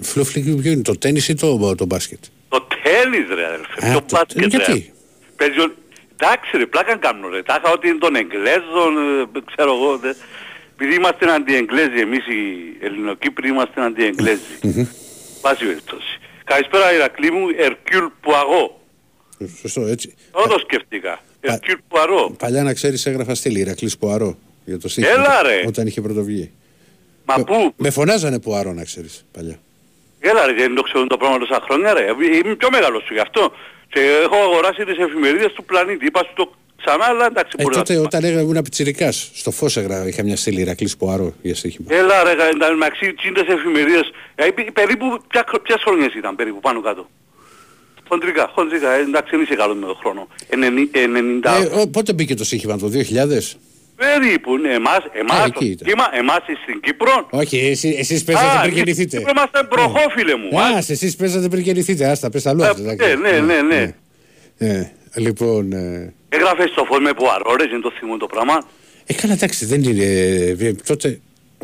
φλούφλικ, 0.02 0.44
ποιο 0.62 0.70
είναι, 0.72 0.82
το 0.82 0.98
τέννις 0.98 1.28
ή 1.28 1.34
το, 1.34 1.74
το 1.74 1.84
μπάσκετ; 1.86 2.18
Το 2.48 2.66
τέννις 2.82 3.26
ρε 3.34 3.46
αδελφέ, 3.46 3.86
Α, 3.86 3.92
το 3.92 4.00
το- 4.00 4.04
μπάσκετ 4.16 4.40
ρε. 4.40 4.46
γιατί; 4.46 4.92
Παίζει 5.36 5.60
ο- 5.60 5.74
Εντάξει 6.16 6.56
ρε, 6.56 6.66
πλάκα 6.66 6.96
κάνω 6.96 7.28
ρε. 7.28 7.42
Τα 7.42 7.60
είχα 7.62 7.72
ότι 7.72 7.88
είναι 7.88 7.98
των 7.98 8.16
Εγγλέζων, 8.16 8.92
ε, 9.36 9.40
ξέρω 9.54 9.72
εγώ. 9.74 9.96
δε. 9.98 10.12
Επειδή 10.74 10.94
είμαστε 10.94 11.32
αντιεγγλέζοι 11.32 11.98
εμείς 12.00 12.26
οι 12.26 12.40
Ελληνοκύπροι 12.80 13.48
είμαστε 13.48 13.80
αντιεγγλέζοι. 13.82 14.40
Βάση 15.42 15.64
περιπτώσει. 15.64 16.18
Καλησπέρα 16.44 16.94
Ηρακλή 16.94 17.30
μου, 17.30 17.46
Ερκιούλ 17.58 18.04
Πουαγό. 18.20 18.80
Ε, 19.38 19.44
Σωστό, 19.60 19.80
έτσι. 19.80 20.14
Δεν 20.32 20.48
το 20.48 20.58
σκεφτήκα. 20.58 21.20
Ερκιούλ 21.40 21.78
Πουαρό. 21.88 22.30
Παλιά 22.38 22.62
να 22.62 22.72
ξέρεις 22.74 23.06
έγραφα 23.06 23.34
στήλη, 23.34 23.58
Ηρακλής 23.58 23.98
Πουαρό. 23.98 24.38
Για 24.64 24.78
το 24.78 24.88
στίχημα, 24.88 25.12
Έλα, 25.12 25.42
ρε. 25.42 25.62
Όταν 25.66 25.86
είχε 25.86 26.00
πρωτοβγεί. 26.00 26.50
Μα 27.24 27.34
Με- 27.38 27.44
πού, 27.44 27.72
Με 27.76 27.90
φωνάζανε 27.90 28.40
Πουαρό 28.40 28.72
να 28.72 28.84
ξέρεις 28.84 29.24
παλιά. 29.32 29.58
έλα 30.20 30.46
ρε, 30.46 30.52
δεν 30.52 30.74
το 30.74 30.82
ξέρουν 30.82 31.08
το 31.08 31.16
πράγμα 31.16 31.38
τόσα 31.38 31.60
χρόνια 31.64 31.92
ρε. 31.92 32.04
Είμαι 32.44 32.54
πιο 32.54 32.68
μεγάλος 32.70 33.02
σου 33.06 33.12
γι' 33.12 33.18
αυτό. 33.20 33.52
Και 33.88 34.00
έχω 34.22 34.36
αγοράσει 34.36 34.84
τις 34.84 34.98
εφημερίδες 34.98 35.52
του 35.52 35.64
πλανήτη. 35.64 36.06
Είπα 36.06 36.20
σου 36.24 36.32
το 36.36 36.52
ξανά, 36.84 37.04
αλλά 37.04 37.26
εντάξει 37.26 37.56
Ε, 37.58 37.62
μπορεί 37.62 37.76
να 37.76 37.82
τότε 37.82 37.98
όταν 37.98 38.24
έγραφε 38.24 38.42
ήμουν 38.44 38.62
πιτσιρικάς, 38.62 39.30
στο 39.34 39.50
φως 39.50 39.76
έγραφα, 39.76 40.06
είχα 40.08 40.22
μια 40.22 40.36
στήλη 40.36 40.60
Ηρακλής 40.60 40.96
Πουαρό 40.96 41.34
για 41.42 41.54
στοίχημα. 41.54 41.86
Έλα 41.94 42.22
ρε, 42.22 42.34
κα- 42.34 42.48
εντά- 42.48 42.72
μεταξύ 42.74 43.12
τσίντες 43.14 43.46
εφημερίδες. 43.48 44.10
Ε, 44.34 44.50
πε- 44.50 44.72
περίπου, 44.72 45.06
ποια, 45.28 45.44
χρο- 45.48 45.62
ποιες 45.62 45.82
χρονιές 45.82 46.14
ήταν 46.14 46.36
περίπου 46.36 46.60
πάνω 46.60 46.80
κάτω; 46.80 47.08
Χοντρικά, 48.08 48.50
χοντρικά, 48.54 48.90
ε, 48.90 49.00
εντάξει 49.00 49.30
δεν 49.30 49.40
είσαι 49.40 49.54
καλός 49.54 49.76
με 49.76 49.86
τον 49.86 49.96
χρόνο. 49.96 50.28
Ενενη- 50.48 50.90
90, 50.92 51.56
Ε, 51.60 51.80
ο, 51.80 51.88
πότε 51.88 52.12
μπήκε 52.12 52.34
το 52.34 52.44
στοίχημα, 52.44 52.76
το 52.78 52.88
2000. 52.88 53.56
περίπου, 53.96 54.56
ναι, 54.58 54.72
εμάς, 54.72 54.98
εμάς, 55.12 55.46
εκεί 55.46 55.58
το 55.58 55.64
ήταν. 55.64 55.88
κύμα, 55.88 56.08
εμάς 56.12 56.38
στην 56.62 56.80
Κύπρο. 56.80 57.26
Όχι, 57.30 57.56
εσύ, 57.58 57.94
εσείς 57.98 58.24
παίζατε 58.24 58.46
Α, 58.46 58.60
πριν 58.60 58.72
στην 58.72 58.76
γεννηθείτε. 58.76 59.16
Κύπρο 59.16 59.32
είμαστε 59.36 59.58
προχώ 59.68 60.10
φίλε 60.16 60.36
μου. 60.36 60.60
Α, 60.60 60.76
εσείς 60.88 61.16
παίζατε 61.16 61.48
πριν 61.48 61.62
γεννηθείτε, 61.62 62.06
άστα, 62.10 62.30
πες 62.30 62.42
τα 62.42 62.52
λόγια. 62.52 62.74
Ε, 62.98 63.14
ναι, 63.14 63.30
ναι, 63.30 63.40
ναι, 63.40 63.60
ναι. 63.60 63.94
Ε, 64.58 64.90
λοιπόν, 65.14 65.72
ε, 65.72 66.14
Έγραφες 66.28 66.70
στο 66.70 66.84
φως 66.84 66.98
με 67.00 67.12
που 67.12 67.24
αρώρες, 67.30 67.68
δεν 67.70 67.80
το 67.80 67.92
θυμούν 67.98 68.18
το 68.18 68.26
πράγμα. 68.26 68.66
ε, 69.06 69.12
καλά 69.14 69.32
εντάξει, 69.32 69.64
δεν 69.66 69.82
είναι, 69.82 70.04
ε, 70.58 70.72
τότε, 70.86 71.20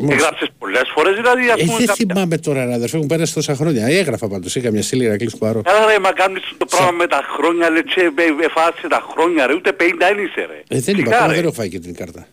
Έγραψες 0.09 0.47
πολλές 0.59 0.81
φορές 0.95 1.15
δηλαδή 1.15 1.49
ας 1.49 1.59
Ε, 1.61 1.63
πούμε 1.65 1.77
δεν 1.77 1.87
κάποια... 1.87 2.05
θυμάμαι 2.07 2.37
τώρα, 2.37 2.65
ρε 2.65 2.73
αδερφέ 2.73 2.97
μου, 2.97 3.05
πέρασε 3.05 3.33
τόσα 3.33 3.55
χρόνια. 3.55 3.85
Έγραφα 3.87 4.27
πάντως, 4.27 4.55
είχα 4.55 4.71
μια 4.71 4.81
σύλλη 4.81 5.03
Ηρακλής 5.03 5.35
Κουαρό. 5.35 5.61
Καλά 5.61 5.85
ρε, 5.91 5.99
μα 5.99 6.11
κάνεις 6.11 6.41
το 6.57 6.65
πράγμα 6.65 6.91
με 6.91 7.07
τα 7.07 7.21
χρόνια, 7.37 7.69
λε, 7.69 7.81
τσε, 7.83 7.99
ε, 8.01 8.45
εφάσαι 8.45 8.87
τα 8.89 9.07
χρόνια 9.13 9.47
ρε, 9.47 9.53
ούτε 9.53 9.71
50 9.79 9.83
δεν 9.97 10.17
είσαι 10.25 10.41
ρε. 10.49 10.63
Ε, 10.77 10.79
δεν 10.79 10.95
είπα, 10.95 11.03
Σιγά, 11.03 11.15
ακόμα 11.15 11.27
ρε. 11.27 11.35
δεν 11.35 11.43
έχω 11.45 11.53
φάει 11.53 11.69
και 11.69 11.79
την 11.79 11.95
κάρτα. 11.95 12.27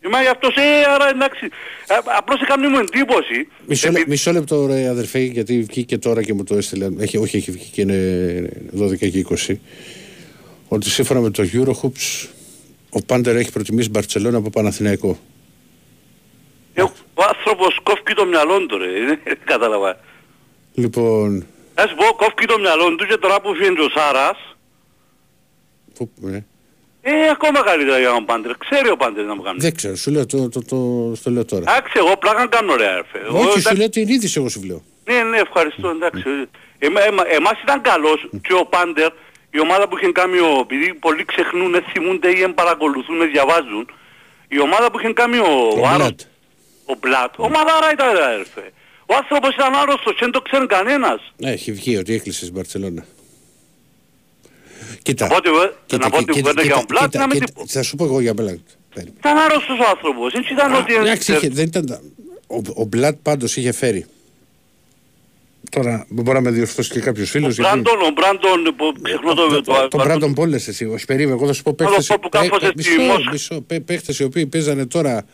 Ε, 0.00 0.08
Μα 0.08 0.20
γι' 0.22 0.28
αυτό 0.28 0.50
σε, 0.50 0.60
άρα 0.94 1.08
εντάξει. 1.08 1.44
Ε, 1.86 1.94
Απλώς 2.18 2.40
έκανε 2.40 2.68
μου 2.68 2.78
εντύπωση. 2.78 3.48
Μισό, 3.66 3.90
λε- 3.90 4.06
μισό 4.06 4.32
λεπτό 4.32 4.66
ρε 4.66 4.88
αδερφέ, 4.88 5.18
γιατί 5.18 5.60
βγήκε 5.62 5.98
τώρα 5.98 6.22
και 6.22 6.32
μου 6.34 6.44
το 6.44 6.54
έστειλε. 6.56 6.88
Έχει, 6.98 7.16
όχι, 7.16 7.36
έχει 7.36 7.50
βγει 7.50 7.64
και 7.72 7.80
είναι 7.80 8.48
12 8.80 8.96
και 8.98 9.26
20. 9.48 9.54
Ότι 10.68 10.90
σύμφωνα 10.90 11.20
με 11.20 11.30
το 11.30 11.44
Eurohoops, 11.52 12.28
ο 12.90 12.98
Πάντερ 13.06 13.36
έχει 13.36 13.52
προτιμήσει 13.52 13.90
Μπαρτσελώνα 13.90 14.36
από 14.38 14.50
Παναθηναϊκό. 14.50 15.18
Ε, 16.74 16.82
Ο 17.14 17.22
άνθρωπος 17.28 17.78
κόφει 17.82 18.14
το 18.14 18.24
μυαλό 18.26 18.66
του 18.66 18.78
ρε, 18.78 18.86
δεν 19.06 19.20
κατάλαβα. 19.52 19.96
Λοιπόν, 20.74 21.46
Να 21.74 21.86
σου 21.86 21.94
πω, 21.94 22.04
κόφει 22.16 22.46
το 22.46 22.58
μυαλό 22.58 22.94
του 22.94 23.06
και 23.06 23.16
τώρα 23.16 23.40
που 23.40 23.54
φύγει 23.54 23.80
ο 23.80 23.88
Σάρας, 23.94 24.38
πού, 25.94 26.10
ε, 26.26 26.44
ε, 27.06 27.28
ακόμα 27.30 27.60
καλύτερα 27.62 27.98
για 27.98 28.10
τον 28.10 28.24
Πάντερ. 28.24 28.56
Ξέρει 28.56 28.88
ο 28.90 28.96
Πάντερ 28.96 29.24
να 29.24 29.34
μου 29.34 29.42
κάνει. 29.42 29.58
δεν 29.60 29.74
ξέρω, 29.74 29.96
σου 29.96 30.10
λέω, 30.10 30.26
το, 30.26 30.48
το, 30.48 30.62
το, 30.64 31.12
στο 31.16 31.30
λέω 31.30 31.44
τώρα. 31.44 31.64
Εντάξει, 31.72 31.92
εγώ 31.96 32.16
πλάκα 32.16 32.46
κάνω 32.46 32.74
ρε 32.76 32.86
αρφέ. 32.86 33.18
Εγώ, 33.26 33.38
όχι, 33.38 33.50
σου 33.50 33.58
εντάξει, 33.58 33.76
λέω 33.76 33.88
την 33.88 34.08
είδηση 34.08 34.38
εγώ 34.38 34.48
σου 34.48 34.62
λέω. 34.62 34.82
Ναι, 35.04 35.22
ναι, 35.22 35.38
ευχαριστώ, 35.38 35.88
εντάξει. 35.88 36.22
Εμα, 36.78 37.00
εμα, 37.06 37.22
εμάς 37.28 37.62
ήταν 37.62 37.80
καλός 37.80 38.28
και 38.46 38.52
ο 38.54 38.64
Πάντερ, 38.66 39.10
η 39.50 39.60
ομάδα 39.60 39.88
που 39.88 39.96
είχε 39.98 40.12
κάνει 40.12 40.38
ο, 40.38 40.58
επειδή 40.60 40.94
πολλοί 40.94 41.24
ξεχνούν, 41.24 41.70
δεν 41.72 41.84
θυμούνται 41.92 42.30
ή 42.30 42.34
δεν 42.40 42.54
παρακολουθούν, 42.54 43.18
δεν 43.18 43.30
διαβάζουν, 43.30 43.90
η 44.48 44.60
ομάδα 44.60 44.90
που 44.90 44.98
είχε 44.98 45.12
κάνει 45.12 45.38
ο, 45.38 45.44
ο, 45.76 45.86
Άρος- 45.86 45.96
Μπλατ. 45.96 46.20
Ο 46.84 46.94
Μπλατ, 47.00 47.32
ομαδάρα 47.36 47.88
ήταν 47.92 48.12
ρε 48.16 48.24
αρφέ. 48.24 48.72
Ο 49.06 49.14
άνθρωπος 49.14 49.54
ήταν 49.54 49.74
άρρωστος 49.74 50.12
και 50.12 50.18
δεν 50.20 50.30
το 50.30 50.40
ξέρει 50.40 50.66
κανένας. 50.66 51.20
Ναι, 51.36 51.50
έχει 51.50 51.72
βγει 51.72 51.96
ότι 51.96 52.14
έκλεισε 52.14 52.38
στην 52.40 52.52
Μπαρτσελώνα. 52.52 53.04
Κοίτα. 55.02 55.24
Να 55.26 55.30
πω 55.30 55.36
ότι 55.36 55.48
εγώ- 55.48 55.72
κοίτα, 55.86 56.04
να 56.04 56.10
πω 56.10 56.16
ότι 56.16 56.32
κοίτα, 56.32 56.50
εγώ 56.50 56.52
για 56.52 56.62
κοίτα, 56.62 56.74
τον 56.76 56.84
Μπλατ 56.88 57.04
κοίτα, 57.04 57.18
να 57.18 57.26
μην 57.26 57.34
κοίτα, 57.34 57.46
τι 57.46 57.52
πω. 57.52 57.66
Θα 57.66 57.82
σου 57.82 57.96
πω 57.96 58.04
εγώ 58.04 58.20
για 58.20 58.34
Μπλατ. 58.34 58.58
Ήταν 59.18 59.36
άρρωστος 59.36 59.78
ο 59.78 59.88
άνθρωπος, 59.94 60.32
δεν 60.32 60.44
ήταν 60.52 60.74
ότι... 60.74 60.94
Εντάξει, 60.94 61.32
είχε- 61.32 61.48
δεν 61.48 61.64
ήταν. 61.66 62.00
Ο, 62.46 62.60
ο 62.74 62.84
Μπλατ 62.84 63.16
πάντως 63.22 63.56
είχε 63.56 63.72
φέρει. 63.72 64.06
Τώρα 65.70 66.06
μπορεί 66.08 66.32
να 66.32 66.40
με 66.40 66.50
διορθώσει 66.50 66.90
και 66.90 67.00
κάποιος 67.00 67.30
φίλος. 67.30 67.58
Ο 67.58 67.62
Μπράντον, 67.62 68.00
ο 68.00 68.10
Μπράντον, 68.10 68.74
που 68.76 68.92
ξεχνώ 69.02 69.34
το... 69.34 69.62
το- 69.62 69.88
Τον 69.88 70.00
Μπράντον 70.04 70.34
Πόλε, 70.34 70.56
εσύ. 70.56 70.84
Όχι, 70.84 71.04
περίμενε, 71.04 71.36
εγώ 71.36 71.46
θα 71.46 71.52
σου 71.52 71.62
πω 71.62 71.74
το 71.74 71.84
παίχτες. 71.84 72.06
πω 72.06 72.14
που 72.22 72.28
κάφωσε 72.28 72.72
στη 72.78 72.98
Μόσχα. 72.98 73.30
Μισό, 73.30 73.60
πέ- 73.60 73.80
παίχτες 73.80 74.18
οι 74.18 74.24
οποίοι 74.24 74.46
παίζανε 74.46 74.86
τώρα. 74.86 75.24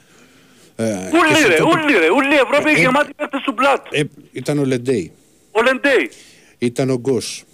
Ε, 0.76 0.84
και 1.10 1.16
Ούλοι 1.16 1.34
σε 1.34 1.46
ρε, 1.48 1.54
τότε- 1.56 1.70
ούλοι 1.84 1.98
ρε, 1.98 2.10
ούλοι 2.10 2.34
η 2.34 2.38
Ευρώπη 2.38 2.70
Ε, 2.70 2.80
γεμάτη 2.80 3.12
παίκτες 3.14 3.40
του 3.42 3.52
Μπλατ. 3.52 3.86
ε, 3.90 4.02
ήταν 4.32 4.58
ο 4.58 4.64
Λεντέι, 4.64 5.12
Ο 5.50 5.62
Λεντέι, 5.62 6.10
ήταν 6.58 6.90
ο 6.90 6.96
Γκος. 6.98 7.44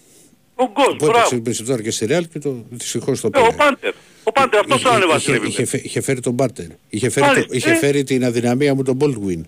ο 0.55 0.65
Γκος, 0.65 0.97
Που 0.99 1.07
μπράβο. 1.07 1.37
έπαιξε 1.37 1.65
τώρα 1.65 1.83
και 1.83 1.91
στη 1.91 2.07
Ρεάλ 2.07 2.29
και 2.29 2.39
το 2.39 2.65
δυστυχώς 2.71 3.21
το 3.21 3.31
Ε, 3.35 3.39
ο 3.39 3.43
πήρε. 3.43 3.57
Πάντερ. 3.57 3.93
Ο 4.23 4.33
Πάντερ, 4.33 4.61
αυτός 4.61 4.77
Είχε- 4.77 4.85
τον 4.89 4.97
είχε, 4.97 5.05
ανεβάσει 5.05 5.31
ρε 5.31 5.37
είχε, 5.37 5.51
φίλε. 5.51 5.67
φε- 5.67 5.85
είχε 5.85 6.01
φέρει 6.01 6.21
τον 6.21 6.33
Μπάρτερ. 6.33 6.67
Είχε 6.89 7.11
φέρει, 7.11 7.27
Μάλιστα, 7.27 7.49
το, 7.49 7.55
είχε 7.57 7.71
ε. 7.71 7.75
φέρει 7.75 8.03
την 8.05 8.25
αδυναμία 8.25 8.75
μου 8.75 8.83
τον 8.83 8.99
Baldwin. 9.01 9.41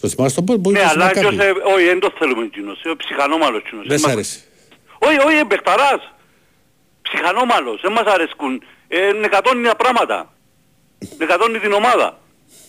Το 0.00 0.08
θυμάσαι 0.08 0.42
τον 0.42 0.44
Baldwin. 0.48 0.72
Ναι, 0.72 0.78
ήταν 0.78 0.90
αλλά 0.90 1.08
στην 1.08 1.20
ποιος, 1.20 1.34
Μακάμπι. 1.34 1.58
ε, 1.60 1.72
όχι, 1.74 1.84
δεν 1.84 2.00
το 2.00 2.10
θέλουμε 2.18 2.44
εκείνος, 2.44 2.82
ε, 2.84 2.88
ο 2.90 2.96
ψυχανόμαλος 2.96 3.62
εκείνος. 3.66 3.86
Δεν 3.86 3.98
σ' 3.98 4.02
Εμάς- 4.02 4.14
άρεσε. 4.14 4.38
Όχι, 4.98 5.18
όχι, 5.26 5.36
εμπεχταράς. 5.36 6.12
Ψυχανόμαλος, 7.02 7.80
δεν 7.80 7.92
μας 7.92 8.04
αρέσκουν. 8.14 8.62
Ε, 8.88 9.12
νεκατώνει 9.12 9.62
τα 9.68 9.76
πράγματα. 9.76 10.32
Νεκατώνει 11.18 11.58
την 11.58 11.72
ομάδα. 11.72 12.18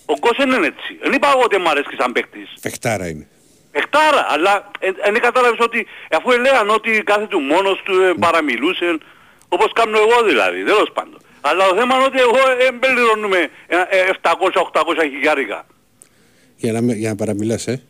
Ο 0.05 0.13
Γκος 0.19 0.37
δεν 0.37 0.49
είναι 0.51 0.67
έτσι. 0.67 0.97
Δεν 1.01 1.13
είπα 1.13 1.29
εγώ 1.33 1.41
ότι 1.43 1.57
μου 1.57 1.69
αρέσκει 1.69 1.95
σαν 1.95 2.11
παίκτης. 2.11 2.53
Φεχτάρα 2.61 3.07
είναι. 3.07 3.27
Εκτάρα, 3.71 4.25
αλλά 4.29 4.71
δεν 5.11 5.21
κατάλαβες 5.21 5.59
ότι 5.59 5.87
αφού 6.11 6.31
έλεγαν 6.31 6.69
ότι 6.69 7.03
κάθε 7.05 7.27
του 7.27 7.39
μόνος 7.39 7.81
του 7.85 8.01
ε, 8.01 8.13
παραμιλούσε, 8.19 8.97
όπως 9.49 9.71
κάνω 9.73 9.97
εγώ 9.97 10.23
δηλαδή, 10.23 10.63
τέλος 10.63 10.89
πάντων. 10.93 11.19
Αλλά 11.41 11.67
το 11.67 11.75
θέμα 11.75 11.95
είναι 11.95 12.03
ότι 12.05 12.19
εγώ 12.19 12.37
δεν 12.59 12.79
πληρώνουμε 12.79 13.49
700-800 14.21 14.31
χιλιάρικα. 15.01 15.65
Για 16.55 16.71
να, 16.71 16.81
με- 16.81 16.93
για 16.93 17.09
να 17.09 17.15
παραμιλάς, 17.15 17.67
ε. 17.67 17.81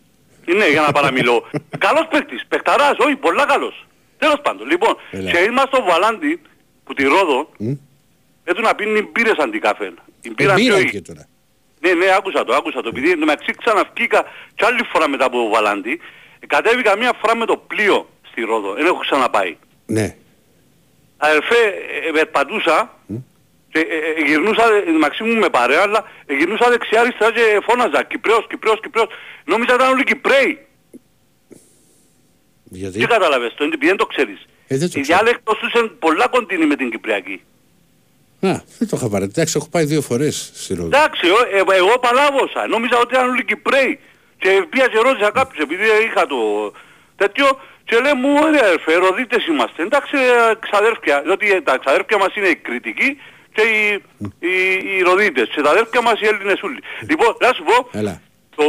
Ναι, 0.46 0.68
για 0.68 0.82
να 0.82 0.92
παραμιλώ. 0.92 1.50
καλός 1.86 2.08
παίκτης, 2.12 2.46
παιχταράς, 2.48 2.98
όχι, 2.98 3.16
πολλά 3.16 3.46
καλός. 3.46 3.86
Τέλος 4.18 4.40
πάντων, 4.42 4.68
λοιπόν, 4.68 4.96
Έλα. 5.12 5.32
και 5.32 5.38
είμαστε 5.38 5.76
στο 5.76 5.84
Βαλάντι, 5.86 6.42
που 6.84 6.94
τη 6.94 7.04
Ρόδο, 7.04 7.50
Μμ. 7.58 7.74
Έτου 8.50 8.62
να 8.62 8.76
πίνει 8.76 9.02
μπύρες 9.12 9.38
αντικαφέ. 9.38 9.94
Η 10.22 10.32
μπύρα 10.36 10.52
Ε, 10.54 10.56
πιο 10.56 10.64
μπήρα 10.66 10.80
η- 10.80 10.90
και 10.90 11.02
τώρα. 11.02 11.24
ναι, 11.82 11.92
ναι, 11.94 12.06
άκουσα 12.18 12.44
το, 12.44 12.54
άκουσα 12.56 12.82
το. 12.82 12.90
Επειδή 12.94 13.16
μεταξύ 13.16 13.52
ξαναβγήκα 13.62 14.20
κι 14.56 14.66
άλλη 14.66 14.84
φορά 14.92 15.10
μετά 15.10 15.26
από 15.26 15.38
το 15.38 15.50
Βαλάντι, 15.50 16.00
κατέβηκα 16.48 16.98
μία 16.98 17.14
φορά 17.22 17.36
με 17.36 17.46
το 17.46 17.58
πλοίο 17.58 18.10
στη 18.30 18.42
Ρόδο. 18.42 18.74
Δεν 18.74 18.86
έχω 18.86 18.98
ξαναπάει. 18.98 19.58
Ναι. 19.86 20.16
Αδερφέ, 21.18 21.56
ε, 22.08 22.12
περπατούσα 22.12 22.94
και 23.72 23.80
ε, 23.80 24.22
ε, 24.22 24.24
γυρνούσα, 24.28 24.64
ε, 24.88 24.92
μεταξύ 24.92 25.24
μου 25.24 25.34
με 25.36 25.50
παρέα, 25.50 25.82
αλλά 25.82 26.06
ε, 26.26 26.34
γυρνούσα 26.36 26.70
δεξιά 26.70 27.00
αριστερά 27.02 27.32
και 27.32 27.60
φώναζα 27.64 28.04
Κυπρέος, 28.04 28.46
Κυπρέος, 28.50 28.80
Κυπρέος. 28.82 29.08
Νόμιζα 29.46 29.74
ήταν 29.74 29.92
όλοι 29.92 30.04
Κυπρέοι. 30.04 30.66
Γιατί; 32.64 33.00
Τι 33.00 33.06
κατάλαβες 33.06 33.54
το, 33.58 33.64
επειδή 33.64 33.86
δεν 33.86 33.98
το 33.98 34.06
ξέρεις. 34.06 34.46
Ε, 34.68 34.78
δεν 34.78 34.90
το 34.92 35.00
Η 35.00 35.02
ξέρω. 35.02 35.20
διάλεκτος 35.20 35.58
τους 35.58 35.74
είναι 35.74 35.88
πολλά 35.88 36.28
κοντινή 36.28 36.66
με 36.66 36.76
την 36.76 36.90
Κυπριακή. 36.90 37.42
Α, 38.42 38.52
δεν 38.78 38.88
το 38.90 38.96
είχα 38.98 39.10
πάρει. 39.10 39.24
Εντάξει, 39.24 39.54
έχω 39.58 39.68
πάει 39.70 39.86
δύο 39.86 40.02
φορές 40.02 40.52
στη 40.56 40.74
Ρόδο. 40.74 40.88
Εντάξει, 40.88 41.26
ε, 41.28 41.58
ε, 41.58 41.78
εγώ 41.78 42.00
παλάβωσα. 42.00 42.68
Νόμιζα 42.68 42.98
ότι 42.98 43.14
ήταν 43.14 43.30
όλοι 43.30 43.46
Κυπρέοι. 43.46 44.00
Και 44.40 44.50
πήγα 44.70 44.88
και 44.88 44.98
ρώτησα 45.00 45.32
κάποιους, 45.32 45.64
επειδή 45.64 45.84
είχα 46.08 46.26
το 46.28 46.38
τέτοιο, 47.16 47.48
και 47.86 47.96
λέει 48.04 48.14
μου, 48.14 48.30
ωραία 48.42 48.64
αδερφέ, 48.64 48.94
Ροδίτες 48.96 49.46
είμαστε. 49.48 49.84
Εντάξει, 49.84 50.16
ε, 50.18 50.54
ξαδέρφια, 50.60 51.22
διότι 51.26 51.52
ε, 51.52 51.62
τα 51.62 51.78
ξαδέρφια 51.78 52.18
μας 52.18 52.36
είναι 52.36 52.48
οι 52.48 52.56
κριτικοί 52.56 53.10
και 53.54 53.62
οι, 53.62 54.04
οι, 54.40 54.56
οι 54.98 55.02
Ροδίτες. 55.02 55.48
Και 55.56 55.62
τα 55.62 55.70
αδέρφια 55.70 56.02
μας 56.02 56.20
οι 56.22 56.26
Έλληνες 56.26 56.62
όλοι. 56.62 56.80
Λοιπόν, 57.10 57.36
να 57.40 57.54
σου 57.54 57.64
πω, 57.64 57.90
Έλα. 58.00 58.22
το, 58.56 58.64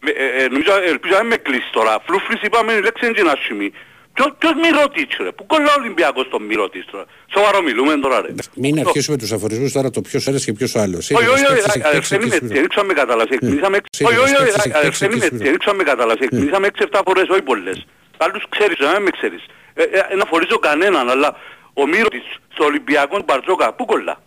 με- 0.00 0.10
ε, 0.10 0.42
ε, 0.42 0.48
νομίζω, 0.48 0.72
ελπίζω 0.92 1.14
να 1.14 1.20
μην 1.20 1.28
με 1.28 1.36
κλείσει 1.36 1.70
τώρα. 1.72 1.92
Φλούφλης 2.06 2.42
είπαμε 2.42 2.72
η 2.72 2.80
λέξη 2.80 3.06
είναι 3.06 3.30
άσχημη. 3.30 3.72
Ποιος, 4.16 4.30
ποιος 4.38 4.52
Μυρωτής 4.62 5.16
ρε, 5.24 5.32
πού 5.32 5.46
κολλά 5.46 5.70
ο 5.76 5.80
Ολυμπιακός 5.80 6.28
τον 6.30 6.42
Μυρωτής 6.42 6.84
τώρα. 6.90 7.04
Σοβαρό 7.34 7.62
μιλούμε 7.62 7.92
τώρα 8.04 8.20
ρε. 8.20 8.30
Μην 8.54 8.78
αρχίσουμε 8.78 9.16
τους 9.16 9.32
αφορισμούς 9.32 9.72
τώρα 9.72 9.90
το 9.90 10.00
ποιος 10.00 10.26
άρεσε 10.28 10.44
και 10.44 10.52
ποιος 10.52 10.76
άλλος. 10.76 11.10
Όχι, 11.10 11.28
όχι, 11.28 11.44
όχι, 11.44 11.82
αδερφέ 11.90 12.14
είμαι 12.16 12.34
έτσι, 12.34 12.46
δεν 12.46 12.64
ήξερα 12.64 12.86
με 12.86 12.92
καταλάβει. 12.92 13.34
Εκμιλήσαμε 13.34 13.76
έξι- 13.76 14.04
Όχι, 14.08 14.18
όχι, 14.18 14.34
όχι, 14.34 14.72
αδερφέ 14.80 15.04
είμαι 15.06 15.24
έτσι, 15.24 15.36
δεν 15.36 15.54
ήξερα 15.54 15.74
με 15.76 15.82
καταλάβει. 15.82 16.24
Εκμιλήσαμε 16.24 16.66
6-7 16.66 17.00
φορές, 17.06 17.28
όχι 17.28 17.42
πολλές. 17.42 17.86
Άλλους 18.16 18.44
ξέρεις, 18.48 18.76
δεν 18.80 19.02
με 19.02 19.10
ξέρεις. 19.10 19.42
Ε, 19.74 19.82
ε, 19.82 20.06
Δεν 20.10 20.20
αφορίζω 20.22 20.58
κανέναν, 20.58 21.08
αλλά 21.10 21.36
ο 21.74 21.86
Μύρος 21.86 22.22
στο 22.54 22.64
Ολυμπιακό 22.64 23.22
Μπαρτζόκα, 23.26 23.72
πού 23.72 23.84
κολλά; 23.84 24.22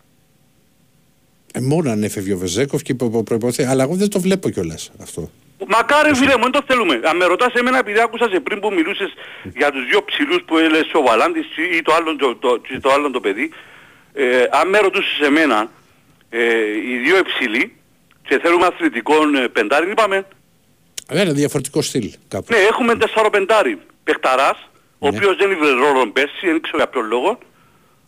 Ε, 1.54 1.60
μόνο 1.60 1.92
αν 1.92 2.04
έφευγε 2.04 2.34
ο 2.34 2.38
Βεζέκοφ 2.38 2.82
και 2.82 2.94
προποθέσει. 3.24 3.64
Αλλά 3.70 3.84
εγώ 3.84 3.96
δεν 3.96 4.10
το 4.10 4.20
βλέπω 4.20 4.50
κιόλας 4.50 4.92
αυτό. 5.02 5.32
Μακάρι 5.68 6.16
φίλε 6.16 6.36
μου, 6.38 6.42
δεν 6.44 6.52
το 6.52 6.62
θέλουμε. 6.68 7.00
Αν 7.04 7.18
με 7.18 7.26
ρωτάς 7.26 7.54
εμένα 7.54 7.78
επειδή 7.78 8.00
άκουσα 8.02 8.30
σε 8.30 8.40
πριν 8.40 8.60
που 8.60 8.74
μιλούσες 8.74 9.14
για 9.56 9.72
τους 9.72 9.86
δύο 9.86 10.04
ψηλούς 10.04 10.42
που 10.46 10.58
έλεγες 10.58 10.90
ο 10.94 11.02
Βαλάντης 11.02 11.46
ή 11.78 11.82
το 11.82 11.94
άλλο 11.94 12.16
το, 12.16 12.36
το, 12.36 12.62
το, 12.82 12.92
άλλο 12.92 13.12
το 13.12 13.20
παιδί, 13.20 13.52
ε, 14.14 14.44
αν 14.52 14.70
με 14.70 14.78
ρωτούσες 14.80 15.20
εμένα, 15.28 15.70
ε, 16.30 16.64
οι 16.90 16.98
δύο 16.98 17.18
υψηλοί 17.18 17.76
και 18.28 18.40
θέλουμε 18.40 18.66
αθλητικό 18.66 19.14
ε, 19.44 19.48
πεντάρι, 19.48 19.92
είπαμε, 19.92 20.26
Ένα 21.10 21.32
διαφορετικό 21.32 21.82
στυλ 21.82 22.14
κάπου. 22.28 22.46
ναι, 22.50 22.58
έχουμε 22.58 22.96
τεσσάρο 22.96 23.30
πεντάρι. 23.30 23.80
Παιχταράς, 24.04 24.70
ο 25.00 25.10
Ναι. 25.10 25.18
οποίος 25.18 25.36
δεν 25.38 25.52
ήβρε 25.52 25.70
ρόλο 25.70 26.08
πέρσι, 26.08 26.46
δεν 26.48 26.62
ξέρω 26.62 26.78
για 26.78 26.88
ποιον 26.88 27.06
λόγο, 27.08 27.38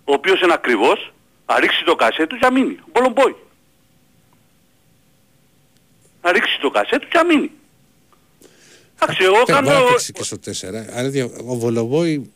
ο 0.03 0.13
οποίος 0.13 0.41
είναι 0.41 0.53
ακριβώς, 0.53 1.13
να 1.45 1.59
ρίξει 1.59 1.83
το 1.83 1.95
κασέ 1.95 2.27
του 2.27 2.35
και 2.37 2.45
να 2.45 2.51
μείνει. 2.51 2.77
Μπολομπόι. 2.91 3.35
Να 6.23 6.31
ρίξει 6.31 6.59
το 6.61 6.69
κασέ 6.69 6.99
του 6.99 7.07
και 7.07 7.17
να 7.17 7.25
μείνει. 7.25 7.51
Εντάξει, 9.03 9.23
εγώ 9.23 9.35
Δεν 9.45 9.55
κάνω... 9.55 9.69
μπορεί 9.69 9.83
να 9.83 9.89
παίξει 9.89 10.11
και 10.11 10.23
στο 10.23 10.37
4. 10.45 10.51
Αλλά 10.95 11.09
δια- 11.09 11.29
ο 11.45 11.55
Βολοβόη 11.55 12.31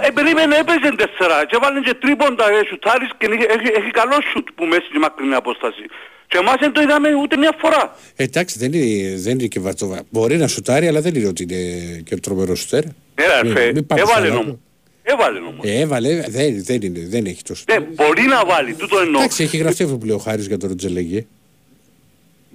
Ε, 0.00 0.10
περίμενε, 0.10 0.56
έπαιζε 0.56 0.90
τέσσερα 0.96 1.46
και 1.46 1.56
βάλει 1.62 1.80
και 1.82 1.94
τρίποντα, 1.94 2.44
ε, 2.50 2.60
σουτάρεις 2.68 3.10
και 3.18 3.26
έχει, 3.26 3.42
έχει, 3.54 3.68
έχει 3.80 3.90
καλό 3.90 4.16
σουτ 4.32 4.48
που 4.54 4.64
μέσα 4.64 4.82
στη 4.88 4.98
μακρινή 4.98 5.34
απόσταση. 5.34 5.82
Και 6.28 6.36
εμάς 6.38 6.54
δεν 6.60 6.72
το 6.72 6.80
είδαμε 6.80 7.14
ούτε 7.14 7.36
μια 7.36 7.54
φορά. 7.58 7.96
Ε, 8.16 8.22
εντάξει, 8.24 8.58
δεν 8.58 8.72
είναι, 8.72 9.16
δεν 9.16 9.32
είναι 9.38 9.46
και 9.46 9.60
βατσοβά. 9.60 10.02
Μπορεί 10.10 10.36
να 10.36 10.46
σουτάρει, 10.46 10.86
αλλά 10.88 11.00
δεν 11.00 11.14
είναι 11.14 11.26
ότι 11.28 11.42
είναι 11.42 12.00
και 12.04 12.16
τρομερό 12.16 12.54
σουτέρ. 12.54 12.84
Ναι, 12.84 12.92
ρε, 13.26 13.40
Μην- 13.42 13.56
αρφέ, 13.56 13.72
μην 13.72 13.86
πάμε 13.86 14.00
έβαλε 14.00 14.26
στο 14.26 14.34
όμως. 14.34 14.46
λάθος. 14.46 14.60
Έβαλε 15.02 15.38
όμως. 15.38 15.64
Ε, 15.68 15.80
έβαλε, 15.80 16.24
δεν, 16.28 16.64
δεν, 16.64 16.82
είναι, 16.82 17.00
δεν 17.08 17.24
έχει 17.26 17.42
τόσο. 17.42 17.64
Ναι, 17.70 17.80
μπορεί 17.80 18.22
να 18.22 18.44
βάλει, 18.44 18.74
τούτο 18.74 18.98
εννοώ. 18.98 19.20
Εντάξει, 19.20 19.42
έχει 19.42 19.56
γραφτεί 19.56 19.82
αυτό 19.82 19.96
που 19.96 20.06
λέει 20.06 20.14
ο 20.16 20.18
Χάρης 20.18 20.46
για 20.46 20.58
τον 20.58 20.68
Ροτζελέγγι. 20.68 21.26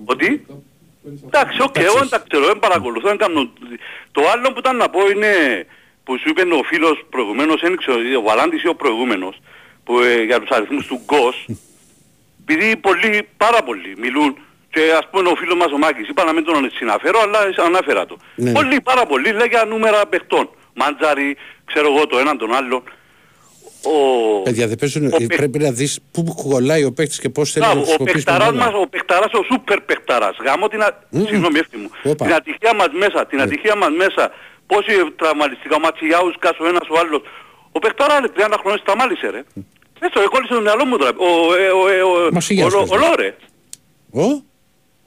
Ότι. 0.05 0.45
Εντάξει, 1.25 1.61
οκ, 1.61 1.77
εγώ 1.77 1.97
δεν 1.97 2.09
τα 2.09 2.23
ξέρω, 2.29 2.45
δεν 2.45 2.59
παρακολουθώ, 2.59 3.07
δεν 3.07 3.17
κάνω... 3.17 3.53
Το 4.11 4.21
άλλο 4.33 4.51
που 4.51 4.59
ήταν 4.59 4.75
να 4.75 4.89
πω 4.89 5.09
είναι 5.09 5.65
που 6.03 6.17
σου 6.17 6.29
είπε 6.29 6.41
ο 6.41 6.63
φίλος 6.63 7.05
προηγουμένως, 7.09 7.61
δεν 7.61 7.77
ξέρω, 7.77 7.97
ο 8.17 8.21
Βαλάντης 8.21 8.63
ή 8.63 8.67
ο 8.67 8.75
προηγούμενος, 8.75 9.41
που, 9.83 9.99
ε, 9.99 10.23
για 10.23 10.39
τους 10.39 10.49
αριθμούς 10.49 10.85
του 10.85 11.01
Γκος, 11.05 11.45
επειδή 12.41 12.77
πολλοί, 12.77 13.27
πάρα 13.37 13.63
πολλοί 13.63 13.95
μιλούν 13.97 14.37
και 14.69 14.93
ας 14.97 15.07
πούμε 15.11 15.29
ο 15.29 15.35
φίλος 15.35 15.55
μας 15.55 15.71
ο 15.71 15.77
Μάκης, 15.77 16.07
είπα 16.07 16.23
να 16.23 16.33
μην 16.33 16.43
τον 16.43 16.71
αναφέρω, 16.73 17.19
αλλά 17.19 17.39
ανάφερα 17.65 18.05
το. 18.05 18.17
Ναι, 18.35 18.51
ναι. 18.51 18.51
Πολλοί, 18.51 18.81
πάρα 18.81 19.05
πολλοί 19.05 19.31
λέει 19.31 19.47
για 19.47 19.65
νούμερα 19.65 20.05
παιχτών. 20.05 20.49
Μάντζαρι, 20.73 21.37
ξέρω 21.65 21.93
εγώ 21.93 22.07
το 22.07 22.17
έναν 22.17 22.37
τον 22.37 22.53
άλλον. 22.53 22.83
Ο... 23.85 24.41
Παιδιά, 24.41 24.67
δεν 24.67 24.77
παίζουν, 24.77 25.05
ο 25.05 25.09
παίκ- 25.17 25.35
πρέπει 25.35 25.59
να 25.59 25.71
δεις 25.71 25.99
πού 26.11 26.23
κολλάει 26.49 26.83
ο 26.83 26.93
παίκτης 26.93 27.19
και 27.19 27.29
πώς 27.29 27.51
θέλει 27.51 27.65
να 27.65 27.71
Μπράβο, 27.73 27.85
ο 27.85 27.85
χρησιμοποιήσει 27.87 28.25
τον 28.25 28.33
παιχταράς 28.33 28.57
μπάλα. 28.57 28.71
μας, 28.71 28.81
ο 28.83 28.87
παιχταράς, 28.87 29.31
ο 29.33 29.43
σούπερ 29.51 29.79
παιχταράς. 29.81 30.35
Γάμω 30.45 30.67
την, 30.67 30.81
α... 30.81 30.89
Μμμ. 31.09 31.25
συγγνώμη 31.25 31.57
εύτη 31.59 31.77
μου. 31.77 31.89
Όπα. 32.03 32.25
Την 32.25 32.33
ατυχία 32.33 32.73
μας 32.79 32.87
μέσα, 33.03 33.25
την 33.29 33.37
Ναι. 33.37 33.43
ατυχία 33.43 33.75
μας 33.75 33.89
μέσα. 34.03 34.23
Πόσοι 34.71 34.91
τραυματιστικά, 35.21 35.75
ο 35.75 35.79
Ματσιγιάους, 35.79 36.33
ο 36.63 36.65
ένας 36.71 36.85
ο 36.93 36.95
άλλος. 37.01 37.21
Ο 37.71 37.79
παιχταράς 37.79 38.19
ρε, 38.21 38.29
30 38.35 38.57
χρόνια 38.61 38.79
σταμάλισε 38.85 39.27
ρε. 39.35 39.41
Έτσι, 40.05 40.17
εκόλλησε 40.27 40.53
το 40.53 40.61
μυαλό 40.67 40.85
μου 40.85 40.97
τώρα. 40.97 41.11
Ο, 41.29 41.29
ε, 41.63 41.67
ο, 41.81 41.81
ε, 41.95 42.01
ο, 42.09 42.11
Μασιγιάς 42.31 42.73
ο, 42.73 42.77
ο, 42.77 42.79
παίζεις. 42.79 42.95
ο 42.95 42.97
Λόρε. 43.03 43.29
Ο, 44.11 44.25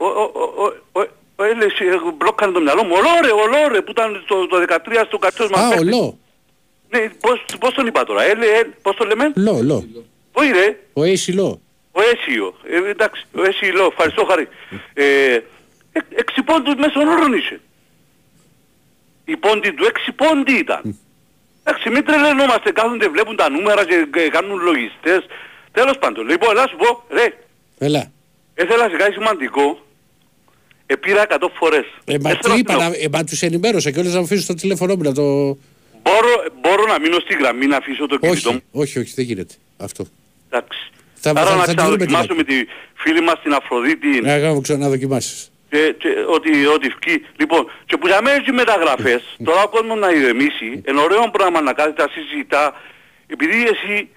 Ο, 0.04 0.06
ο, 0.06 0.22
ο, 0.42 0.44
ο, 0.62 0.66
ο, 0.98 1.00
ο, 1.38 1.42
έλεσε, 1.44 1.84
ε, 1.84 1.96
μπλόκανε 2.18 2.52
το 2.52 2.60
μυαλό 2.60 2.82
μου. 2.84 2.94
Ο 2.98 3.00
Λόρε, 3.06 3.30
ο 3.42 3.46
Λόρε 3.54 3.80
που 3.84 3.90
ήταν 3.90 4.24
το, 4.28 4.46
το 4.46 4.56
13 4.68 5.02
στο 5.06 5.18
κατσός 5.18 5.48
μας. 5.50 5.60
Α, 5.60 5.66
ο 5.66 5.70
παίχτης. 5.70 5.88
Λό. 5.94 6.18
Ναι, 6.90 6.98
πώς, 7.20 7.44
πώς 7.60 7.74
τον 7.74 7.86
είπα 7.86 8.04
τώρα. 8.04 8.22
Έλε, 8.22 8.46
ε, 8.46 8.62
πώς 8.82 8.96
το 8.96 9.04
λέμε; 9.04 9.32
Λό, 9.36 9.58
Λό. 9.62 9.84
Όχι 10.32 10.50
ρε. 10.50 10.78
Ο 10.92 11.02
Έισι 11.04 11.32
Λό. 11.32 11.60
Ο 11.92 12.00
Έσιο. 12.00 12.54
Ε, 12.86 12.90
εντάξει, 12.90 13.24
ο 13.36 13.42
Έσιο, 13.44 13.84
ευχαριστώ 13.86 14.24
χαρή. 14.24 14.48
Ε, 14.94 15.04
ε, 15.34 16.00
έξι 16.14 16.42
πόντους 16.42 16.74
μέσω 16.74 17.00
όρων 17.00 17.32
είσαι. 17.32 17.60
Η 19.24 19.36
πόντη 19.36 19.72
του 19.72 19.84
έξι 19.84 20.12
πόντι 20.12 20.52
ήταν. 20.52 20.98
Εντάξει, 21.64 21.90
μην 21.90 22.04
τρελαινόμαστε, 22.04 22.72
κάθονται, 22.72 23.08
βλέπουν 23.08 23.36
τα 23.36 23.50
νούμερα 23.50 23.84
και, 23.86 24.06
και 24.12 24.28
κάνουν 24.28 24.58
λογιστές. 24.62 25.20
Τέλος 25.72 25.98
πάντων, 25.98 26.28
λοιπόν, 26.28 26.54
να 26.54 26.66
σου 26.66 26.76
πω, 26.76 27.04
ρε, 27.10 27.26
Έλα. 27.78 28.10
έθελα 28.54 28.88
σε 28.90 28.96
κάτι 28.96 29.12
σημαντικό. 29.12 29.86
Επήρα 30.86 31.26
100 31.28 31.48
φορές. 31.58 31.84
Ε, 32.04 32.16
μα 32.20 32.30
Έστειλα 32.30 32.54
τι 32.54 32.60
είπα, 32.60 32.72
στην- 32.72 32.84
να, 32.88 32.96
ε, 32.96 33.08
μα 33.12 33.24
τους 33.24 33.42
ενημέρωσα 33.42 33.90
και 33.90 33.98
όλες 34.00 34.12
να 34.12 34.18
μου 34.18 34.24
αφήσουν 34.24 34.46
το 34.46 34.54
τηλέφωνό 34.54 34.94
μου 34.96 35.02
να 35.02 35.12
το... 35.12 35.56
Μπορώ, 36.08 36.32
μπορώ 36.60 36.86
να 36.92 37.00
μείνω 37.00 37.18
στη 37.20 37.34
γραμμή 37.34 37.66
να 37.66 37.76
αφήσω 37.76 38.06
το 38.06 38.16
κινητό 38.18 38.52
μου. 38.52 38.62
Όχι, 38.72 38.98
όχι, 38.98 38.98
όχι, 38.98 39.12
δεν 39.16 39.24
γίνεται 39.24 39.54
αυτό. 39.76 40.04
Εντάξει. 40.50 40.80
Θα- 41.14 41.30
Άρα 41.30 41.42
θα- 41.44 41.56
να 41.56 41.64
θα 41.64 41.74
τη 41.74 41.82
βρούμε 41.82 41.96
την 41.96 42.06
ξαναδοκιμάσω 42.06 42.34
με 42.34 42.44
τη 42.50 42.56
φίλη 42.94 43.20
μας 43.20 43.36
την 43.42 43.52
Αφροδίτη 43.52 44.20
Να 44.20 44.38
κάνω 44.40 44.60
ξαναδοκιμάσεις. 44.60 45.50
και, 45.70 45.94
και 45.98 46.08
ότι, 46.36 46.66
ότι 46.66 46.88
φκεί. 46.90 47.24
Λοιπόν, 47.36 47.70
και 47.86 47.96
που 47.96 48.06
για 48.06 48.22
μένα 48.22 48.44
οι 48.48 48.52
μεταγραφές, 48.52 49.22
τώρα 49.48 49.62
ο 49.62 49.68
κόσμος 49.68 49.98
να 49.98 50.10
ηρεμήσει, 50.10 50.68
είναι 50.88 51.00
ωραίο 51.00 51.30
πράγμα 51.32 51.60
να 51.60 51.72
κάθεται 51.72 52.02
να 52.02 52.08
συζητά, 52.08 52.74
επειδή 53.26 53.56
εσύ, 53.72 54.08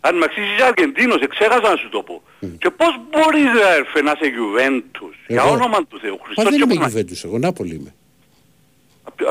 αν 0.00 0.16
με 0.16 0.24
αξίζεις 0.24 0.60
Αργεντίνος, 0.68 1.20
εξέχασα 1.22 1.68
να 1.70 1.76
σου 1.76 1.88
το 1.88 2.02
πω. 2.02 2.22
Και 2.58 2.70
πώς 2.70 2.92
μπορείς 3.10 3.52
ρε 3.52 3.74
έρφε 3.78 4.02
να 4.02 4.12
είσαι 4.20 4.32
Juventus, 4.38 5.14
για 5.26 5.42
Εγώ. 5.42 5.52
όνομα 5.52 5.78
του 5.86 5.98
Θεού, 6.00 6.16
Μα 6.18 6.24
Χριστός 6.24 6.44
δεν 6.44 6.52
και 6.52 6.58
είμαι 6.64 6.74
Παναγία. 6.74 6.86
Γιουβέντους, 6.88 7.24
εγώ 7.24 7.38
Νάπολη 7.38 7.74
είμαι. 7.74 7.94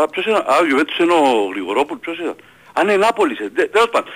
Α, 0.02 0.08
ποιος 0.10 0.26
είναι, 0.26 0.38
α, 0.38 0.56
ο 0.62 0.64
Juventus 0.70 1.02
είναι 1.04 1.14
ο 1.14 1.50
Γρηγορόπουλος, 1.52 2.02
ποιος 2.02 2.18
ήταν; 2.20 2.36
Αν 2.74 2.88
είναι 2.88 2.98
Νάπολης, 2.98 3.40
ε, 3.40 3.50
τε- 3.56 3.72
τέλος 3.72 3.90
πάντων. 3.92 4.12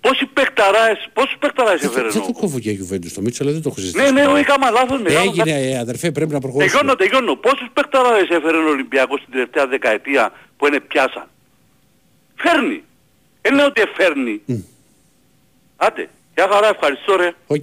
Πόσοι 0.00 0.26
παιχταράες, 0.26 1.08
πόσους 1.12 1.36
παιχταράες 1.38 1.80
Δεν, 1.80 1.90
έφερε 1.90 2.08
δεν 2.08 2.22
ο... 2.22 2.26
το 2.26 2.32
κόβω 2.32 2.58
για 2.58 2.72
Γιουβέντους 2.72 3.12
το 3.12 3.20
Μίτσο, 3.20 3.42
αλλά 3.44 3.52
δεν 3.52 3.62
το 3.62 3.68
έχω 3.72 3.80
Ναι, 3.80 3.86
συζητήσει. 3.86 4.12
ναι, 4.12 4.26
όχι, 4.26 4.40
έκανα 4.40 4.70
λάθος, 4.70 5.00
μεγάλο 5.00 5.24
λάθος. 5.24 5.38
Έγινε, 5.52 5.70
ε, 5.70 5.78
αδερφέ, 5.78 6.10
πρέπει 6.10 6.32
να 6.32 6.40
προχωρήσουμε. 6.40 6.78
Τελειώνω, 6.80 6.96
τελειώνω. 6.96 7.34
Πόσους 7.36 7.68
παιχταράδες 7.72 8.28
έφερε 8.28 8.56
ο 8.56 8.68
Ολυμπιακός 8.68 9.20
την 9.20 9.32
τελευταία 9.32 9.66
δεκαετία 9.66 10.32
που 10.56 10.66
είναι 10.66 10.80
πιάσαν. 10.80 11.28
Φέρνει. 12.36 12.82
Δεν 13.42 13.54
λέω 13.54 13.66
ότι 13.66 13.82
φέρνει. 13.96 14.40
Άντε. 15.76 16.08
Γεια 16.34 16.48
χαρά, 16.52 16.68
ευχαριστώ 16.68 17.16
ρε. 17.16 17.32
Οκ. 17.46 17.62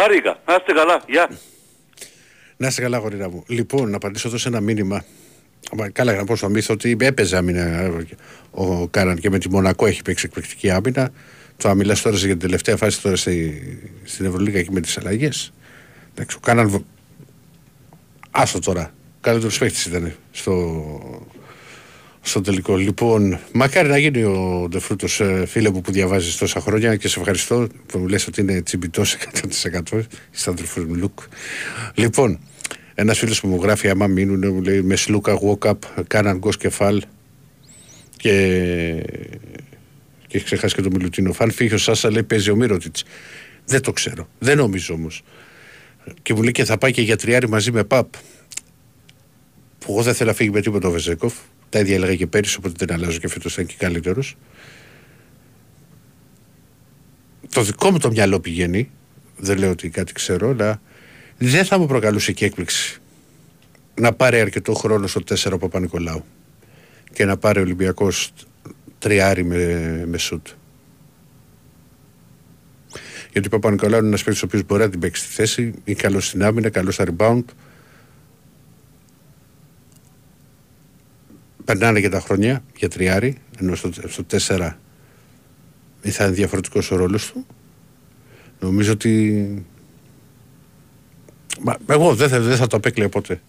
Χάρηκα. 0.00 0.38
Να 0.46 0.54
είστε 0.54 0.72
καλά. 0.72 1.02
Γεια. 1.08 1.28
Να 2.56 2.66
είστε 2.66 2.82
καλά, 2.82 2.98
γορίνα 2.98 3.28
μου. 3.28 3.44
Λοιπόν, 3.48 3.90
να 3.90 3.96
απαντήσω 3.96 4.28
εδώ 4.28 4.38
σε 4.38 4.48
ένα 4.48 4.60
μήνυμα. 4.60 5.04
Αμα, 5.72 5.88
Καλά, 5.90 6.10
για 6.12 6.20
να 6.20 6.26
πω 6.26 6.36
στο 6.36 6.48
μύθο 6.48 6.74
ότι 6.74 6.96
έπαιζε 7.00 7.36
άμυνα. 7.36 7.60
ε, 7.60 7.90
Ο 8.50 8.88
Κάναν 8.88 9.18
και 9.18 9.30
με 9.30 9.38
τη 9.38 9.50
Μονακό 9.50 9.86
έχει 9.86 10.02
παίξει 10.02 10.24
εκπληκτική 10.26 10.70
άμυνα. 10.70 11.10
Το 11.56 11.74
μιλά 11.74 11.96
τώρα 12.02 12.16
για 12.16 12.28
την 12.28 12.38
τελευταία 12.38 12.76
φάση 12.76 13.00
τώρα 13.02 13.16
στη, 13.16 13.62
στην 14.04 14.26
Ευρωλίγα 14.26 14.62
και 14.62 14.70
με 14.72 14.80
τις 14.80 14.98
αλλαγές. 14.98 15.52
Εντάξει, 16.14 16.36
ο 16.36 16.40
Κάναν. 16.40 16.68
β- 16.68 16.82
Άστο 18.30 18.58
τώρα. 18.58 18.94
Καλύτερος 19.20 19.58
παίχτη 19.58 19.88
ήταν 19.88 20.14
στο, 20.30 20.84
στο 22.20 22.40
τελικό. 22.40 22.76
Λοιπόν, 22.76 23.38
μακάρι 23.52 23.88
να 23.88 23.98
γίνει 23.98 24.22
ο 24.22 24.66
Ντεφρούτο, 24.70 25.06
φίλε 25.46 25.70
μου 25.70 25.80
που 25.80 25.92
διαβάζεις 25.92 26.36
τόσα 26.36 26.60
χρόνια 26.60 26.96
και 26.96 27.08
σε 27.08 27.18
ευχαριστώ 27.18 27.66
που 27.86 27.98
μου 27.98 28.08
λες 28.08 28.26
ότι 28.26 28.40
είναι 28.40 28.62
τσιμπητός 28.62 29.16
100%. 29.92 30.00
Είσαι 30.34 30.50
αδελφό 30.50 30.80
μου, 30.80 30.94
Λουκ. 30.94 31.18
Λοιπόν, 31.94 32.38
ένας 32.94 33.18
φίλος 33.18 33.40
που 33.40 33.48
μου 33.48 33.62
γράφει, 33.62 33.88
άμα 33.88 34.06
μείνουν, 34.06 34.52
μου 34.54 34.62
λέει 34.62 34.82
μες 34.82 35.00
σλούκα, 35.00 35.38
walk 35.40 35.70
up, 35.70 35.78
κάναν 36.06 36.38
γκος 36.38 36.56
κεφάλ 36.56 37.02
και. 38.16 38.30
και 40.26 40.36
έχει 40.36 40.44
ξεχάσει 40.44 40.74
και 40.74 40.82
το 40.82 40.90
Μιλουτίνο. 40.90 41.32
Φαν 41.32 41.50
φύγει 41.50 41.74
ο 41.74 41.78
Σάσα, 41.78 42.10
λέει 42.10 42.22
παίζει 42.22 42.50
ο 42.50 42.56
Μύρωτιτς. 42.56 43.04
Δεν 43.66 43.82
το 43.82 43.92
ξέρω. 43.92 44.28
Δεν 44.38 44.56
νομίζω 44.56 44.94
όμως. 44.94 45.22
Και 46.22 46.34
μου 46.34 46.42
λέει 46.42 46.52
και 46.52 46.64
θα 46.64 46.78
πάει 46.78 46.92
και 46.92 47.02
για 47.02 47.16
τριάρι 47.16 47.48
μαζί 47.48 47.72
με 47.72 47.84
Παπ. 47.84 48.12
Που 49.78 49.92
εγώ 49.92 50.02
δεν 50.02 50.14
θέλω 50.14 50.30
να 50.30 50.36
φύγει 50.36 50.50
με 50.50 50.60
τίποτα 50.60 50.88
ο 50.88 50.90
Βεζέκοφ. 50.90 51.34
Τα 51.68 51.78
ίδια 51.78 51.94
έλεγα 51.94 52.14
και 52.14 52.26
πέρυσι, 52.26 52.56
οπότε 52.58 52.74
δεν 52.84 52.96
αλλάζω 52.96 53.18
και 53.18 53.28
φέτος 53.28 53.52
ήταν 53.52 53.66
και 53.66 53.74
καλύτερος. 53.78 54.36
Το 57.52 57.62
δικό 57.62 57.90
μου 57.90 57.98
το 57.98 58.10
μυαλό 58.10 58.40
πηγαίνει. 58.40 58.90
Δεν 59.36 59.58
λέω 59.58 59.70
ότι 59.70 59.88
κάτι 59.88 60.12
ξέρω, 60.12 60.48
αλλά 60.48 60.80
δεν 61.38 61.64
θα 61.64 61.78
μου 61.78 61.86
προκαλούσε 61.86 62.32
και 62.32 62.44
έκπληξη 62.44 63.00
να 63.94 64.12
πάρει 64.12 64.40
αρκετό 64.40 64.74
χρόνο 64.74 65.06
στο 65.06 65.20
4 65.28 65.52
ο 65.52 65.58
Παπα-Νικολάου 65.58 66.24
και 67.12 67.24
να 67.24 67.36
πάρει 67.36 67.58
ο 67.58 67.62
Ολυμπιακός 67.62 68.32
τριάρι 68.98 69.44
με, 69.44 70.04
με 70.06 70.18
σουτ. 70.18 70.46
Γιατί 73.32 73.46
ο 73.46 73.50
Παπα-Νικολάου 73.50 73.98
είναι 73.98 74.08
ένας 74.08 74.22
παίκτης 74.22 74.42
ο 74.42 74.46
οποίος 74.46 74.62
μπορεί 74.62 74.82
να 74.82 74.90
την 74.90 75.00
παίξει 75.00 75.24
στη 75.24 75.32
θέση, 75.32 75.74
είναι 75.84 75.96
καλός 75.96 76.26
στην 76.26 76.44
άμυνα, 76.44 76.70
καλός 76.70 76.94
στα 76.94 77.04
rebound. 77.04 77.44
Περνάνε 81.64 82.00
και 82.00 82.08
τα 82.08 82.20
χρόνια 82.20 82.64
για 82.76 82.88
τριάρι, 82.88 83.36
ενώ 83.58 83.74
στο, 83.74 83.90
στο 84.06 84.26
4 84.30 84.36
θα 86.00 86.24
είναι 86.24 86.34
διαφορετικός 86.34 86.90
ο 86.90 86.96
ρόλος 86.96 87.32
του. 87.32 87.46
Νομίζω 88.60 88.92
ότι. 88.92 89.64
Μα, 91.60 91.76
εγώ 91.86 92.14
δεν 92.14 92.28
θα, 92.28 92.40
δεν 92.40 92.56
θα 92.56 92.66
το 92.66 92.76
απέκλεια 92.76 93.08
ποτέ. 93.08 93.40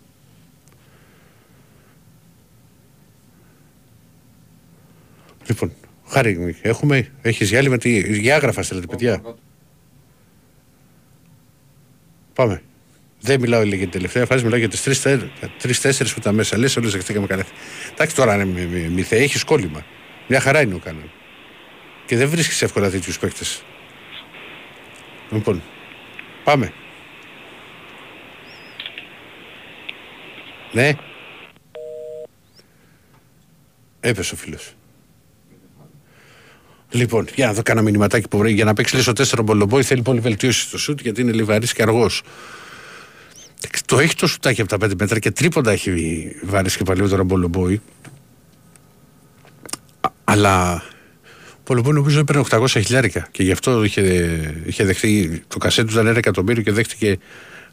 Λοιπόν, 5.47 5.71
χάρη 6.07 6.57
έχουμε. 6.61 7.11
Έχεις 7.21 7.49
διάλειμμα, 7.49 7.77
τι, 7.77 8.19
για 8.19 8.35
άγραφα 8.35 8.63
στέλνετε 8.63 8.95
παιδιά; 8.95 9.21
Πάμε. 12.33 12.61
Δεν 13.19 13.39
μιλάω 13.39 13.63
για 13.63 13.77
την 13.77 13.89
τελευταία 13.89 14.25
φάση, 14.25 14.43
μιλάω 14.43 14.59
για 14.59 14.69
τις 14.69 14.81
τρει-τέσσερι 15.57 16.09
που 16.09 16.15
ήταν 16.17 16.35
μέσα. 16.35 16.57
Λες, 16.57 16.77
όλες 16.77 16.91
δεχτήκαμε 16.91 17.27
καλά. 17.27 17.43
Εντάξει, 17.93 18.15
τώρα 18.15 18.35
είναι 18.35 18.45
μη, 18.45 18.65
μη, 18.65 18.79
μη 18.79 19.01
θε, 19.01 19.17
έχεις 19.17 19.43
κόλλημα. 19.43 19.85
Μια 20.27 20.39
χαρά 20.39 20.61
είναι 20.61 20.73
ο 20.73 20.77
Κάναν. 20.77 21.11
Και 22.05 22.17
δεν 22.17 22.29
βρίσκεις 22.29 22.61
εύκολα 22.61 22.89
τέτοιους 22.89 23.19
παίκτες. 23.19 23.63
Λοιπόν, 25.31 25.61
πάμε. 26.43 26.73
Ναι. 30.75 30.91
Έπεσε 33.99 34.33
ο 34.33 34.37
φίλος. 34.37 34.73
Λοιπόν, 36.89 37.27
για 37.35 37.45
να 37.45 37.53
δω 37.53 37.61
κάνα 37.61 37.81
μηνυματάκι 37.81 38.27
που 38.27 38.37
βρει. 38.37 38.53
Για 38.53 38.65
να 38.65 38.73
παίξει 38.73 38.95
λες 38.95 39.07
ο 39.07 39.11
4 39.11 39.43
μπολομπόι 39.43 39.83
θέλει 39.83 40.01
πολύ 40.01 40.19
βελτίωση 40.19 40.61
στο 40.61 40.77
σουτ 40.77 41.01
γιατί 41.01 41.21
είναι 41.21 41.31
λιβαρής 41.31 41.73
και 41.73 41.81
αργός. 41.81 42.21
Το 43.85 43.99
έχει 43.99 44.15
το 44.15 44.27
σουτάκι 44.27 44.61
από 44.61 44.77
τα 44.77 44.85
5 44.85 44.91
μέτρα 44.99 45.19
και 45.19 45.31
τρίποντα 45.31 45.71
έχει 45.71 45.91
βάλει 46.43 46.69
και 46.69 46.83
παλιότερα 46.83 47.23
μπολομπόι. 47.23 47.81
Αλλά 50.23 50.83
ο 51.53 51.61
Πολομπόι 51.63 51.93
νομίζω 51.93 52.19
έπαιρνε 52.19 52.43
800 52.49 52.67
χιλιάρικα 52.67 53.27
και 53.31 53.43
γι' 53.43 53.51
αυτό 53.51 53.83
είχε, 53.83 54.01
είχε 54.65 54.83
δεχτεί. 54.83 55.43
Το 55.47 55.57
κασέτ 55.57 55.85
του 55.85 55.91
ήταν 55.91 56.07
ένα 56.07 56.17
εκατομμύριο 56.17 56.63
και 56.63 56.71
δέχτηκε 56.71 57.17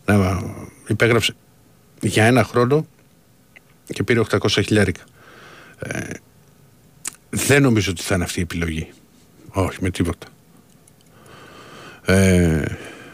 να 0.04 0.42
υπέγραψε 0.86 1.34
για 2.02 2.24
ένα 2.24 2.44
χρόνο 2.44 2.86
και 3.86 4.02
πήρε 4.02 4.20
800 4.30 4.48
χιλιάρικα. 4.48 5.02
Ε, 5.78 6.10
δεν 7.30 7.62
νομίζω 7.62 7.90
ότι 7.90 8.02
θα 8.02 8.14
είναι 8.14 8.24
αυτή 8.24 8.38
η 8.38 8.42
επιλογή. 8.42 8.92
Όχι, 9.48 9.78
με 9.80 9.90
τίποτα. 9.90 10.26
Ε, 12.04 12.64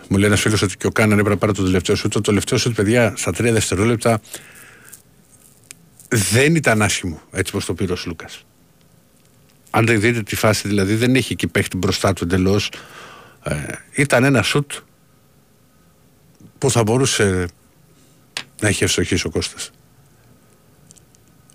μου 0.09 0.17
λέει 0.17 0.29
ένας 0.29 0.41
φίλος 0.41 0.63
ότι 0.63 0.77
και 0.77 0.87
ο 0.87 0.91
Κάναν 0.91 1.19
έπρεπε 1.19 1.31
να 1.31 1.37
πάρει 1.37 1.53
το 1.53 1.63
τελευταίο 1.65 1.97
σου. 1.97 2.09
Το 2.09 2.21
τελευταίο 2.21 2.59
σου, 2.59 2.73
παιδιά, 2.73 3.13
στα 3.17 3.33
τρία 3.33 3.53
δευτερόλεπτα 3.53 4.21
δεν 6.09 6.55
ήταν 6.55 6.83
άσχημο 6.83 7.21
έτσι 7.31 7.53
όπως 7.53 7.65
το 7.65 7.75
πήρε 7.75 7.93
ο 7.93 7.97
Λούκα. 8.07 8.29
Αν 9.71 9.87
δεν 9.87 10.01
δείτε 10.01 10.23
τη 10.23 10.37
φάση, 10.37 10.69
δηλαδή 10.69 10.95
δεν 10.95 11.15
έχει 11.15 11.33
εκεί 11.33 11.47
παίχτη 11.47 11.77
μπροστά 11.77 12.13
του 12.13 12.25
εντελώς. 12.25 12.71
Ε, 13.43 13.55
ήταν 13.93 14.25
ένα 14.25 14.43
σουτ 14.43 14.73
που 16.59 16.71
θα 16.71 16.83
μπορούσε 16.83 17.49
να 18.61 18.69
έχει 18.69 18.85
ευστοχήσει 18.85 19.27
ο 19.27 19.31
Κώστας. 19.31 19.71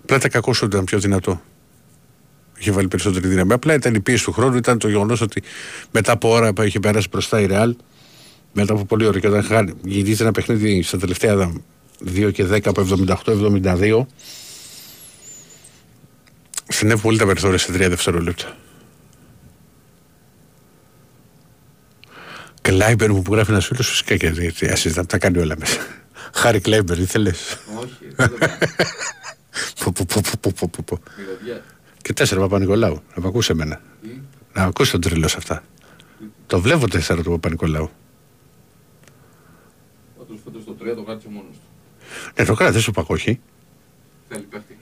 Απλά 0.02 0.18
τα 0.18 0.28
κακό 0.28 0.52
σου 0.52 0.64
ήταν 0.64 0.84
πιο 0.84 0.98
δυνατό. 0.98 1.42
Είχε 2.58 2.70
βάλει 2.70 2.88
περισσότερη 2.88 3.28
δύναμη. 3.28 3.52
Απλά 3.52 3.74
ήταν 3.74 3.94
η 3.94 4.00
πίεση 4.00 4.24
του 4.24 4.32
χρόνου, 4.32 4.56
ήταν 4.56 4.78
το 4.78 4.88
γεγονός 4.88 5.20
ότι 5.20 5.42
μετά 5.90 6.12
από 6.12 6.28
ώρα 6.30 6.52
που 6.52 6.62
είχε 6.62 6.80
περάσει 6.80 7.08
μπροστά 7.10 7.40
η 7.40 7.46
Ρεάλ, 7.46 7.76
μετά 8.52 8.72
από 8.72 8.84
πολύ 8.84 9.06
ώρα 9.06 9.20
και 9.20 9.28
όταν 9.28 9.42
χάνει- 9.42 9.74
γυρίζει 9.84 10.22
ένα 10.22 10.32
παιχνίδι 10.32 10.82
στα 10.82 10.98
τελευταία 10.98 11.52
2 12.04 12.30
και 12.30 12.44
10 12.44 12.68
από 12.68 12.80
78-72, 12.80 14.06
στενεύουν 16.68 17.00
πολύ 17.00 17.18
τα 17.18 17.26
περιθώρια 17.26 17.58
σε 17.58 17.72
3 17.72 17.88
δευτερόλεπτα. 17.88 18.56
Κλάιμπερ 22.62 23.10
μου 23.10 23.22
που 23.22 23.32
γράφει 23.34 23.50
ένας 23.50 23.66
φίλος, 23.66 23.88
φυσικά 23.88 24.16
και 24.16 24.26
έτσι, 24.38 24.66
ας 24.66 24.80
συζητάμε, 24.80 25.06
τα 25.06 25.18
κάνει 25.18 25.38
όλα 25.38 25.56
μέσα. 25.58 25.80
Χάρη 26.34 26.60
Κλάιμπερ, 26.60 26.98
ήθελε. 26.98 27.30
Όχι, 27.30 28.06
δεν 28.16 28.28
το 28.28 28.36
κάνω. 28.38 28.56
Πω, 29.84 29.92
πω, 29.94 30.04
πω, 30.08 30.20
πω, 30.40 30.52
πω, 30.58 30.68
πω, 30.70 30.82
πω. 30.84 30.98
Μυρωδιά. 31.18 31.62
Και 32.02 32.12
τέσσερα 32.12 32.40
Παπα-Νικολάου. 32.40 32.94
Να 33.14 33.22
με 33.22 33.28
ακούσει 33.28 33.50
εμένα. 33.52 33.80
Τι; 34.02 34.08
Να 34.52 34.60
με 34.62 34.66
ακούσει 34.66 34.90
τον 34.90 35.00
τρελό 35.00 35.28
σε 35.28 35.36
αυτά. 35.38 35.62
Το 36.46 36.60
βλέπω 36.60 36.88
τέσσερα 36.88 37.22
του 37.22 37.30
Παπα-Νικολάου. 37.30 37.90
Πάντως 40.18 40.38
φέτος 40.44 40.64
το 40.64 40.76
3 40.80 40.94
το 40.96 41.02
κράτησε 41.02 41.28
μόνος 41.28 41.52
του. 41.52 41.60
Ναι, 42.38 42.44
το 42.44 42.54
κράτη, 42.54 42.72
δεν 42.72 42.82
σου 42.82 42.90
είπα 42.90 43.04
όχι. 43.06 43.40
Θέλει 44.28 44.42
παίχτη. 44.42 44.78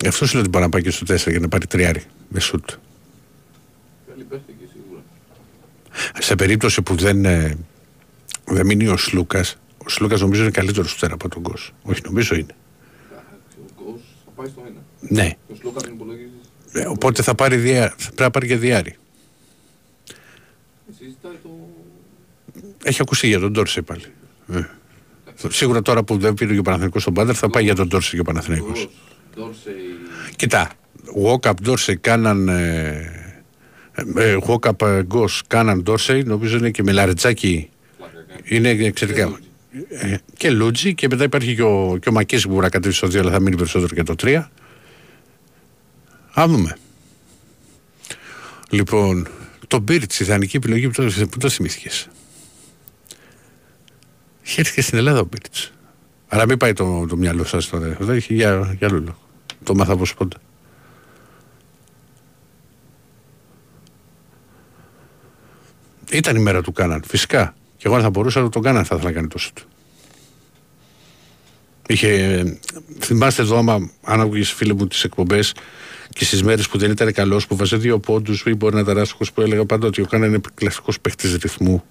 Γι' 0.00 0.08
αυτό 0.08 0.26
σου 0.26 0.32
λέω 0.32 0.40
ότι 0.40 0.50
μπορεί 0.50 0.64
να 0.64 0.70
πάει 0.70 0.82
και 0.82 0.90
στο 0.90 1.14
4 1.14 1.30
για 1.30 1.38
να 1.40 1.48
πάρει 1.48 1.66
τριάρι 1.66 2.04
με 2.28 2.40
σουτ. 2.40 2.70
Θέλει 4.08 4.22
παίχτη 4.24 4.56
και 4.58 4.64
σίγουρα. 4.72 5.02
Σε 6.18 6.34
περίπτωση 6.34 6.82
που 6.82 6.94
δεν, 6.94 7.24
ε, 7.24 7.58
δεν 8.44 8.66
μείνει 8.66 8.88
ο 8.88 8.96
Σλούκας, 8.96 9.56
ο 9.86 9.88
Σλούκα 9.88 10.16
νομίζω 10.16 10.42
είναι 10.42 10.50
καλύτερος 10.50 10.90
σουτέρ 10.90 11.12
από 11.12 11.28
τον 11.28 11.42
Γκος. 11.42 11.72
Όχι, 11.82 12.00
νομίζω 12.04 12.34
είναι. 12.34 12.54
Εντάξει, 13.10 13.56
Ο 13.78 13.82
Γκος 13.82 14.00
θα 14.24 14.30
πάει 14.36 14.46
στο 14.48 14.62
1. 14.66 14.70
Ναι. 15.00 15.36
Το 15.48 15.54
Σλούκα 15.54 15.80
τον 15.80 15.92
υπολογίζεις. 15.92 16.30
Ε, 16.72 16.86
οπότε 16.86 17.22
θα 17.22 17.34
πάρει 17.34 17.56
διά, 17.56 17.88
θα 17.88 18.06
πρέπει 18.06 18.22
να 18.22 18.30
πάρει 18.30 18.46
και 18.46 18.56
διάρι. 18.56 18.96
Συζητάει 20.98 21.32
το... 21.42 21.48
Έχει 22.82 23.02
ακουστεί 23.02 23.26
για 23.26 23.38
τον 23.40 23.52
Ντόρσε 23.52 23.82
πάλι. 23.82 24.04
Ε. 24.52 24.60
Σίγουρα 25.48 25.82
τώρα 25.82 26.02
που 26.02 26.18
δεν 26.18 26.34
πήρε 26.34 26.52
και 26.52 26.58
ο 26.58 26.62
Παναθηναϊκός 26.62 27.02
στον 27.02 27.14
Πάντερ 27.14 27.36
θα 27.38 27.50
πάει 27.50 27.64
για 27.64 27.74
τον 27.74 27.88
Ντόρσε 27.88 28.14
και 28.14 28.20
ο 28.20 28.24
Παναθηναϊκός. 28.24 28.78
Γκος, 28.78 28.88
Ντόρσεϊ, 29.34 29.74
Κοίτα, 30.36 30.70
Walkup 31.24 31.54
Dorsey 31.66 31.94
κάναν. 32.00 32.48
Ε, 32.48 33.42
ε, 34.16 34.36
Walkup 34.46 35.02
Γκος 35.02 35.42
κάναν 35.46 35.84
Dorsey, 35.86 36.22
νομίζω 36.24 36.56
είναι 36.56 36.70
και 36.70 36.82
με 36.82 36.92
Λαρετζάκη. 36.92 37.68
πλάκα 37.96 38.24
κάνει. 38.28 38.40
Είναι 38.44 38.68
εξαιρετικά. 38.86 39.38
Ε, 39.88 40.16
και 40.36 40.50
Λούτζι 40.50 40.94
και 40.94 41.08
μετά 41.10 41.24
υπάρχει 41.24 41.54
και 41.54 41.62
ο, 41.62 41.98
και 42.00 42.08
ο 42.08 42.12
Μακής 42.12 42.42
που 42.42 42.48
μπορεί 42.48 42.62
να 42.62 42.68
κατέβει 42.68 42.94
στο 42.94 43.06
2 43.06 43.16
αλλά 43.16 43.30
θα 43.30 43.40
μείνει 43.40 43.56
περισσότερο 43.56 43.94
και 43.94 44.02
το 44.02 44.14
3. 44.22 44.44
Α 46.40 46.46
δούμε. 46.48 46.76
Λοιπόν, 48.70 49.28
το 49.66 49.78
Μπίρτς, 49.78 50.20
η 50.20 50.24
ιδανική 50.24 50.56
επιλογή 50.56 50.88
που 50.88 51.02
το, 51.02 51.26
που 51.30 51.38
το 51.38 51.48
θυμήθηκες. 51.48 52.08
Είχε 54.42 54.60
έρθει 54.60 54.74
και 54.74 54.82
στην 54.82 54.98
Ελλάδα 54.98 55.20
ο 55.20 55.24
Μπίρτς. 55.24 55.72
Αλλά 56.28 56.46
μην 56.46 56.56
πάει 56.56 56.72
το, 56.72 57.06
το 57.06 57.16
μυαλό 57.16 57.44
σας 57.44 57.68
τώρα. 57.68 57.96
Δεν 58.00 58.16
έχει 58.16 58.34
για, 58.34 58.74
για 58.78 58.88
άλλο 58.88 58.98
λόγο. 58.98 59.18
Το 59.62 59.74
μάθα 59.74 59.92
από 59.92 60.04
σπόντα. 60.04 60.36
Ήταν 66.10 66.36
η 66.36 66.40
μέρα 66.40 66.62
του 66.62 66.72
Κάναν, 66.72 67.02
φυσικά. 67.06 67.54
Και 67.76 67.86
εγώ 67.86 67.94
αν 67.94 68.02
θα 68.02 68.10
μπορούσα 68.10 68.40
να 68.40 68.48
τον 68.48 68.62
Κάναν 68.62 68.84
θα 68.84 68.94
ήθελα 68.94 69.10
να 69.10 69.16
κάνει 69.16 69.28
τόσο 69.28 69.50
του. 69.54 69.62
Είχε, 71.88 72.58
θυμάστε 72.98 73.42
εδώ, 73.42 73.58
άμα 73.58 73.90
αν 74.02 74.20
άκουγες 74.20 74.52
φίλε 74.52 74.74
μου 74.74 74.86
τις 74.86 75.04
εκπομπές 75.04 75.54
και 76.10 76.24
στις 76.24 76.42
μέρες 76.42 76.68
που 76.68 76.78
δεν 76.78 76.90
ήταν 76.90 77.12
καλός, 77.12 77.46
που 77.46 77.56
βάζε 77.56 77.76
δύο 77.76 77.98
πόντους 77.98 78.42
ή 78.46 78.54
μπορεί 78.54 78.74
να 78.74 78.80
ήταν 78.80 78.98
άσχος, 78.98 79.32
που 79.32 79.40
έλεγα 79.40 79.64
πάντα 79.64 79.86
ότι 79.86 80.00
ο 80.00 80.06
Κάναν 80.06 80.28
είναι 80.28 80.40
κλασικός 80.54 81.00
παίχτης 81.00 81.36
ρυθμού, 81.36 81.84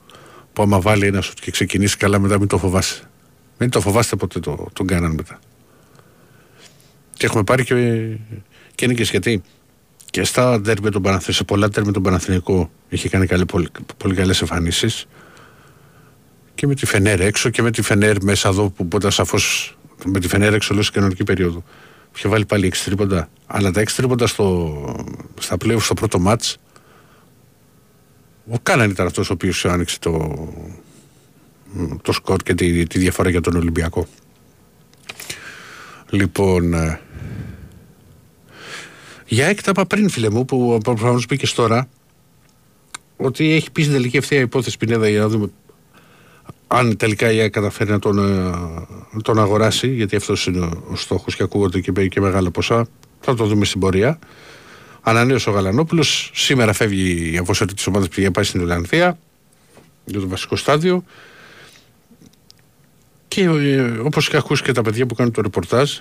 που 0.53 0.61
άμα 0.61 0.79
βάλει 0.81 1.05
ένα 1.05 1.21
σουτ 1.21 1.37
και 1.41 1.51
ξεκινήσει 1.51 1.97
καλά 1.97 2.19
μετά 2.19 2.39
μην 2.39 2.47
το 2.47 2.57
φοβάσαι. 2.57 3.09
Μην 3.57 3.69
το 3.69 3.81
φοβάστε 3.81 4.15
ποτέ 4.15 4.39
το, 4.39 4.67
τον 4.73 4.87
Κάναν 4.87 5.11
μετά. 5.11 5.39
Και 7.13 7.25
έχουμε 7.25 7.43
πάρει 7.43 7.63
και, 7.63 7.75
και 8.75 8.85
είναι 8.85 8.93
και 8.93 9.03
γιατί 9.03 9.41
και 10.09 10.23
στα 10.23 10.59
ντέρμπι 10.59 10.89
των 10.89 11.01
Παναθηναϊκών, 11.01 11.33
σε 11.33 11.43
πολλά 11.43 11.69
ντέρμπι 11.69 11.91
τον 11.91 12.03
Παναθηναϊκό 12.03 12.71
είχε 12.89 13.09
κάνει 13.09 13.25
καλή, 13.25 13.45
πολύ, 13.45 13.67
πολύ 13.97 14.15
καλές 14.15 14.41
εμφανίσεις 14.41 15.05
και 16.55 16.67
με 16.67 16.75
τη 16.75 16.85
Φενέρ 16.85 17.19
έξω 17.19 17.49
και 17.49 17.61
με 17.61 17.71
τη 17.71 17.81
Φενέρ 17.81 18.23
μέσα 18.23 18.49
εδώ 18.49 18.69
που 18.69 18.87
ποτέ 18.87 19.09
σαφώς 19.09 19.77
με 20.05 20.19
τη 20.19 20.27
Φενέρ 20.27 20.53
έξω 20.53 20.73
λέω 20.73 20.83
σε 20.83 20.91
κανονική 20.91 21.23
περίοδο. 21.23 21.63
Είχε 22.15 22.27
βάλει 22.27 22.45
πάλι 22.45 22.71
6 22.75 22.77
τρίποντα. 22.85 23.29
Αλλά 23.45 23.71
τα 23.71 23.81
6 23.81 23.85
τρίποντα 23.95 24.27
στο, 24.27 25.05
στα 25.39 25.57
πλέον 25.57 25.81
στο 25.81 25.93
πρώτο 25.93 26.19
μάτς 26.19 26.57
ο 28.51 28.59
Κάναν 28.63 28.89
ήταν 28.89 29.05
αυτός 29.05 29.29
ο 29.29 29.33
οποίος 29.33 29.65
άνοιξε 29.65 29.99
το, 29.99 30.35
το 32.01 32.11
σκορ 32.11 32.43
και 32.43 32.53
τη, 32.53 32.87
τη 32.87 32.99
διαφορά 32.99 33.29
για 33.29 33.41
τον 33.41 33.55
Ολυμπιακό. 33.55 34.07
Λοιπόν, 36.09 36.73
ε, 36.73 36.99
για 39.25 39.45
έκταπα 39.45 39.85
πριν 39.85 40.09
φίλε 40.09 40.29
μου 40.29 40.45
που 40.45 40.77
προφανώ 40.83 41.21
μπήκε 41.29 41.47
τώρα 41.47 41.89
ότι 43.17 43.51
έχει 43.51 43.71
πει 43.71 43.81
στην 43.81 43.93
τελική 43.93 44.17
ευθεία 44.17 44.39
υπόθεση 44.39 44.77
Πινέδα 44.77 45.09
για 45.09 45.19
να 45.19 45.27
δούμε 45.27 45.49
αν 46.77 46.97
τελικά 46.97 47.31
η 47.31 47.39
ΑΕΚ 47.39 47.51
καταφέρει 47.51 47.91
να 47.91 47.99
τον, 47.99 48.17
ε, 48.17 48.49
να 49.11 49.21
τον 49.21 49.39
αγοράσει 49.39 49.87
γιατί 49.87 50.15
αυτός 50.15 50.45
είναι 50.45 50.59
ο, 50.59 50.83
ο 50.91 50.95
στόχος 50.95 51.35
και 51.35 51.43
ακούγονται 51.43 51.79
και, 51.79 52.07
και 52.07 52.21
μεγάλα 52.21 52.51
ποσά 52.51 52.87
θα 53.19 53.35
το 53.35 53.45
δούμε 53.45 53.65
στην 53.65 53.79
πορεία 53.79 54.19
Ανανέωσε 55.07 55.49
ο 55.49 55.53
Γαλανόπουλος 55.53 56.31
σήμερα 56.33 56.73
φεύγει 56.73 57.33
η 57.33 57.37
αφοσιότητα 57.37 57.75
της 57.75 57.87
ομάδας 57.87 58.07
που 58.07 58.31
πάει 58.31 58.43
στην 58.43 58.61
Ολλανδία 58.61 59.17
για 60.05 60.19
το 60.19 60.27
βασικό 60.27 60.55
στάδιο 60.55 61.03
και 63.27 63.43
ε, 63.43 63.81
όπως 63.81 64.29
και 64.29 64.37
ακούσει 64.37 64.63
και 64.63 64.71
τα 64.71 64.81
παιδιά 64.81 65.05
που 65.05 65.15
κάνουν 65.15 65.31
το 65.31 65.41
ρεπορτάζ 65.41 65.91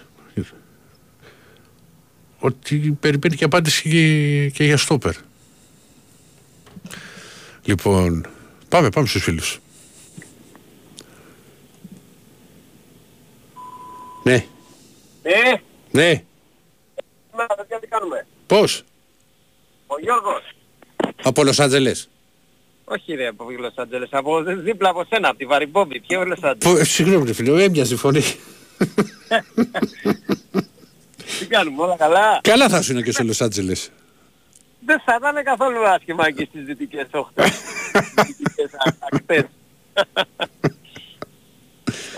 ότι 2.39 2.77
περιμένει 3.01 3.37
και 3.37 3.45
απάντηση 3.45 3.89
και, 3.89 4.49
και 4.49 4.65
για 4.65 4.77
στόπερ. 4.77 5.15
Λοιπόν, 7.65 8.27
πάμε, 8.69 8.89
πάμε 8.89 9.07
στους 9.07 9.23
φίλους. 9.23 9.59
Ναι, 14.23 14.45
Ε, 15.27 15.55
ναι, 15.91 16.23
μα, 17.37 17.47
παιδιά, 17.47 17.79
τι 17.81 17.87
κάνουμε; 17.87 18.27
πώς, 18.47 18.83
Ο 19.87 19.95
Γιώργος. 20.01 20.43
από 21.23 21.45
Λος 21.45 21.61
Άντζελες. 21.61 22.09
Όχι 22.85 23.15
ρε 23.15 23.27
από 23.27 23.51
Λος 23.51 23.73
Άντζελες, 23.77 24.09
από 24.13 24.43
δίπλα 24.43 24.89
από 24.89 25.05
σένα, 25.09 25.29
από 25.29 25.39
τη 25.39 25.45
Βαριμπόμπη. 25.47 26.01
Ποιο 26.01 26.25
Λος 26.25 26.39
Άντζελες. 26.43 26.77
Πω, 26.77 26.81
ε, 26.81 26.85
Συγγνώμη 26.85 27.27
ρε 27.27 27.33
φίλε, 27.33 27.63
έμοιαζε 27.63 27.95
η 27.95 27.97
φωνή. 27.97 28.21
Τι 31.39 31.47
κάνουμε, 31.47 31.83
όλα 31.83 31.97
καλά; 31.97 32.41
Καλά 32.43 32.69
θα 32.69 32.83
σου 32.83 32.93
είναι 32.93 33.03
και 33.03 33.13
στο 33.13 33.25
Λος 33.25 33.41
Άντζελες. 33.41 33.91
Δεν 34.87 35.01
θα 35.05 35.15
ήταν 35.19 35.45
καθόλου 35.45 35.89
άσχημα 35.89 36.27
εκεί 36.27 36.45
στις 36.45 36.65
δυτικές 36.65 37.07
όχθες. 37.13 37.49
Στις 37.93 38.37
δυτικές 38.37 38.71
α- 38.75 38.97
ακτές. 39.13 39.45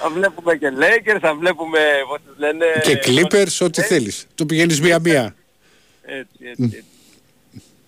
Θα 0.09 0.15
βλέπουμε 0.15 0.57
και 0.57 0.69
Lakers, 0.79 1.19
θα 1.21 1.35
βλέπουμε, 1.35 1.79
πώς 2.09 2.19
τους 2.27 2.35
λένε... 2.39 2.65
Και 2.83 2.99
Clippers, 3.07 3.67
ό,τι 3.67 3.83
θέλεις. 3.83 4.27
Το 4.35 4.47
πηγαίνεις 4.47 4.81
μία-μία. 4.81 5.35
Έτσι, 6.03 6.37
έτσι, 6.41 6.63
έτσι. 6.65 6.85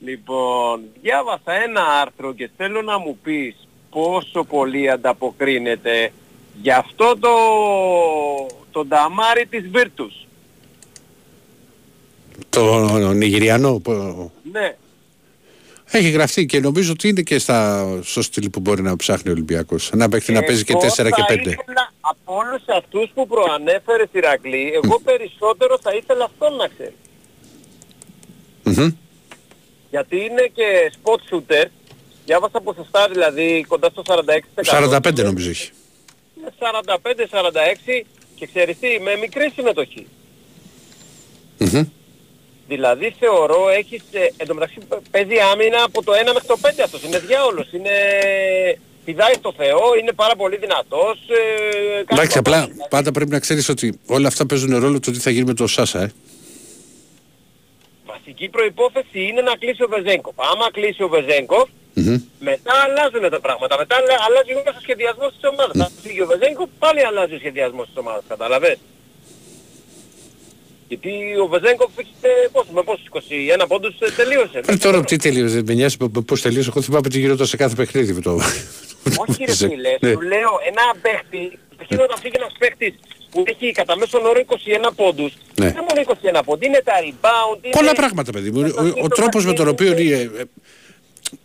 Λοιπόν, 0.00 0.80
διάβασα 1.02 1.52
ένα 1.52 1.82
άρθρο 2.00 2.34
και 2.34 2.50
θέλω 2.56 2.82
να 2.82 2.98
μου 2.98 3.18
πεις 3.22 3.68
πόσο 3.90 4.44
πολύ 4.44 4.90
ανταποκρίνεται 4.90 6.12
για 6.62 6.76
αυτό 6.78 7.16
το, 7.18 7.30
το 8.70 8.84
νταμάρι 8.84 9.46
της 9.46 9.64
Virtus. 9.74 10.26
Το 12.48 12.88
Νιγηριανό. 13.12 13.78
που- 13.78 14.32
Ναι, 14.52 14.76
Έχει 15.90 16.10
γραφτεί 16.10 16.46
και 16.46 16.60
νομίζω 16.60 16.92
ότι 16.92 17.08
είναι 17.08 17.22
και 17.22 17.38
στα, 17.38 17.88
στο 18.02 18.22
στυλ 18.22 18.50
που 18.50 18.60
μπορεί 18.60 18.82
να 18.82 18.96
ψάχνει 18.96 19.28
ο 19.30 19.32
Ολυμπιακός. 19.32 19.90
Να 19.94 20.08
παίξει 20.08 20.32
να 20.32 20.42
παίζει 20.42 20.64
και 20.64 20.72
Εγώ 20.72 20.80
4 20.80 21.10
και 21.10 21.22
θα 21.22 21.26
5. 21.28 21.38
ήθελα 21.38 21.92
από 22.10 22.36
όλους 22.36 22.62
αυτούς 22.66 23.10
που 23.14 23.26
προανέφερε 23.26 24.04
Ηρακλή, 24.12 24.72
εγώ 24.82 25.00
περισσότερο 25.00 25.78
θα 25.82 25.94
ήθελα 25.94 26.24
αυτόν 26.24 26.56
να 26.56 26.68
ξέρει. 26.68 26.96
Μμμ. 28.62 28.90
Γιατί 29.90 30.16
είναι 30.16 30.50
και 30.54 30.92
spot 30.96 31.20
shooter, 31.30 31.64
διάβασα 32.24 32.60
ποσοστά 32.60 33.08
δηλαδή 33.08 33.64
κοντά 33.68 33.88
στο 33.90 34.02
46%. 34.06 34.96
45 34.96 35.22
νομίζω 35.22 35.50
έχει. 35.50 35.70
Είναι 36.38 36.52
45-46 36.58 38.04
και 38.34 38.46
ξέρεις 38.46 38.78
τι, 38.78 39.00
με 39.00 39.16
μικρή 39.16 39.52
συμμετοχή. 39.54 40.06
Μμμ. 41.58 41.82
Δηλαδή 42.68 43.14
θεωρώ 43.18 43.68
έχεις, 43.68 44.02
ε, 44.12 44.32
εν 44.36 44.46
τω 44.46 44.54
μεταξύ 44.54 44.78
παίζει 45.10 45.38
άμυνα 45.52 45.82
από 45.82 46.02
το 46.02 46.12
1 46.12 46.32
μέχρι 46.32 46.46
το 46.46 46.58
5 46.62 46.82
αυτός, 46.84 47.02
είναι 47.02 47.18
διάολος, 47.18 47.72
είναι 47.72 47.90
πηδάει 49.08 49.34
στο 49.42 49.52
Θεό, 49.56 49.80
είναι 50.00 50.12
πάρα 50.12 50.34
πολύ 50.36 50.56
δυνατός. 50.56 51.16
Ε, 51.28 52.04
κάνει 52.06 52.20
Εντάξει, 52.20 52.36
παπά- 52.42 52.62
απλά 52.62 52.86
πάντα 52.88 53.10
πρέπει 53.12 53.30
να 53.30 53.38
ξέρεις 53.38 53.68
ότι 53.68 53.86
όλα 54.06 54.28
αυτά 54.28 54.46
παίζουν 54.46 54.78
ρόλο 54.84 55.00
το 55.00 55.10
τι 55.10 55.18
θα 55.18 55.30
γίνει 55.30 55.44
με 55.44 55.54
το 55.54 55.66
Σάσα, 55.66 56.00
ε. 56.02 56.10
Βασική 58.06 58.48
προϋπόθεση 58.48 59.20
είναι 59.28 59.40
να 59.40 59.54
κλείσει 59.56 59.82
ο 59.82 59.88
Βεζέγκοφ. 59.94 60.34
Άμα 60.52 60.66
κλείσει 60.72 61.02
ο 61.02 61.08
Βεζέγκοφ, 61.08 61.68
Μμμ. 61.94 62.16
μετά 62.50 62.72
αλλάζουν 62.84 63.30
τα 63.30 63.40
πράγματα. 63.40 63.74
Μετά 63.78 63.94
αλλα- 63.96 64.20
αλλάζει 64.28 64.52
όλος 64.60 64.74
ο 64.76 64.80
σχεδιασμός 64.86 65.30
της 65.36 65.44
ομάδας. 65.52 65.74
Θα 65.82 65.88
φύγει 66.02 66.20
ο 66.22 66.26
Βεζέγκοφ, 66.32 66.68
πάλι 66.78 67.00
αλλάζει 67.08 67.34
ο 67.34 67.38
σχεδιασμός 67.38 67.86
της 67.86 67.96
ομάδας. 68.02 68.22
Καταλαβες. 68.28 68.76
Γιατί 70.88 71.10
ο 71.42 71.46
Βεζέγκοφ 71.46 71.90
έχει 71.98 72.10
ε, 72.20 72.28
πόσο, 72.52 72.68
με 72.72 72.82
πόσους 72.82 73.06
21 73.60 73.64
πόντους 73.68 73.94
ε, 74.00 74.10
τελείωσε. 74.10 74.60
Ε, 74.66 74.76
τώρα 74.76 75.04
τι 75.04 75.16
τελείωσε, 75.16 75.54
δεν 75.54 75.64
με 75.66 75.74
νοιάζει 75.74 75.96
με- 76.00 76.08
με 76.14 76.20
πώς 76.20 76.40
τελείωσε. 76.42 76.68
Εγώ 76.72 76.82
θυμάμαι 76.82 77.08
τι 77.08 77.18
γινόταν 77.18 77.46
σε 77.46 77.56
κάθε 77.56 77.74
παιχνίδι 77.74 78.12
με 78.12 78.20
το... 78.20 78.32
Όχι 79.16 79.44
ρε 79.44 79.54
φίλε, 79.54 79.96
Ναι. 80.00 80.10
σου 80.10 80.20
λέω 80.20 80.52
ένα 80.70 80.84
παίχτη, 81.02 81.58
αρχίζει 81.80 82.00
όταν 82.02 82.18
φύγει 82.22 82.34
ένας 82.36 82.52
παίχτης 82.58 82.94
που 83.30 83.42
έχει 83.46 83.72
κατά 83.72 83.96
μέσον 83.96 84.26
όρο 84.26 84.40
21 84.46 84.90
πόντους, 84.96 85.32
Ναι. 85.32 85.64
δεν 85.64 85.68
είναι 85.68 85.84
μόνο 85.88 86.18
21 86.40 86.40
πόντους, 86.44 86.66
είναι 86.66 86.80
τα 86.84 86.92
rebound, 87.04 87.58
είναι... 87.64 87.72
Πολλά 87.76 87.92
πράγματα, 87.92 88.32
παιδί 88.32 88.50
μου. 88.50 88.60
Ο, 88.78 89.04
ο 89.04 89.08
τρόπος 89.08 89.44
με 89.46 89.52
τον 89.52 89.68
οποίο... 89.68 89.94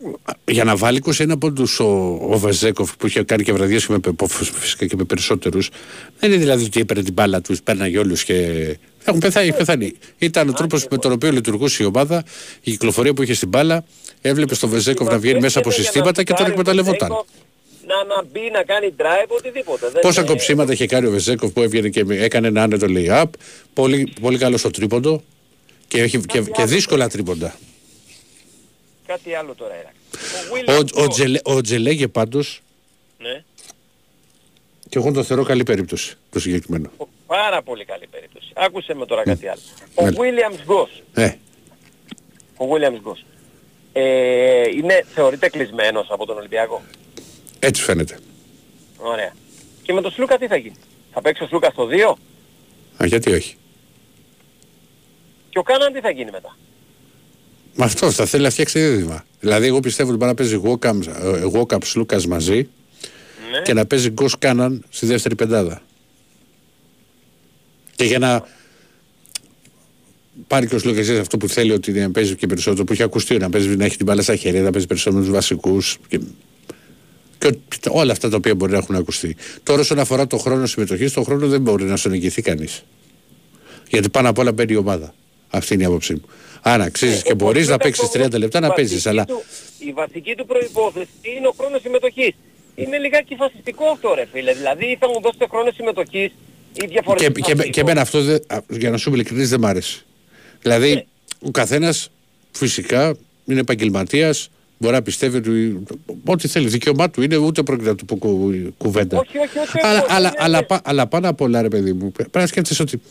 είναι, 0.01 0.15
ε, 0.45 0.51
για 0.51 0.63
να 0.63 0.75
βάλει 0.75 1.01
21 1.17 1.33
πόντους 1.39 1.79
ο, 1.79 2.17
ο 2.29 2.37
Βεζέκοφ 2.37 2.95
που 2.97 3.07
είχε 3.07 3.23
κάνει 3.23 3.43
και 3.43 3.53
βραδιές 3.53 3.85
και 3.85 3.91
με, 3.91 3.99
πε- 3.99 4.27
φυσικά 4.59 4.85
και 4.85 4.95
με 4.95 5.03
περισσότερους 5.03 5.69
δεν 6.19 6.31
είναι 6.31 6.39
δηλαδή 6.39 6.63
ότι 6.65 6.79
έπαιρνε 6.79 7.03
την 7.03 7.13
μπάλα 7.13 7.41
τους, 7.41 7.61
πέρναγε 7.61 7.97
όλους 7.97 8.23
και 8.23 8.35
έχουν 9.03 9.19
πεθάνει, 9.19 9.47
έχει 9.47 9.57
πεθάνει. 9.57 9.93
Ήταν 10.17 10.49
ο 10.49 10.53
τρόπος 10.53 10.87
με 10.91 10.97
τον 10.97 11.11
οποίο 11.11 11.31
λειτουργούσε 11.31 11.83
η 11.83 11.85
ομάδα, 11.85 12.23
η 12.61 12.71
κυκλοφορία 12.71 13.13
που 13.13 13.23
είχε 13.23 13.33
στην 13.33 13.47
μπάλα, 13.49 13.85
έβλεπε 14.21 14.55
τον 14.55 14.69
Βεζέκοφ 14.69 15.07
να 15.07 15.17
βγαίνει 15.19 15.39
μέσα 15.39 15.59
από 15.59 15.67
Έρχεται 15.69 15.91
για 15.91 16.01
να 16.03 16.11
συστήματα 16.11 16.23
και 16.23 16.33
τον 16.33 16.37
σουτάρει 16.45 16.49
ο 16.49 16.59
εκμεταλλευόταν. 16.61 17.07
Βεζέγκοφ, 17.09 17.27
Να, 17.87 18.15
να 18.15 18.23
μπει, 18.31 18.49
να 18.53 18.63
κάνει 18.63 18.93
drive, 18.97 19.27
οτιδήποτε. 19.37 19.89
Δεν 19.91 20.01
Πόσα 20.01 20.21
είναι- 20.21 20.29
κοψίματα 20.29 20.73
είχε 20.73 20.85
κάνει 20.85 21.07
ο 21.07 21.11
Βεζέκοφ 21.11 21.51
που 21.51 21.61
έβγαινε 21.61 21.89
και 21.89 22.05
έκανε 22.09 22.47
ένα 22.47 22.63
άνετο 22.63 22.87
lay-up, 22.89 23.25
πολύ, 23.73 24.13
πολύ 24.21 24.37
καλό 24.37 24.57
στο 24.57 24.69
τρίποντο 24.69 25.23
και, 25.87 26.01
έχει, 26.01 26.19
και, 26.19 26.39
και 26.41 26.63
δύσκολα 26.65 27.09
τρίποντα. 27.09 27.55
Κάτι 29.07 29.33
άλλο 29.35 29.53
τώρα 29.55 29.73
era. 29.83 29.91
Ο, 30.95 31.01
ο, 31.03 31.07
Τζελέ, 31.07 31.39
ο 31.43 31.61
Τζελέγε 31.61 32.07
πάντως 32.07 32.61
Ναι, 33.17 33.43
και 34.89 34.97
εγώ 34.97 35.11
τον 35.11 35.23
θεωρώ 35.23 35.43
καλή 35.43 35.63
περίπτωση 35.63 36.17
το 36.29 36.39
συγκεκριμένο. 36.39 36.91
πάρα 37.27 37.61
πολύ 37.61 37.85
καλή 37.85 38.07
περίπτωση. 38.07 38.51
Άκουσε 38.53 38.93
με 38.93 39.05
τώρα 39.05 39.23
κάτι 39.23 39.47
άλλο. 39.47 39.59
Ο 39.95 40.03
Μάλιστα. 40.03 40.23
Williams 40.23 40.71
Goss, 40.71 41.01
Ε, 41.13 41.33
ο 42.57 42.65
Williams 42.73 43.09
Goss, 43.09 43.23
ε, 43.93 44.69
είναι, 44.69 45.05
θεωρείται 45.13 45.49
κλεισμένος 45.49 46.07
από 46.09 46.25
τον 46.25 46.37
Ολυμπιακό; 46.37 46.81
έτσι 47.59 47.83
φαίνεται. 47.83 48.19
Ωραία. 48.97 49.33
Και 49.83 49.93
με 49.93 50.01
τον 50.01 50.11
Σλούκα 50.11 50.37
τι 50.37 50.47
θα 50.47 50.55
γίνει; 50.55 50.75
Θα 51.13 51.21
παίξει 51.21 51.43
ο 51.43 51.47
Σλούκας 51.47 51.73
στο 51.73 51.87
2 51.91 52.15
Α, 53.03 53.05
γιατί 53.05 53.31
όχι. 53.33 53.55
και 55.49 55.59
ο 55.59 55.63
Κάναν 55.63 55.93
τι 55.93 55.99
θα 55.99 56.09
γίνει 56.09 56.31
μετά; 56.31 56.57
Με 57.75 57.83
αυτό 57.85 58.11
θα 58.11 58.25
θέλει 58.25 58.43
να 58.43 58.49
φτιάξει 58.49 58.79
δίδυμα. 58.79 59.25
Δηλαδή, 59.39 59.67
εγώ 59.67 59.79
πιστεύω 59.79 60.09
ότι 60.09 60.17
μπορεί 60.17 60.29
να 60.31 60.35
παίζει 60.37 60.55
Γόκαμ 60.55 61.79
Λούκα 61.95 62.27
μαζί 62.27 62.55
Ναι. 63.51 63.61
και 63.63 63.73
να 63.73 63.85
παίζει 63.85 64.09
Γκος 64.09 64.37
Κάναν 64.39 64.83
στη 64.89 65.05
δεύτερη 65.05 65.35
πεντάδα. 65.35 65.81
Και 67.95 68.03
για 68.03 68.19
να 68.19 68.45
πάρει 70.47 70.67
και 70.67 70.75
ο 70.75 70.79
Σλούκας 70.79 71.09
αυτό 71.09 71.37
που 71.37 71.47
θέλει 71.49 71.71
ότι 71.71 71.91
να 71.91 72.11
παίζει 72.11 72.35
και 72.35 72.47
περισσότερο, 72.47 72.83
που 72.83 72.93
έχει 72.93 73.03
ακουστεί, 73.03 73.37
να, 73.37 73.49
παίζει, 73.49 73.75
να 73.75 73.85
έχει 73.85 73.97
την 73.97 74.05
μπάλα 74.05 74.21
στα 74.21 74.35
χέρια, 74.35 74.61
να 74.61 74.71
παίζει 74.71 74.87
περισσότερο 74.87 75.19
με 75.19 75.25
τους 75.25 75.33
βασικούς. 75.35 75.97
Και, 76.07 76.19
και 77.37 77.47
ο- 77.89 77.99
όλα 77.99 78.11
αυτά 78.11 78.29
τα 78.29 78.35
οποία 78.35 78.55
μπορεί 78.55 78.71
να 78.71 78.77
έχουν 78.77 78.95
ακουστεί. 78.95 79.35
Τώρα, 79.63 79.79
όσον 79.81 79.99
αφορά 79.99 80.27
το 80.27 80.37
χρόνο 80.37 80.65
συμμετοχής, 80.65 81.13
το 81.13 81.23
χρόνο 81.23 81.47
δεν 81.47 81.61
μπορεί 81.61 81.83
να 81.83 81.97
στον 81.97 82.11
εγγυηθεί 82.13 82.41
κανείς. 82.41 82.83
Γιατί 83.89 84.09
πάνω 84.09 84.29
απ' 84.29 84.37
όλα 84.37 84.51
μπαίνει 84.51 84.73
η 84.73 84.75
ομάδα. 84.75 85.13
Αυτή 85.49 85.73
είναι 85.73 85.83
η 85.83 85.85
άποψή 85.85 86.13
μου. 86.13 86.21
Αν 86.65 86.81
αξίζεις 86.81 87.21
και 87.23 87.35
μπορείς 87.35 87.67
να 87.67 87.73
Οπότε 87.73 87.83
παίξεις 87.89 88.03
αυτό 88.05 88.19
30 88.37 88.39
λεπτά, 88.39 88.59
να 88.59 88.67
η 88.67 88.71
παίζεις. 88.75 88.91
βασική 89.03 89.09
Αλλά 89.09 89.25
του- 89.25 89.43
Η 89.79 89.91
βασική 89.91 90.35
του 90.35 90.45
προϋπόθεση 90.45 91.07
είναι 91.37 91.47
ο 91.47 91.53
χρόνος 91.57 91.81
συμμετοχής. 91.81 92.33
Είναι 92.75 92.97
λιγάκι 92.97 93.35
φασιστικό 93.35 93.85
αυτό 93.85 94.13
ρε 94.13 94.25
φίλε. 94.31 94.53
Δηλαδή 94.53 94.97
θα 94.99 95.07
μου 95.09 95.21
δώσετε 95.21 95.45
χρόνο 95.49 95.71
συμμετοχής 95.71 96.25
ή 96.25 96.33
και, 96.73 96.87
διαφορετικά. 96.87 97.53
και, 97.53 97.69
και 97.69 97.79
εμένα 97.81 98.01
αυτό, 98.01 98.21
δεν- 98.21 98.43
α, 98.47 98.57
για 98.69 98.89
να 98.89 98.97
σου 98.97 99.09
είμαι 99.09 99.17
ειλικρινής, 99.17 99.49
δεν 99.49 99.59
μ' 99.59 99.65
άρεσε. 99.65 100.01
Δηλαδή, 100.61 100.93
Ναι. 100.93 101.03
ο 101.47 101.51
καθένας 101.51 102.09
φυσικά 102.51 103.15
είναι 103.45 103.59
επαγγελματίας, 103.59 104.49
μπορεί 104.77 104.93
να 104.93 105.01
πιστεύει 105.01 105.37
ότι 105.37 105.83
ό,τι 106.25 106.47
θέλει, 106.47 106.67
δικαίωμά 106.67 107.09
του 107.09 107.21
είναι, 107.21 107.35
ούτε 107.35 107.63
πρόκειται 107.63 107.89
να 107.89 107.95
του 107.95 108.05
πω 108.05 108.15
κου- 108.17 108.77
κουβέντα. 108.77 109.17
Όχι, 109.17 109.37
όχι, 109.37 109.59
όχι. 109.59 109.79
αλλά, 109.85 110.01
όχι, 110.03 110.11
αλλά, 110.13 110.29
ναι, 110.29 110.35
αλλά, 110.43 110.59
ναι. 110.59 110.65
πα- 110.65 110.81
αλλά 110.83 111.07
πάνω 111.07 111.29
απ' 111.29 111.41
όλα, 111.41 111.61
ρε 111.61 111.67
παιδί 111.67 111.93
μου, 111.93 112.11
πρέπει 112.11 112.37
να 112.37 112.47
σκέφτεσαι 112.47 112.81
ότι 112.81 113.01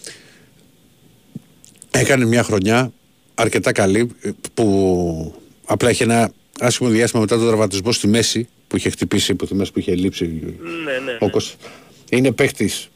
έκανε 1.90 2.24
μια 2.24 2.42
χρονιά 2.42 2.92
αρκετά 3.34 3.72
καλή 3.72 4.10
ε, 4.20 4.30
που 4.54 5.34
απλά 5.64 5.90
είχε 5.90 6.04
ένα 6.04 6.32
άσχημο 6.60 6.88
διάστημα 6.90 7.22
μετά 7.22 7.36
τον 7.38 7.46
τραυματισμό 7.46 7.92
στη 7.92 8.06
μέση 8.08 8.48
που 8.68 8.76
είχε 8.76 8.90
χτυπήσει, 8.90 9.34
που 9.34 9.46
θυμάσαι 9.46 9.72
που 9.72 9.78
είχε 9.78 9.94
λείψει 9.94 10.24
Ναι, 10.24 10.98
ναι. 11.04 11.16
ο 11.20 11.30
Κος- 11.30 11.56
Είναι 12.10 12.32
παίχτης 12.32 12.88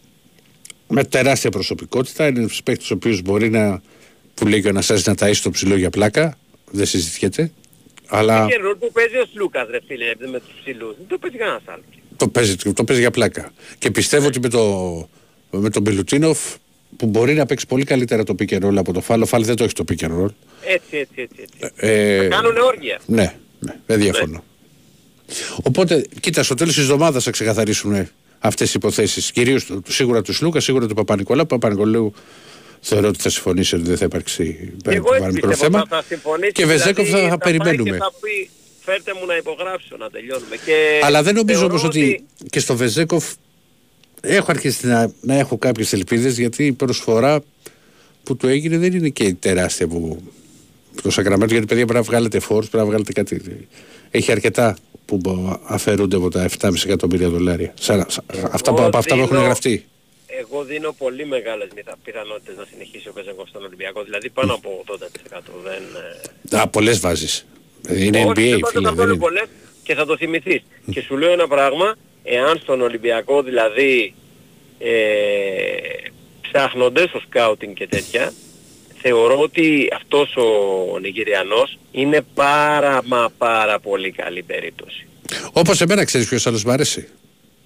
με 0.88 1.04
τεράστια 1.04 1.50
προσωπικότητα. 1.50 2.26
Είναι 2.26 2.38
ένας 2.38 2.62
παίχτης 2.62 2.90
ο 2.90 2.94
οποίος 2.94 3.22
μπορεί 3.22 3.50
να, 3.50 3.82
που 4.34 4.46
λέει 4.46 4.60
και 4.60 4.66
ο 4.66 4.70
Αναστάσης, 4.70 5.06
να 5.06 5.14
ταΐσει 5.18 5.40
το 5.42 5.50
ψηλό 5.50 5.76
για 5.76 5.90
πλάκα. 5.90 6.38
Δεν 6.70 6.86
συζητιέται. 6.86 7.52
Αλλά 8.08 8.46
Είχε 8.48 8.56
ρόλο 8.60 8.76
που 8.76 8.92
παίζει 8.92 9.16
ο 9.16 9.24
Σλούκας 9.32 9.68
ρε 9.70 9.78
φίλε 9.86 10.04
με 10.30 10.40
τους 10.40 10.54
ψηλούς. 10.60 10.94
Δεν 10.96 11.06
το 11.08 11.18
παίζει 11.18 11.36
κανένας 11.36 11.62
άλλος. 11.66 11.84
το 12.16 12.28
παίζει, 12.28 12.56
το 12.56 12.84
παίζει 12.84 13.02
για 13.02 13.10
πλάκα. 13.10 13.52
Και 13.78 13.90
πιστεύω 13.90 14.26
ότι 14.26 14.40
με, 14.40 14.48
το, 14.48 15.08
με 15.50 15.70
τον 15.70 15.82
Μπιλουτίνοφ 15.82 16.38
που 16.97 17.06
μπορεί 17.06 17.35
να 17.35 17.47
παίξει 17.47 17.66
πολύ 17.66 17.85
καλύτερα 17.85 18.23
το 18.24 18.35
pick 18.39 18.48
and 18.52 18.64
roll 18.68 18.77
από 18.77 18.93
το 18.93 19.01
Φάλ. 19.01 19.23
Ο 19.23 19.27
Φάλ 19.27 19.44
δεν 19.44 19.56
το 19.56 19.62
έχεις 19.62 19.74
το 19.74 19.85
pick 19.89 20.05
and 20.05 20.10
roll. 20.10 20.28
Έτσι, 20.64 20.97
έτσι, 20.97 21.14
έτσι. 21.16 21.36
έτσι. 21.60 21.73
Ε, 21.77 22.28
Κάνουνε 22.28 22.60
όργια. 22.60 23.01
ναι, 23.06 23.35
ναι, 23.60 23.74
δεν 23.86 23.98
διαφωνώ. 24.01 24.44
Οπότε, 25.62 26.05
κοίτα, 26.20 26.43
στο 26.43 26.55
τέλος 26.55 26.74
της 26.74 26.82
εβδομάδας 26.82 27.24
θα 27.24 27.31
ξεκαθαρίσουν 27.31 28.09
αυτές 28.39 28.68
οι 28.70 28.73
υποθέσεις. 28.77 29.32
Κυρίως 29.32 29.66
το- 29.66 29.82
σίγουρα 29.89 30.23
τους 30.23 30.36
Σλούκα, 30.36 30.60
σίγουρα 30.60 30.86
του 30.86 30.94
Παπα-Νικολάου. 30.94 31.43
Ο 31.44 31.47
Παπα-Νικολάου 31.47 32.12
θεωρώ 32.81 33.09
ότι 33.09 33.20
θα 33.20 33.28
συμφωνήσει 33.31 33.74
ότι 33.74 33.85
δεν 33.85 33.97
θα 33.97 34.05
υπάρξει 34.05 34.73
Και 34.82 34.90
εγώ 34.90 35.14
έτσι 35.14 35.31
μικρό 35.32 35.48
πιστεύω 35.48 35.73
θέμα. 35.73 35.86
θα, 35.89 35.97
θα 35.97 36.05
συμφωνήσει. 36.09 36.52
Και 36.52 36.66
Βεζέκοφ 36.66 37.05
δηλαδή, 37.05 37.24
θα, 37.24 37.31
θα 37.31 37.39
πάει 37.39 37.56
περιμένουμε. 37.56 37.90
Και 37.90 38.02
θα 38.02 38.12
πει 38.20 38.51
φέρτε 38.85 39.12
μου 39.20 39.27
να 39.27 39.36
υπογράψω 39.36 39.97
να 39.98 40.10
τελειώνουμε. 40.10 40.56
Και 40.64 41.01
Αλλά 41.02 41.23
δεν 41.23 41.35
νομίζω 41.35 41.59
θεωρώ 41.59 41.74
όμως 41.74 41.85
ότι 41.86 42.24
και 42.51 42.60
στο 42.60 42.77
Βεζέκοφ 42.77 43.24
έχω 44.27 44.47
αρχίσει 44.51 44.86
να, 44.86 45.12
να 45.20 45.35
έχω 45.35 45.59
κάποιες 45.59 45.93
ελπίδες 45.93 46.39
γιατί 46.39 46.65
η 46.66 46.73
προσφορά 46.73 47.40
που 48.23 48.36
του 48.36 48.47
έγινε 48.48 48.78
δεν 48.78 48.93
είναι 48.93 49.09
και 49.09 49.24
η 49.24 49.35
τεράστια 49.35 49.86
που 49.86 50.23
το 51.03 51.11
Σακραμέντο 51.11 51.53
γιατί 51.53 51.66
παιδιά 51.66 51.85
πρέπει 51.86 51.98
να 52.05 52.11
βγάλετε 52.11 52.39
φόρους, 52.39 52.69
πρέπει 52.69 52.85
να 52.85 52.89
βγάλετε 52.90 53.12
κάτι. 53.12 53.66
Έχει 54.11 54.32
αρκετά 54.32 54.77
που 55.05 55.16
μπο- 55.16 55.59
αφαιρούνται 55.65 56.16
από 56.16 56.31
τα 56.31 56.43
7,5 56.61 56.85
εκατομμύρια 56.85 57.28
δολάρια. 57.28 57.73
Σαν, 57.81 58.05
σαν- 58.09 58.24
αυτά, 58.51 58.70
που- 58.70 58.78
Εγώ 58.78 58.86
από 58.86 58.98
αυτά 58.98 59.15
που 59.15 59.20
έχουν 59.20 59.31
δίνω- 59.32 59.44
γραφτεί. 59.44 59.85
Εγώ 60.40 60.65
δίνω 60.65 60.93
πολύ 60.93 61.27
μεγάλες 61.27 61.69
μυθα- 61.74 61.98
πιθανότητες 62.05 62.57
να 62.57 62.65
συνεχίσει 62.73 63.09
ο 63.09 63.12
Βεζέγκοφ 63.15 63.48
στον 63.48 63.65
Ολυμπιακό. 63.65 64.03
Δηλαδή 64.03 64.31
πάνω 64.31 64.55
από 64.55 64.69
80%. 64.85 65.53
Δεν, 65.65 65.82
ε, 66.51 66.61
Α, 66.62 66.69
πολλές 66.69 67.01
βάζεις. 67.01 67.47
Είναι 67.89 68.19
Όχι, 68.19 68.27
NBA, 68.28 68.35
δεν 68.35 68.61
βάζω 68.61 68.66
φίλε. 68.66 68.82
καθόλου 68.82 68.94
Δεν 68.97 69.07
είναι. 69.09 69.16
πολλές 69.16 69.44
και 69.82 69.94
θα 69.94 70.05
το 70.07 70.16
θυμηθείς. 70.16 70.62
και 70.90 71.01
σου 71.01 71.16
λέω 71.16 71.32
ένα 71.32 71.48
πράγμα, 71.48 71.97
εάν 72.27 72.59
στον 72.59 72.81
Ολυμπιακό 72.81 73.43
δηλαδή 73.43 74.15
ε, 74.78 74.90
ψάχνονται 76.40 77.09
στο 77.09 77.20
σκάουτινγκ 77.20 77.74
και 77.74 77.86
τέτοια, 77.86 78.32
θεωρώ 79.03 79.39
ότι 79.39 79.89
αυτός 79.94 80.36
ο 80.36 80.98
Νιγηριανός 80.98 81.78
είναι 81.90 82.24
πάρα 82.35 83.03
μα 83.05 83.32
πάρα 83.39 83.81
πολύ 83.81 84.11
καλή 84.11 84.43
περίπτωση. 84.43 85.07
Όπως 85.53 85.81
εμένα 85.81 86.05
ξέρεις 86.05 86.28
ποιος 86.28 86.47
άλλος 86.47 86.65
μου 86.65 86.70
αρέσει; 86.70 87.09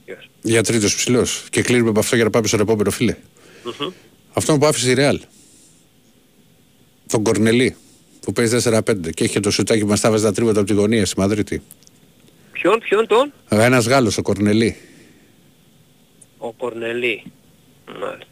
Ποιος; 0.05 0.29
Για 0.43 0.63
τρίτος 0.63 0.95
ψηλός. 0.95 1.45
Και 1.51 1.63
κλείνουμε 1.63 1.91
από 1.91 1.99
αυτό 1.99 2.15
για 2.15 2.25
να 2.25 2.31
πάμε 2.31 2.47
στον 2.47 2.61
επόμενο 2.61 2.91
φίλε. 2.91 3.17
Μμμ. 3.65 3.91
Αυτό 4.33 4.59
που 4.59 4.67
άφησε 4.67 4.91
η 4.91 4.95
Ρεάλ. 4.95 5.21
Τον 7.09 7.23
Κορνελί. 7.23 7.77
Που 8.21 8.33
παίζει 8.33 8.57
4-5 8.65 8.81
και 9.15 9.25
είχε 9.25 9.41
το 9.41 9.51
σουτάκι 9.51 9.81
που 9.81 9.87
μας 9.87 10.01
τα 10.01 10.11
βάζει 10.11 10.23
τα 10.23 10.33
τρίποτα 10.33 10.61
από 10.61 10.69
τη 10.69 10.75
γωνία 10.75 11.07
στη 11.07 11.19
Μαδρίτη. 11.21 11.63
Ποιον, 12.63 12.79
ποιον 12.79 13.07
τον; 13.07 13.33
Ένας 13.49 13.87
Γάλλος, 13.87 14.19
ο 14.19 14.23
Κορνελί. 14.23 14.77
Ο 16.39 16.53
Κορνελή. 16.53 17.23
Μάλιστα. 18.01 18.27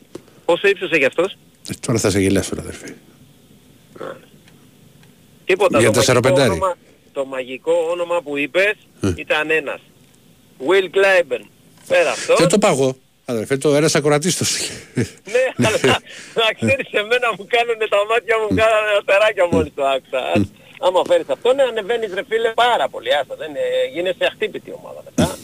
Πόσο 0.45 0.69
ύψος 0.69 0.91
έχει 0.91 1.05
αυτός; 1.05 1.37
Ε, 1.71 1.73
τώρα 1.81 1.99
θα 1.99 2.11
σε 2.11 2.21
γελάσω, 2.21 2.55
ρε 2.55 2.61
αδερφέ. 2.61 2.97
Τίποτα. 5.45 5.79
Για 5.79 5.91
το, 5.91 6.03
μαγικό 6.07 6.31
4-5. 6.31 6.41
όνομα, 6.51 6.77
το 7.13 7.25
μαγικό 7.25 7.73
όνομα 7.91 8.23
που 8.23 8.37
είπες 8.37 8.75
Ε. 9.01 9.13
ήταν 9.17 9.51
ένας. 9.51 9.81
Will 10.67 10.85
Clyburn. 10.97 11.45
Πέρα 11.89 12.11
αυτό. 12.11 12.35
Δεν 12.37 12.49
το 12.49 12.59
παγώ. 12.59 12.97
Αδερφέ, 13.25 13.57
το 13.57 13.75
ένας 13.75 13.95
ακροατής 13.95 14.37
το 14.37 14.45
Ναι, 15.25 15.67
αλλά 15.67 15.79
να 16.41 16.53
ξέρεις 16.61 16.89
εμένα 16.93 17.29
μου 17.39 17.47
κάνουν 17.49 17.79
τα 17.91 17.99
μάτια 18.11 18.37
μου 18.39 18.49
κάνανε 18.49 18.91
αστεράκια 18.99 19.49
μόλις 19.53 19.73
το 19.75 19.85
άκουσα. 19.87 20.47
Άμα 20.81 21.03
φέρεις 21.07 21.29
αυτό, 21.29 21.53
ναι, 21.55 21.63
ανεβαίνεις 21.63 22.11
ρε 22.15 22.23
φίλε 22.29 22.51
πάρα 22.55 22.89
πολύ. 22.89 23.15
Άστα, 23.15 23.35
δεν 23.37 23.49
είναι, 23.51 23.61
γίνεσαι 23.95 24.25
αχτύπητη 24.25 24.71
ομάδα 24.81 25.01
μετά. 25.05 25.39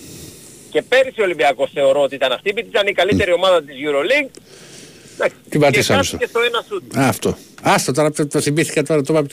Και 0.71 0.83
πέρυσι 0.83 1.21
ο 1.21 1.25
Ολυμπιακός 1.25 1.71
θεωρώ 1.75 2.01
ότι 2.03 2.15
ήταν 2.15 2.33
αυτή, 2.33 2.51
επειδή 2.51 2.69
ήταν 2.69 2.87
η 2.87 2.93
καλύτερη 2.93 3.33
ομάδα 3.33 3.63
της 3.63 3.75
EuroLeague. 3.85 4.31
Εντάξει, 5.15 5.37
Την 5.49 5.61
πατήσαμε 5.61 6.01
και 6.01 6.07
στο. 6.07 6.17
χάθηκε 6.17 6.31
στο 6.31 6.41
ένα 6.49 6.65
σουτ. 6.69 6.97
Α, 6.99 7.09
αυτό. 7.09 7.37
Άστο 7.63 7.93
τώρα 7.93 8.11
το, 8.11 8.27
το 8.27 8.41
θυμήθηκα 8.41 8.83
τώρα. 8.83 9.03
Το... 9.03 9.13
είπα. 9.19 9.27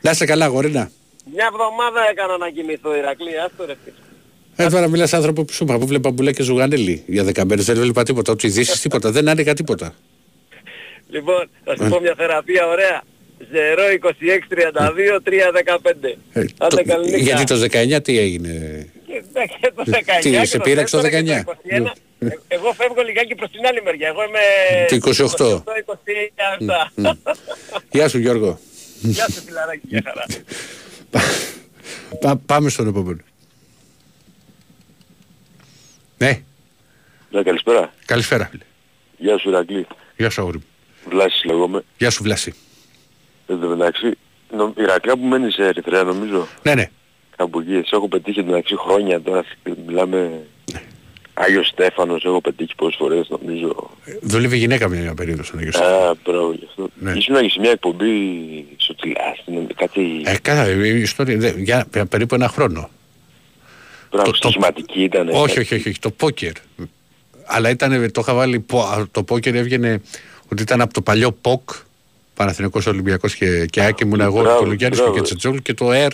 Να 0.00 0.10
είσαι 0.10 0.24
καλά, 0.24 0.46
γορίνα. 0.46 0.90
Μια 1.34 1.48
εβδομάδα 1.52 2.00
έκανα 2.10 2.36
να 2.36 2.50
κοιμηθώ 2.50 2.96
Ηρακλή, 2.96 3.38
άστο 3.40 3.64
ρε 3.66 3.74
φίλε. 3.84 3.96
Ε, 4.66 4.70
τώρα 4.70 4.88
μιλάς 4.88 5.12
άνθρωπο 5.12 5.44
που 5.44 5.52
σου 5.52 5.64
είπα, 5.64 5.78
που 5.78 5.86
βλέπα 5.86 6.12
που 6.12 6.22
λέει 6.22 6.32
και 6.32 6.42
ζουγανέλη 6.42 7.02
για 7.06 7.24
δέκα 7.24 7.44
μέρες, 7.44 7.64
δεν 7.64 7.76
έβλεπα 7.76 8.02
τίποτα. 8.02 8.32
Ούτε 8.32 8.46
ειδήσει 8.46 8.80
τίποτα. 8.84 9.10
Δεν 9.10 9.28
άνοιγα 9.28 9.54
τίποτα. 9.54 9.94
Λοιπόν, 11.10 11.48
θα 11.64 11.76
σου 11.76 11.84
Ε. 11.84 11.88
πω 11.88 12.00
μια 12.00 12.14
θεραπεία 12.16 12.66
ωραία. 12.66 13.02
0, 13.40 13.92
26, 13.92 14.48
32, 14.48 15.20
3, 15.24 15.52
15. 15.52 16.18
Ε, 16.32 16.44
Άντε 16.58 16.76
το- 16.76 16.84
καλή 16.84 17.04
νύχτα. 17.04 17.18
γιατί 17.18 17.44
το 17.44 17.56
19 17.56 18.00
τι 18.02 18.18
έγινε; 18.18 18.86
Και 19.06 19.22
και 19.60 19.72
το 19.76 19.82
19 19.86 20.20
Τι, 20.20 20.30
και 20.30 20.44
σε 20.44 20.56
το 20.56 20.62
πήραξε 20.64 20.96
το 20.96 21.02
δεύτερο 21.02 21.22
και 21.24 21.32
19. 21.32 21.84
21. 21.84 21.92
Ε, 22.18 22.28
Εγώ 22.48 22.72
φεύγω 22.72 23.02
λιγάκι 23.02 23.34
προς 23.34 23.50
την 23.50 23.66
άλλη 23.66 23.82
μεριά. 23.82 24.08
Εγώ 24.08 24.20
είμαι... 24.24 24.40
Το 24.88 24.96
28. 24.96 25.62
28, 25.64 27.06
29, 27.06 27.16
Γεια 27.90 28.08
σου 28.08 28.18
Γιώργο. 28.18 28.58
Γεια 29.00 29.28
σου 29.30 29.42
φιλαράκι, 29.46 29.80
γεια 29.88 30.02
χαρά. 30.04 30.24
Πά- 32.20 32.40
πάμε 32.46 32.68
στον 32.70 32.88
επόμενο. 32.88 33.20
Ναι, 36.18 36.40
Ναι, 37.30 37.42
καλησπέρα. 37.42 37.92
καλησπέρα. 38.06 38.46
φίλε. 38.50 38.62
Γεια 39.18 39.38
σου 39.38 39.48
Ηρακλή. 39.48 39.86
Γεια 40.16 40.30
σου 40.30 40.40
αγόρι 40.40 40.56
μου. 40.56 40.64
Βλάσης 41.10 41.44
λέγομαι. 41.44 41.82
Γεια 41.98 42.10
σου 42.10 42.22
Βλάση. 42.22 42.54
Εν 43.50 43.60
τω 43.60 43.68
μεταξύ, 43.68 44.10
νο- 44.56 44.72
η 44.76 44.82
Ηρακλή 44.82 45.12
που 45.16 45.26
μένει 45.26 45.50
σε 45.50 45.62
Ερυθρέα 45.64 46.02
νομίζω. 46.02 46.46
Ναι, 46.62 46.74
ναι. 46.74 46.90
Κάπου 47.36 47.60
εκεί. 47.60 47.72
Σε 47.86 47.96
έχω 47.96 48.08
πετύχει 48.08 48.38
εν 48.38 48.44
τω 48.44 48.50
μεταξύ 48.50 48.74
χρόνια 48.76 49.20
τώρα. 49.20 49.44
Μιλάμε... 49.86 50.46
Άγιος 51.34 51.66
Στέφανος 51.68 52.24
έχω 52.24 52.40
πετύχει 52.40 52.74
πολλές 52.76 52.96
φορές 52.98 53.28
νομίζω. 53.28 53.90
Δουλεύει 54.20 54.56
γυναίκα 54.56 54.88
μια, 54.88 55.00
μια 55.00 55.14
περίοδος 55.14 55.46
στον 55.46 55.58
Αγιο 55.58 55.72
Α, 55.84 56.14
μπράβο 56.24 56.52
γι' 56.52 56.64
αυτό. 56.68 56.88
Ναι. 57.00 57.10
Ήσουν 57.12 57.40
και 57.40 57.48
σε 57.50 57.60
μια 57.60 57.70
εκπομπή 57.70 58.08
στο 58.76 58.94
τηλεάστημα, 58.94 59.60
κάτι 59.76 60.22
Ε, 60.24 60.34
κάθε 60.42 60.72
η 60.72 61.00
ιστορία, 61.00 61.36
δε- 61.38 61.52
για 61.56 61.86
πε- 61.90 62.04
περίπου 62.06 62.34
ένα 62.34 62.48
χρόνο. 62.48 62.90
πράγμα 64.10 64.34
στοιχηματική 64.34 65.02
ήταν. 65.02 65.28
Όχι, 65.28 65.58
όχι, 65.58 65.74
όχι, 65.74 65.88
όχι, 65.88 65.98
το 65.98 66.10
πόκερ. 66.10 66.52
Αλλά 67.46 67.70
ήταν, 67.70 68.12
το 68.12 68.20
είχα 68.20 68.34
βάλει, 68.34 68.60
πο- 68.60 68.80
α, 68.82 69.06
το 69.10 69.22
πόκερ 69.22 69.54
έβγαινε 69.54 70.00
ότι 70.52 70.62
ήταν 70.62 70.80
από 70.80 70.92
το 70.92 71.02
παλιό 71.02 71.32
ΠΟΚ, 71.32 71.70
Παναθηναϊκός 72.40 72.86
Ολυμπιακός 72.86 73.34
και, 73.34 73.66
και 73.66 73.82
Άκη 73.82 74.02
ήμουν 74.02 74.20
εγώ, 74.20 74.40
Μπράβο, 74.40 74.58
ο 74.60 74.64
Λουγκιάννης 74.66 74.98
και 74.98 75.04
ο 75.04 75.08
μπράβο. 75.08 75.18
Κετσετζόγλου 75.20 75.62
και 75.62 75.74
το 75.74 75.92
ΕΡ 75.92 76.12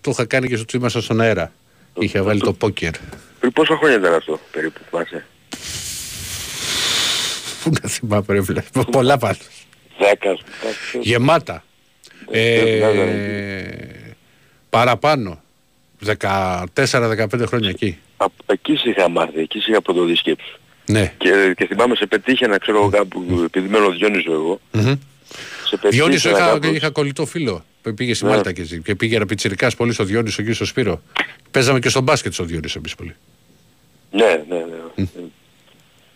το 0.00 0.10
είχα 0.10 0.24
κάνει 0.24 0.48
και 0.48 0.56
στο 0.56 0.64
του 0.64 0.76
ήμασταν 0.76 1.02
στον 1.02 1.20
αέρα. 1.20 1.52
Είχε 1.98 2.20
βάλει 2.20 2.40
το 2.40 2.52
πόκερ. 2.52 2.90
Πριν 3.40 3.52
πόσα 3.52 3.76
χρόνια 3.76 3.96
ήταν 3.98 4.14
αυτό 4.14 4.40
περίπου, 4.52 4.80
θυμάσαι. 4.90 5.26
Πού 7.62 7.70
να 7.82 7.88
θυμάμαι 7.88 8.24
ρε 8.28 8.42
φίλε, 8.42 8.62
πολλά 8.90 9.18
πάντως. 9.18 9.66
Δέκα, 9.98 10.30
ας 10.30 10.40
πούμε. 10.40 11.02
Γεμάτα. 11.04 11.64
Ε, 12.30 12.78
Ε, 12.78 14.14
παραπάνω. 14.70 15.42
14-15 16.06 17.26
χρόνια 17.46 17.68
εκεί. 17.68 17.98
Από 18.16 18.34
εκεί 18.46 18.76
σε 18.76 18.88
είχα 18.88 19.08
μάθει, 19.08 19.40
εκεί 19.40 19.58
σε 19.58 19.70
είχα 19.70 19.82
πρωτοδισκέψει. 19.82 20.52
Ναι. 20.86 21.12
Και, 21.18 21.54
και 21.56 21.66
θυμάμαι 21.66 21.94
σε 21.94 22.06
πετύχαινα, 22.06 22.58
ξέρω 22.58 22.78
εγώ 22.78 22.88
κάπου, 22.88 23.42
επειδή 23.44 23.68
μένω 23.68 23.90
Διόνυσο 23.90 24.32
εγώ. 24.32 24.60
Μμμ. 25.76 25.80
Σε 25.80 25.88
πετύχαινα 25.88 26.06
Διόνυσο 26.06 26.28
είχα, 26.28 26.38
κάπου- 26.38 26.74
είχα 26.74 26.90
κολλητό 26.90 27.26
φίλο 27.26 27.64
που 27.82 27.94
πήγε 27.94 28.14
στη 28.14 28.24
Ναι. 28.24 28.30
Μάλτα 28.30 28.52
και, 28.52 28.62
και 28.62 28.94
πήγε 28.94 29.24
πιτσιρικάς 29.24 29.76
πολύ 29.76 29.92
στο 29.92 30.04
Διόνυσο 30.04 30.42
και 30.42 30.52
στο 30.52 30.64
Σπύρο. 30.64 31.02
Παίζαμε 31.50 31.78
και 31.78 31.88
στο 31.88 32.00
μπάσκετ 32.00 32.32
στο 32.32 32.44
Διόνυσο 32.44 32.78
εμείς 32.78 32.94
πολύ. 32.94 33.14
Ναι, 34.10 34.42
ναι, 34.48 34.56
ναι. 34.96 35.04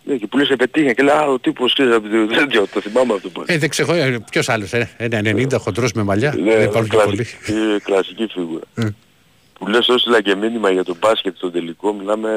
Ναι, 0.08 0.16
και 0.16 0.26
που 0.26 0.38
λες 0.38 0.46
σε 0.46 0.56
πετύχαινα 0.56 0.92
και 0.92 1.02
λέει, 1.02 1.14
α, 1.16 1.22
ο 1.26 1.38
τύπος, 1.38 1.72
ξέρεις, 1.72 1.94
από 1.94 2.08
το 2.08 2.26
τέτοιο, 2.26 2.66
το 2.74 2.80
θυμάμαι 2.80 3.14
αυτό 3.14 3.28
που 3.28 3.42
Ε, 3.46 3.58
δεν 3.58 3.68
ξέρω, 3.68 3.92
ε, 3.92 4.18
ποιος 4.30 4.48
άλλος, 4.48 4.72
ε, 4.72 4.90
ένα 4.96 5.20
90 5.24 5.58
χοντρός 5.58 5.92
με 5.92 6.02
μαλλιά. 6.02 6.34
Ναι, 6.42 6.54
δεν 6.56 6.62
υπάρχουν 6.64 6.88
και 6.90 6.96
πολλοί. 7.04 7.16
κλασική, 7.16 7.52
ε, 7.52 7.78
κλασική 7.82 8.26
φίγουρα. 8.32 8.64
Ε. 9.60 9.64
Που 9.64 9.66
λες 9.66 9.88
έστειλα 9.88 10.22
και 10.22 10.34
μήνυμα 10.34 10.70
για 10.70 10.84
το 10.84 10.96
μπάσκετ 11.00 11.36
στο 11.36 11.50
τελικό, 11.50 11.92
μιλάμε 11.92 12.30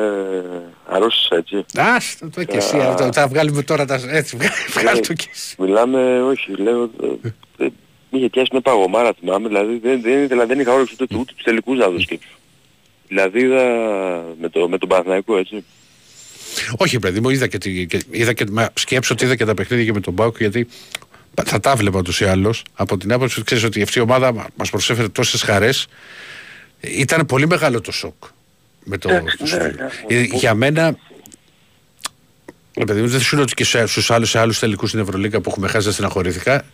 αρρώστησα 0.87 1.35
έτσι. 1.35 1.65
Άστο 1.75 2.29
το 2.29 2.43
και 2.43 2.57
εσύ 2.57 2.77
Α. 2.77 2.89
αυτό. 2.89 3.09
Θα 3.13 3.27
βγάλουμε 3.27 3.61
τώρα 3.63 3.85
τα. 3.85 3.99
Έτσι, 4.09 4.37
βγάλ 4.79 4.99
το 4.99 5.13
και 5.13 5.27
εσύ. 5.33 5.55
Μιλάμε, 5.59 6.21
όχι, 6.21 6.51
λέω, 6.55 6.83
ε, 6.83 7.65
ε, 7.65 7.69
μη 8.11 8.19
είχε 8.19 8.29
πιάσει 8.29 8.49
με 8.53 8.59
παγωμάρα 8.59 9.13
θυμάμαι, 9.19 9.47
δηλαδή 9.47 9.79
δεν, 9.83 10.01
δεν, 10.01 10.27
δηλαδή, 10.27 10.47
δεν 10.53 10.59
είχα 10.59 10.73
όρεξη 10.73 10.95
ούτε, 11.01 11.15
ούτε 11.15 11.33
τους 11.35 11.43
τελικούς 11.43 11.77
να 11.77 11.89
δω 11.89 11.99
σκέψου. 11.99 12.37
Δηλαδή 13.07 13.39
είδα 13.39 13.63
με, 14.41 14.49
το, 14.49 14.69
με 14.69 14.77
τον 14.77 14.89
Παναθηναϊκό 14.89 15.37
έτσι. 15.37 15.63
Όχι, 16.77 16.99
παιδί 16.99 17.19
μου, 17.19 17.29
είδα 17.29 17.47
και, 17.47 17.57
τη- 17.57 17.85
και, 17.85 18.01
είδα 18.11 18.33
και 18.33 18.45
μα, 18.51 18.69
σκέψω 18.73 19.13
ότι 19.13 19.25
είδα 19.25 19.35
και 19.35 19.45
τα 19.45 19.53
παιχνίδια 19.53 19.85
και 19.85 19.93
με 19.93 19.99
τον 19.99 20.13
Μπάουκ 20.13 20.37
γιατί 20.37 20.67
πα- 21.33 21.43
θα 21.43 21.59
τα 21.59 21.75
βλέπα 21.75 21.97
ούτως 21.99 22.19
ή 22.21 22.25
άλλως 22.25 22.63
από 22.73 22.97
την 22.97 23.11
άποψη 23.13 23.35
ότι 23.35 23.45
ξέρεις 23.45 23.63
ότι 23.63 23.81
αυτή 23.81 23.99
η 23.99 24.01
ομάδα 24.01 24.33
μα- 24.33 24.47
μας 24.55 24.69
προσέφερε 24.69 25.07
τόσες 25.09 25.41
χαρές 25.41 25.87
ήταν 26.81 27.25
πολύ 27.25 27.47
μεγάλο 27.47 27.81
το 27.81 27.91
σοκ 27.91 28.23
με 28.83 28.97
το, 28.97 29.09
Ε, 30.07 30.21
για 30.21 30.53
μένα 30.53 30.95
ρε 32.77 32.85
παιδί 32.85 33.01
μου, 33.01 33.07
δεν 33.07 33.19
σου 33.19 33.35
λέω 33.35 33.43
ότι 33.43 33.53
και 33.53 33.63
σε- 33.63 33.85
στους 33.85 34.11
άλλους, 34.11 34.29
σε 34.29 34.39
άλλους 34.39 34.59
τελικούς 34.59 34.89
στην 34.89 35.01
Ευρωλίγα 35.01 35.41
που 35.41 35.49
έχουμε 35.49 35.67
χάσει 35.67 35.83
δεν 35.83 35.93
στεναχωρήθηκα 35.93 36.65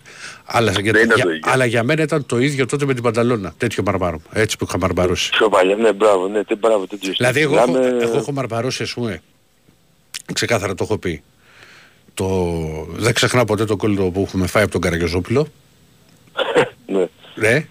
αλλά, 0.45 0.71
για, 0.71 0.91
Δεν 0.91 1.03
ήταν 1.03 1.15
για- 1.15 1.25
το 1.25 1.29
ίδιο. 1.31 1.51
αλλά 1.51 1.65
για 1.65 1.83
μένα 1.83 2.01
ήταν 2.03 2.25
το 2.25 2.39
ίδιο 2.39 2.65
τότε 2.65 2.85
με 2.85 2.93
την 2.93 3.03
Πανταλώνα 3.03 3.53
τέτοιο 3.57 3.83
μαρμάρο 3.83 4.21
έτσι 4.33 4.57
που 4.57 4.65
είχα 4.67 4.77
μαρμαρώσει 4.77 5.29
Πιο 5.29 5.49
παλιά, 5.49 5.75
ναι, 5.75 5.93
μπράβο, 5.93 6.27
ναι, 6.27 6.43
τε, 6.43 6.55
μπράβο, 6.55 6.87
τέτοιο 6.87 7.13
Δηλαδή, 7.17 7.39
εγώ, 7.41 7.51
Μιλάμε- 7.53 7.85
έχω, 7.85 7.97
εγώ 8.09 8.17
έχω 8.17 8.31
μαρμαρώσει, 8.31 8.83
ας 8.83 8.93
πούμε. 8.93 9.21
Ξεκάθαρα 10.33 10.75
το 10.75 10.83
έχω 10.83 10.97
πει. 10.97 11.23
Το... 12.13 12.27
Δεν 12.91 13.13
ξεχνάω 13.13 13.45
ποτέ 13.45 13.65
το 13.65 13.75
κόλλο 13.75 14.09
που 14.11 14.21
έχουμε 14.27 14.47
φάει 14.47 14.63
από 14.63 14.71
τον 14.71 14.81
Καραγιοζόπουλο. 14.81 15.47
Ναι. 16.87 17.05
Ναι, 17.35 17.67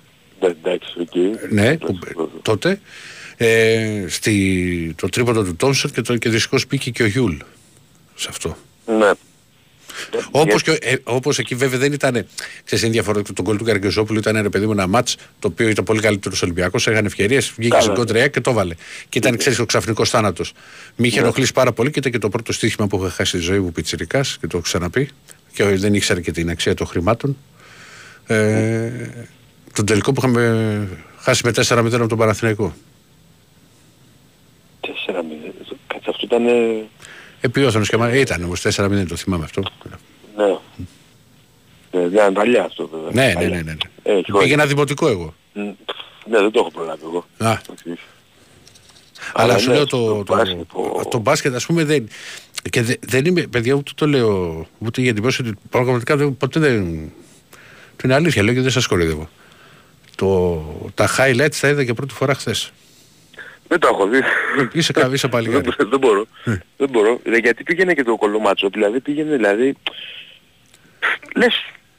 Ναι, 0.47 0.55
εντάξει, 0.71 1.01
οκ. 1.01 1.15
ναι, 1.51 1.77
που, 1.77 1.99
τότε. 2.43 2.81
Ε, 3.37 4.05
στη, 4.09 4.95
το 4.97 5.09
τρίποντο 5.09 5.43
του 5.43 5.57
Τόμσον 5.57 5.91
και, 5.91 6.01
το, 6.01 6.17
και 6.17 6.29
δυστυχώς 6.29 6.67
μπήκε 6.67 6.91
και 6.91 7.03
ο 7.03 7.07
Γιούλ 7.07 7.37
σε 8.15 8.27
αυτό. 8.31 8.57
Ναι. 8.99 9.11
Όπως, 10.31 10.63
και, 10.63 10.71
ε, 10.81 10.95
όπως 11.05 11.39
εκεί 11.39 11.55
βέβαια 11.55 11.79
δεν 11.79 11.93
ήταν, 11.93 12.27
ξέρεις 12.65 12.85
είναι 12.85 12.93
διαφορετικό, 12.93 13.33
το 13.33 13.43
γκολ 13.43 13.57
του 13.57 13.65
Καραγκιοζόπουλου 13.65 14.19
ήταν 14.19 14.43
ρε 14.43 14.49
παιδί 14.49 14.67
μου 14.67 14.73
ένα 14.73 14.87
ματς 14.87 15.17
το 15.39 15.49
οποίο 15.49 15.69
ήταν 15.69 15.85
πολύ 15.85 16.01
καλύτερος 16.01 16.43
Ολυμπιακός, 16.43 16.87
έκανε 16.87 17.07
ευκαιρίες, 17.07 17.49
βγήκε 17.57 17.69
Καλά. 17.69 17.83
στην 17.83 17.95
κόντρια 17.95 18.29
και 18.29 18.41
το 18.41 18.53
'βαλε. 18.53 18.75
Και 19.09 19.19
ήταν 19.19 19.37
ξέρεις 19.37 19.59
ο 19.59 19.67
ξαφνικός 19.67 20.11
θάνατος. 20.11 20.53
Με 20.97 21.07
είχε 21.07 21.19
Ναι. 21.19 21.25
ενοχλήσει 21.25 21.53
πάρα 21.53 21.73
πολύ 21.73 21.91
και 21.91 21.99
ήταν 21.99 22.13
και 22.13 22.19
το 22.19 22.29
πρώτο 22.29 22.53
στοίχημα 22.53 22.87
που 22.87 22.97
είχα 23.01 23.11
χάσει 23.11 23.31
στη 23.37 23.47
ζωή 23.47 23.59
μου 23.59 23.73
πιτσιρικάς 23.73 24.37
και 24.41 24.47
το 24.47 24.57
έχω 24.57 24.61
ξαναπεί 24.67 25.09
και 25.53 25.65
δεν 25.65 25.95
ήξερα 25.95 26.21
και 26.21 26.33
την 26.33 26.51
αξία 26.51 26.75
των 26.75 26.87
χρημάτων. 26.87 27.37
Ε, 28.27 28.91
τον 29.75 29.87
τελικό 29.87 30.13
που 30.13 30.21
είχαμε 30.21 30.89
χάσει 31.19 31.43
με 31.45 31.53
4-0 31.57 31.93
από 31.93 32.07
τον 32.09 32.19
Παναθηναϊκό. 32.19 32.75
4-0. 34.81 34.89
Κάτσε 35.87 36.11
αυτό 36.11 36.21
ήταν... 36.27 36.47
ε, 36.47 36.85
Επιόθωνος 37.41 37.89
και 37.89 37.97
μα- 37.97 38.15
ήταν 38.17 38.43
όμως 38.45 38.63
4-0 38.67 39.05
το 39.09 39.17
θυμάμαι 39.17 39.45
αυτό. 39.45 39.63
Ναι. 40.37 40.57
Ναι, 42.01 42.07
ήταν 42.07 42.33
παλιά 42.35 42.65
αυτό 42.65 42.89
βέβαια. 42.93 43.11
Ναι, 43.13 43.27
ναι, 43.27 43.35
Παλιά. 43.35 43.49
ναι. 43.49 43.55
ναι, 43.57 43.63
ναι. 43.63 43.77
Ε, 44.03 44.13
έχει 44.13 44.25
χρόνια. 44.25 44.43
Πήγαινα 44.43 44.67
δημοτικό 44.67 45.09
εγώ. 45.09 45.35
Μ, 45.53 45.61
Ναι, 45.61 46.39
δεν 46.41 46.51
το 46.51 46.59
έχω 46.59 46.71
προλάβει 46.71 47.01
εγώ. 47.05 47.25
Α. 47.39 47.51
Όχι. 47.51 47.99
Αλλά 49.33 49.53
Αλλά 49.53 49.59
σου 49.59 49.69
ναι, 49.69 49.75
λέω 49.75 49.87
στο 49.87 49.99
το, 50.07 50.23
το, 50.25 50.35
μπάσκετ, 50.35 50.59
το, 50.73 51.09
το 51.11 51.19
μπάσκετ, 51.19 51.55
ας 51.55 51.67
πούμε, 51.67 51.85
δεν, 51.85 52.09
και 52.71 52.83
δε- 52.83 52.95
δεν 53.01 53.25
είμαι, 53.25 53.43
παιδιά, 53.43 53.75
ούτε 53.75 53.93
το 53.95 54.07
λέω, 54.07 54.67
ούτε 54.79 55.01
για 55.01 55.15
την 55.15 55.23
πόση, 55.23 55.41
ότι 55.43 55.53
πραγματικά 55.71 56.17
δεν, 56.17 56.37
ποτέ 56.37 56.61
δεν, 56.61 57.13
το 57.97 58.03
είναι 58.05 58.15
αλήθεια, 58.15 58.43
λέω 58.43 58.55
και 58.55 58.61
δεν 58.61 58.71
σας 58.71 58.87
κοροϊδεύω. 58.87 59.29
Το, 60.17 60.57
τα 60.95 61.09
highlights 61.19 61.55
τα 61.61 61.69
είδα 61.69 61.85
και 61.85 61.93
πρώτη 61.95 62.15
φορά 62.15 62.35
χθες. 62.35 62.73
Δεν 63.69 63.79
το 63.79 63.89
έχω 63.93 64.07
δει. 64.09 64.21
Είσαι, 64.73 64.93
κα- 64.93 65.11
είσαι 65.13 65.29
παλικάρι. 65.29 65.73
δεν, 65.79 65.89
δεν 65.91 65.99
μπορώ. 65.99 66.27
δεν 66.77 66.89
μπορώ. 66.91 67.21
Ε, 67.25 67.37
Γιατί 67.37 67.63
πήγαινε 67.63 67.95
και 67.95 68.03
το 68.03 68.17
κωλόματσο. 68.17 68.69
Δηλαδή 68.69 69.01
πήγαινε 69.01 69.37
δηλαδή... 69.37 69.75
Λες, 71.37 71.55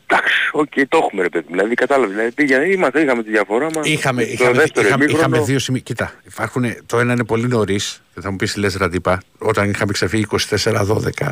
εντάξει, 0.07 0.33
οκ, 0.51 0.71
το 0.87 0.97
έχουμε 0.97 1.21
ρε 1.21 1.29
παιδί. 1.29 1.45
Δηλαδή 1.49 1.73
κατάλαβες. 1.73 2.15
Δηλαδή 2.15 2.31
πήγαινε, 2.31 2.65
είμαστε, 2.65 3.01
είχαμε 3.01 3.23
τη 3.23 3.29
διαφορά 3.29 3.67
μας. 3.75 3.87
Είχαμε, 3.87 4.23
το 4.25 4.31
είχαμε, 4.31 4.51
δεύτερο 4.57 4.87
είχαμε, 4.87 5.03
ημίχρονο- 5.03 5.31
είχαμε 5.33 5.45
δύο 5.45 5.59
σημεία. 5.59 5.81
Κοίτα, 5.81 6.13
υπάρχουν, 6.27 6.63
το 6.85 6.99
ένα 6.99 7.13
είναι 7.13 7.23
πολύ 7.25 7.47
νωρίς. 7.47 8.01
Θα 8.21 8.29
μου 8.31 8.35
πεις 8.35 8.53
τι 8.53 8.59
λες, 8.59 8.75
Ραντίπα. 8.75 9.21
Όταν 9.37 9.69
είχαμε 9.69 9.91
ξεφύγει 9.91 10.25
24-12, 10.49 11.29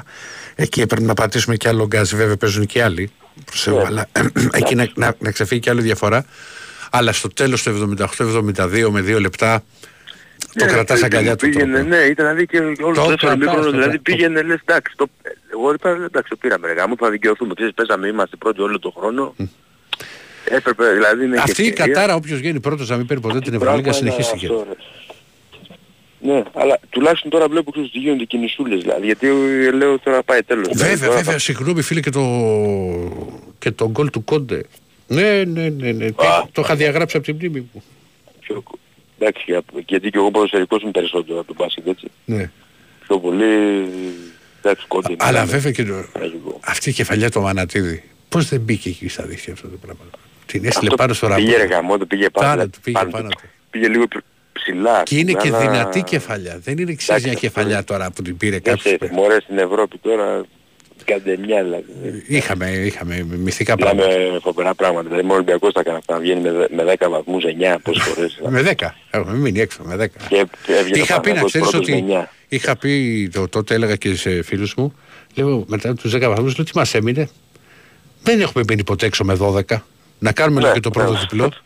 εκεί 0.56 0.82
έπρεπε 0.82 1.06
να 1.06 1.14
πατήσουμε 1.14 1.56
και 1.56 1.68
άλλο 1.68 1.86
γκάζι. 1.86 2.16
Βέβαια 2.16 2.38
παίζουν 2.38 2.66
και 2.66 2.84
άλλοι. 2.84 3.12
Προσέχω, 3.46 3.78
Ναι. 3.78 3.84
αλλά 3.86 4.08
εκεί 4.60 4.76
να, 4.76 4.88
να, 4.96 5.16
να 5.20 5.32
ξεφύγει 5.32 5.62
και 5.62 5.70
άλλη 5.70 5.82
διαφορά. 5.82 6.26
Αλλά 6.96 7.12
στο 7.14 7.28
τέλος 7.28 7.64
του 7.64 7.96
78-72 8.58 8.90
με 8.92 9.02
δύο 9.02 9.20
λεπτά 9.20 9.64
το 10.58 10.66
Ναι, 10.66 10.72
κρατάς 10.72 11.00
πήγαινε, 11.00 11.16
αγκαλιά 11.16 11.36
του. 11.36 11.50
Πήγαινε, 11.50 11.74
τρόπο. 11.78 11.90
ναι, 11.90 11.96
ήταν 11.96 12.26
δηλαδή 12.26 12.46
και 12.46 12.58
όλος 12.58 12.78
Το 12.98 13.04
το 13.04 13.10
δεύτερος 13.10 13.20
κρατάς, 13.20 13.36
ημίχρονο, 13.36 13.64
το 13.64 13.72
δηλαδή 13.72 13.90
κρατάς. 13.90 14.02
πήγαινε, 14.04 14.42
λες, 14.42 14.60
εντάξει, 14.66 14.94
το, 14.98 15.06
εγώ 15.54 15.74
είπα, 15.74 15.90
εντάξει, 15.90 16.30
το 16.30 16.36
πήραμε 16.36 16.68
ρε 16.68 16.74
γάμο, 16.74 16.96
θα 17.00 17.10
δικαιωθούμε, 17.10 17.54
ξέρεις, 17.54 17.74
παίζαμε, 17.74 18.08
είμαστε 18.08 18.36
πρώτοι 18.36 18.62
όλο 18.62 18.80
τον 18.80 18.94
χρόνο. 18.98 19.36
Έπρεπε, 20.46 20.90
δηλαδή, 20.94 21.24
είναι 21.26 21.38
Αυτή 21.38 21.54
και 21.54 21.62
η 21.62 21.68
ευκαιρία. 21.68 21.94
κατάρα, 21.94 22.16
όποιος 22.16 22.40
βγαίνει 22.40 22.60
πρώτος 22.60 22.90
να 22.90 22.98
μην 22.98 23.06
παίρνει 23.06 23.22
ποτέ 23.22 23.40
την 23.40 23.54
Ευρωλίγα, 23.54 23.82
Πράγμα 23.82 23.98
είναι 24.00 24.12
συνεχίστηκε. 24.12 24.46
αυτό, 24.46 24.66
ρε. 24.70 24.76
Ναι, 26.34 26.44
αλλά 26.54 26.80
τουλάχιστον 26.90 27.30
τώρα 27.32 27.48
βλέπω 27.48 27.72
ξέρεις 27.72 27.90
ότι 27.90 28.00
γίνονται 28.00 28.24
κινησούλες 28.24 28.82
δηλαδή, 28.82 29.06
γιατί 29.06 29.28
ε, 29.28 29.72
λέω 29.72 30.00
τώρα 30.00 30.24
πάει 30.24 30.44
τέλος. 30.44 30.68
Δηλαδή, 30.68 30.90
Βέβαια, 30.90 31.08
τώρα 31.08 31.22
βέβαια, 31.22 31.40
συγγνώμη 31.40 31.82
φίλε 31.82 32.00
και 32.00 32.10
το, 32.10 32.22
και 33.60 33.72
το 33.72 33.90
γκολ 33.90 34.10
του 34.10 34.24
Κόντε. 34.24 34.62
Ναι, 35.14 35.44
ναι, 35.44 35.70
ναι, 35.70 35.92
ναι. 35.92 36.12
το, 36.12 36.50
το 36.52 36.62
είχα 36.62 36.76
διαγράψει 36.76 37.18
από 37.18 37.26
την 37.26 37.36
μνήμη 37.36 37.70
μου. 37.74 37.84
Πιο, 38.40 38.64
εντάξει, 39.20 39.44
για- 39.48 39.62
γιατί 39.86 40.10
και 40.10 40.18
εγώ 40.18 40.32
ποδοσφαιρικός 40.32 40.82
είμαι 40.82 40.92
περισσότερο 40.92 41.38
από 41.40 41.48
τον 41.48 41.56
μπάσκετ, 41.60 41.88
έτσι. 41.88 42.08
Ναι. 42.26 42.52
Πιο 43.08 43.20
πολύ, 43.20 43.46
εντάξει, 44.62 44.86
κόντι. 44.88 45.16
Αλλά 45.20 45.46
βέβαια 45.46 45.72
και 45.72 45.84
το, 45.84 45.94
αυτή 46.66 46.90
η 46.90 46.94
κεφαλιά 46.94 47.32
του 47.32 47.42
Μανατίδη. 47.42 48.04
Πώς 48.30 48.50
δεν 48.50 48.60
μπήκε 48.60 48.90
εκεί 48.90 49.08
στα 49.08 49.24
δίχτυα 49.24 49.54
αυτό 49.54 49.68
το 49.68 49.78
πράγμα. 49.78 50.02
Την 50.46 50.66
έστειλε 50.66 50.86
Αυτό 50.88 50.96
πάνω 50.96 51.14
στο 51.14 51.28
ραμπό. 51.28 51.42
Πήγε 51.44 51.58
ρε 51.58 51.64
γαμό, 51.66 51.98
το 51.98 52.06
πήγε 52.06 52.30
πάνω. 52.30 52.48
Πάνω 52.50 52.68
του, 52.70 52.80
πήγε 52.84 52.98
πάνω 52.98 53.12
πάνω 53.12 53.28
του. 53.30 53.36
του. 53.42 53.48
Πήγε 53.70 53.88
λίγο 53.88 54.08
π- 54.08 54.24
ψηλά. 54.54 55.04
Και 55.04 55.18
είναι 55.18 55.32
και 55.34 55.48
αλλά- 55.48 55.60
δυνατή 55.60 56.04
κεφαλιά. 56.04 56.60
Δεν 56.64 56.78
είναι 56.78 56.92
εξής 56.92 57.10
Εντάξει, 57.10 57.28
μια 57.28 57.36
αυτό 57.38 57.48
κεφαλιά 57.48 57.84
τώρα 57.84 58.12
που 58.12 58.22
την 58.22 58.38
πήρε 58.38 58.52
Δεν 58.52 58.62
κάποιος. 58.62 58.96
ξέρεις, 58.96 59.16
μωρέ 59.16 59.38
στην 59.42 59.58
Ευρώπη 59.58 59.98
τώρα, 59.98 60.42
κάντε 61.06 61.38
μια 61.46 61.64
δηλαδή. 61.64 61.86
Είχαμε, 62.28 62.70
είχαμε 62.70 63.26
μυθικά 63.38 63.76
πράγματα. 63.76 64.08
Μιλάμε 64.08 64.40
φοβερά 64.40 64.76
πράγματα. 64.76 65.04
Δηλαδή 65.08 65.22
μόνο 65.22 65.34
ο 65.34 65.36
Ολυμπιακός 65.36 65.74
τα 65.74 65.80
έκανε 65.80 65.98
αυτά. 65.98 66.14
Να 66.14 66.20
βγαίνει 66.20 66.42
με, 66.42 66.52
δε- 66.52 66.68
με 66.84 66.96
10 67.00 67.10
βαθμούς, 67.10 67.44
9 67.46 67.78
πόσες 67.84 68.04
φορές. 68.04 68.40
Με 68.50 68.62
10. 68.62 68.96
Έχουμε 69.10 69.38
μείνει 69.38 69.60
έξω 69.60 69.84
με 69.84 69.96
10. 69.96 70.08
Και 70.30 70.36
έβγαινε 70.68 71.00
ο 71.00 71.02
Είχα 71.02 71.20
πει 71.22 71.32
να 71.32 71.36
Παναθηναϊκός 71.36 71.50
ξέρεις 71.52 71.70
πρώτος 71.70 71.90
με 71.90 71.96
ότι 71.96 72.06
9. 72.10 72.28
είχα 72.48 72.76
πει 72.78 73.30
το, 73.34 73.48
τότε 73.48 73.74
έλεγα 73.74 73.96
και 73.96 74.16
σε 74.16 74.42
φίλους 74.44 74.74
μου 74.76 74.94
λέω 75.36 75.64
μετά 75.68 75.94
τους 75.94 76.16
10 76.16 76.20
βαθμούς 76.20 76.56
λέω 76.58 76.66
τι 76.66 76.72
μας 76.78 76.94
έμεινε; 76.94 77.30
Δεν 78.24 78.42
έχουμε 78.42 78.64
μείνει 78.68 78.84
ποτέ 78.84 79.06
έξω 79.06 79.24
με 79.24 79.38
12 79.40 79.62
να 80.20 80.32
κάνουμε 80.32 80.56
Ναι, 80.60 80.62
λίγο 80.62 80.74
και 80.74 80.80
το 80.80 80.90
πρώτο 80.90 81.12
ναι. 81.12 81.20
διπλό 81.20 81.52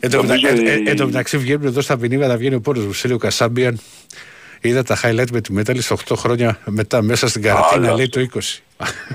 Εν 0.00 0.10
τω 0.10 0.16
Νομίζω 0.22 0.40
μετα- 0.42 0.62
ε, 0.62 0.70
ε, 0.70 0.74
ότι- 0.78 0.90
εν 0.90 0.96
τω 0.96 1.06
μεταξύ 1.06 1.38
βγαίνουν 1.38 1.66
εδώ 1.66 1.80
στα 1.80 1.96
μηνύματα, 1.98 2.36
βγαίνει 2.36 2.54
ο 2.54 2.60
πόρος 2.60 2.84
μου, 2.84 2.92
σε 2.92 3.06
λέει 3.06 3.16
ο 3.16 3.18
Κασάμπιαν. 3.20 3.80
Είδα 4.68 4.82
τα 4.82 4.98
highlight 5.02 5.30
με 5.32 5.40
τη 5.40 5.52
Μέταλη 5.52 5.82
8 5.88 5.94
χρόνια 6.16 6.58
μετά 6.64 7.02
μέσα 7.02 7.28
στην 7.28 7.42
καρατίνα, 7.42 7.86
Άλλο 7.86 7.96
λέει 7.96 8.08
το 8.08 8.20
20. 8.20 8.38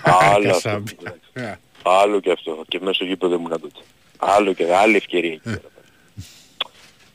Άλλο 0.04 0.50
αυτό. 0.56 0.70
Κασάμπιαν. 0.70 1.14
Ε, 1.34 1.54
Άλλο 1.84 2.20
και 2.20 2.32
αυτό. 2.32 2.64
Και 2.68 2.80
μέσω 2.84 3.06
γήπεδο 3.06 3.36
ήμουν 3.36 3.50
τότε. 3.50 3.80
Άλλο 4.18 4.54
και 4.54 4.66
άλλη 4.84 4.96
ευκαιρία. 4.96 5.32
εκεί 5.32 5.40
πέρα. 5.44 5.62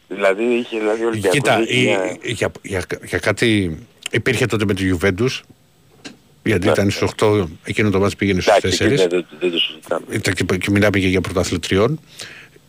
Δηλαδή 0.09 0.43
είχε 0.45 0.79
δηλαδή 0.79 1.05
ο 1.05 1.07
Ολυμπιακός. 1.07 1.39
Κοίτα, 1.39 1.61
είχε 1.63 1.81
η- 1.81 1.85
μια- 1.85 2.17
για, 2.23 2.51
για, 2.63 2.85
για 3.05 3.19
κάτι 3.19 3.79
υπήρχε 4.11 4.47
τότε 4.47 4.65
με 4.65 4.75
τη 4.75 4.91
Juventus, 4.93 5.41
γιατί 6.43 6.67
Ναι, 6.67 6.73
ήταν 6.73 6.91
στους 6.91 7.11
8, 7.21 7.45
εκείνο 7.65 7.91
το 7.91 7.99
μάτς 8.01 8.17
πήγαινε 8.17 8.41
στους 8.41 8.55
Εντάξει, 8.57 8.85
εκεί 8.85 8.95
4. 8.95 8.97
δεν, 8.97 9.09
δεν, 9.09 9.27
δεν 9.41 9.51
το 9.51 9.59
συζητάμε. 9.59 10.07
Ήταν 10.11 10.35
και, 10.35 10.45
και 10.57 10.71
μιλάμε 10.71 10.99
και 10.99 11.09
για 11.09 11.21
πρωταθλητριών. 11.21 12.01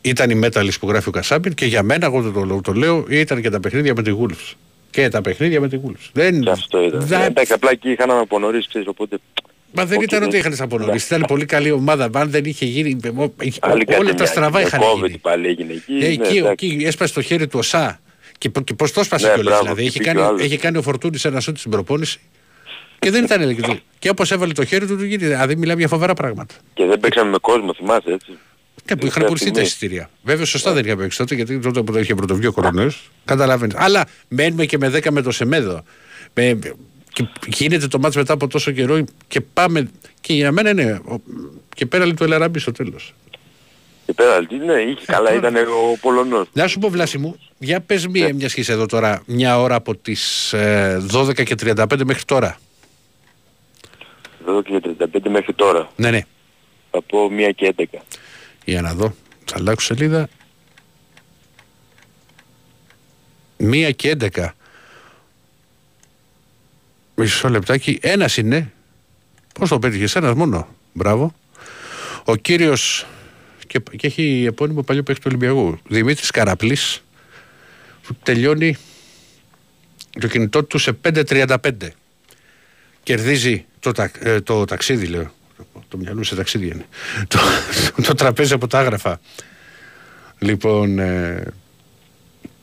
Ήταν 0.02 0.30
η 0.30 0.36
μέταλλη 0.36 0.72
που 0.80 0.88
γράφει 0.90 1.10
ο 1.10 1.12
Κασάμπιν 1.12 1.54
και 1.54 1.66
για 1.66 1.84
μένα, 1.84 2.06
εγώ 2.06 2.32
το, 2.32 2.46
το, 2.48 2.62
το 2.62 2.74
λέω, 2.74 3.06
ήταν 3.10 3.42
και 3.42 3.50
τα 3.50 3.60
παιχνίδια 3.60 3.94
με 3.96 4.04
τη 4.04 4.12
Wolves. 4.22 4.54
Και 4.96 5.10
τα 5.10 5.22
παιχνίδια 5.22 5.60
με 5.62 5.68
τη 5.68 5.80
Wolves. 5.86 6.10
Δεν, 6.14 6.42
Και 6.42 6.50
αυτό 6.50 6.84
ήταν. 6.84 7.00
δεν- 7.02 7.22
Εντάξει, 7.22 7.54
απλά 7.54 7.70
εκεί 7.72 7.90
είχαν 7.92 8.12
από 8.12 8.40
νωρίς, 8.40 8.68
ξέρεις, 8.68 8.88
οπότε... 8.88 9.18
Μα 9.72 9.86
δεν 9.86 9.96
Όχι, 9.98 10.06
ήταν 10.06 10.20
δεν- 10.20 10.28
ότι 10.28 10.38
είχαν 10.38 10.56
από 10.60 10.78
νωρίς. 10.78 11.06
Ήταν 11.06 11.24
πολύ 11.28 11.46
καλή 11.46 11.72
ομάδα. 11.72 12.10
Αν 12.14 12.30
δεν 12.30 12.46
είχε 12.46 12.66
γίνει. 12.66 12.98
Άλλη 13.60 13.84
κάτι 13.86 14.00
όλα 14.00 14.10
τα 14.10 14.16
μια- 14.16 14.26
στραβά 14.26 14.58
μια 14.58 14.68
είχαν 14.68 14.80
COVID 14.82 15.06
γίνει. 15.06 15.18
πάλι 15.18 15.48
έγινε 15.48 15.74
εκεί. 15.74 15.94
Ε, 15.94 15.98
ναι, 15.98 16.06
εκεί, 16.06 16.38
εντάξει. 16.38 16.66
εκεί 16.68 16.84
έσπασε 16.86 17.14
το 17.14 17.22
χέρι 17.22 17.48
του 17.48 17.60
ΟΣΑ. 17.60 18.00
Και, 18.38 18.50
πο- 18.50 18.62
και 18.62 18.74
πώς 18.74 18.92
το 18.92 19.00
έσπασε 19.00 19.28
Ναι, 19.28 19.34
κιόλας. 19.34 19.48
μπράβο, 19.60 19.64
Δηλαδή 19.64 19.82
και 19.82 19.88
έχει 19.88 19.98
πήγε 19.98 20.10
κάνει, 20.12 20.22
ο 20.22 20.28
άλλος. 20.28 20.42
έχει 20.42 20.58
κάνει 20.58 20.78
ο 20.78 20.82
Φορτούνης 20.82 21.26
ένα 21.26 21.40
σούτ 21.40 21.58
στην 21.58 21.72
προπόνηση. 21.72 22.20
Και 23.00 23.12
δεν 23.12 23.24
ήταν 23.24 23.42
ελεγκτικό. 23.42 23.78
Και 24.00 24.10
όπως 24.10 24.32
έβαλε 24.32 24.54
το 24.54 24.66
χέρι 24.66 24.86
του, 24.88 24.98
του 24.98 25.04
γίνει. 25.04 25.26
Δηλαδή 25.26 25.56
μιλάμε 25.56 25.80
για 25.80 25.88
φοβερά 25.88 26.14
πράγματα. 26.14 26.54
Και 26.74 26.86
δεν 26.86 27.00
παίξαμε 27.00 27.30
με 27.30 27.38
κόσμο, 27.42 27.74
θυμάσαι 27.74 28.12
έτσι. 28.12 28.32
Ναι, 28.90 28.96
που 28.96 29.06
είχαν 29.06 29.22
Τελευταία 29.24 29.28
πουληθεί 29.28 29.46
τα 29.46 29.52
στιγμή. 29.52 29.68
εισιτήρια. 29.68 30.10
Βέβαια, 30.24 30.46
σωστά 30.46 30.74
δεν 30.74 30.86
είχα 30.86 30.96
παίξει 30.96 31.18
τότε, 31.18 31.36
γιατί 31.36 31.60
τότε 31.60 31.82
που 31.82 31.92
το 31.92 32.00
είχε 32.00 32.16
πρωτοβγεί 32.16 32.46
ο 32.48 32.52
κορονοϊός. 32.52 33.10
Καταλαβαίνεις. 33.26 33.76
Αλλά 33.78 34.06
μένουμε 34.28 34.66
και 34.66 34.78
με 34.78 34.90
10 34.90 35.12
με 35.12 35.22
το 35.22 35.32
Σεμέδο. 35.32 35.84
Με, 36.34 36.60
και 37.14 37.28
γίνεται 37.48 37.88
το 37.88 38.00
μάτς 38.00 38.16
μετά 38.16 38.34
από 38.34 38.48
τόσο 38.48 38.72
καιρό 38.72 39.04
και 39.28 39.42
πάμε. 39.42 39.90
Και 40.22 40.34
για 40.34 40.52
μένα 40.52 40.70
είναι. 40.70 41.02
ο- 41.08 41.22
Και 41.76 41.86
πέρα 41.86 42.04
λέει 42.06 42.14
το 42.14 42.24
Ελαράμπη 42.24 42.60
στο 42.60 42.72
τέλος. 42.72 43.14
Και 44.06 44.14
πέρα, 44.14 44.46
τι, 44.46 44.56
ναι, 44.56 44.74
είχε 44.74 45.06
καλά, 45.06 45.34
ήταν 45.34 45.56
ο 45.56 45.98
Πολωνός. 46.02 46.48
Να 46.54 46.68
σου 46.68 46.80
πω, 46.80 46.90
Βλάση 46.90 47.18
μου, 47.18 47.40
για 47.58 47.82
πες 47.82 48.08
μία, 48.08 48.34
μιας 48.34 48.52
σχέση 48.52 48.72
εδώ 48.72 48.86
τώρα, 48.86 49.22
μια 49.26 49.60
ώρα 49.62 49.76
από 49.76 49.96
τις 49.96 50.54
12 51.12 51.44
και 51.44 51.56
35 51.56 52.04
μέχρι 52.06 52.24
τώρα. 52.26 52.58
12 54.46 54.62
και 54.82 54.90
35 55.14 55.30
μέχρι 55.30 55.54
τώρα. 55.54 55.90
Ναι, 55.96 56.10
ναι. 56.12 56.22
Θα 56.92 57.02
πω 57.02 57.30
1 57.50 57.52
και 57.56 57.74
11. 57.78 57.84
Για 58.66 58.82
να 58.82 58.94
δω. 58.94 59.16
Θα 59.46 59.56
αλλάξω 59.58 59.86
σελίδα. 59.86 60.30
Μία 63.58 63.92
και 63.92 64.10
έντεκα. 64.10 64.56
Μισό 67.16 67.50
λεπτάκι. 67.50 68.00
Ένας 68.02 68.38
είναι. 68.38 68.72
Πώς 69.60 69.70
το 69.70 69.80
πέτυχες, 69.80 70.16
ένας 70.16 70.34
μόνο. 70.34 70.68
Μπράβο. 70.94 71.34
Ο 72.26 72.36
κύριος 72.36 73.06
και, 73.68 73.80
και 73.80 74.08
έχει 74.08 74.44
επώνυμο 74.48 74.82
παλιό 74.82 75.04
παίκτης 75.04 75.24
του 75.24 75.32
Ολυμπιακού. 75.36 75.80
Δημήτρης 75.88 76.32
Καραπλής 76.32 77.04
που 78.04 78.16
τελειώνει 78.24 78.78
το 80.20 80.28
κινητό 80.28 80.64
του 80.64 80.78
σε 80.78 80.98
5.35. 81.02 81.72
Κερδίζει 83.04 83.66
το, 83.80 83.92
τα, 83.92 84.12
ε, 84.20 84.42
το 84.42 84.66
ταξίδι, 84.66 85.06
λέω. 85.06 85.34
Το 85.88 85.98
μυαλό 85.98 86.24
σε 86.24 86.36
ταξίδι 86.36 86.66
είναι. 86.68 86.86
το, 87.28 87.38
το 88.04 88.14
τραπέζι 88.14 88.54
από 88.54 88.68
τα 88.68 88.80
άγραφα. 88.80 89.20
Λοιπόν, 90.40 91.00
ε, 91.00 91.44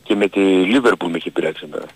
Και 0.02 0.14
με 0.14 0.28
τη 0.28 0.40
Λίβερπουλ 0.40 1.10
με 1.10 1.16
είχε 1.16 1.30
πειράξει 1.30 1.62
εμένα. 1.66 1.86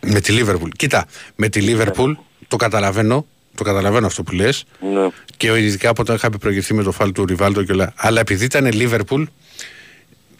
με 0.00 0.20
τη 0.20 0.32
Λίβερπουλ. 0.32 0.70
Κοίτα, 0.76 1.06
με 1.36 1.48
τη 1.48 1.60
Λίβερπουλ 1.60 2.12
το 2.48 2.56
καταλαβαίνω. 2.56 3.26
Το 3.54 3.64
καταλαβαίνω 3.64 4.06
αυτό 4.06 4.22
που 4.22 4.32
λες 4.32 4.64
Ναι. 4.92 5.08
και 5.36 5.46
ειδικά 5.58 5.92
όταν 5.98 6.16
είχαμε 6.16 6.36
προηγηθεί 6.38 6.74
με 6.74 6.82
το 6.82 6.92
φάλ 6.92 7.12
του 7.12 7.24
Ριβάλτο 7.24 7.62
και 7.64 7.72
όλα. 7.72 7.92
Αλλά 7.96 8.20
επειδή 8.20 8.44
ήταν 8.44 8.72
Λίβερπουλ, 8.72 9.22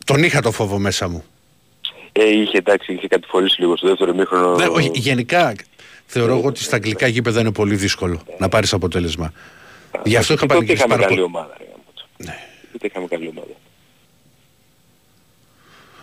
τον 0.05 0.23
είχα 0.23 0.41
το 0.41 0.51
φόβο 0.53 0.79
μέσα 0.79 1.09
μου. 1.09 1.25
Ε, 2.13 2.29
είχε 2.41 2.57
εντάξει, 2.59 2.93
είχε 2.93 3.09
κατηφορήσει 3.09 3.61
λίγο 3.61 3.77
στο 3.77 3.89
δεύτερο 3.89 4.15
μήχρονο. 4.15 4.55
Ναι, 4.57 4.67
όχι, 4.67 4.91
γενικά 4.95 5.55
θεωρώ 6.07 6.33
εγώ 6.37 6.47
ότι 6.49 6.63
στα 6.63 6.77
αγγλικά 6.77 7.07
γήπεδα 7.07 7.41
είναι 7.41 7.53
πολύ 7.53 7.75
δύσκολο 7.77 8.23
να 8.39 8.49
πάρεις 8.49 8.73
αποτέλεσμα. 8.73 9.33
Γι' 10.05 10.17
αυτό 10.17 10.33
είχα 10.33 10.47
Και 10.47 10.47
τότε 10.49 10.55
πανηγυρίσει 10.55 10.73
είχαμε 10.85 10.95
πάρα 10.95 11.03
καλή 11.09 11.21
πολύ. 11.21 11.35
ομάδα. 11.35 11.55
ρε, 11.59 11.65
γαμώτο. 11.65 12.35
Τότε 12.73 12.87
είχαμε 12.87 13.07
καλή 13.07 13.29
ομάδα. 13.29 13.53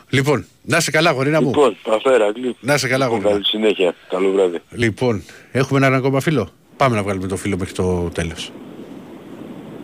Λοιπόν, 0.10 0.46
να 0.62 0.78
είσαι 0.78 0.92
καλά, 0.92 1.12
γορίνα 1.12 1.42
μου. 1.42 1.48
Λοιπόν, 1.48 1.78
αυτό 1.94 2.10
Ερακλή. 2.10 2.56
Να 2.60 2.74
είσαι 2.74 2.88
καλά, 2.88 3.06
γορίνα. 3.06 3.30
Καλή 3.30 3.46
συνέχεια. 3.46 3.96
Καλό 4.10 4.32
βράδυ. 4.32 4.62
Λοιπόν, 4.70 5.24
έχουμε 5.52 5.80
έναν 5.80 5.94
ακόμα 5.94 6.20
φίλο; 6.20 6.50
Πάμε 6.78 6.96
να 6.96 7.04
βγάλουμε 7.04 7.28
το 7.28 7.36
φίλο 7.38 7.58
μέχρι 7.58 7.74
το 7.74 8.10
τέλος. 8.14 8.52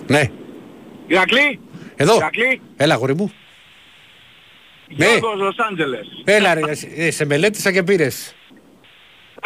Ναι, 0.07 0.29
Ηρακλή, 1.07 1.59
εδώ. 1.95 2.15
Ηρακλή, 2.15 2.61
Έλα, 2.77 2.95
γορί 2.95 3.15
μου. 3.15 3.31
Ναι. 4.95 5.05
Γιώργος 5.05 5.39
Λος 5.39 5.55
Άντζελες. 5.69 6.07
Έλα, 6.23 6.53
ρε, 6.53 6.61
ε, 6.95 7.11
σε 7.11 7.25
μελέτησα 7.25 7.71
και 7.71 7.83
πήρες. 7.83 8.35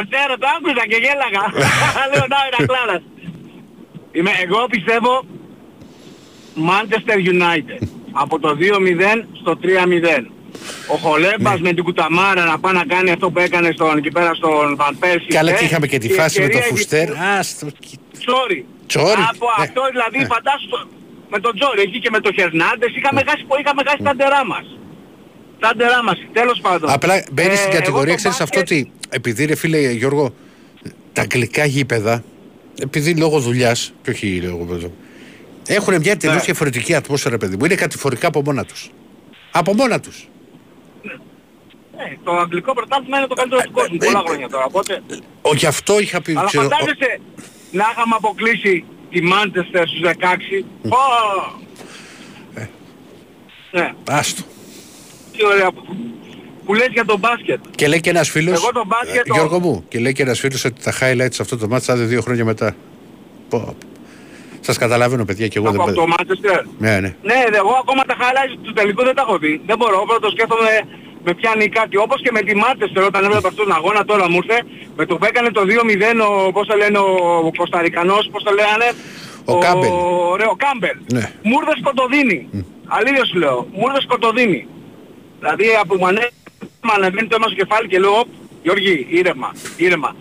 Ξέρω, 0.09 0.37
το 0.37 0.47
άκουσα 0.57 0.87
και 0.87 0.95
γέλαγα. 0.95 1.43
Λέω, 2.15 2.25
να, 2.27 2.37
Ηρακλάρας. 2.47 3.01
Είμαι, 4.17 4.31
εγώ 4.45 4.59
πιστεύω 4.69 5.25
Manchester 6.69 7.17
United. 7.33 7.87
Από 8.11 8.39
το 8.39 8.49
2-0 8.59 9.25
στο 9.41 9.57
3-0. 9.61 10.25
Ο 10.93 10.95
Χολέμπας 10.97 11.53
Ναι. 11.59 11.67
με 11.67 11.73
την 11.73 11.83
κουταμάρα 11.83 12.43
να 12.45 12.59
πάει 12.59 12.73
να 12.73 12.85
κάνει 12.85 13.11
αυτό 13.11 13.29
που 13.31 13.39
έκανε 13.39 13.69
στον, 13.73 13.97
εκεί 13.97 14.11
πέρα 14.11 14.33
στον 14.33 14.75
Βαν 14.75 14.97
Πέρσι. 14.99 15.27
Καλά 15.27 15.51
ε, 15.51 15.57
και 15.57 15.65
είχαμε 15.65 15.87
και 15.87 15.97
τη 15.97 16.07
η 16.07 16.11
φάση 16.11 16.41
με 16.41 16.47
το 16.47 16.57
ευκαιρία 16.57 16.75
Φουστέρ. 16.77 17.07
έχει- 17.09 17.19
Άστο. 17.39 17.67
Τσόρι. 18.19 18.65
Τσόρι. 18.87 19.21
Από 19.33 19.45
Ναι. 19.57 19.63
αυτό 19.63 19.81
δηλαδή 19.91 20.17
φαντάσου 20.33 20.67
το- 20.69 20.87
με 21.29 21.39
τον 21.39 21.53
Τζόρι 21.57 21.81
εκεί 21.81 21.99
και 21.99 22.09
με 22.11 22.19
τον 22.19 22.33
Χερνάντες 22.33 22.91
είχαμε 22.97 23.21
Ναι. 23.23 23.29
χάσει, 23.31 23.43
είχαμε 23.61 23.81
χάσει 23.87 24.03
τα 24.03 24.13
ντερά 24.15 24.45
μας. 24.45 24.65
Τα 25.59 25.71
ντερά 25.75 26.03
μας. 26.03 26.17
Τέλος 26.33 26.59
πάντων. 26.61 26.89
Απλά 26.89 27.23
μπαίνει 27.31 27.49
Ε, 27.53 27.55
στην 27.55 27.69
εγώ 27.71 27.77
κατηγορία, 27.79 28.11
το 28.11 28.17
ξέρεις 28.17 28.39
αυτό 28.41 28.59
μπάσκετ- 28.59 28.79
ότι 28.85 28.91
επειδή 29.09 29.45
ρε 29.45 29.55
φίλε 29.55 29.77
Γιώργο, 29.91 30.33
τα 31.13 31.21
αγγλικά 31.21 31.65
γήπεδα, 31.65 32.23
επειδή 32.81 33.15
λόγω 33.15 33.39
δουλειάς, 33.39 33.93
και 34.01 34.09
όχι 34.09 34.41
λόγω 34.41 34.77
έχουν 35.67 35.95
μια 35.95 36.17
τελείως 36.17 36.39
Ναι. 36.39 36.45
διαφορετική 36.45 36.93
ατμόσφαιρα, 36.95 37.37
παιδί 37.37 37.57
μου. 37.57 37.65
Είναι 37.65 37.75
κατηφορικά 37.75 38.27
από 38.27 38.41
μόνα 38.41 38.65
τους. 38.65 38.89
Από 39.51 39.73
μόνα 39.73 39.99
τους. 39.99 40.27
Ε, 41.97 42.15
το 42.23 42.31
αγγλικό 42.37 42.73
πρωτάθλημα 42.73 43.17
είναι 43.17 43.27
το 43.27 43.35
καλύτερο 43.35 43.61
του 43.61 43.71
κόσμου. 43.71 43.97
ε, 44.01 44.05
Πολλά 44.05 44.21
ε, 44.25 44.27
χρόνια 44.27 44.49
τώρα. 44.49 44.65
Οπότε... 44.65 45.01
Ο, 45.41 45.53
γι' 45.55 45.65
αυτό 45.65 45.99
είχα 45.99 46.21
πει, 46.21 46.31
Αλλά 46.31 46.43
ξέρω, 46.45 46.65
ο- 46.65 46.69
φαντάζεσαι 46.69 47.19
να 47.71 47.83
είχαμε 47.91 48.15
αποκλείσει 48.17 48.83
τη 49.11 49.21
Μάντσεστερ 49.21 49.87
στους 49.87 50.01
16. 50.03 50.65
Ω! 50.89 50.97
Ναι, 53.71 53.93
άστο. 54.09 54.43
τι 55.31 55.45
ωραία 55.45 55.71
που, 55.71 55.85
που 56.65 56.73
λες 56.73 56.87
για 56.91 57.05
τον 57.05 57.19
μπάσκετ. 57.19 57.59
Και 57.75 57.87
λέει 57.87 57.99
και 57.99 58.09
ένας 58.09 58.29
φίλος, 58.29 58.61
Εγώ 58.61 58.71
το 58.71 58.83
μπάσκετ 58.87 59.15
ε, 59.15 59.21
το- 59.27 59.33
Γιώργο 59.33 59.59
μου, 59.59 59.85
και 59.87 59.99
λέει 59.99 60.13
και 60.13 60.23
ένας 60.23 60.39
φίλος 60.39 60.65
ότι 60.65 60.81
τα 60.83 60.91
highlights 61.01 61.33
σε 61.33 61.41
αυτό 61.41 61.57
το 61.57 61.67
μάτς 61.67 61.85
θα 61.85 61.93
είναι 61.95 62.03
δύο 62.05 62.21
χρόνια 62.21 62.45
μετά. 62.45 62.75
Πω, 63.49 63.59
πω. 63.59 63.75
Σας 64.59 64.77
καταλαβαίνω 64.77 65.25
παιδιά 65.25 65.47
και 65.47 65.57
εγώ 65.57 65.69
Από 65.69 65.83
δεν 65.85 65.93
το 65.93 66.05
Manchester. 66.13 66.59
Ναι, 66.77 66.99
ναι. 66.99 67.15
Ναι, 67.23 67.39
δε, 67.51 67.57
εγώ 67.57 67.73
ακόμα 67.83 68.03
τα 68.03 68.15
highlights 68.21 68.57
του 68.63 68.73
τελικού 68.73 69.03
δεν 69.03 69.15
τα 69.15 69.21
έχω 69.27 69.37
δει. 69.37 69.61
Δεν 69.65 69.77
μπορώ, 69.77 70.03
πρώτα 70.07 70.19
το 70.19 70.29
σκέφτομαι 70.35 70.69
με 71.23 71.33
πιάνει 71.33 71.67
κάτι. 71.69 71.97
Όπως 71.97 72.21
και 72.21 72.31
με 72.31 72.41
τη 72.41 72.55
Μάντσεστερ 72.55 73.03
όταν 73.03 73.23
έβλεπα 73.23 73.47
αυτόν 73.47 73.65
τον 73.67 73.75
αγώνα 73.75 74.05
τώρα 74.05 74.29
μου 74.29 74.39
ήρθε, 74.43 74.57
με 74.95 75.05
το 75.05 75.15
που 75.17 75.25
έκανε 75.25 75.49
το 75.51 75.61
2-0 75.61 76.21
ο, 76.47 76.51
πώς 76.51 76.67
το 76.67 76.75
λένε, 76.75 76.97
ο 76.97 77.51
Κωνσταντινός, 77.57 78.29
πώς 78.31 78.43
το 78.43 78.51
λέγανε, 78.59 78.87
Ο 79.45 79.57
Κάμπελ. 79.57 79.89
Ωραίο, 80.33 80.49
ο 80.49 80.57
Κάμπελ. 80.65 80.97
Ναι. 81.13 81.31
Μου 81.47 81.55
ήρθε 81.61 81.73
σκοτωδίνη. 81.81 82.39
Αλήθεια 82.85 83.25
σου 83.25 83.37
λέω. 83.37 83.67
Μου 83.77 83.83
ήρθε 83.87 84.01
σκοτωδίνη. 84.01 84.67
Δηλαδή 85.39 85.65
από 85.81 85.95
μου 85.95 86.07
ανέβει, 86.93 86.99
μου 86.99 87.05
ανεβαίνει 87.05 87.27
το 87.27 87.35
ένα 87.39 87.47
στο 87.51 87.55
κεφάλι 87.61 87.87
και 87.87 87.99
λέω, 87.99 88.19
«Οπ, 88.19 88.27
Γιώργη, 88.63 89.05
ήρεμα, 89.09 89.49
ήρεμα. 89.77 90.15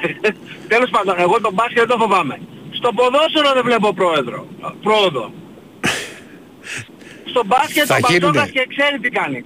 Τέλος 0.72 0.90
πάντων, 0.90 1.14
εγώ 1.18 1.40
το 1.40 1.52
μπάσκετ 1.52 1.78
δεν 1.78 1.86
το 1.88 1.96
φοβάμαι. 1.98 2.40
Στο 2.78 2.92
ποδόσφαιρο 2.92 3.50
δεν 3.54 3.62
βλέπω 3.64 3.94
πρόεδρο, 3.94 4.46
πρόοδο. 4.82 5.32
Στο 7.24 7.42
μπάσκετ 7.46 7.84
Θα 7.86 7.94
ο 7.94 7.98
Μπαρτζόκας 8.00 8.10
γίνουνε. 8.32 8.50
και 8.52 8.66
ξέρει 8.76 8.98
τι 8.98 9.08
κάνει. 9.08 9.44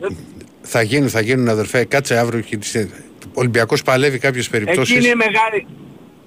Θα 0.62 0.82
γίνουν, 0.82 1.08
θα 1.08 1.20
γίνουν 1.20 1.48
αδερφέ. 1.48 1.84
Κάτσε 1.84 2.18
αύριο. 2.18 2.40
και 2.40 2.56
τις- 2.56 2.74
Ο 3.24 3.40
Ολυμπιακός 3.40 3.82
παλεύει 3.82 4.18
κάποιες 4.18 4.48
περιπτώσεις. 4.48 4.96
Εκείνη 4.96 5.10
η 5.10 5.14
μεγάλη, 5.14 5.66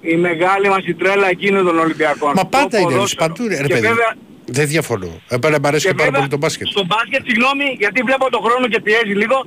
η 0.01 0.15
μεγάλη 0.15 0.69
μας 0.69 0.85
η 0.87 0.93
τρέλα 0.93 1.29
εκείνη 1.29 1.63
των 1.63 1.77
Ολυμπιακών. 1.79 2.31
Μα 2.35 2.41
Το 2.41 2.47
πάντα 2.47 2.79
είναι 2.79 2.89
ποδόσφαιρο. 2.91 3.27
παντού, 3.27 3.47
ρε 3.47 3.55
Και 3.55 3.67
παιδί. 3.73 3.87
βέβαια, 3.87 4.15
Δεν 4.49 4.67
διαφωνώ. 4.67 5.21
Εμένα 5.27 5.57
μου 5.61 5.67
αρέσει 5.67 5.87
και, 5.87 5.93
πάρα 5.93 6.03
βέβαια, 6.03 6.19
πολύ 6.19 6.29
το 6.31 6.37
μπάσκετ. 6.37 6.67
Στο 6.67 6.83
μπάσκετ, 6.85 7.21
συγγνώμη, 7.29 7.65
γιατί 7.77 8.01
βλέπω 8.01 8.29
τον 8.29 8.41
χρόνο 8.45 8.67
και 8.67 8.79
πιέζει 8.81 9.13
λίγο. 9.21 9.37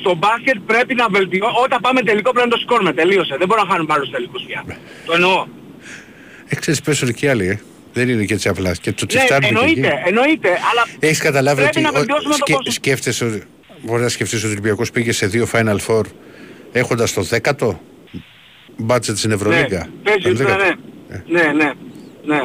Στο 0.00 0.14
μπάσκετ 0.14 0.56
πρέπει 0.66 0.94
να 0.94 1.06
βελτιώσουμε. 1.08 1.60
Όταν 1.64 1.78
πάμε 1.80 2.00
τελικό 2.02 2.30
πρέπει 2.32 2.48
να 2.48 2.52
το 2.54 2.58
σηκώνουμε. 2.60 2.92
Τελείωσε. 2.92 3.34
Δεν 3.38 3.46
μπορούμε 3.48 3.66
να 3.66 3.72
χάνουμε 3.72 3.92
άλλους 3.94 4.10
τελικούς 4.10 4.42
πια. 4.46 4.60
Το 5.06 5.12
εννοώ. 5.12 5.46
Ε, 6.48 6.54
ξέρεις, 6.56 6.80
πέσουν 6.80 7.12
και 7.14 7.26
οι 7.26 7.28
άλλοι, 7.28 7.46
ε. 7.48 7.60
Δεν 7.92 8.08
είναι 8.08 8.24
και 8.24 8.34
έτσι 8.34 8.48
απλά. 8.48 8.72
Και 8.74 8.92
το 8.92 9.00
Ναι, 9.00 9.06
τσιφτάρουν 9.06 9.48
και 9.48 9.54
εκεί. 9.54 9.58
εννοείται, 9.64 10.02
εννοείται. 10.06 10.48
Αλλά 10.48 10.82
Έχεις 10.98 11.18
καταλάβει 11.18 11.60
πρέπει 11.62 11.76
ότι 11.78 11.86
να 11.86 11.92
βελτιώσουμε 11.98 12.34
το 12.38 12.44
πόσο. 12.56 12.70
σκέφτεσαι, 12.70 13.24
ότι- 13.24 13.42
μπορείς 13.82 14.02
να 14.02 14.08
σκεφτείς 14.08 14.38
ότι 14.38 14.46
ο 14.46 14.50
Ολυμπιακός 14.50 14.90
πήγε 14.90 15.12
σε 15.12 15.26
δύο 15.26 15.48
Final 15.52 15.76
Four 15.86 16.02
έχοντας 16.72 17.12
το 17.12 17.22
δέκατο 17.22 17.80
μπάτζετ 18.76 19.16
στην 19.16 19.30
Ευρωλίγκα. 19.30 19.78
Ναι, 19.78 20.10
παίζει, 20.10 20.20
Τον 20.22 20.32
ναι, 20.32 20.38
δέκατο. 20.38 20.64
ναι. 20.64 21.22
Ναι, 21.26 21.52
ναι, 21.52 21.72
ναι. 22.24 22.40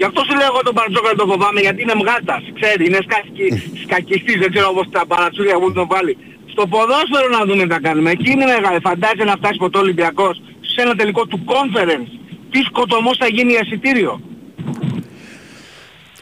Γι' 0.00 0.06
αυτό 0.10 0.20
σου 0.28 0.34
λέω 0.38 0.48
εγώ 0.52 0.60
τον 0.68 0.74
Μπαρτζόκα 0.76 1.08
δεν 1.12 1.18
τον 1.20 1.28
φοβάμαι 1.32 1.60
γιατί 1.66 1.78
είναι 1.84 1.94
μγάτας, 2.00 2.42
ξέρει, 2.58 2.82
είναι 2.88 3.00
σκακι, 3.06 3.46
σκακιστής, 3.84 4.36
δεν 4.42 4.50
ξέρω 4.52 4.68
όπως 4.74 4.86
τα 4.96 5.02
παρατσούρια 5.12 5.56
που 5.60 5.72
τον 5.78 5.86
βάλει. 5.92 6.14
Στο 6.52 6.62
ποδόσφαιρο 6.72 7.28
να 7.36 7.40
δούμε 7.48 7.62
τι 7.66 7.72
θα 7.76 7.80
κάνουμε. 7.86 8.10
Εκεί 8.16 8.30
είναι 8.30 8.46
μεγάλη. 8.54 8.78
Φαντάζεσαι 8.88 9.24
να 9.30 9.36
φτάσει 9.40 9.58
ποτέ 9.64 9.76
ο 9.78 9.80
Ολυμπιακός 9.80 10.34
σε 10.72 10.78
ένα 10.84 10.94
τελικό 11.00 11.22
του 11.26 11.38
conference. 11.52 12.10
Τι 12.50 12.58
σκοτωμός 12.68 13.16
θα 13.22 13.26
γίνει 13.36 13.50
για 13.52 13.60
εισιτήριο. 13.64 14.12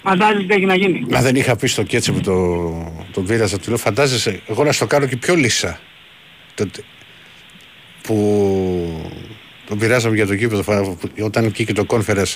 Φαντάζεσαι 0.03 0.47
τι 0.49 0.55
έχει 0.55 0.65
να 0.65 0.75
γίνει. 0.75 1.07
Μα 1.11 1.21
δεν 1.21 1.35
είχα 1.37 1.57
πει 1.57 1.67
στο 1.67 1.83
κέτσι 1.83 2.13
που 2.13 2.21
το, 2.21 2.35
τον 3.13 3.25
πείρασα, 3.27 3.59
του 3.59 3.69
λέω 3.69 3.79
φαντάζεσαι, 3.79 4.41
εγώ 4.47 4.65
να 4.65 4.73
στο 4.73 4.87
κάνω 4.87 5.07
και 5.07 5.17
πιο 5.17 5.35
λύσα. 5.35 5.81
Τότε, 6.55 6.81
που 8.03 8.17
τον 9.69 9.79
πειράζαμε 9.79 10.15
για 10.15 10.27
το 10.27 10.37
κήπεδο, 10.37 10.63
φα- 10.63 10.83
που- 10.83 11.11
όταν 11.25 11.49
βγήκε 11.49 11.73
το 11.73 11.85
conference, 11.89 12.35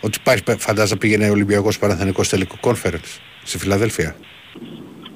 ότι 0.00 0.18
υπάρχει, 0.20 0.42
φαντάζα 0.58 0.96
πήγαινε 0.96 1.28
ο 1.28 1.32
Ολυμπιακός 1.32 1.78
Παναθηνικός 1.78 2.28
τελικό 2.28 2.56
conference 2.60 3.18
στη 3.42 3.58
Φιλαδέλφια. 3.58 4.16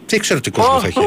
Τι 0.06 0.18
ξέρω 0.18 0.40
τι 0.40 0.50
κόσμο 0.50 0.80
θα 0.80 0.86
έχει. 0.86 0.98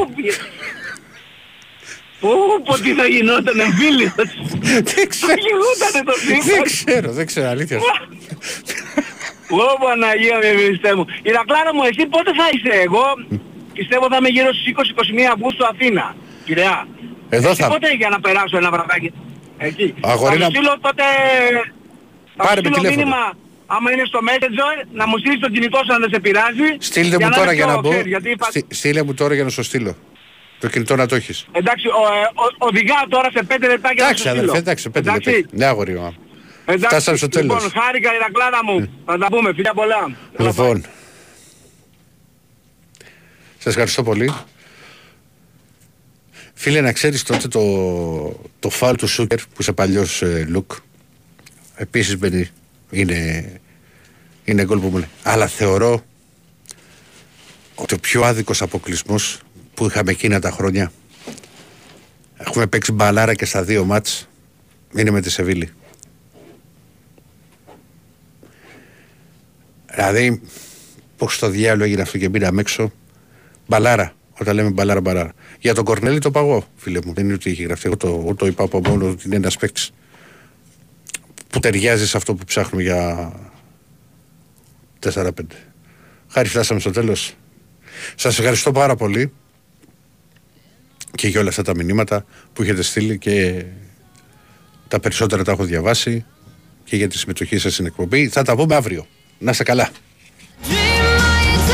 Πού, 2.19 2.29
πω 2.65 2.73
τι 2.79 2.93
θα 2.93 3.05
γινόταν 3.05 3.59
εμφύλιος. 3.59 4.11
Δεν 4.15 5.07
ξέρω. 5.09 5.33
Θα 5.33 5.35
γινότανε 5.45 6.03
το 6.05 6.13
Δεν 6.27 6.41
σύμπαν. 6.41 6.63
ξέρω, 6.63 7.11
δεν 7.11 7.25
ξέρω, 7.25 7.47
αλήθεια. 7.49 7.79
σου. 7.79 7.85
Ω 9.49 9.79
Παναγία 9.83 10.37
με 10.37 10.49
Χριστέ 10.65 10.95
μου. 10.95 11.05
Ηρακλάρα 11.23 11.73
μου, 11.75 11.83
εσύ 11.89 12.05
πότε 12.05 12.31
θα 12.39 12.45
είσαι; 12.53 12.81
Εγώ. 12.87 13.03
Πιστεύω 13.73 14.05
θα 14.09 14.17
είμαι 14.19 14.29
γύρω 14.29 14.49
στις 14.53 14.65
20-21 14.65 15.31
Αυγούστου 15.33 15.65
Αθήνα. 15.65 16.15
Πειραιά. 16.45 16.87
Εδώ 17.29 17.49
Εσύ 17.49 17.61
θα- 17.61 17.67
πότε 17.67 17.93
για 17.95 18.09
να 18.09 18.19
περάσω 18.19 18.57
ένα 18.57 18.69
βραδάκι; 18.71 19.13
Εκεί. 19.57 19.93
Αγορίνα 20.01 20.45
θα 20.45 20.49
μου. 20.49 20.55
σου 20.55 20.61
στείλω 20.61 20.73
τότε... 20.81 21.03
Θα 22.37 22.43
Πάρε 22.43 22.55
σου 22.61 22.69
με 22.69 22.75
στείλω 22.75 22.75
τηλέφωνο. 22.75 22.95
μήνυμα, 22.95 23.21
άμα 23.65 23.91
είναι 23.91 24.03
στο 24.05 24.19
Messenger, 24.27 24.87
να 24.93 25.07
μου 25.07 25.17
στείλεις 25.17 25.39
το 25.39 25.49
κινητό 25.49 25.79
σου 25.85 25.93
αν 25.93 25.99
δεν 26.01 26.09
σε 26.09 26.19
πειράζει. 26.19 26.67
Στείλτε 26.79 27.15
για 27.15 27.25
μου 27.25 27.31
να 27.31 27.37
τώρα 27.37 27.45
είναι 27.53 27.55
για 27.55 27.65
πιο, 27.65 27.73
να 27.75 27.81
μπω. 27.81 27.89
ξέρεις, 27.89 28.07
γιατί 28.07 28.29
είπα- 28.29 28.45
Στι- 28.49 28.73
Στείλε 28.73 29.03
μου 29.03 29.13
τώρα 29.13 29.33
για 29.33 29.43
να 29.43 29.49
σου 29.49 29.63
στείλω. 29.63 29.95
Το 30.59 30.67
κινητό 30.67 30.95
να 30.95 31.05
το 31.05 31.15
έχεις. 31.15 31.45
Εντάξει, 31.51 31.87
ο, 31.87 31.91
ε, 31.91 32.21
ο, 32.33 32.67
οδηγάω 32.67 33.07
τώρα 33.09 33.29
σε 33.31 33.43
5 33.43 33.67
λεπτά 33.67 33.91
για 33.93 34.03
να 34.03 34.09
Εντάξει 34.09 34.21
σου 34.23 34.27
στείλω. 34.29 34.41
αδερφέ, 34.41 34.57
εντάξει, 34.57 34.89
πέντε 34.89 35.11
λεπτά. 35.11 35.29
Εντάξει. 35.29 35.45
Ναι 35.51 35.65
αγόρι 35.65 35.93
μου. 35.99 36.15
Εντάξει, 36.65 36.85
Φτάσαμε 36.87 37.17
στο 37.17 37.27
τέλος. 37.27 37.63
Λοιπόν, 37.63 37.81
χάρηκα 37.83 38.13
Ηρακλάρα 38.15 38.63
μου. 38.63 38.89
Θα 39.05 39.17
τα 39.17 39.27
πούμε. 39.27 39.53
Φιλιά 39.53 39.73
πολλά. 39.73 40.15
Λοιπόν, 40.37 40.85
σας 43.57 43.65
ευχαριστώ 43.73 44.03
πολύ. 44.03 44.33
Φίλε, 46.53 46.81
να 46.81 46.91
ξέρεις 46.91 47.23
τότε 47.23 47.47
το, 47.47 47.61
το 48.59 48.69
φάουλ 48.69 48.95
του 48.95 49.07
Σούκερ 49.07 49.37
που 49.39 49.55
είσαι 49.59 49.71
παλιός 49.71 50.21
ε, 50.21 50.45
Λουκ. 50.49 50.71
Επίσης 51.75 52.17
μπαίνει, 52.17 52.49
είναι, 52.95 53.51
είναι 54.45 54.65
γκολ 54.65 54.79
που 54.79 54.87
μου 54.87 54.97
λέει. 54.97 55.09
Αλλά 55.23 55.47
θεωρώ 55.47 56.03
ότι 57.75 57.93
ο 57.93 57.97
πιο 57.97 58.23
άδικος 58.23 58.61
αποκλεισμός 58.61 59.39
που 59.73 59.85
είχαμε 59.85 60.11
εκείνα 60.11 60.39
τα 60.39 60.51
χρόνια 60.51 60.91
έχουμε 62.37 62.67
παίξει 62.67 62.91
μπαλάρα 62.91 63.33
και 63.33 63.45
στα 63.45 63.63
δύο 63.63 63.85
μάτς 63.85 64.29
είναι 64.95 65.11
με 65.11 65.21
τη 65.21 65.29
Σεβίλη. 65.29 65.69
Δηλαδή, 69.91 70.41
πώς 71.17 71.35
στο 71.35 71.49
διάλογο 71.49 71.83
έγινε 71.83 72.01
αυτό 72.01 72.17
και 72.17 72.29
μπήκαμε 72.29 72.61
έξω. 72.61 72.91
Μπαλάρα. 73.67 74.13
Όταν 74.39 74.55
λέμε 74.55 74.69
μπαλάρα, 74.69 75.01
μπαλάρα. 75.01 75.33
Για 75.59 75.73
τον 75.73 75.83
Κορνέλη 75.83 76.19
το 76.19 76.31
παγώ, 76.31 76.67
φίλε 76.75 76.99
μου. 77.05 77.13
Δεν 77.13 77.25
είναι 77.25 77.33
ότι 77.33 77.49
έχει 77.49 77.63
γραφτεί. 77.63 77.87
Εγώ 77.87 77.97
το, 77.97 78.07
εγώ 78.07 78.35
το 78.35 78.45
είπα 78.45 78.63
από 78.63 78.79
μόνο 78.79 79.09
ότι 79.09 79.23
είναι 79.25 79.35
ένας 79.35 79.57
παίκτης 79.57 79.91
που 81.55 81.61
ταιριάζει 81.61 82.07
σε 82.07 82.17
αυτό 82.17 82.33
που 82.35 82.45
ψάχνουμε 82.45 82.83
για 82.83 83.31
4-5. 85.13 85.29
Χάρη 86.27 86.47
φτάσαμε 86.47 86.79
στο 86.79 86.91
τέλος. 86.91 87.33
Σας 88.15 88.39
ευχαριστώ 88.39 88.71
πάρα 88.71 88.95
πολύ 88.95 89.33
και 91.11 91.27
για 91.27 91.39
όλα 91.39 91.49
αυτά 91.49 91.61
τα 91.61 91.75
μηνύματα 91.75 92.25
που 92.53 92.61
έχετε 92.61 92.81
στείλει 92.81 93.17
και 93.17 93.65
τα 94.87 94.99
περισσότερα 94.99 95.43
τα 95.43 95.51
έχω 95.51 95.63
διαβάσει 95.63 96.25
και 96.83 96.95
για 96.95 97.07
τη 97.07 97.17
συμμετοχή 97.17 97.57
σας 97.57 97.73
στην 97.73 97.85
εκπομπή. 97.85 98.27
Θα 98.27 98.43
τα 98.43 98.55
πούμε 98.55 98.75
αύριο. 98.75 99.07
Να 99.37 99.51
είστε 99.51 99.63
καλά. 99.63 99.89